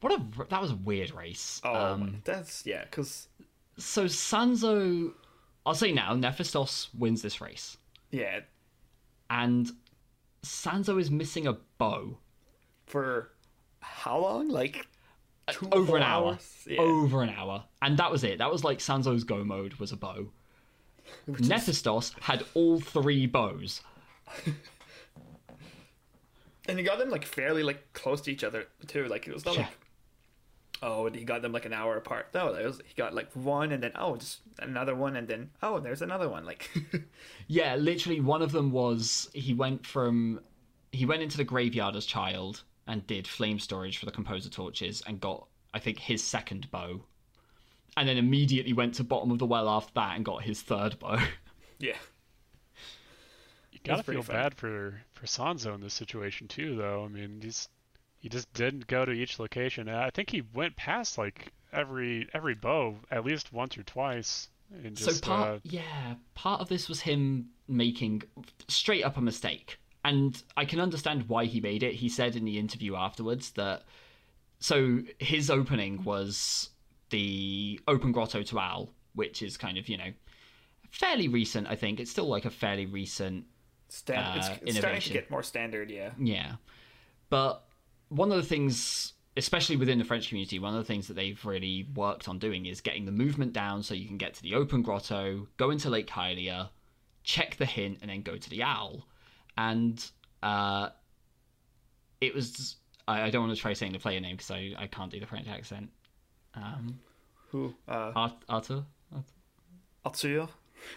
What 0.00 0.12
a. 0.12 0.46
That 0.50 0.60
was 0.60 0.72
a 0.72 0.76
weird 0.76 1.14
race. 1.14 1.60
Oh, 1.64 1.74
Um, 1.74 2.20
that's 2.24 2.66
yeah, 2.66 2.84
because 2.84 3.28
so 3.78 4.04
Sanzo, 4.06 5.12
I'll 5.64 5.74
say 5.74 5.92
now, 5.92 6.14
Nephistos 6.14 6.88
wins 6.96 7.22
this 7.22 7.40
race, 7.40 7.76
yeah, 8.10 8.40
and 9.30 9.70
Sanzo 10.44 11.00
is 11.00 11.10
missing 11.10 11.46
a 11.46 11.54
bow 11.78 12.18
for 12.86 13.30
how 13.80 14.18
long? 14.18 14.48
Like 14.48 14.86
uh, 15.48 15.52
two 15.52 15.68
over 15.70 15.96
an 15.96 16.02
hour. 16.02 16.38
Yeah. 16.66 16.80
over 16.80 17.22
an 17.22 17.28
hour, 17.30 17.64
and 17.80 17.96
that 17.98 18.10
was 18.10 18.24
it. 18.24 18.38
That 18.38 18.50
was 18.50 18.64
like 18.64 18.78
Sanzo's 18.78 19.24
go 19.24 19.44
mode 19.44 19.74
was 19.74 19.92
a 19.92 19.96
bow. 19.96 20.28
Nephistos 21.30 22.18
had 22.20 22.44
all 22.54 22.80
three 22.80 23.26
bows. 23.26 23.82
and 26.68 26.78
he 26.78 26.84
got 26.84 26.98
them 26.98 27.10
like 27.10 27.24
fairly 27.24 27.62
like 27.62 27.92
close 27.92 28.20
to 28.22 28.32
each 28.32 28.44
other 28.44 28.66
too. 28.86 29.06
Like 29.08 29.26
it 29.26 29.34
was 29.34 29.44
not 29.44 29.54
Yeah. 29.56 29.62
like 29.62 29.72
oh, 30.82 31.06
and 31.06 31.14
he 31.16 31.24
got 31.24 31.40
them 31.42 31.52
like 31.52 31.64
an 31.64 31.72
hour 31.72 31.96
apart. 31.96 32.28
Oh, 32.34 32.52
no, 32.52 32.54
it 32.54 32.66
was 32.66 32.80
he 32.84 32.94
got 32.94 33.14
like 33.14 33.30
one 33.34 33.72
and 33.72 33.82
then 33.82 33.92
oh, 33.94 34.16
just 34.16 34.40
another 34.58 34.94
one 34.94 35.16
and 35.16 35.26
then 35.28 35.50
oh, 35.62 35.80
there's 35.80 36.02
another 36.02 36.28
one. 36.28 36.44
Like 36.44 36.70
Yeah, 37.48 37.76
literally 37.76 38.20
one 38.20 38.42
of 38.42 38.52
them 38.52 38.70
was 38.72 39.30
he 39.32 39.54
went 39.54 39.86
from 39.86 40.40
he 40.92 41.06
went 41.06 41.22
into 41.22 41.36
the 41.38 41.44
graveyard 41.44 41.96
as 41.96 42.04
child 42.04 42.64
and 42.86 43.06
did 43.06 43.26
flame 43.28 43.58
storage 43.58 43.96
for 43.98 44.06
the 44.06 44.12
composer 44.12 44.50
torches 44.50 45.02
and 45.06 45.20
got 45.20 45.46
I 45.72 45.78
think 45.78 45.98
his 45.98 46.22
second 46.22 46.70
bow. 46.70 47.02
And 47.96 48.08
then 48.08 48.16
immediately 48.16 48.72
went 48.72 48.94
to 48.94 49.04
bottom 49.04 49.30
of 49.30 49.38
the 49.38 49.46
well 49.46 49.68
after 49.68 49.92
that 49.94 50.16
and 50.16 50.24
got 50.24 50.42
his 50.42 50.62
third 50.62 50.98
bow. 50.98 51.18
yeah, 51.78 51.96
You 53.70 53.80
gotta 53.84 54.02
feel 54.02 54.22
funny. 54.22 54.38
bad 54.38 54.54
for 54.54 55.02
for 55.12 55.26
Sanzo 55.26 55.74
in 55.74 55.80
this 55.80 55.94
situation 55.94 56.48
too, 56.48 56.76
though. 56.76 57.04
I 57.04 57.08
mean, 57.08 57.40
he's 57.42 57.68
he 58.22 58.28
just 58.28 58.50
didn't 58.54 58.86
go 58.86 59.04
to 59.04 59.12
each 59.12 59.38
location. 59.38 59.88
And 59.88 59.98
I 59.98 60.08
think 60.10 60.30
he 60.30 60.42
went 60.54 60.76
past 60.76 61.18
like 61.18 61.52
every 61.72 62.28
every 62.32 62.54
bow 62.54 62.96
at 63.10 63.24
least 63.24 63.52
once 63.52 63.76
or 63.76 63.82
twice. 63.82 64.48
And 64.84 64.96
just 64.96 65.22
so 65.24 65.30
part 65.30 65.48
uh, 65.48 65.58
yeah 65.64 66.14
part 66.34 66.62
of 66.62 66.68
this 66.70 66.88
was 66.88 67.00
him 67.02 67.50
making 67.68 68.22
straight 68.68 69.02
up 69.04 69.18
a 69.18 69.20
mistake 69.20 69.76
and 70.02 70.42
i 70.56 70.64
can 70.64 70.80
understand 70.80 71.28
why 71.28 71.44
he 71.44 71.60
made 71.60 71.82
it 71.82 71.94
he 71.96 72.08
said 72.08 72.36
in 72.36 72.46
the 72.46 72.58
interview 72.58 72.96
afterwards 72.96 73.50
that 73.50 73.82
so 74.60 75.00
his 75.18 75.50
opening 75.50 76.02
was 76.04 76.70
the 77.10 77.78
open 77.86 78.12
grotto 78.12 78.42
to 78.42 78.58
owl 78.58 78.88
which 79.14 79.42
is 79.42 79.58
kind 79.58 79.76
of 79.76 79.90
you 79.90 79.98
know 79.98 80.10
fairly 80.90 81.28
recent 81.28 81.66
i 81.68 81.76
think 81.76 82.00
it's 82.00 82.10
still 82.10 82.28
like 82.28 82.46
a 82.46 82.50
fairly 82.50 82.86
recent 82.86 83.44
Stand- 83.92 84.38
it's, 84.38 84.48
Uh, 84.48 84.56
it's 84.62 84.78
starting 84.78 85.00
to 85.02 85.12
get 85.12 85.30
more 85.30 85.42
standard. 85.42 85.90
Yeah, 85.90 86.12
yeah. 86.18 86.52
But 87.28 87.62
one 88.14 88.30
of 88.30 88.36
the 88.36 88.42
things, 88.42 89.12
especially 89.36 89.76
within 89.76 89.98
the 89.98 90.04
French 90.04 90.28
community, 90.28 90.58
one 90.58 90.74
of 90.74 90.78
the 90.80 90.86
things 90.86 91.08
that 91.08 91.14
they've 91.14 91.42
really 91.44 91.88
worked 91.94 92.28
on 92.28 92.38
doing 92.38 92.66
is 92.66 92.80
getting 92.80 93.04
the 93.06 93.12
movement 93.12 93.52
down 93.52 93.82
so 93.82 93.94
you 93.94 94.06
can 94.06 94.18
get 94.18 94.34
to 94.34 94.42
the 94.42 94.54
open 94.54 94.82
grotto, 94.82 95.48
go 95.56 95.70
into 95.70 95.88
Lake 95.90 96.08
Hylia, 96.08 96.68
check 97.24 97.56
the 97.56 97.66
hint, 97.66 97.98
and 98.02 98.10
then 98.10 98.22
go 98.22 98.36
to 98.36 98.50
the 98.50 98.62
owl. 98.62 99.06
And 99.56 100.04
uh, 100.42 100.90
it 102.20 102.34
was. 102.34 102.76
I, 103.08 103.22
I 103.22 103.30
don't 103.30 103.44
want 103.46 103.54
to 103.54 103.60
try 103.60 103.72
saying 103.72 103.92
the 103.92 103.98
player 103.98 104.20
name 104.20 104.36
because 104.36 104.50
I, 104.50 104.74
I 104.78 104.86
can't 104.86 105.10
do 105.10 105.18
the 105.20 105.26
French 105.26 105.48
accent. 105.48 105.90
Um, 106.54 106.98
who 107.50 107.74
uh, 107.88 108.12
Art- 108.14 108.44
Arthur? 108.48 108.84
Arthur 110.04 110.48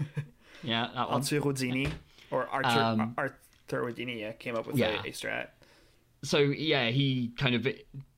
Yeah, 0.63 0.87
that 0.95 1.09
one. 1.09 1.15
Arthur 1.21 1.41
Rodini 1.41 1.91
or 2.31 2.47
Arthur 2.47 2.79
Um, 2.79 3.13
Arthur 3.17 3.35
Rodini 3.83 4.19
yeah, 4.21 4.31
came 4.33 4.55
up 4.55 4.65
with 4.67 4.77
Yeah. 4.77 5.01
a, 5.03 5.07
a 5.07 5.11
strat. 5.11 5.49
So 6.23 6.39
yeah, 6.39 6.89
he 6.89 7.33
kind 7.37 7.55
of 7.55 7.67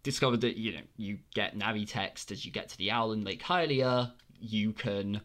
discovered 0.03 0.41
that 0.41 0.57
you 0.57 0.73
know 0.73 0.81
you 0.95 1.19
get 1.33 1.57
Navi 1.57 1.87
text 1.87 2.31
as 2.31 2.45
you 2.45 2.51
get 2.51 2.69
to 2.69 2.77
the 2.77 2.91
owl 2.91 3.11
in 3.11 3.23
Lake 3.23 3.43
Hylia. 3.43 4.13
You 4.39 4.71
can 4.73 5.21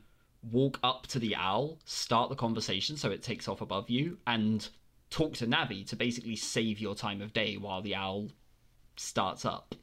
walk 0.51 0.81
up 0.83 1.07
to 1.09 1.18
the 1.18 1.37
owl, 1.37 1.79
start 1.85 2.29
the 2.29 2.37
conversation 2.37 2.97
so 2.97 3.11
it 3.11 3.23
takes 3.23 3.47
off 3.49 3.61
above 3.61 3.91
you, 3.91 4.18
and 4.27 4.68
talk 5.11 5.35
to 5.35 5.47
Navi 5.47 5.87
to 5.89 5.97
basically 5.97 6.37
save 6.37 6.81
your 6.81 6.95
time 6.95 7.20
of 7.20 7.33
day 7.33 7.57
while 7.57 7.83
the 7.83 7.95
owl 7.95 8.29
starts 8.97 9.45
up. 9.45 9.75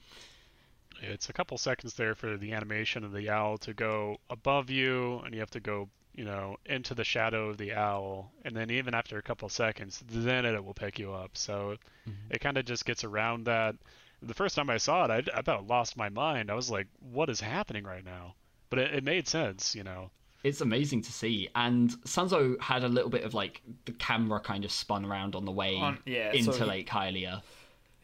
it's 1.01 1.29
a 1.29 1.33
couple 1.33 1.57
seconds 1.57 1.93
there 1.93 2.15
for 2.15 2.37
the 2.37 2.51
animation 2.51 3.03
of 3.03 3.13
the 3.13 3.29
owl 3.29 3.57
to 3.59 3.73
go 3.73 4.17
above 4.29 4.69
you, 4.69 5.19
and 5.19 5.33
you 5.33 5.39
have 5.39 5.51
to 5.51 5.59
go, 5.59 5.89
you 6.19 6.25
know, 6.25 6.57
into 6.65 6.93
the 6.93 7.05
shadow 7.05 7.47
of 7.47 7.55
the 7.57 7.73
owl, 7.73 8.29
and 8.43 8.53
then 8.53 8.69
even 8.69 8.93
after 8.93 9.17
a 9.17 9.21
couple 9.21 9.47
seconds, 9.47 10.03
then 10.05 10.43
it 10.43 10.61
will 10.61 10.73
pick 10.73 10.99
you 10.99 11.13
up. 11.13 11.37
So 11.37 11.77
mm-hmm. 12.05 12.33
it 12.33 12.41
kind 12.41 12.57
of 12.57 12.65
just 12.65 12.83
gets 12.83 13.05
around 13.05 13.45
that. 13.45 13.77
The 14.21 14.33
first 14.33 14.57
time 14.57 14.69
I 14.69 14.79
saw 14.79 15.05
it, 15.05 15.11
I, 15.11 15.33
I 15.33 15.39
about 15.39 15.67
lost 15.67 15.95
my 15.95 16.09
mind. 16.09 16.51
I 16.51 16.55
was 16.55 16.69
like, 16.69 16.87
"What 16.99 17.29
is 17.29 17.39
happening 17.39 17.85
right 17.85 18.03
now?" 18.03 18.35
But 18.69 18.79
it, 18.79 18.95
it 18.95 19.03
made 19.05 19.29
sense, 19.29 19.73
you 19.73 19.85
know. 19.85 20.11
It's 20.43 20.59
amazing 20.59 21.03
to 21.03 21.11
see, 21.13 21.47
and 21.55 21.89
Sanzo 22.03 22.59
had 22.59 22.83
a 22.83 22.89
little 22.89 23.09
bit 23.09 23.23
of 23.23 23.33
like 23.33 23.61
the 23.85 23.93
camera 23.93 24.41
kind 24.41 24.65
of 24.65 24.73
spun 24.73 25.05
around 25.05 25.35
on 25.35 25.45
the 25.45 25.53
way 25.53 25.77
On- 25.77 25.99
yeah, 26.05 26.33
into 26.33 26.51
so 26.51 26.65
he- 26.65 26.65
Lake 26.65 26.89
Hylia. 26.89 27.43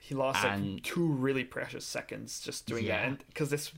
He 0.08 0.14
lost 0.14 0.44
like 0.44 0.84
two 0.84 1.08
really 1.08 1.44
precious 1.44 1.84
seconds 1.84 2.40
just 2.40 2.68
doing 2.68 2.86
Yeah. 2.86 2.98
that, 2.98 3.08
and 3.08 3.24
because 3.28 3.50
this 3.50 3.72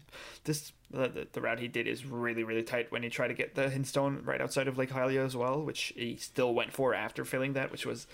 this 0.43 0.73
the, 0.91 1.07
the, 1.07 1.27
the 1.31 1.39
route 1.41 1.59
he 1.59 1.69
did 1.69 1.87
is 1.87 2.05
really 2.05 2.43
really 2.43 2.63
tight 2.63 2.91
when 2.91 3.01
he 3.03 3.09
tried 3.09 3.29
to 3.29 3.33
get 3.33 3.55
the 3.55 3.69
hint 3.69 3.87
stone 3.87 4.21
right 4.25 4.41
outside 4.41 4.67
of 4.67 4.77
Lake 4.77 4.89
Hylia 4.89 5.25
as 5.25 5.37
well, 5.37 5.61
which 5.61 5.93
he 5.95 6.17
still 6.17 6.53
went 6.53 6.73
for 6.73 6.93
after 6.93 7.23
filling 7.23 7.53
that, 7.53 7.71
which 7.71 7.85
was 7.85 8.07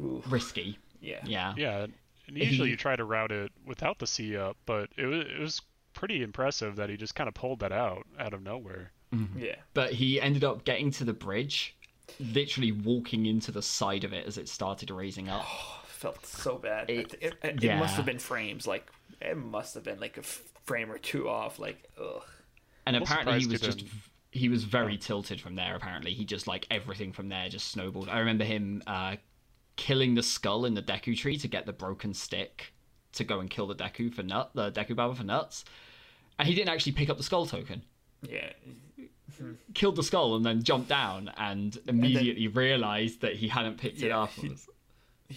ooh, 0.00 0.20
Risky, 0.28 0.78
yeah 1.00 1.20
yeah. 1.24 1.54
Yeah, 1.56 1.86
and 2.26 2.36
usually 2.36 2.68
He- 2.68 2.72
you 2.72 2.76
try 2.76 2.96
to 2.96 3.04
route 3.04 3.30
it 3.30 3.52
without 3.64 4.00
the 4.00 4.06
C 4.08 4.36
up, 4.36 4.56
but 4.66 4.90
it 4.96 5.06
was 5.06 5.24
it 5.26 5.38
was 5.38 5.62
pretty 5.94 6.22
impressive 6.22 6.74
that 6.76 6.88
he 6.90 6.96
just 6.96 7.14
kind 7.14 7.28
of 7.28 7.34
pulled 7.34 7.60
that 7.60 7.70
out 7.72 8.04
out 8.18 8.34
of 8.34 8.42
nowhere. 8.42 8.90
Mm-hmm. 9.14 9.40
yeah 9.44 9.56
but 9.74 9.92
he 9.92 10.20
ended 10.20 10.42
up 10.42 10.64
getting 10.64 10.90
to 10.92 11.04
the 11.04 11.12
bridge, 11.12 11.76
literally 12.18 12.72
walking 12.72 13.26
into 13.26 13.52
the 13.52 13.60
side 13.62 14.02
of 14.04 14.12
it 14.12 14.26
as 14.26 14.38
it 14.38 14.48
started 14.48 14.90
raising 14.90 15.28
up. 15.28 15.44
felt 16.02 16.26
so 16.26 16.58
bad. 16.58 16.90
It- 16.90 17.14
It, 17.20 17.34
it, 17.42 17.64
it 17.64 17.78
must 17.78 17.96
have 17.96 18.06
been 18.06 18.18
frames 18.18 18.66
like 18.66 18.86
it 19.20 19.36
must 19.36 19.74
have 19.74 19.84
been 19.84 20.00
like 20.00 20.16
a 20.16 20.20
f- 20.20 20.42
frame 20.64 20.90
or 20.90 20.98
two 20.98 21.28
off. 21.28 21.58
Like 21.58 21.78
ugh. 22.00 22.22
And 22.86 22.96
I'm 22.96 23.02
apparently 23.02 23.38
he 23.40 23.46
was 23.46 23.60
just 23.60 23.78
didn't. 23.78 23.92
he 24.32 24.48
was 24.48 24.64
very 24.64 24.96
tilted 24.98 25.40
from 25.40 25.54
there. 25.54 25.74
Apparently 25.76 26.12
he 26.12 26.24
just 26.24 26.46
like 26.46 26.66
everything 26.70 27.12
from 27.12 27.28
there 27.28 27.48
just 27.48 27.70
snowballed. 27.70 28.08
I 28.08 28.18
remember 28.18 28.44
him 28.44 28.82
uh, 28.86 29.16
killing 29.76 30.14
the 30.14 30.22
skull 30.22 30.64
in 30.64 30.74
the 30.74 30.82
Deku 30.82 31.16
tree 31.16 31.36
to 31.38 31.48
get 31.48 31.64
the 31.66 31.72
broken 31.72 32.12
stick 32.14 32.72
to 33.12 33.24
go 33.24 33.40
and 33.40 33.48
kill 33.48 33.66
the 33.66 33.74
Deku 33.74 34.12
for 34.12 34.22
nut 34.22 34.50
the 34.54 34.72
Deku 34.72 34.96
Baba 34.96 35.14
for 35.14 35.24
nuts, 35.24 35.64
and 36.38 36.48
he 36.48 36.54
didn't 36.54 36.70
actually 36.70 36.92
pick 36.92 37.08
up 37.10 37.16
the 37.16 37.22
skull 37.22 37.46
token. 37.46 37.82
yeah 38.28 38.50
Killed 39.74 39.96
the 39.96 40.02
skull 40.02 40.36
and 40.36 40.44
then 40.44 40.62
jumped 40.62 40.88
down 40.88 41.30
and 41.36 41.76
immediately 41.88 42.48
realized 42.48 43.22
that 43.22 43.34
he 43.34 43.48
hadn't 43.48 43.78
picked 43.78 44.02
it 44.02 44.10
up. 44.12 44.30
he- 44.30 44.54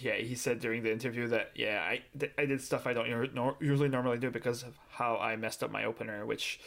yeah. 0.02 0.14
He 0.14 0.34
said 0.34 0.60
during 0.60 0.82
the 0.82 0.92
interview 0.92 1.28
that 1.28 1.52
yeah 1.54 1.82
I 1.82 2.02
th- 2.18 2.32
I 2.38 2.46
did 2.46 2.60
stuff 2.60 2.86
I 2.86 2.92
don't 2.92 3.34
nor- 3.34 3.56
usually 3.60 3.88
normally 3.88 4.18
do 4.18 4.30
because 4.30 4.62
of 4.62 4.78
how 4.90 5.16
I 5.16 5.36
messed 5.36 5.62
up 5.62 5.70
my 5.70 5.84
opener, 5.84 6.24
which 6.26 6.60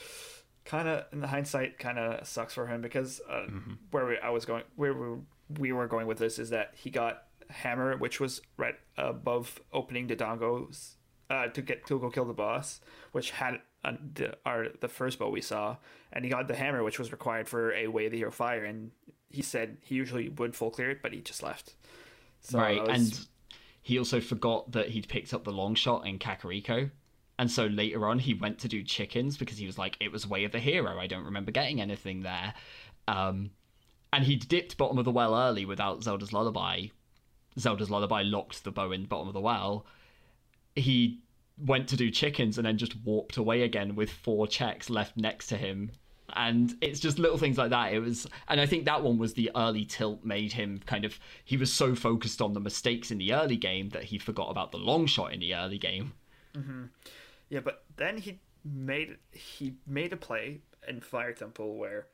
kind 0.65 0.87
of 0.87 1.05
in 1.11 1.19
the 1.19 1.27
hindsight 1.27 1.79
kind 1.79 1.97
of 1.97 2.27
sucks 2.27 2.53
for 2.53 2.67
him 2.67 2.81
because 2.81 3.21
uh, 3.29 3.47
where 3.91 4.05
we, 4.05 4.17
I 4.19 4.29
was 4.29 4.45
going 4.45 4.63
where 4.75 4.93
we, 4.93 5.17
we 5.57 5.71
were 5.71 5.87
going 5.87 6.05
with 6.05 6.19
this 6.19 6.37
is 6.37 6.51
that 6.51 6.73
he 6.75 6.89
got 6.91 7.23
hammer 7.49 7.97
which 7.97 8.19
was 8.19 8.41
right 8.57 8.75
above 8.97 9.59
opening 9.73 10.07
Dodongo's 10.07 10.97
uh, 11.29 11.47
to 11.47 11.61
get 11.63 11.87
to 11.87 11.99
go 11.99 12.09
kill 12.11 12.25
the 12.25 12.33
boss 12.33 12.81
which 13.13 13.31
had 13.31 13.59
uh, 13.83 13.93
the 14.13 14.37
our 14.45 14.67
the 14.81 14.87
first 14.87 15.17
bow 15.17 15.29
we 15.29 15.41
saw 15.41 15.77
and 16.13 16.23
he 16.23 16.29
got 16.29 16.47
the 16.47 16.55
hammer 16.55 16.83
which 16.83 16.99
was 16.99 17.11
required 17.11 17.47
for 17.47 17.73
a 17.73 17.87
way 17.87 18.05
of 18.05 18.11
the 18.11 18.17
hero 18.17 18.31
fire 18.31 18.63
and 18.65 18.91
he 19.29 19.41
said 19.41 19.77
he 19.81 19.95
usually 19.95 20.29
would 20.29 20.55
full 20.55 20.69
clear 20.69 20.91
it 20.91 21.01
but 21.01 21.13
he 21.13 21.21
just 21.21 21.41
left 21.41 21.73
so 22.41 22.59
right 22.59 22.81
was- 22.81 22.89
and 23.19 23.27
he 23.81 23.97
also 23.97 24.19
forgot 24.21 24.71
that 24.73 24.89
he'd 24.89 25.07
picked 25.07 25.33
up 25.33 25.43
the 25.43 25.51
long 25.51 25.75
shot 25.75 26.05
in 26.05 26.19
Kakariko. 26.19 26.91
And 27.39 27.49
so 27.49 27.67
later 27.67 28.05
on, 28.07 28.19
he 28.19 28.33
went 28.33 28.59
to 28.59 28.67
do 28.67 28.83
chickens 28.83 29.37
because 29.37 29.57
he 29.57 29.65
was 29.65 29.77
like, 29.77 29.95
it 30.01 30.11
was 30.11 30.27
Way 30.27 30.43
of 30.43 30.51
the 30.51 30.59
Hero. 30.59 30.99
I 30.99 31.07
don't 31.07 31.23
remember 31.23 31.51
getting 31.51 31.79
anything 31.79 32.21
there. 32.21 32.53
Um, 33.07 33.51
and 34.11 34.25
he 34.25 34.35
dipped 34.35 34.77
bottom 34.77 34.97
of 34.97 35.05
the 35.05 35.11
well 35.11 35.33
early 35.33 35.63
without 35.65 36.03
Zelda's 36.03 36.33
Lullaby. 36.33 36.87
Zelda's 37.57 37.89
Lullaby 37.89 38.23
locked 38.23 38.63
the 38.63 38.71
bow 38.71 38.91
in 38.91 39.05
bottom 39.05 39.27
of 39.29 39.33
the 39.33 39.39
well. 39.39 39.85
He 40.75 41.21
went 41.57 41.87
to 41.89 41.95
do 41.95 42.11
chickens 42.11 42.57
and 42.57 42.67
then 42.67 42.77
just 42.77 42.95
warped 43.03 43.37
away 43.37 43.61
again 43.61 43.95
with 43.95 44.11
four 44.11 44.45
checks 44.45 44.89
left 44.89 45.15
next 45.17 45.47
to 45.47 45.57
him. 45.57 45.91
And 46.35 46.75
it's 46.81 46.99
just 46.99 47.19
little 47.19 47.37
things 47.37 47.57
like 47.57 47.69
that. 47.71 47.93
It 47.93 47.99
was, 47.99 48.27
and 48.47 48.59
I 48.59 48.65
think 48.65 48.85
that 48.85 49.03
one 49.03 49.17
was 49.17 49.33
the 49.33 49.51
early 49.55 49.85
tilt 49.85 50.23
made 50.23 50.53
him 50.53 50.81
kind 50.85 51.05
of. 51.05 51.19
He 51.43 51.57
was 51.57 51.71
so 51.71 51.95
focused 51.95 52.41
on 52.41 52.53
the 52.53 52.59
mistakes 52.59 53.11
in 53.11 53.17
the 53.17 53.33
early 53.33 53.57
game 53.57 53.89
that 53.89 54.05
he 54.05 54.17
forgot 54.17 54.49
about 54.49 54.71
the 54.71 54.77
long 54.77 55.05
shot 55.05 55.33
in 55.33 55.39
the 55.39 55.55
early 55.55 55.77
game. 55.77 56.13
Mm-hmm. 56.53 56.85
Yeah, 57.49 57.61
but 57.61 57.83
then 57.97 58.17
he 58.17 58.39
made 58.63 59.17
he 59.31 59.75
made 59.87 60.13
a 60.13 60.17
play 60.17 60.61
in 60.87 61.01
Fire 61.01 61.33
Temple 61.33 61.77
where 61.77 62.07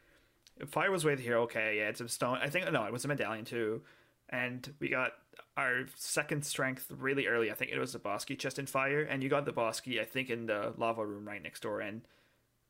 Fire 0.68 0.92
was 0.92 1.04
with 1.04 1.20
here. 1.20 1.38
Okay, 1.40 1.78
yeah, 1.78 1.90
it's 1.90 2.02
a 2.02 2.08
stone. 2.08 2.38
I 2.42 2.50
think 2.50 2.72
no, 2.72 2.86
it 2.86 2.94
was 2.94 3.06
a 3.06 3.08
medallion 3.08 3.46
too, 3.46 3.82
and 4.30 4.74
we 4.80 4.90
got 4.90 5.14
our 5.58 5.86
second 5.96 6.46
strength 6.46 6.88
really 6.90 7.28
early. 7.28 7.52
I 7.52 7.54
think 7.54 7.72
it 7.72 7.80
was 7.80 7.94
the 7.94 8.00
Boss 8.00 8.26
Key 8.26 8.36
chest 8.36 8.60
in 8.60 8.66
Fire, 8.66 9.02
and 9.02 9.24
you 9.24 9.30
got 9.30 9.46
the 9.46 9.52
Boss 9.52 9.80
Key. 9.80 10.00
I 10.00 10.06
think 10.06 10.30
in 10.30 10.46
the 10.46 10.74
lava 10.78 11.06
room 11.06 11.28
right 11.28 11.42
next 11.42 11.62
door, 11.62 11.82
and 11.82 12.02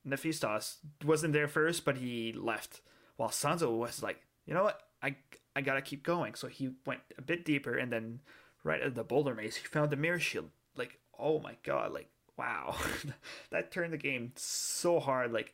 Nephistos 0.08 0.78
wasn't 1.04 1.34
there 1.34 1.48
first, 1.48 1.86
but 1.86 1.98
he 1.98 2.34
left. 2.34 2.82
While 3.18 3.30
Sanzo 3.30 3.76
was 3.76 4.04
like, 4.04 4.22
you 4.46 4.54
know 4.54 4.64
what, 4.64 4.82
I 5.02 5.16
I 5.56 5.62
gotta 5.62 5.82
keep 5.82 6.04
going. 6.04 6.36
So 6.36 6.48
he 6.48 6.72
went 6.86 7.02
a 7.18 7.22
bit 7.22 7.46
deeper, 7.46 7.78
and 7.78 7.92
then 7.92 8.22
right 8.64 8.82
at 8.82 8.96
the 8.96 9.04
boulder 9.04 9.34
maze, 9.34 9.56
he 9.56 9.66
found 9.66 9.90
the 9.90 9.96
mirror 9.96 10.20
shield. 10.20 10.50
Like, 10.76 11.00
oh 11.18 11.40
my 11.40 11.56
god, 11.64 11.94
like 11.94 12.10
wow, 12.38 12.76
that 13.52 13.72
turned 13.72 13.94
the 13.94 13.98
game 13.98 14.34
so 14.36 15.00
hard. 15.00 15.32
Like 15.32 15.54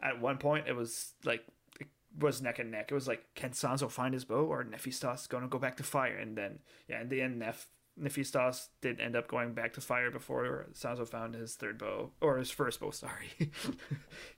at 0.00 0.20
one 0.20 0.38
point, 0.38 0.66
it 0.68 0.74
was 0.74 1.12
like 1.24 1.44
it 1.80 1.88
was 2.18 2.42
neck 2.42 2.58
and 2.58 2.70
neck. 2.70 2.90
It 2.90 2.94
was 2.94 3.08
like, 3.08 3.24
can 3.34 3.50
Sanzo 3.50 3.90
find 3.90 4.14
his 4.14 4.24
bow 4.24 4.44
or 4.46 4.64
Nephistos 4.64 5.28
gonna 5.28 5.48
go 5.48 5.58
back 5.58 5.76
to 5.76 5.82
fire? 5.82 6.16
And 6.16 6.36
then 6.36 6.60
yeah, 6.88 7.00
in 7.00 7.08
the 7.08 7.20
end, 7.20 7.40
Neph 7.40 7.66
Nephistos 8.00 8.68
did 8.82 9.00
end 9.00 9.16
up 9.16 9.26
going 9.26 9.54
back 9.54 9.72
to 9.74 9.80
fire 9.80 10.10
before 10.10 10.66
Sanzo 10.74 11.08
found 11.08 11.34
his 11.34 11.54
third 11.54 11.78
bow 11.78 12.10
or 12.20 12.36
his 12.36 12.50
first 12.50 12.78
bow. 12.80 12.90
Sorry, 12.92 13.26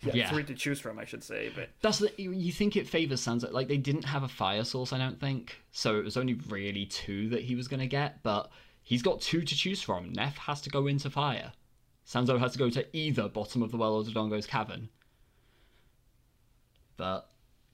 yeah, 0.03 0.13
Yeah. 0.15 0.31
three 0.31 0.45
to 0.45 0.55
choose 0.55 0.79
from, 0.79 0.99
I 0.99 1.05
should 1.05 1.25
say. 1.25 1.51
But 1.55 1.71
That's 1.83 1.99
the, 1.99 2.13
you 2.17 2.53
think 2.53 2.77
it 2.77 2.87
favors 2.89 3.21
Sanzo. 3.21 3.51
Like 3.53 3.67
they 3.69 3.77
didn't 3.77 4.05
have 4.05 4.23
a 4.23 4.29
fire 4.29 4.63
source, 4.65 4.93
I 4.93 4.99
don't 4.99 5.19
think. 5.21 5.57
So 5.73 5.99
it 5.99 6.05
was 6.05 6.17
only 6.17 6.35
really 6.49 6.87
two 6.87 7.29
that 7.31 7.43
he 7.43 7.55
was 7.57 7.67
going 7.67 7.81
to 7.81 7.87
get, 7.89 8.23
but 8.23 8.51
he's 8.83 9.03
got 9.03 9.21
two 9.21 9.43
to 9.43 9.55
choose 9.57 9.83
from. 9.83 10.13
Neff 10.13 10.37
has 10.39 10.61
to 10.63 10.71
go 10.71 10.87
into 10.87 11.11
fire. 11.11 11.53
Sanzo 12.07 12.39
has 12.39 12.53
to 12.53 12.59
go 12.59 12.71
to 12.71 12.87
either 12.97 13.29
bottom 13.29 13.63
of 13.63 13.71
the 13.73 13.77
well 13.77 13.95
or 13.97 14.05
Dodongo's 14.05 14.47
cavern. 14.47 14.89
But 16.97 17.29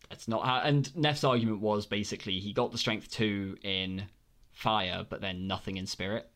that's 0.08 0.28
not 0.28 0.44
how. 0.44 0.58
And 0.60 0.94
Neff's 0.96 1.24
argument 1.24 1.60
was 1.60 1.86
basically 1.86 2.40
he 2.40 2.52
got 2.52 2.72
the 2.72 2.78
strength 2.78 3.10
two 3.10 3.56
in 3.62 4.04
fire, 4.54 5.04
but 5.08 5.20
then 5.20 5.46
nothing 5.46 5.76
in 5.76 5.86
spirit. 5.86 6.28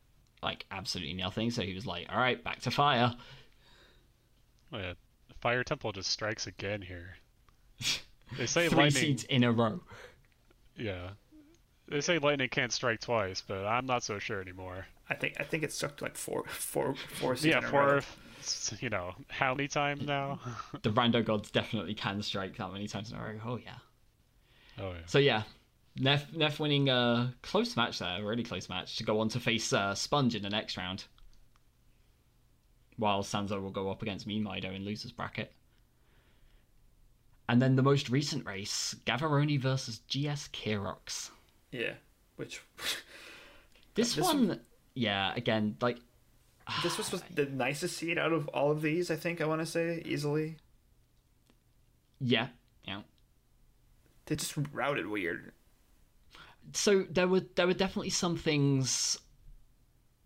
Like 0.43 0.66
absolutely 0.71 1.14
nothing. 1.14 1.51
So 1.51 1.62
he 1.62 1.75
was 1.75 1.87
like, 1.87 2.07
all 2.11 2.19
right, 2.19 2.43
back 2.43 2.61
to 2.61 2.71
fire. 2.71 3.14
Oh, 4.73 4.79
yeah. 4.79 4.93
Fire 5.41 5.64
Temple 5.64 5.93
just 5.93 6.11
strikes 6.11 6.47
again 6.47 6.83
here. 6.83 7.16
They 8.37 8.47
say 8.47 8.69
Three 8.69 8.77
lightning. 8.79 8.91
seeds 9.03 9.25
in 9.25 9.45
a 9.45 9.53
row. 9.53 9.81
Yeah. 10.77 11.11
They 11.89 12.01
say 12.03 12.19
lightning 12.19 12.49
can't 12.51 12.73
strike 12.73 13.01
twice, 13.01 13.43
but 13.47 13.64
I'm 13.64 13.87
not 13.87 14.03
so 14.03 14.19
sure 14.19 14.41
anymore. 14.41 14.87
I 15.09 15.14
think 15.14 15.37
I 15.41 15.43
think 15.45 15.62
it 15.62 15.73
stuck 15.73 15.97
to 15.99 16.05
like 16.05 16.16
four 16.19 16.45
four 16.49 16.95
four. 16.95 17.33
yeah, 17.37 17.61
seasons 17.61 17.64
in 17.64 17.64
a 17.64 17.73
row. 17.73 18.01
you 18.81 18.91
know 18.91 19.14
how 19.29 19.55
many 19.55 19.69
times 19.69 20.03
now? 20.05 20.39
the 20.83 20.91
rando 20.91 21.25
gods 21.25 21.51
definitely 21.51 21.95
can 21.95 22.21
strike 22.23 22.57
that 22.59 22.71
many 22.73 22.87
times 22.89 23.11
in 23.11 23.16
a 23.16 23.23
row. 23.23 23.41
Oh 23.47 23.57
yeah. 23.57 23.79
oh 24.79 24.91
yeah. 24.91 24.99
So 25.07 25.19
yeah, 25.19 25.45
Neff 26.01 26.33
Neff 26.33 26.61
winning 26.61 26.89
a 26.89 27.35
close 27.43 27.77
match 27.77 27.99
there, 27.99 28.21
a 28.21 28.25
really 28.25 28.45
close 28.45 28.69
match 28.69 28.97
to 28.97 29.05
go 29.05 29.21
on 29.21 29.29
to 29.31 29.41
face 29.41 29.73
uh, 29.73 29.95
Sponge 29.95 30.35
in 30.35 30.43
the 30.43 30.51
next 30.51 30.77
round. 30.77 31.05
While 32.97 33.23
Sanzo 33.23 33.61
will 33.61 33.71
go 33.71 33.91
up 33.91 34.03
against 34.03 34.27
Mean 34.27 34.45
Mido 34.45 34.75
in 34.75 34.85
losers 34.85 35.13
bracket. 35.13 35.53
And 37.49 37.63
then 37.63 37.77
the 37.77 37.83
most 37.83 38.11
recent 38.11 38.45
race, 38.45 38.95
Gavaroni 39.07 39.59
versus 39.59 40.01
GS 40.09 40.49
Kirox. 40.49 41.31
Yeah, 41.73 41.95
which 42.37 42.61
This, 43.95 44.15
This 44.15 44.25
one, 44.25 44.61
yeah, 44.95 45.33
again, 45.35 45.77
like 45.81 45.99
this 46.83 46.99
was, 46.99 47.11
was 47.11 47.23
the 47.35 47.47
nicest 47.47 47.97
seed 47.97 48.19
out 48.19 48.33
of 48.33 48.49
all 48.49 48.71
of 48.71 48.83
these. 48.83 49.11
I 49.11 49.17
think 49.17 49.41
I 49.41 49.47
want 49.47 49.61
to 49.61 49.67
say 49.67 50.03
easily. 50.05 50.57
yeah, 52.21 52.49
yeah. 52.85 53.01
They 54.27 54.37
just 54.37 54.55
routed 54.73 55.07
weird. 55.07 55.53
So 56.73 57.05
there 57.11 57.29
were 57.29 57.43
there 57.55 57.66
were 57.66 57.75
definitely 57.75 58.11
some 58.11 58.37
things 58.37 59.19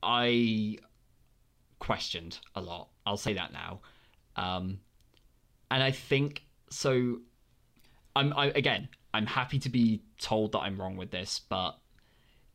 I 0.02 0.78
questioned 1.78 2.38
a 2.54 2.60
lot. 2.60 2.88
I'll 3.06 3.16
say 3.16 3.34
that 3.34 3.52
now, 3.52 3.80
um, 4.36 4.80
and 5.70 5.82
I 5.82 5.90
think 5.90 6.44
so. 6.70 7.18
I'm 8.14 8.32
I, 8.36 8.46
again. 8.46 8.88
I'm 9.14 9.26
happy 9.26 9.58
to 9.58 9.68
be 9.68 10.02
told 10.18 10.52
that 10.52 10.60
I'm 10.60 10.80
wrong 10.80 10.96
with 10.96 11.10
this, 11.10 11.38
but 11.38 11.78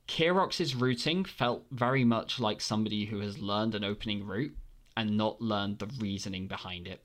Kirox's 0.07 0.73
routing 0.73 1.23
felt 1.23 1.65
very 1.71 2.03
much 2.03 2.39
like 2.39 2.61
somebody 2.61 3.05
who 3.05 3.19
has 3.19 3.37
learned 3.37 3.75
an 3.75 3.83
opening 3.83 4.25
route 4.25 4.55
and 4.95 5.15
not 5.15 5.39
learned 5.41 5.79
the 5.79 5.87
reasoning 5.99 6.47
behind 6.47 6.87
it. 6.87 7.03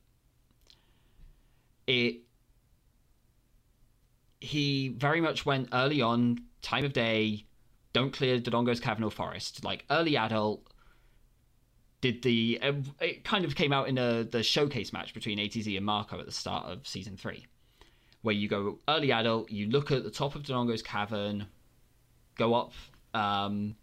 It 1.87 2.23
he 4.41 4.89
very 4.89 5.21
much 5.21 5.45
went 5.45 5.69
early 5.73 6.01
on, 6.01 6.39
time 6.63 6.85
of 6.85 6.93
day, 6.93 7.45
don't 7.93 8.13
clear 8.13 8.39
Dodongo's 8.41 8.81
Cavern 8.81 9.05
or 9.05 9.11
Forest. 9.11 9.65
Like 9.65 9.85
early 9.91 10.17
adult, 10.17 10.63
did 12.01 12.23
the 12.23 12.59
uh, 12.63 12.73
it 13.01 13.25
kind 13.25 13.45
of 13.45 13.55
came 13.55 13.73
out 13.73 13.89
in 13.89 13.99
a, 13.99 14.25
the 14.25 14.43
showcase 14.43 14.93
match 14.93 15.15
between 15.15 15.39
ATZ 15.39 15.77
and 15.77 15.87
Marco 15.87 16.19
at 16.19 16.27
the 16.27 16.33
start 16.33 16.67
of 16.67 16.87
season 16.87 17.17
three, 17.17 17.47
where 18.23 18.35
you 18.35 18.49
go 18.49 18.79
early 18.89 19.13
adult, 19.13 19.51
you 19.51 19.69
look 19.69 19.91
at 19.93 20.03
the 20.05 20.11
top 20.11 20.35
of 20.35 20.43
Dodongo's 20.43 20.83
Cavern, 20.83 21.47
go 22.37 22.55
up. 22.55 22.73
Um, 23.15 23.77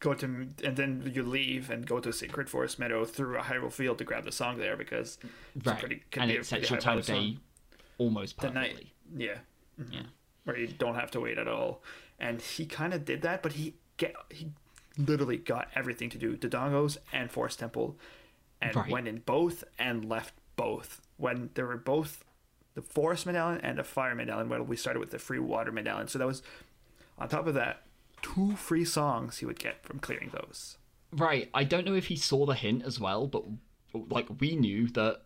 Go 0.00 0.12
to 0.12 0.26
and 0.26 0.76
then 0.76 1.10
you 1.14 1.22
leave 1.22 1.70
and 1.70 1.86
go 1.86 1.98
to 1.98 2.12
Sacred 2.12 2.50
Forest 2.50 2.78
Meadow 2.78 3.06
through 3.06 3.38
a 3.38 3.40
Hyrule 3.40 3.72
Field 3.72 3.96
to 3.98 4.04
grab 4.04 4.24
the 4.24 4.32
song 4.32 4.58
there 4.58 4.76
because 4.76 5.16
it's 5.56 5.64
right, 5.66 5.78
pretty, 5.78 6.02
could 6.10 6.22
and 6.24 6.30
be 6.30 6.36
a 6.36 6.40
it 6.40 6.44
sets 6.46 6.68
your 6.68 6.78
time 6.78 6.98
of 6.98 7.06
day 7.06 7.38
almost 7.96 8.36
the 8.38 8.48
perfectly. 8.48 8.74
night. 8.74 8.86
Yeah, 9.16 9.38
Yeah. 9.90 10.02
where 10.44 10.58
you 10.58 10.66
don't 10.66 10.96
have 10.96 11.10
to 11.12 11.20
wait 11.20 11.38
at 11.38 11.48
all. 11.48 11.82
And 12.24 12.40
he 12.40 12.64
kind 12.64 12.94
of 12.94 13.04
did 13.04 13.20
that, 13.22 13.42
but 13.42 13.52
he 13.52 13.74
get 13.98 14.14
he 14.30 14.48
literally 14.96 15.36
got 15.36 15.68
everything 15.74 16.08
to 16.10 16.18
do 16.18 16.36
Dodongos 16.36 16.96
and 17.12 17.30
Forest 17.30 17.58
Temple, 17.58 17.96
and 18.62 18.74
Right. 18.74 18.90
went 18.90 19.08
in 19.08 19.18
both 19.18 19.62
and 19.78 20.04
left 20.08 20.34
both 20.56 21.02
when 21.18 21.50
there 21.54 21.66
were 21.66 21.76
both 21.76 22.24
the 22.74 22.82
Forest 22.82 23.26
Medallion 23.26 23.60
and 23.62 23.76
the 23.78 23.84
Fire 23.84 24.14
Medallion. 24.14 24.48
Well, 24.48 24.62
we 24.62 24.76
started 24.76 25.00
with 25.00 25.10
the 25.10 25.18
Free 25.18 25.38
Water 25.38 25.70
Medallion, 25.70 26.08
so 26.08 26.18
that 26.18 26.26
was 26.26 26.42
on 27.18 27.28
top 27.28 27.46
of 27.46 27.54
that 27.54 27.82
two 28.22 28.56
free 28.56 28.84
songs 28.86 29.38
he 29.38 29.46
would 29.46 29.58
get 29.58 29.84
from 29.84 29.98
clearing 29.98 30.30
those. 30.32 30.78
Right. 31.12 31.50
I 31.52 31.64
don't 31.64 31.84
know 31.84 31.94
if 31.94 32.06
he 32.06 32.16
saw 32.16 32.46
the 32.46 32.54
hint 32.54 32.84
as 32.84 32.98
well, 32.98 33.26
but 33.26 33.44
like 33.92 34.28
we 34.40 34.56
knew 34.56 34.88
that 34.88 35.20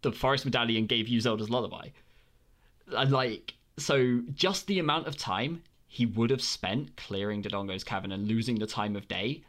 the 0.00 0.10
forest 0.10 0.44
medallion 0.46 0.86
gave 0.86 1.06
you 1.06 1.20
Zelda's 1.20 1.50
lullaby. 1.50 1.88
And 2.88 3.12
like 3.12 3.54
so 3.76 4.22
just 4.34 4.66
the 4.66 4.78
amount 4.78 5.06
of 5.06 5.16
time 5.16 5.62
he 5.94 6.06
would 6.06 6.30
have 6.30 6.42
spent 6.42 6.96
clearing 6.96 7.40
Dodongo's 7.40 7.84
cavern 7.84 8.10
and 8.10 8.26
losing 8.26 8.58
the 8.58 8.66
time 8.66 8.96
of 8.96 9.06
day. 9.06 9.44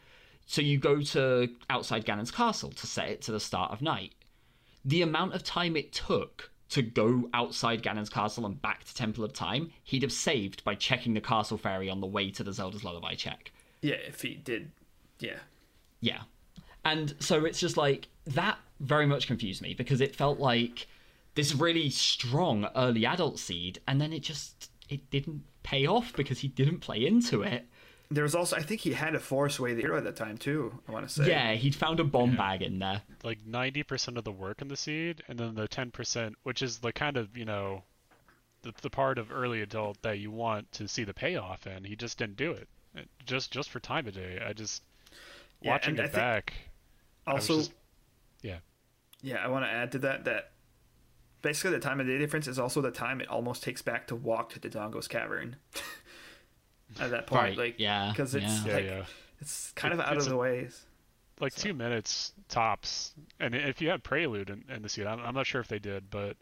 So 0.46 0.62
you 0.62 0.78
go 0.78 1.02
to 1.02 1.50
outside 1.72 2.06
Ganon's 2.06 2.30
castle 2.30 2.70
to 2.70 2.86
set 2.86 3.10
it 3.10 3.24
to 3.24 3.32
the 3.32 3.40
start 3.40 3.72
of 3.72 3.82
night. 3.82 4.14
The 4.86 5.02
amount 5.02 5.34
of 5.34 5.44
time 5.44 5.76
it 5.76 5.92
took 5.92 6.52
to 6.70 6.84
go 6.84 7.28
outside 7.34 7.82
Ganon's 7.82 8.12
castle 8.12 8.46
and 8.46 8.62
back 8.62 8.84
to 8.84 8.94
Temple 8.94 9.24
of 9.24 9.34
Time, 9.34 9.72
he'd 9.84 10.04
have 10.04 10.12
saved 10.12 10.64
by 10.64 10.76
checking 10.76 11.16
the 11.16 11.20
castle 11.20 11.58
fairy 11.58 11.90
on 11.90 12.00
the 12.00 12.06
way 12.06 12.30
to 12.30 12.44
the 12.44 12.54
Zelda's 12.54 12.84
lullaby 12.84 13.16
check. 13.16 13.52
Yeah, 13.82 13.96
if 13.96 14.22
he 14.22 14.36
did, 14.36 14.70
yeah. 15.18 15.40
Yeah. 16.00 16.22
And 16.84 17.16
so 17.18 17.44
it's 17.46 17.60
just 17.60 17.76
like 17.76 18.08
that 18.28 18.60
very 18.80 19.08
much 19.08 19.26
confused 19.26 19.64
me 19.64 19.74
because 19.74 20.00
it 20.00 20.16
felt 20.16 20.38
like 20.38 20.86
this 21.34 21.56
really 21.56 21.90
strong 21.90 22.70
early 22.76 23.04
adult 23.04 23.40
seed 23.40 23.80
and 23.88 24.00
then 24.00 24.14
it 24.14 24.20
just 24.20 24.70
it 24.90 25.10
didn't 25.10 25.44
pay 25.64 25.86
off 25.88 26.14
because 26.16 26.40
he 26.40 26.48
didn't 26.48 26.80
play 26.80 27.06
into 27.06 27.42
it. 27.42 27.66
There 28.12 28.24
was 28.24 28.36
also, 28.36 28.56
I 28.56 28.62
think 28.62 28.82
he 28.82 28.94
had 28.94 29.16
a 29.16 29.20
force 29.20 29.60
Way 29.60 29.74
the 29.74 29.82
hero 29.82 29.98
at 29.98 30.04
that 30.04 30.16
time 30.16 30.38
too. 30.38 30.80
I 30.88 30.92
want 30.92 31.08
to 31.08 31.14
say. 31.14 31.28
Yeah, 31.28 31.54
he'd 31.54 31.74
found 31.74 32.00
a 32.00 32.04
bomb 32.04 32.36
bag 32.36 32.62
in 32.62 32.78
there. 32.78 33.02
Like 33.24 33.40
90% 33.46 34.18
of 34.18 34.24
the 34.24 34.32
work 34.32 34.62
in 34.62 34.68
the 34.68 34.78
seed, 34.78 35.24
and 35.28 35.40
then 35.40 35.56
the 35.56 35.68
10%, 35.68 36.36
which 36.44 36.62
is 36.62 36.78
the 36.80 36.94
kind 36.94 37.18
of 37.18 37.36
you 37.36 37.46
know, 37.46 37.82
the 38.62 38.74
the 38.82 38.90
part 38.92 39.18
of 39.18 39.32
early 39.32 39.62
adult 39.62 40.02
that 40.04 40.20
you 40.20 40.30
want 40.30 40.72
to 40.74 40.88
see 40.88 41.04
the 41.04 41.14
payoff 41.16 41.66
in. 41.66 41.84
He 41.84 41.96
just 41.96 42.18
didn't 42.20 42.38
do 42.38 42.52
it. 42.52 42.68
just 43.26 43.52
just 43.52 43.70
for 43.72 43.80
time 43.80 44.08
of 44.08 44.14
day. 44.14 44.40
I 44.48 44.54
just 44.54 44.84
Yeah, 45.62 45.72
watching 45.72 45.92
and 45.96 46.02
I 46.02 46.04
it 46.04 46.08
think 46.12 46.16
back. 46.16 46.54
I 47.26 47.34
was 47.34 47.50
Also, 47.50 47.62
just- 47.62 47.74
yeah. 48.44 48.58
yeah, 49.24 49.38
I 49.44 49.48
want 49.48 49.66
to 49.66 49.70
add 49.70 49.92
to 49.94 50.00
that 50.00 50.26
that 50.26 50.52
basically 51.46 51.72
the 51.72 51.80
time 51.80 52.00
of 52.02 52.08
day 52.08 52.18
difference 52.18 52.48
is 52.48 52.60
also 52.60 52.82
the 52.82 52.92
time 52.92 53.22
it 53.22 53.30
almost 53.30 53.64
takes 53.64 53.82
back 53.82 54.08
to 54.08 54.16
walk 54.16 54.50
to 54.54 54.60
Dodongo's 54.60 55.08
Cavern. 55.08 55.56
At 57.00 57.12
that 57.12 57.28
point, 57.28 57.42
Right, 57.42 57.58
like 57.58 57.76
yeah, 57.80 58.10
because 58.12 58.36
it's 58.36 58.46
yeah. 58.46 58.66
Yeah, 58.68 58.74
like 58.76 58.86
yeah. 58.86 59.04
it's 59.42 59.72
kind 59.74 59.94
It- 59.94 60.00
of 60.00 60.06
out 60.06 60.18
of 60.18 60.26
a- 60.28 60.30
the 60.30 60.38
ways. 60.38 60.86
like 61.40 61.52
So- 61.54 61.64
two 61.64 61.74
minutes 61.74 62.34
tops. 62.48 63.14
And 63.40 63.54
if 63.56 63.82
you 63.82 63.90
had 63.90 64.04
Prelude 64.04 64.50
in, 64.50 64.64
in 64.74 64.82
the 64.82 64.90
seat, 64.90 65.06
I'm, 65.06 65.20
I'm 65.20 65.34
not 65.34 65.46
sure 65.48 65.60
if 65.62 65.68
they 65.68 65.80
did, 65.80 66.10
but 66.10 66.38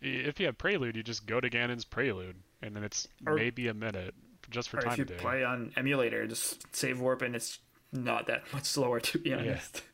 if 0.00 0.40
you 0.40 0.46
have 0.46 0.56
Prelude, 0.58 0.96
you 0.96 1.02
just 1.02 1.26
go 1.26 1.40
to 1.40 1.50
Ganon's 1.50 1.84
Prelude, 1.84 2.36
and 2.62 2.74
then 2.74 2.82
it's 2.84 3.08
Or- 3.26 3.34
maybe 3.34 3.68
a 3.68 3.74
minute 3.74 4.14
just 4.48 4.68
for 4.70 4.78
Or 4.78 4.82
time 4.82 4.92
if 4.92 4.98
you 4.98 5.02
of 5.04 5.08
day. 5.08 5.16
play 5.16 5.44
on 5.44 5.72
emulator, 5.76 6.26
just 6.26 6.74
save 6.74 7.00
warp 7.00 7.22
and 7.22 7.36
it's 7.36 7.58
not 7.92 8.26
that 8.28 8.50
much 8.52 8.64
slower 8.64 9.00
to 9.00 9.18
be 9.18 9.32
honest. 9.34 9.82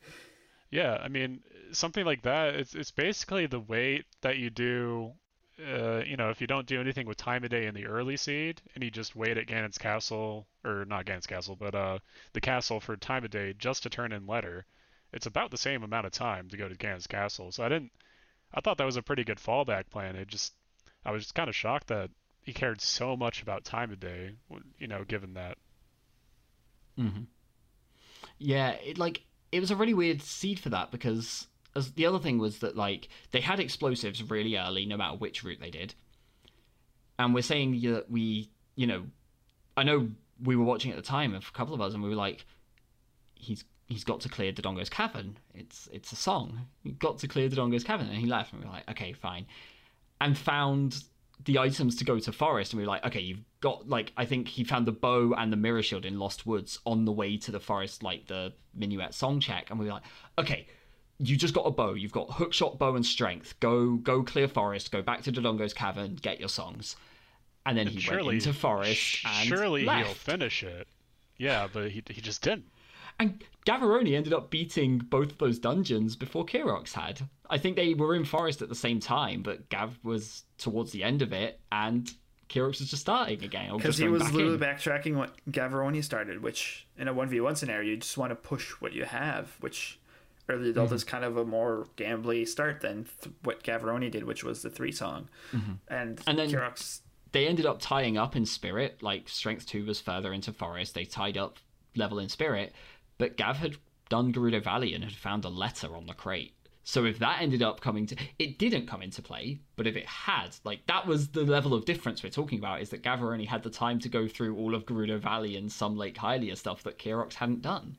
Yeah, 0.68 0.94
I 1.00 1.06
mean 1.06 1.40
something 1.76 2.04
like 2.04 2.22
that. 2.22 2.54
It's 2.56 2.74
it's 2.74 2.90
basically 2.90 3.46
the 3.46 3.60
wait 3.60 4.06
that 4.22 4.38
you 4.38 4.50
do. 4.50 5.14
Uh, 5.58 6.02
you 6.04 6.16
know, 6.16 6.30
if 6.30 6.40
you 6.40 6.46
don't 6.46 6.66
do 6.66 6.80
anything 6.80 7.06
with 7.06 7.16
time 7.16 7.42
of 7.44 7.50
day 7.50 7.66
in 7.66 7.74
the 7.74 7.86
early 7.86 8.16
seed, 8.16 8.60
and 8.74 8.84
you 8.84 8.90
just 8.90 9.16
wait 9.16 9.38
at 9.38 9.46
Ganon's 9.46 9.78
castle, 9.78 10.46
or 10.64 10.84
not 10.84 11.06
Ganon's 11.06 11.26
castle, 11.26 11.56
but 11.56 11.74
uh, 11.74 11.98
the 12.34 12.40
castle 12.40 12.80
for 12.80 12.96
time 12.96 13.24
of 13.24 13.30
day 13.30 13.54
just 13.54 13.82
to 13.84 13.90
turn 13.90 14.12
in 14.12 14.26
letter, 14.26 14.66
it's 15.12 15.26
about 15.26 15.50
the 15.50 15.56
same 15.58 15.82
amount 15.82 16.06
of 16.06 16.12
time 16.12 16.48
to 16.50 16.56
go 16.58 16.68
to 16.68 16.74
Ganon's 16.76 17.06
castle. 17.06 17.52
So 17.52 17.64
I 17.64 17.68
didn't, 17.70 17.92
I 18.54 18.60
thought 18.60 18.78
that 18.78 18.86
was 18.86 18.96
a 18.96 19.02
pretty 19.02 19.24
good 19.24 19.38
fallback 19.38 19.90
plan. 19.90 20.16
It 20.16 20.28
just, 20.28 20.54
I 21.04 21.12
was 21.12 21.24
just 21.24 21.34
kind 21.36 21.48
of 21.48 21.56
shocked 21.56 21.88
that 21.88 22.10
he 22.42 22.52
cared 22.54 22.80
so 22.82 23.16
much 23.16 23.42
about 23.42 23.64
time 23.64 23.92
of 23.92 24.00
day. 24.00 24.32
You 24.78 24.88
know, 24.88 25.04
given 25.04 25.34
that. 25.34 25.58
hmm 26.96 27.26
Yeah, 28.38 28.70
it 28.72 28.98
like 28.98 29.22
it 29.52 29.60
was 29.60 29.70
a 29.70 29.76
really 29.76 29.94
weird 29.94 30.22
seed 30.22 30.58
for 30.58 30.68
that 30.70 30.90
because 30.90 31.46
as 31.76 31.92
the 31.92 32.06
other 32.06 32.18
thing 32.18 32.38
was 32.38 32.58
that 32.58 32.76
like 32.76 33.08
they 33.30 33.40
had 33.40 33.60
explosives 33.60 34.22
really 34.22 34.56
early, 34.56 34.86
no 34.86 34.96
matter 34.96 35.16
which 35.16 35.44
route 35.44 35.60
they 35.60 35.70
did. 35.70 35.94
And 37.18 37.34
we're 37.34 37.42
saying 37.42 37.80
that 37.82 38.10
we, 38.10 38.50
you 38.74 38.86
know, 38.86 39.04
I 39.76 39.82
know 39.82 40.08
we 40.42 40.56
were 40.56 40.64
watching 40.64 40.90
at 40.90 40.96
the 40.96 41.02
time, 41.02 41.34
a 41.34 41.40
couple 41.52 41.74
of 41.74 41.80
us, 41.80 41.94
and 41.94 42.02
we 42.02 42.08
were 42.08 42.16
like, 42.16 42.44
he's 43.34 43.64
he's 43.86 44.04
got 44.04 44.20
to 44.20 44.28
clear 44.28 44.52
Dodongo's 44.52 44.90
cavern. 44.90 45.38
It's 45.54 45.88
it's 45.92 46.12
a 46.12 46.16
song. 46.16 46.66
Got 46.98 47.18
to 47.18 47.28
clear 47.28 47.48
Dodongo's 47.48 47.84
cavern, 47.84 48.08
and 48.08 48.16
he 48.16 48.26
left, 48.26 48.52
and 48.52 48.62
we 48.62 48.66
were 48.66 48.72
like, 48.72 48.90
okay, 48.90 49.12
fine, 49.12 49.46
and 50.20 50.36
found 50.36 51.04
the 51.44 51.58
items 51.58 51.96
to 51.96 52.04
go 52.04 52.18
to 52.18 52.32
forest, 52.32 52.72
and 52.72 52.78
we 52.78 52.86
were 52.86 52.92
like, 52.92 53.04
okay, 53.04 53.20
you've 53.20 53.44
got 53.60 53.88
like 53.88 54.12
I 54.16 54.24
think 54.24 54.48
he 54.48 54.64
found 54.64 54.86
the 54.86 54.92
bow 54.92 55.34
and 55.34 55.52
the 55.52 55.56
mirror 55.56 55.82
shield 55.82 56.04
in 56.04 56.18
Lost 56.18 56.46
Woods 56.46 56.78
on 56.86 57.04
the 57.04 57.12
way 57.12 57.36
to 57.38 57.50
the 57.50 57.60
forest, 57.60 58.02
like 58.02 58.26
the 58.26 58.52
minuet 58.74 59.14
song 59.14 59.40
check, 59.40 59.70
and 59.70 59.78
we 59.78 59.86
were 59.86 59.92
like, 59.92 60.04
okay. 60.38 60.66
You 61.18 61.36
just 61.36 61.54
got 61.54 61.62
a 61.66 61.70
bow. 61.70 61.94
You've 61.94 62.12
got 62.12 62.28
hookshot, 62.28 62.78
bow, 62.78 62.94
and 62.94 63.04
strength. 63.04 63.58
Go, 63.60 63.96
go, 63.96 64.22
clear 64.22 64.48
forest. 64.48 64.92
Go 64.92 65.02
back 65.02 65.22
to 65.22 65.32
Dodongo's 65.32 65.72
cavern. 65.72 66.16
Get 66.16 66.40
your 66.40 66.48
songs. 66.48 66.96
And 67.64 67.76
then 67.76 67.86
he 67.86 67.98
surely, 67.98 68.26
went 68.26 68.46
into 68.46 68.52
forest 68.52 69.00
sh- 69.00 69.24
and 69.26 69.48
surely 69.48 69.82
he'll 69.86 70.14
finish 70.14 70.62
it. 70.62 70.86
Yeah, 71.38 71.68
but 71.72 71.90
he 71.90 72.02
he 72.08 72.20
just 72.20 72.42
didn't. 72.42 72.66
And 73.18 73.42
Gavaroni 73.66 74.14
ended 74.14 74.32
up 74.32 74.50
beating 74.50 74.98
both 74.98 75.32
of 75.32 75.38
those 75.38 75.58
dungeons 75.58 76.16
before 76.16 76.44
Kirox 76.44 76.92
had. 76.92 77.22
I 77.48 77.58
think 77.58 77.76
they 77.76 77.94
were 77.94 78.14
in 78.14 78.24
forest 78.24 78.62
at 78.62 78.68
the 78.68 78.74
same 78.74 79.00
time, 79.00 79.42
but 79.42 79.68
Gav 79.68 79.98
was 80.02 80.44
towards 80.58 80.92
the 80.92 81.02
end 81.02 81.22
of 81.22 81.32
it, 81.32 81.60
and 81.72 82.10
Kirox 82.48 82.78
was 82.80 82.90
just 82.90 83.02
starting 83.02 83.42
again. 83.42 83.76
Because 83.76 83.96
he 83.96 84.08
was 84.08 84.22
back 84.22 84.32
literally 84.32 84.54
in. 84.54 84.60
backtracking 84.60 85.14
what 85.16 85.34
Gavaroni 85.50 86.04
started, 86.04 86.42
which 86.42 86.86
in 86.98 87.08
a 87.08 87.14
1v1 87.14 87.56
scenario, 87.56 87.90
you 87.90 87.96
just 87.96 88.18
want 88.18 88.30
to 88.30 88.36
push 88.36 88.72
what 88.80 88.92
you 88.92 89.04
have, 89.04 89.56
which 89.60 89.98
early 90.48 90.70
adult 90.70 90.86
Mm-hmm. 90.88 90.94
is 90.96 91.04
kind 91.04 91.24
of 91.24 91.36
a 91.36 91.44
more 91.44 91.86
gambly 91.96 92.46
start 92.46 92.80
than 92.80 93.06
th- 93.22 93.34
what 93.42 93.62
Gavaroni 93.62 94.10
did, 94.10 94.24
which 94.24 94.44
was 94.44 94.62
the 94.62 94.70
three 94.70 94.92
song. 94.92 95.28
And, 95.52 95.60
Mm-hmm. 96.18 96.30
And 96.30 96.38
then- 96.38 96.50
Kirox, 96.50 97.00
They 97.32 97.46
ended 97.46 97.66
up 97.66 97.78
tying 97.80 98.16
up 98.16 98.36
in 98.36 98.46
spirit, 98.46 99.02
like 99.02 99.28
Strength 99.28 99.66
2 99.66 99.84
was 99.86 100.00
further 100.00 100.32
into 100.32 100.52
forest. 100.52 100.94
They 100.94 101.04
tied 101.04 101.36
up 101.36 101.58
level 101.96 102.18
in 102.18 102.28
spirit, 102.28 102.72
but 103.18 103.36
Gav 103.36 103.56
had 103.56 103.76
done 104.08 104.32
Gerudo 104.32 104.62
Valley 104.62 104.94
and 104.94 105.02
had 105.02 105.12
found 105.14 105.44
a 105.44 105.48
letter 105.48 105.96
on 105.96 106.06
the 106.06 106.14
crate. 106.14 106.52
So 106.84 107.04
if 107.04 107.18
that 107.18 107.42
ended 107.42 107.62
up 107.64 107.80
coming 107.80 108.06
to 108.06 108.16
it 108.38 108.58
didn't 108.60 108.86
come 108.86 109.02
into 109.02 109.20
play, 109.20 109.58
but 109.74 109.88
if 109.88 109.96
it 109.96 110.06
had, 110.06 110.50
like 110.62 110.86
that 110.86 111.04
was 111.04 111.26
the 111.28 111.42
level 111.42 111.74
of 111.74 111.84
difference 111.84 112.22
we're 112.22 112.30
talking 112.30 112.60
about, 112.60 112.80
is 112.80 112.90
that 112.90 113.02
Gavaroni 113.02 113.44
had 113.48 113.64
the 113.64 113.70
time 113.70 113.98
to 114.00 114.08
go 114.08 114.28
through 114.28 114.56
all 114.56 114.72
of 114.76 114.86
Gerudo 114.86 115.18
Valley 115.18 115.56
and 115.56 115.72
some 115.72 115.96
Lake 115.96 116.16
Hylia 116.16 116.56
stuff 116.56 116.84
that 116.84 116.98
Kirox 117.00 117.34
hadn't 117.34 117.62
done. 117.62 117.96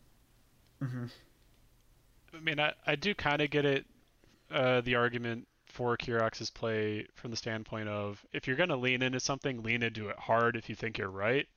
I 2.37 2.41
mean, 2.41 2.59
I, 2.59 2.73
I 2.85 2.95
do 2.95 3.15
kind 3.15 3.41
of 3.41 3.49
get 3.49 3.65
it, 3.65 3.85
uh, 4.51 4.81
the 4.81 4.95
argument 4.95 5.47
for 5.65 5.97
Kirox's 5.97 6.49
play 6.49 7.05
from 7.15 7.31
the 7.31 7.37
standpoint 7.37 7.89
of 7.89 8.23
if 8.31 8.47
you're 8.47 8.55
going 8.55 8.69
to 8.69 8.75
lean 8.77 9.01
into 9.01 9.19
something, 9.19 9.63
lean 9.63 9.83
into 9.83 10.09
it 10.09 10.17
hard 10.17 10.55
if 10.55 10.69
you 10.69 10.75
think 10.75 10.97
you're 10.97 11.09
right. 11.09 11.47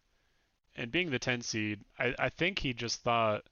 And 0.77 0.90
being 0.90 1.11
the 1.11 1.19
10 1.19 1.43
seed, 1.43 1.81
I, 1.98 2.15
I 2.19 2.28
think 2.28 2.59
he 2.59 2.73
just 2.73 3.02
thought, 3.02 3.44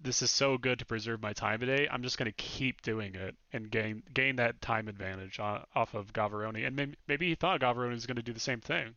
this 0.00 0.20
is 0.20 0.30
so 0.30 0.58
good 0.58 0.80
to 0.80 0.84
preserve 0.84 1.22
my 1.22 1.32
time 1.32 1.60
today. 1.60 1.88
I'm 1.90 2.02
just 2.02 2.18
going 2.18 2.26
to 2.26 2.32
keep 2.32 2.82
doing 2.82 3.14
it 3.14 3.36
and 3.52 3.70
gain 3.70 4.02
gain 4.12 4.36
that 4.36 4.60
time 4.60 4.88
advantage 4.88 5.38
on, 5.38 5.64
off 5.76 5.94
of 5.94 6.12
Gavaroni. 6.12 6.66
And 6.66 6.74
maybe, 6.74 6.96
maybe 7.06 7.28
he 7.28 7.34
thought 7.36 7.60
Gavaroni 7.60 7.92
was 7.92 8.06
going 8.06 8.16
to 8.16 8.22
do 8.22 8.32
the 8.32 8.40
same 8.40 8.60
thing. 8.60 8.96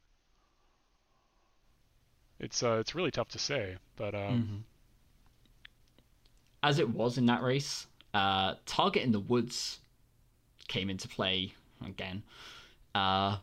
It's 2.40 2.64
uh, 2.64 2.78
it's 2.80 2.96
really 2.96 3.12
tough 3.12 3.30
to 3.30 3.40
say, 3.40 3.78
but 3.96 4.16
um, 4.16 4.66
As 6.66 6.80
it 6.80 6.90
was 6.90 7.20
in 7.20 7.28
that 7.28 7.44
race, 7.44 7.86
uh, 8.16 8.56
Target 8.66 9.04
in 9.04 9.12
the 9.12 9.20
Woods 9.20 9.82
came 10.68 10.90
into 10.90 11.08
play 11.08 11.54
again. 11.86 12.24
Uh, 12.96 13.38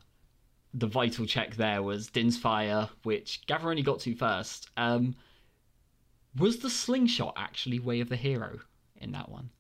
the 0.75 0.89
vital 0.89 1.25
check 1.25 1.55
there 1.55 1.85
was 1.85 2.09
Din's 2.09 2.37
Fire, 2.37 2.89
which 3.05 3.43
Gavaroni 3.47 3.85
got 3.85 4.01
to 4.01 4.17
first. 4.17 4.71
Um, 4.77 5.15
was 6.37 6.59
the 6.59 6.69
slingshot 6.69 7.35
actually 7.37 7.79
Way 7.79 8.01
of 8.01 8.09
the 8.09 8.17
Hero 8.17 8.59
in 8.97 9.13
that 9.13 9.29
one? 9.29 9.51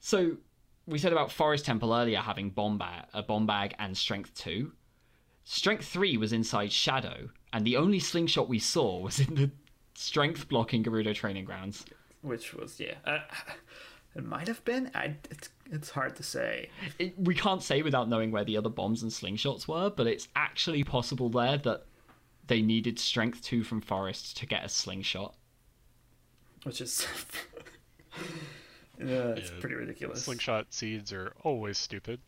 So 0.00 0.38
we 0.86 0.98
said 0.98 1.12
about 1.12 1.30
Forest 1.30 1.66
Temple 1.66 1.92
earlier 1.92 2.20
having 2.20 2.48
bomb 2.48 2.78
bag, 2.78 3.04
a 3.12 3.22
bomb 3.22 3.46
bag 3.46 3.74
and 3.78 3.94
Strength 3.94 4.34
two. 4.34 4.72
Strength 5.44 5.84
three 5.84 6.16
was 6.16 6.32
inside 6.32 6.72
Shadow, 6.72 7.28
and 7.52 7.66
the 7.66 7.76
only 7.76 8.00
slingshot 8.00 8.48
we 8.48 8.58
saw 8.58 8.98
was 9.00 9.20
in 9.20 9.34
the 9.34 9.50
Strength 9.92 10.48
blocking 10.48 10.82
Gerudo 10.82 11.14
training 11.14 11.44
grounds. 11.44 11.84
Which 12.24 12.54
was, 12.54 12.80
yeah. 12.80 12.94
Uh, 13.04 13.18
it 14.16 14.24
might 14.24 14.48
have 14.48 14.64
been. 14.64 14.90
I, 14.94 15.16
it's, 15.30 15.48
it's 15.70 15.90
hard 15.90 16.16
to 16.16 16.22
say. 16.22 16.70
it, 16.98 17.18
we 17.18 17.34
can't 17.34 17.62
say 17.62 17.82
without 17.82 18.08
knowing 18.08 18.30
where 18.30 18.44
the 18.44 18.56
other 18.56 18.68
bombs 18.70 19.02
and 19.02 19.10
slingshots 19.12 19.68
were, 19.68 19.90
but 19.90 20.06
it's 20.06 20.28
actually 20.34 20.84
possible 20.84 21.28
there 21.28 21.58
that 21.58 21.84
they 22.46 22.60
needed 22.62 22.98
strength 22.98 23.42
two 23.42 23.62
from 23.62 23.80
Forest 23.80 24.36
to 24.38 24.46
get 24.46 24.64
a 24.64 24.68
slingshot. 24.68 25.34
Which 26.64 26.80
is. 26.80 27.06
yeah, 28.98 29.06
it's 29.32 29.50
Yeah, 29.50 29.56
pretty 29.60 29.74
ridiculous. 29.74 30.24
slingshot 30.24 30.72
seeds 30.72 31.12
are 31.12 31.32
always 31.42 31.78
stupid. 31.78 32.20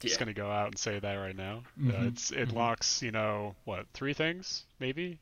Yeah. 0.00 0.08
Just 0.08 0.18
gonna 0.20 0.32
go 0.32 0.50
out 0.50 0.68
and 0.68 0.78
say 0.78 0.98
that 1.00 1.14
right 1.14 1.36
now. 1.36 1.62
Uh, 1.84 2.06
it's 2.06 2.30
it 2.30 2.52
locks, 2.52 3.02
you 3.02 3.10
know, 3.10 3.56
what 3.64 3.86
three 3.94 4.14
things 4.14 4.64
maybe, 4.78 5.18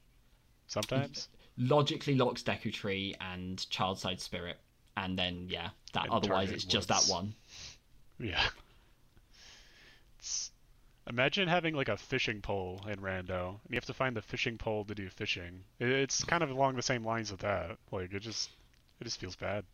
sometimes. 0.66 1.28
Logically 1.58 2.14
locks 2.14 2.42
Deku 2.42 2.72
Tree 2.72 3.14
and 3.20 3.68
Child 3.70 3.98
Side 3.98 4.20
Spirit, 4.20 4.58
and 4.96 5.18
then 5.18 5.46
yeah, 5.48 5.70
that 5.94 6.04
And 6.04 6.12
otherwise 6.12 6.48
Target 6.48 6.54
it's 6.54 6.64
just 6.64 6.88
that 6.88 7.04
one. 7.08 7.34
Yeah. 8.18 8.42
It's, 10.18 10.50
imagine 11.08 11.48
having 11.48 11.74
like 11.74 11.88
a 11.88 11.96
fishing 11.96 12.40
pole 12.40 12.80
in 12.88 12.96
Rando, 12.96 13.48
and 13.48 13.70
you 13.70 13.76
have 13.76 13.84
to 13.86 13.94
find 13.94 14.16
the 14.16 14.22
fishing 14.22 14.58
pole 14.58 14.84
to 14.84 14.94
do 14.94 15.08
fishing. 15.08 15.64
It's 15.80 16.24
kind 16.24 16.42
of 16.42 16.50
along 16.50 16.76
the 16.76 16.82
same 16.82 17.04
lines 17.04 17.30
with 17.30 17.40
that. 17.40 17.78
Like 17.90 18.12
it 18.12 18.20
just 18.20 18.50
it 19.00 19.04
just 19.04 19.18
feels 19.18 19.36
bad. 19.36 19.64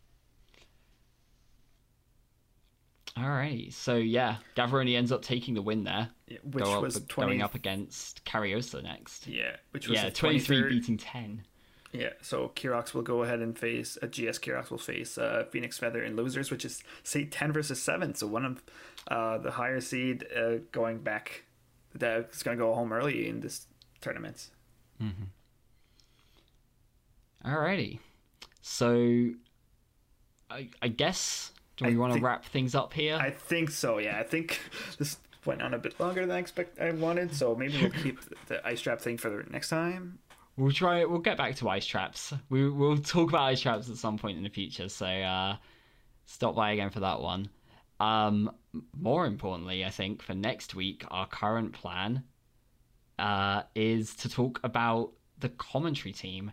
Alright, 3.17 3.71
so 3.73 3.95
yeah, 3.97 4.37
Gavaroni 4.55 4.95
ends 4.97 5.11
up 5.11 5.21
taking 5.21 5.53
the 5.53 5.61
win 5.61 5.83
there. 5.83 6.09
Yeah, 6.27 6.39
which 6.43 6.63
Go 6.63 6.73
up- 6.77 6.81
was 6.81 6.95
20, 7.07 7.29
going 7.29 7.41
up 7.43 7.53
against 7.53 8.25
Cariosa 8.25 8.81
next. 8.81 9.27
Yeah, 9.27 9.55
which 9.69 9.87
was 9.87 10.01
Yeah, 10.01 10.09
23 10.09 10.69
beating 10.69 10.97
10. 10.97 11.43
Yeah, 11.93 12.09
so 12.21 12.51
Kirox 12.55 12.95
will 12.95 13.03
go 13.03 13.21
ahead 13.21 13.39
and 13.39 13.57
face 13.57 13.99
uh, 14.01 14.07
GS 14.07 14.39
Kirox 14.39 14.71
will 14.71 14.79
face 14.79 15.17
uh, 15.17 15.45
Phoenix 15.51 15.77
Feather 15.77 16.03
in 16.03 16.15
losers, 16.15 16.49
which 16.49 16.65
is 16.65 16.83
say 17.03 17.25
ten 17.25 17.53
versus 17.53 17.81
seven. 17.81 18.15
So 18.15 18.25
one 18.25 18.45
of 18.45 18.63
uh, 19.07 19.37
the 19.37 19.51
higher 19.51 19.79
seed 19.79 20.25
uh, 20.35 20.55
going 20.71 20.99
back 20.99 21.43
that's 21.93 22.41
going 22.41 22.57
to 22.57 22.63
go 22.63 22.73
home 22.73 22.91
early 22.91 23.29
in 23.29 23.41
this 23.41 23.67
tournament. 24.01 24.49
Alrighty. 27.45 27.99
So 28.61 29.31
I, 30.49 30.69
I 30.81 30.87
guess 30.87 31.51
do 31.77 31.85
we 31.85 31.95
want 31.95 32.13
to 32.13 32.19
wrap 32.19 32.45
things 32.45 32.75
up 32.75 32.93
here? 32.93 33.17
I 33.17 33.31
think 33.31 33.71
so. 33.71 33.97
Yeah, 33.97 34.17
I 34.19 34.23
think 34.23 34.59
this 34.97 35.17
went 35.45 35.61
on 35.61 35.73
a 35.73 35.77
bit 35.77 35.99
longer 35.99 36.21
than 36.21 36.31
I 36.31 36.39
expect. 36.39 36.79
I 36.79 36.91
wanted, 36.91 37.35
so 37.35 37.55
maybe 37.55 37.81
we'll 37.81 37.91
keep 38.03 38.19
the 38.47 38.65
ice 38.65 38.81
trap 38.81 39.01
thing 39.01 39.17
for 39.17 39.29
the 39.29 39.43
next 39.49 39.69
time. 39.69 40.19
We'll 40.57 40.71
try. 40.71 41.05
We'll 41.05 41.19
get 41.19 41.37
back 41.37 41.55
to 41.57 41.69
ice 41.69 41.85
traps. 41.85 42.33
We 42.49 42.69
we'll 42.69 42.97
talk 42.97 43.29
about 43.29 43.43
ice 43.43 43.61
traps 43.61 43.89
at 43.89 43.97
some 43.97 44.17
point 44.17 44.37
in 44.37 44.43
the 44.43 44.49
future. 44.49 44.89
So 44.89 45.05
uh, 45.05 45.57
stop 46.25 46.55
by 46.55 46.71
again 46.71 46.89
for 46.89 46.99
that 47.01 47.21
one. 47.21 47.49
Um, 47.99 48.51
more 48.99 49.25
importantly, 49.25 49.85
I 49.85 49.89
think 49.89 50.21
for 50.21 50.33
next 50.33 50.75
week, 50.75 51.05
our 51.09 51.27
current 51.27 51.73
plan 51.73 52.23
uh, 53.19 53.63
is 53.75 54.15
to 54.15 54.29
talk 54.29 54.59
about 54.63 55.11
the 55.39 55.49
commentary 55.49 56.11
team. 56.11 56.51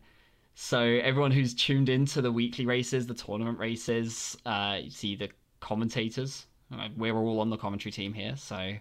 So 0.54 0.78
everyone 0.78 1.30
who's 1.30 1.54
tuned 1.54 1.88
into 1.88 2.20
the 2.20 2.30
weekly 2.30 2.66
races, 2.66 3.06
the 3.06 3.14
tournament 3.14 3.58
races, 3.58 4.36
uh, 4.44 4.78
you 4.82 4.90
see 4.90 5.16
the 5.16 5.30
commentators. 5.60 6.46
Uh, 6.72 6.88
We're 6.96 7.16
all 7.16 7.40
on 7.40 7.50
the 7.50 7.56
commentary 7.56 7.92
team 7.92 8.12
here, 8.12 8.36
so 8.36 8.74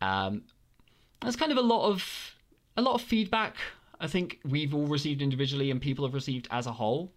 um, 0.00 0.42
there's 1.22 1.36
kind 1.36 1.52
of 1.52 1.58
a 1.58 1.62
lot 1.62 1.88
of 1.88 2.34
a 2.76 2.82
lot 2.82 2.94
of 2.94 3.02
feedback. 3.02 3.56
I 4.00 4.06
think 4.06 4.40
we've 4.44 4.74
all 4.74 4.86
received 4.86 5.22
individually, 5.22 5.70
and 5.70 5.80
people 5.80 6.04
have 6.04 6.14
received 6.14 6.48
as 6.50 6.66
a 6.66 6.72
whole. 6.72 7.12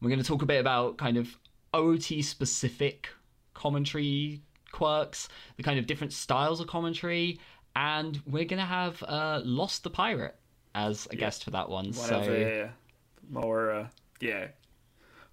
We're 0.00 0.08
going 0.08 0.20
to 0.20 0.26
talk 0.26 0.42
a 0.42 0.46
bit 0.46 0.60
about 0.60 0.98
kind 0.98 1.16
of 1.16 1.36
OT 1.74 2.22
specific 2.22 3.08
commentary 3.54 4.42
quirks, 4.72 5.28
the 5.56 5.62
kind 5.62 5.78
of 5.78 5.86
different 5.86 6.12
styles 6.12 6.60
of 6.60 6.66
commentary, 6.66 7.38
and 7.76 8.20
we're 8.26 8.44
going 8.44 8.58
to 8.60 8.66
have 8.66 9.02
uh, 9.04 9.40
Lost 9.44 9.84
the 9.84 9.90
Pirate 9.90 10.34
as 10.74 11.06
a 11.10 11.16
guest 11.16 11.44
for 11.44 11.50
that 11.50 11.68
one. 11.68 11.86
One 11.86 11.94
so 11.94 12.20
the 12.20 12.70
more, 13.30 13.70
uh, 13.70 13.88
yeah, 14.20 14.48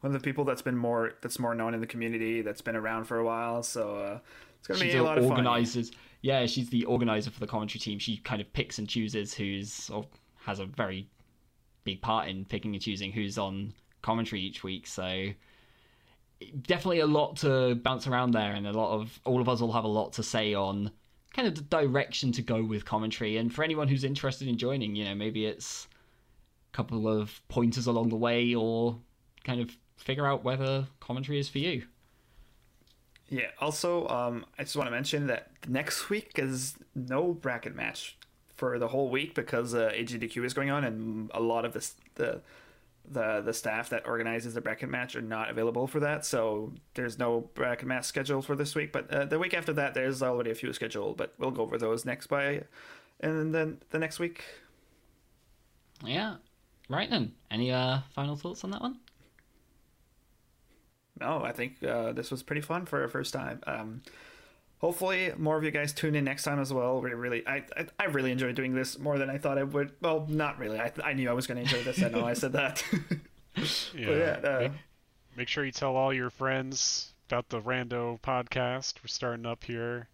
one 0.02 0.14
of 0.14 0.22
the 0.22 0.24
people 0.24 0.44
that's 0.44 0.62
been 0.62 0.78
more 0.78 1.14
that's 1.22 1.40
more 1.40 1.56
known 1.56 1.74
in 1.74 1.82
the 1.82 1.88
community 1.88 2.42
that's 2.42 2.62
been 2.62 2.76
around 2.76 3.06
for 3.06 3.18
a 3.18 3.24
while. 3.24 3.64
So 3.64 3.96
uh, 3.96 4.20
it's 4.60 4.68
gonna 4.68 4.80
she's 4.80 4.94
be 4.94 5.00
a 5.00 5.04
lot 5.04 5.16
the 5.16 5.22
of 5.22 5.28
fun. 5.28 5.38
organizers. 5.38 5.92
Yeah, 6.22 6.46
she's 6.46 6.70
the 6.70 6.86
organizer 6.86 7.32
for 7.32 7.40
the 7.40 7.48
commentary 7.48 7.80
team. 7.80 8.00
She 8.00 8.18
kind 8.18 8.42
of 8.42 8.52
picks 8.54 8.78
and 8.78 8.88
chooses 8.88 9.34
who's 9.34 9.90
or 9.90 10.06
has 10.50 10.60
a 10.60 10.66
very 10.66 11.08
big 11.84 12.02
part 12.02 12.28
in 12.28 12.44
picking 12.44 12.74
and 12.74 12.82
choosing 12.82 13.12
who's 13.12 13.38
on 13.38 13.74
commentary 14.02 14.42
each 14.42 14.64
week. 14.64 14.88
So 14.88 15.30
definitely 16.64 17.00
a 17.00 17.06
lot 17.06 17.38
to 17.38 17.76
bounce 17.76 18.08
around 18.08 18.32
there, 18.32 18.54
and 18.54 18.68
a 18.68 18.74
lot 18.74 18.94
of 18.94 19.20
all 19.26 19.42
of 19.42 19.48
us 19.48 19.62
will 19.62 19.74
have 19.74 19.84
a 19.84 19.88
lot 19.88 20.14
to 20.14 20.24
say 20.24 20.54
on 20.54 20.92
kind 21.34 21.48
of 21.48 21.56
the 21.56 21.62
direction 21.62 22.32
to 22.34 22.42
go 22.42 22.64
with 22.64 22.84
commentary. 22.84 23.38
And 23.38 23.54
for 23.54 23.64
anyone 23.64 23.88
who's 23.88 24.04
interested 24.04 24.48
in 24.48 24.58
joining, 24.58 24.96
you 24.96 25.06
know, 25.06 25.16
maybe 25.16 25.46
it's 25.46 25.88
a 26.74 26.76
couple 26.76 27.08
of 27.08 27.42
pointers 27.48 27.88
along 27.88 28.10
the 28.10 28.16
way, 28.16 28.56
or 28.56 28.98
kind 29.44 29.62
of 29.62 29.70
figure 29.98 30.26
out 30.26 30.44
whether 30.44 30.88
commentary 31.00 31.40
is 31.40 31.48
for 31.48 31.60
you. 31.60 31.84
Yeah. 33.30 33.52
Also, 33.60 34.08
um, 34.08 34.46
I 34.58 34.64
just 34.64 34.76
want 34.76 34.88
to 34.88 34.92
mention 34.92 35.28
that 35.28 35.52
next 35.68 36.10
week 36.10 36.32
is 36.38 36.76
no 36.96 37.34
bracket 37.34 37.76
match 37.76 38.18
for 38.60 38.78
the 38.78 38.90
whole 38.90 39.10
week 39.10 39.34
because 39.34 39.74
uh, 39.74 39.90
AGDQ 39.94 40.46
is 40.46 40.54
going 40.54 40.70
on, 40.70 40.84
and 40.84 41.32
a 41.34 41.40
lot 41.40 41.66
of 41.66 41.74
the 41.74 41.90
the 42.16 42.42
the 43.12 43.42
the 43.42 43.54
staff 43.54 43.90
that 43.90 44.06
organizes 44.06 44.54
the 44.54 44.62
bracket 44.62 44.90
match 44.90 45.16
are 45.16 45.22
not 45.22 45.50
available 45.50 45.88
for 45.88 46.02
that. 46.02 46.26
So 46.26 46.74
there's 46.94 47.18
no 47.18 47.50
bracket 47.56 47.88
match 47.88 48.06
scheduled 48.06 48.46
for 48.46 48.56
this 48.56 48.76
week. 48.76 48.92
But 48.92 49.10
uh, 49.12 49.26
the 49.26 49.40
week 49.40 49.54
after 49.54 49.74
that, 49.74 49.94
there's 49.94 50.22
already 50.22 50.52
a 50.52 50.56
few 50.56 50.72
scheduled. 50.74 51.18
But 51.18 51.34
we'll 51.40 51.52
go 51.52 51.64
over 51.64 51.78
those 51.78 52.06
next 52.06 52.28
by, 52.28 52.64
and 53.22 53.56
then 53.56 53.80
the 53.90 53.98
next 53.98 54.20
week. 54.20 54.44
Yeah. 56.04 56.36
Right 56.90 57.10
then. 57.10 57.34
Any 57.50 57.72
uh, 57.72 58.00
final 58.14 58.36
thoughts 58.36 58.64
on 58.64 58.72
that 58.72 58.82
one? 58.82 59.00
No, 61.20 61.44
I 61.44 61.52
think 61.52 61.84
uh, 61.84 62.14
this 62.14 62.32
was 62.32 62.44
pretty 62.44 62.62
fun 62.62 62.86
for 62.86 63.02
our 63.02 63.08
first 63.08 63.34
time. 63.34 63.62
Um, 63.68 64.02
hopefully, 64.80 65.32
more 65.38 65.56
of 65.58 65.64
you 65.64 65.72
guys 65.72 65.94
tune 65.94 66.16
in 66.16 66.24
next 66.26 66.44
time 66.44 66.60
as 66.60 66.74
well. 66.74 67.00
We 67.02 67.12
really, 67.14 67.46
I, 67.48 67.64
I, 67.78 67.86
I 68.00 68.04
really 68.06 68.32
enjoyed 68.32 68.56
doing 68.56 68.74
this 68.74 68.98
more 69.00 69.18
than 69.18 69.30
I 69.30 69.38
thought 69.38 69.58
I 69.58 69.64
would. 69.64 69.92
Well, 70.02 70.26
not 70.28 70.58
really. 70.60 70.80
I, 70.80 70.92
I 71.04 71.14
knew 71.14 71.30
I 71.30 71.34
was 71.34 71.48
going 71.48 71.58
to 71.58 71.62
enjoy 71.64 71.84
this. 71.84 72.02
I 72.04 72.10
know 72.10 72.26
I 72.26 72.34
said 72.34 72.54
that. 72.54 72.84
Yeah. 73.94 74.06
But 74.06 74.18
yeah, 74.18 74.50
uh, 74.50 74.60
make, 74.60 74.72
make 75.36 75.48
sure 75.50 75.66
you 75.66 75.72
tell 75.72 75.96
all 75.98 76.14
your 76.14 76.30
friends 76.30 77.14
about 77.28 77.50
the 77.50 77.60
Rando 77.60 78.18
podcast. 78.22 78.94
We're 79.04 79.08
starting 79.08 79.46
up 79.46 79.66
here. 79.66 80.08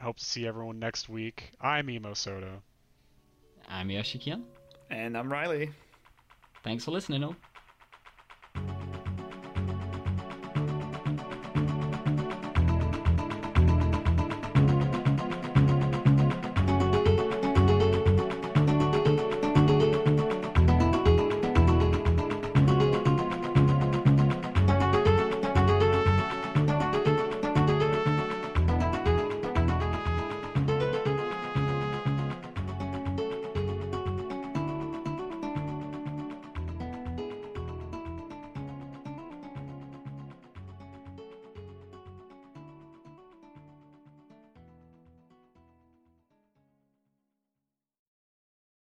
Hope 0.00 0.18
to 0.18 0.24
see 0.24 0.46
everyone 0.46 0.78
next 0.78 1.08
week. 1.08 1.52
I'm 1.58 1.88
Emo 1.88 2.12
Soda. 2.12 2.60
I'm 3.68 3.88
Yoshikian. 3.88 4.42
and 4.90 5.16
I'm 5.16 5.32
Riley. 5.32 5.70
Thanks 6.62 6.84
for 6.84 6.90
listening, 6.90 7.24
all. 7.24 7.36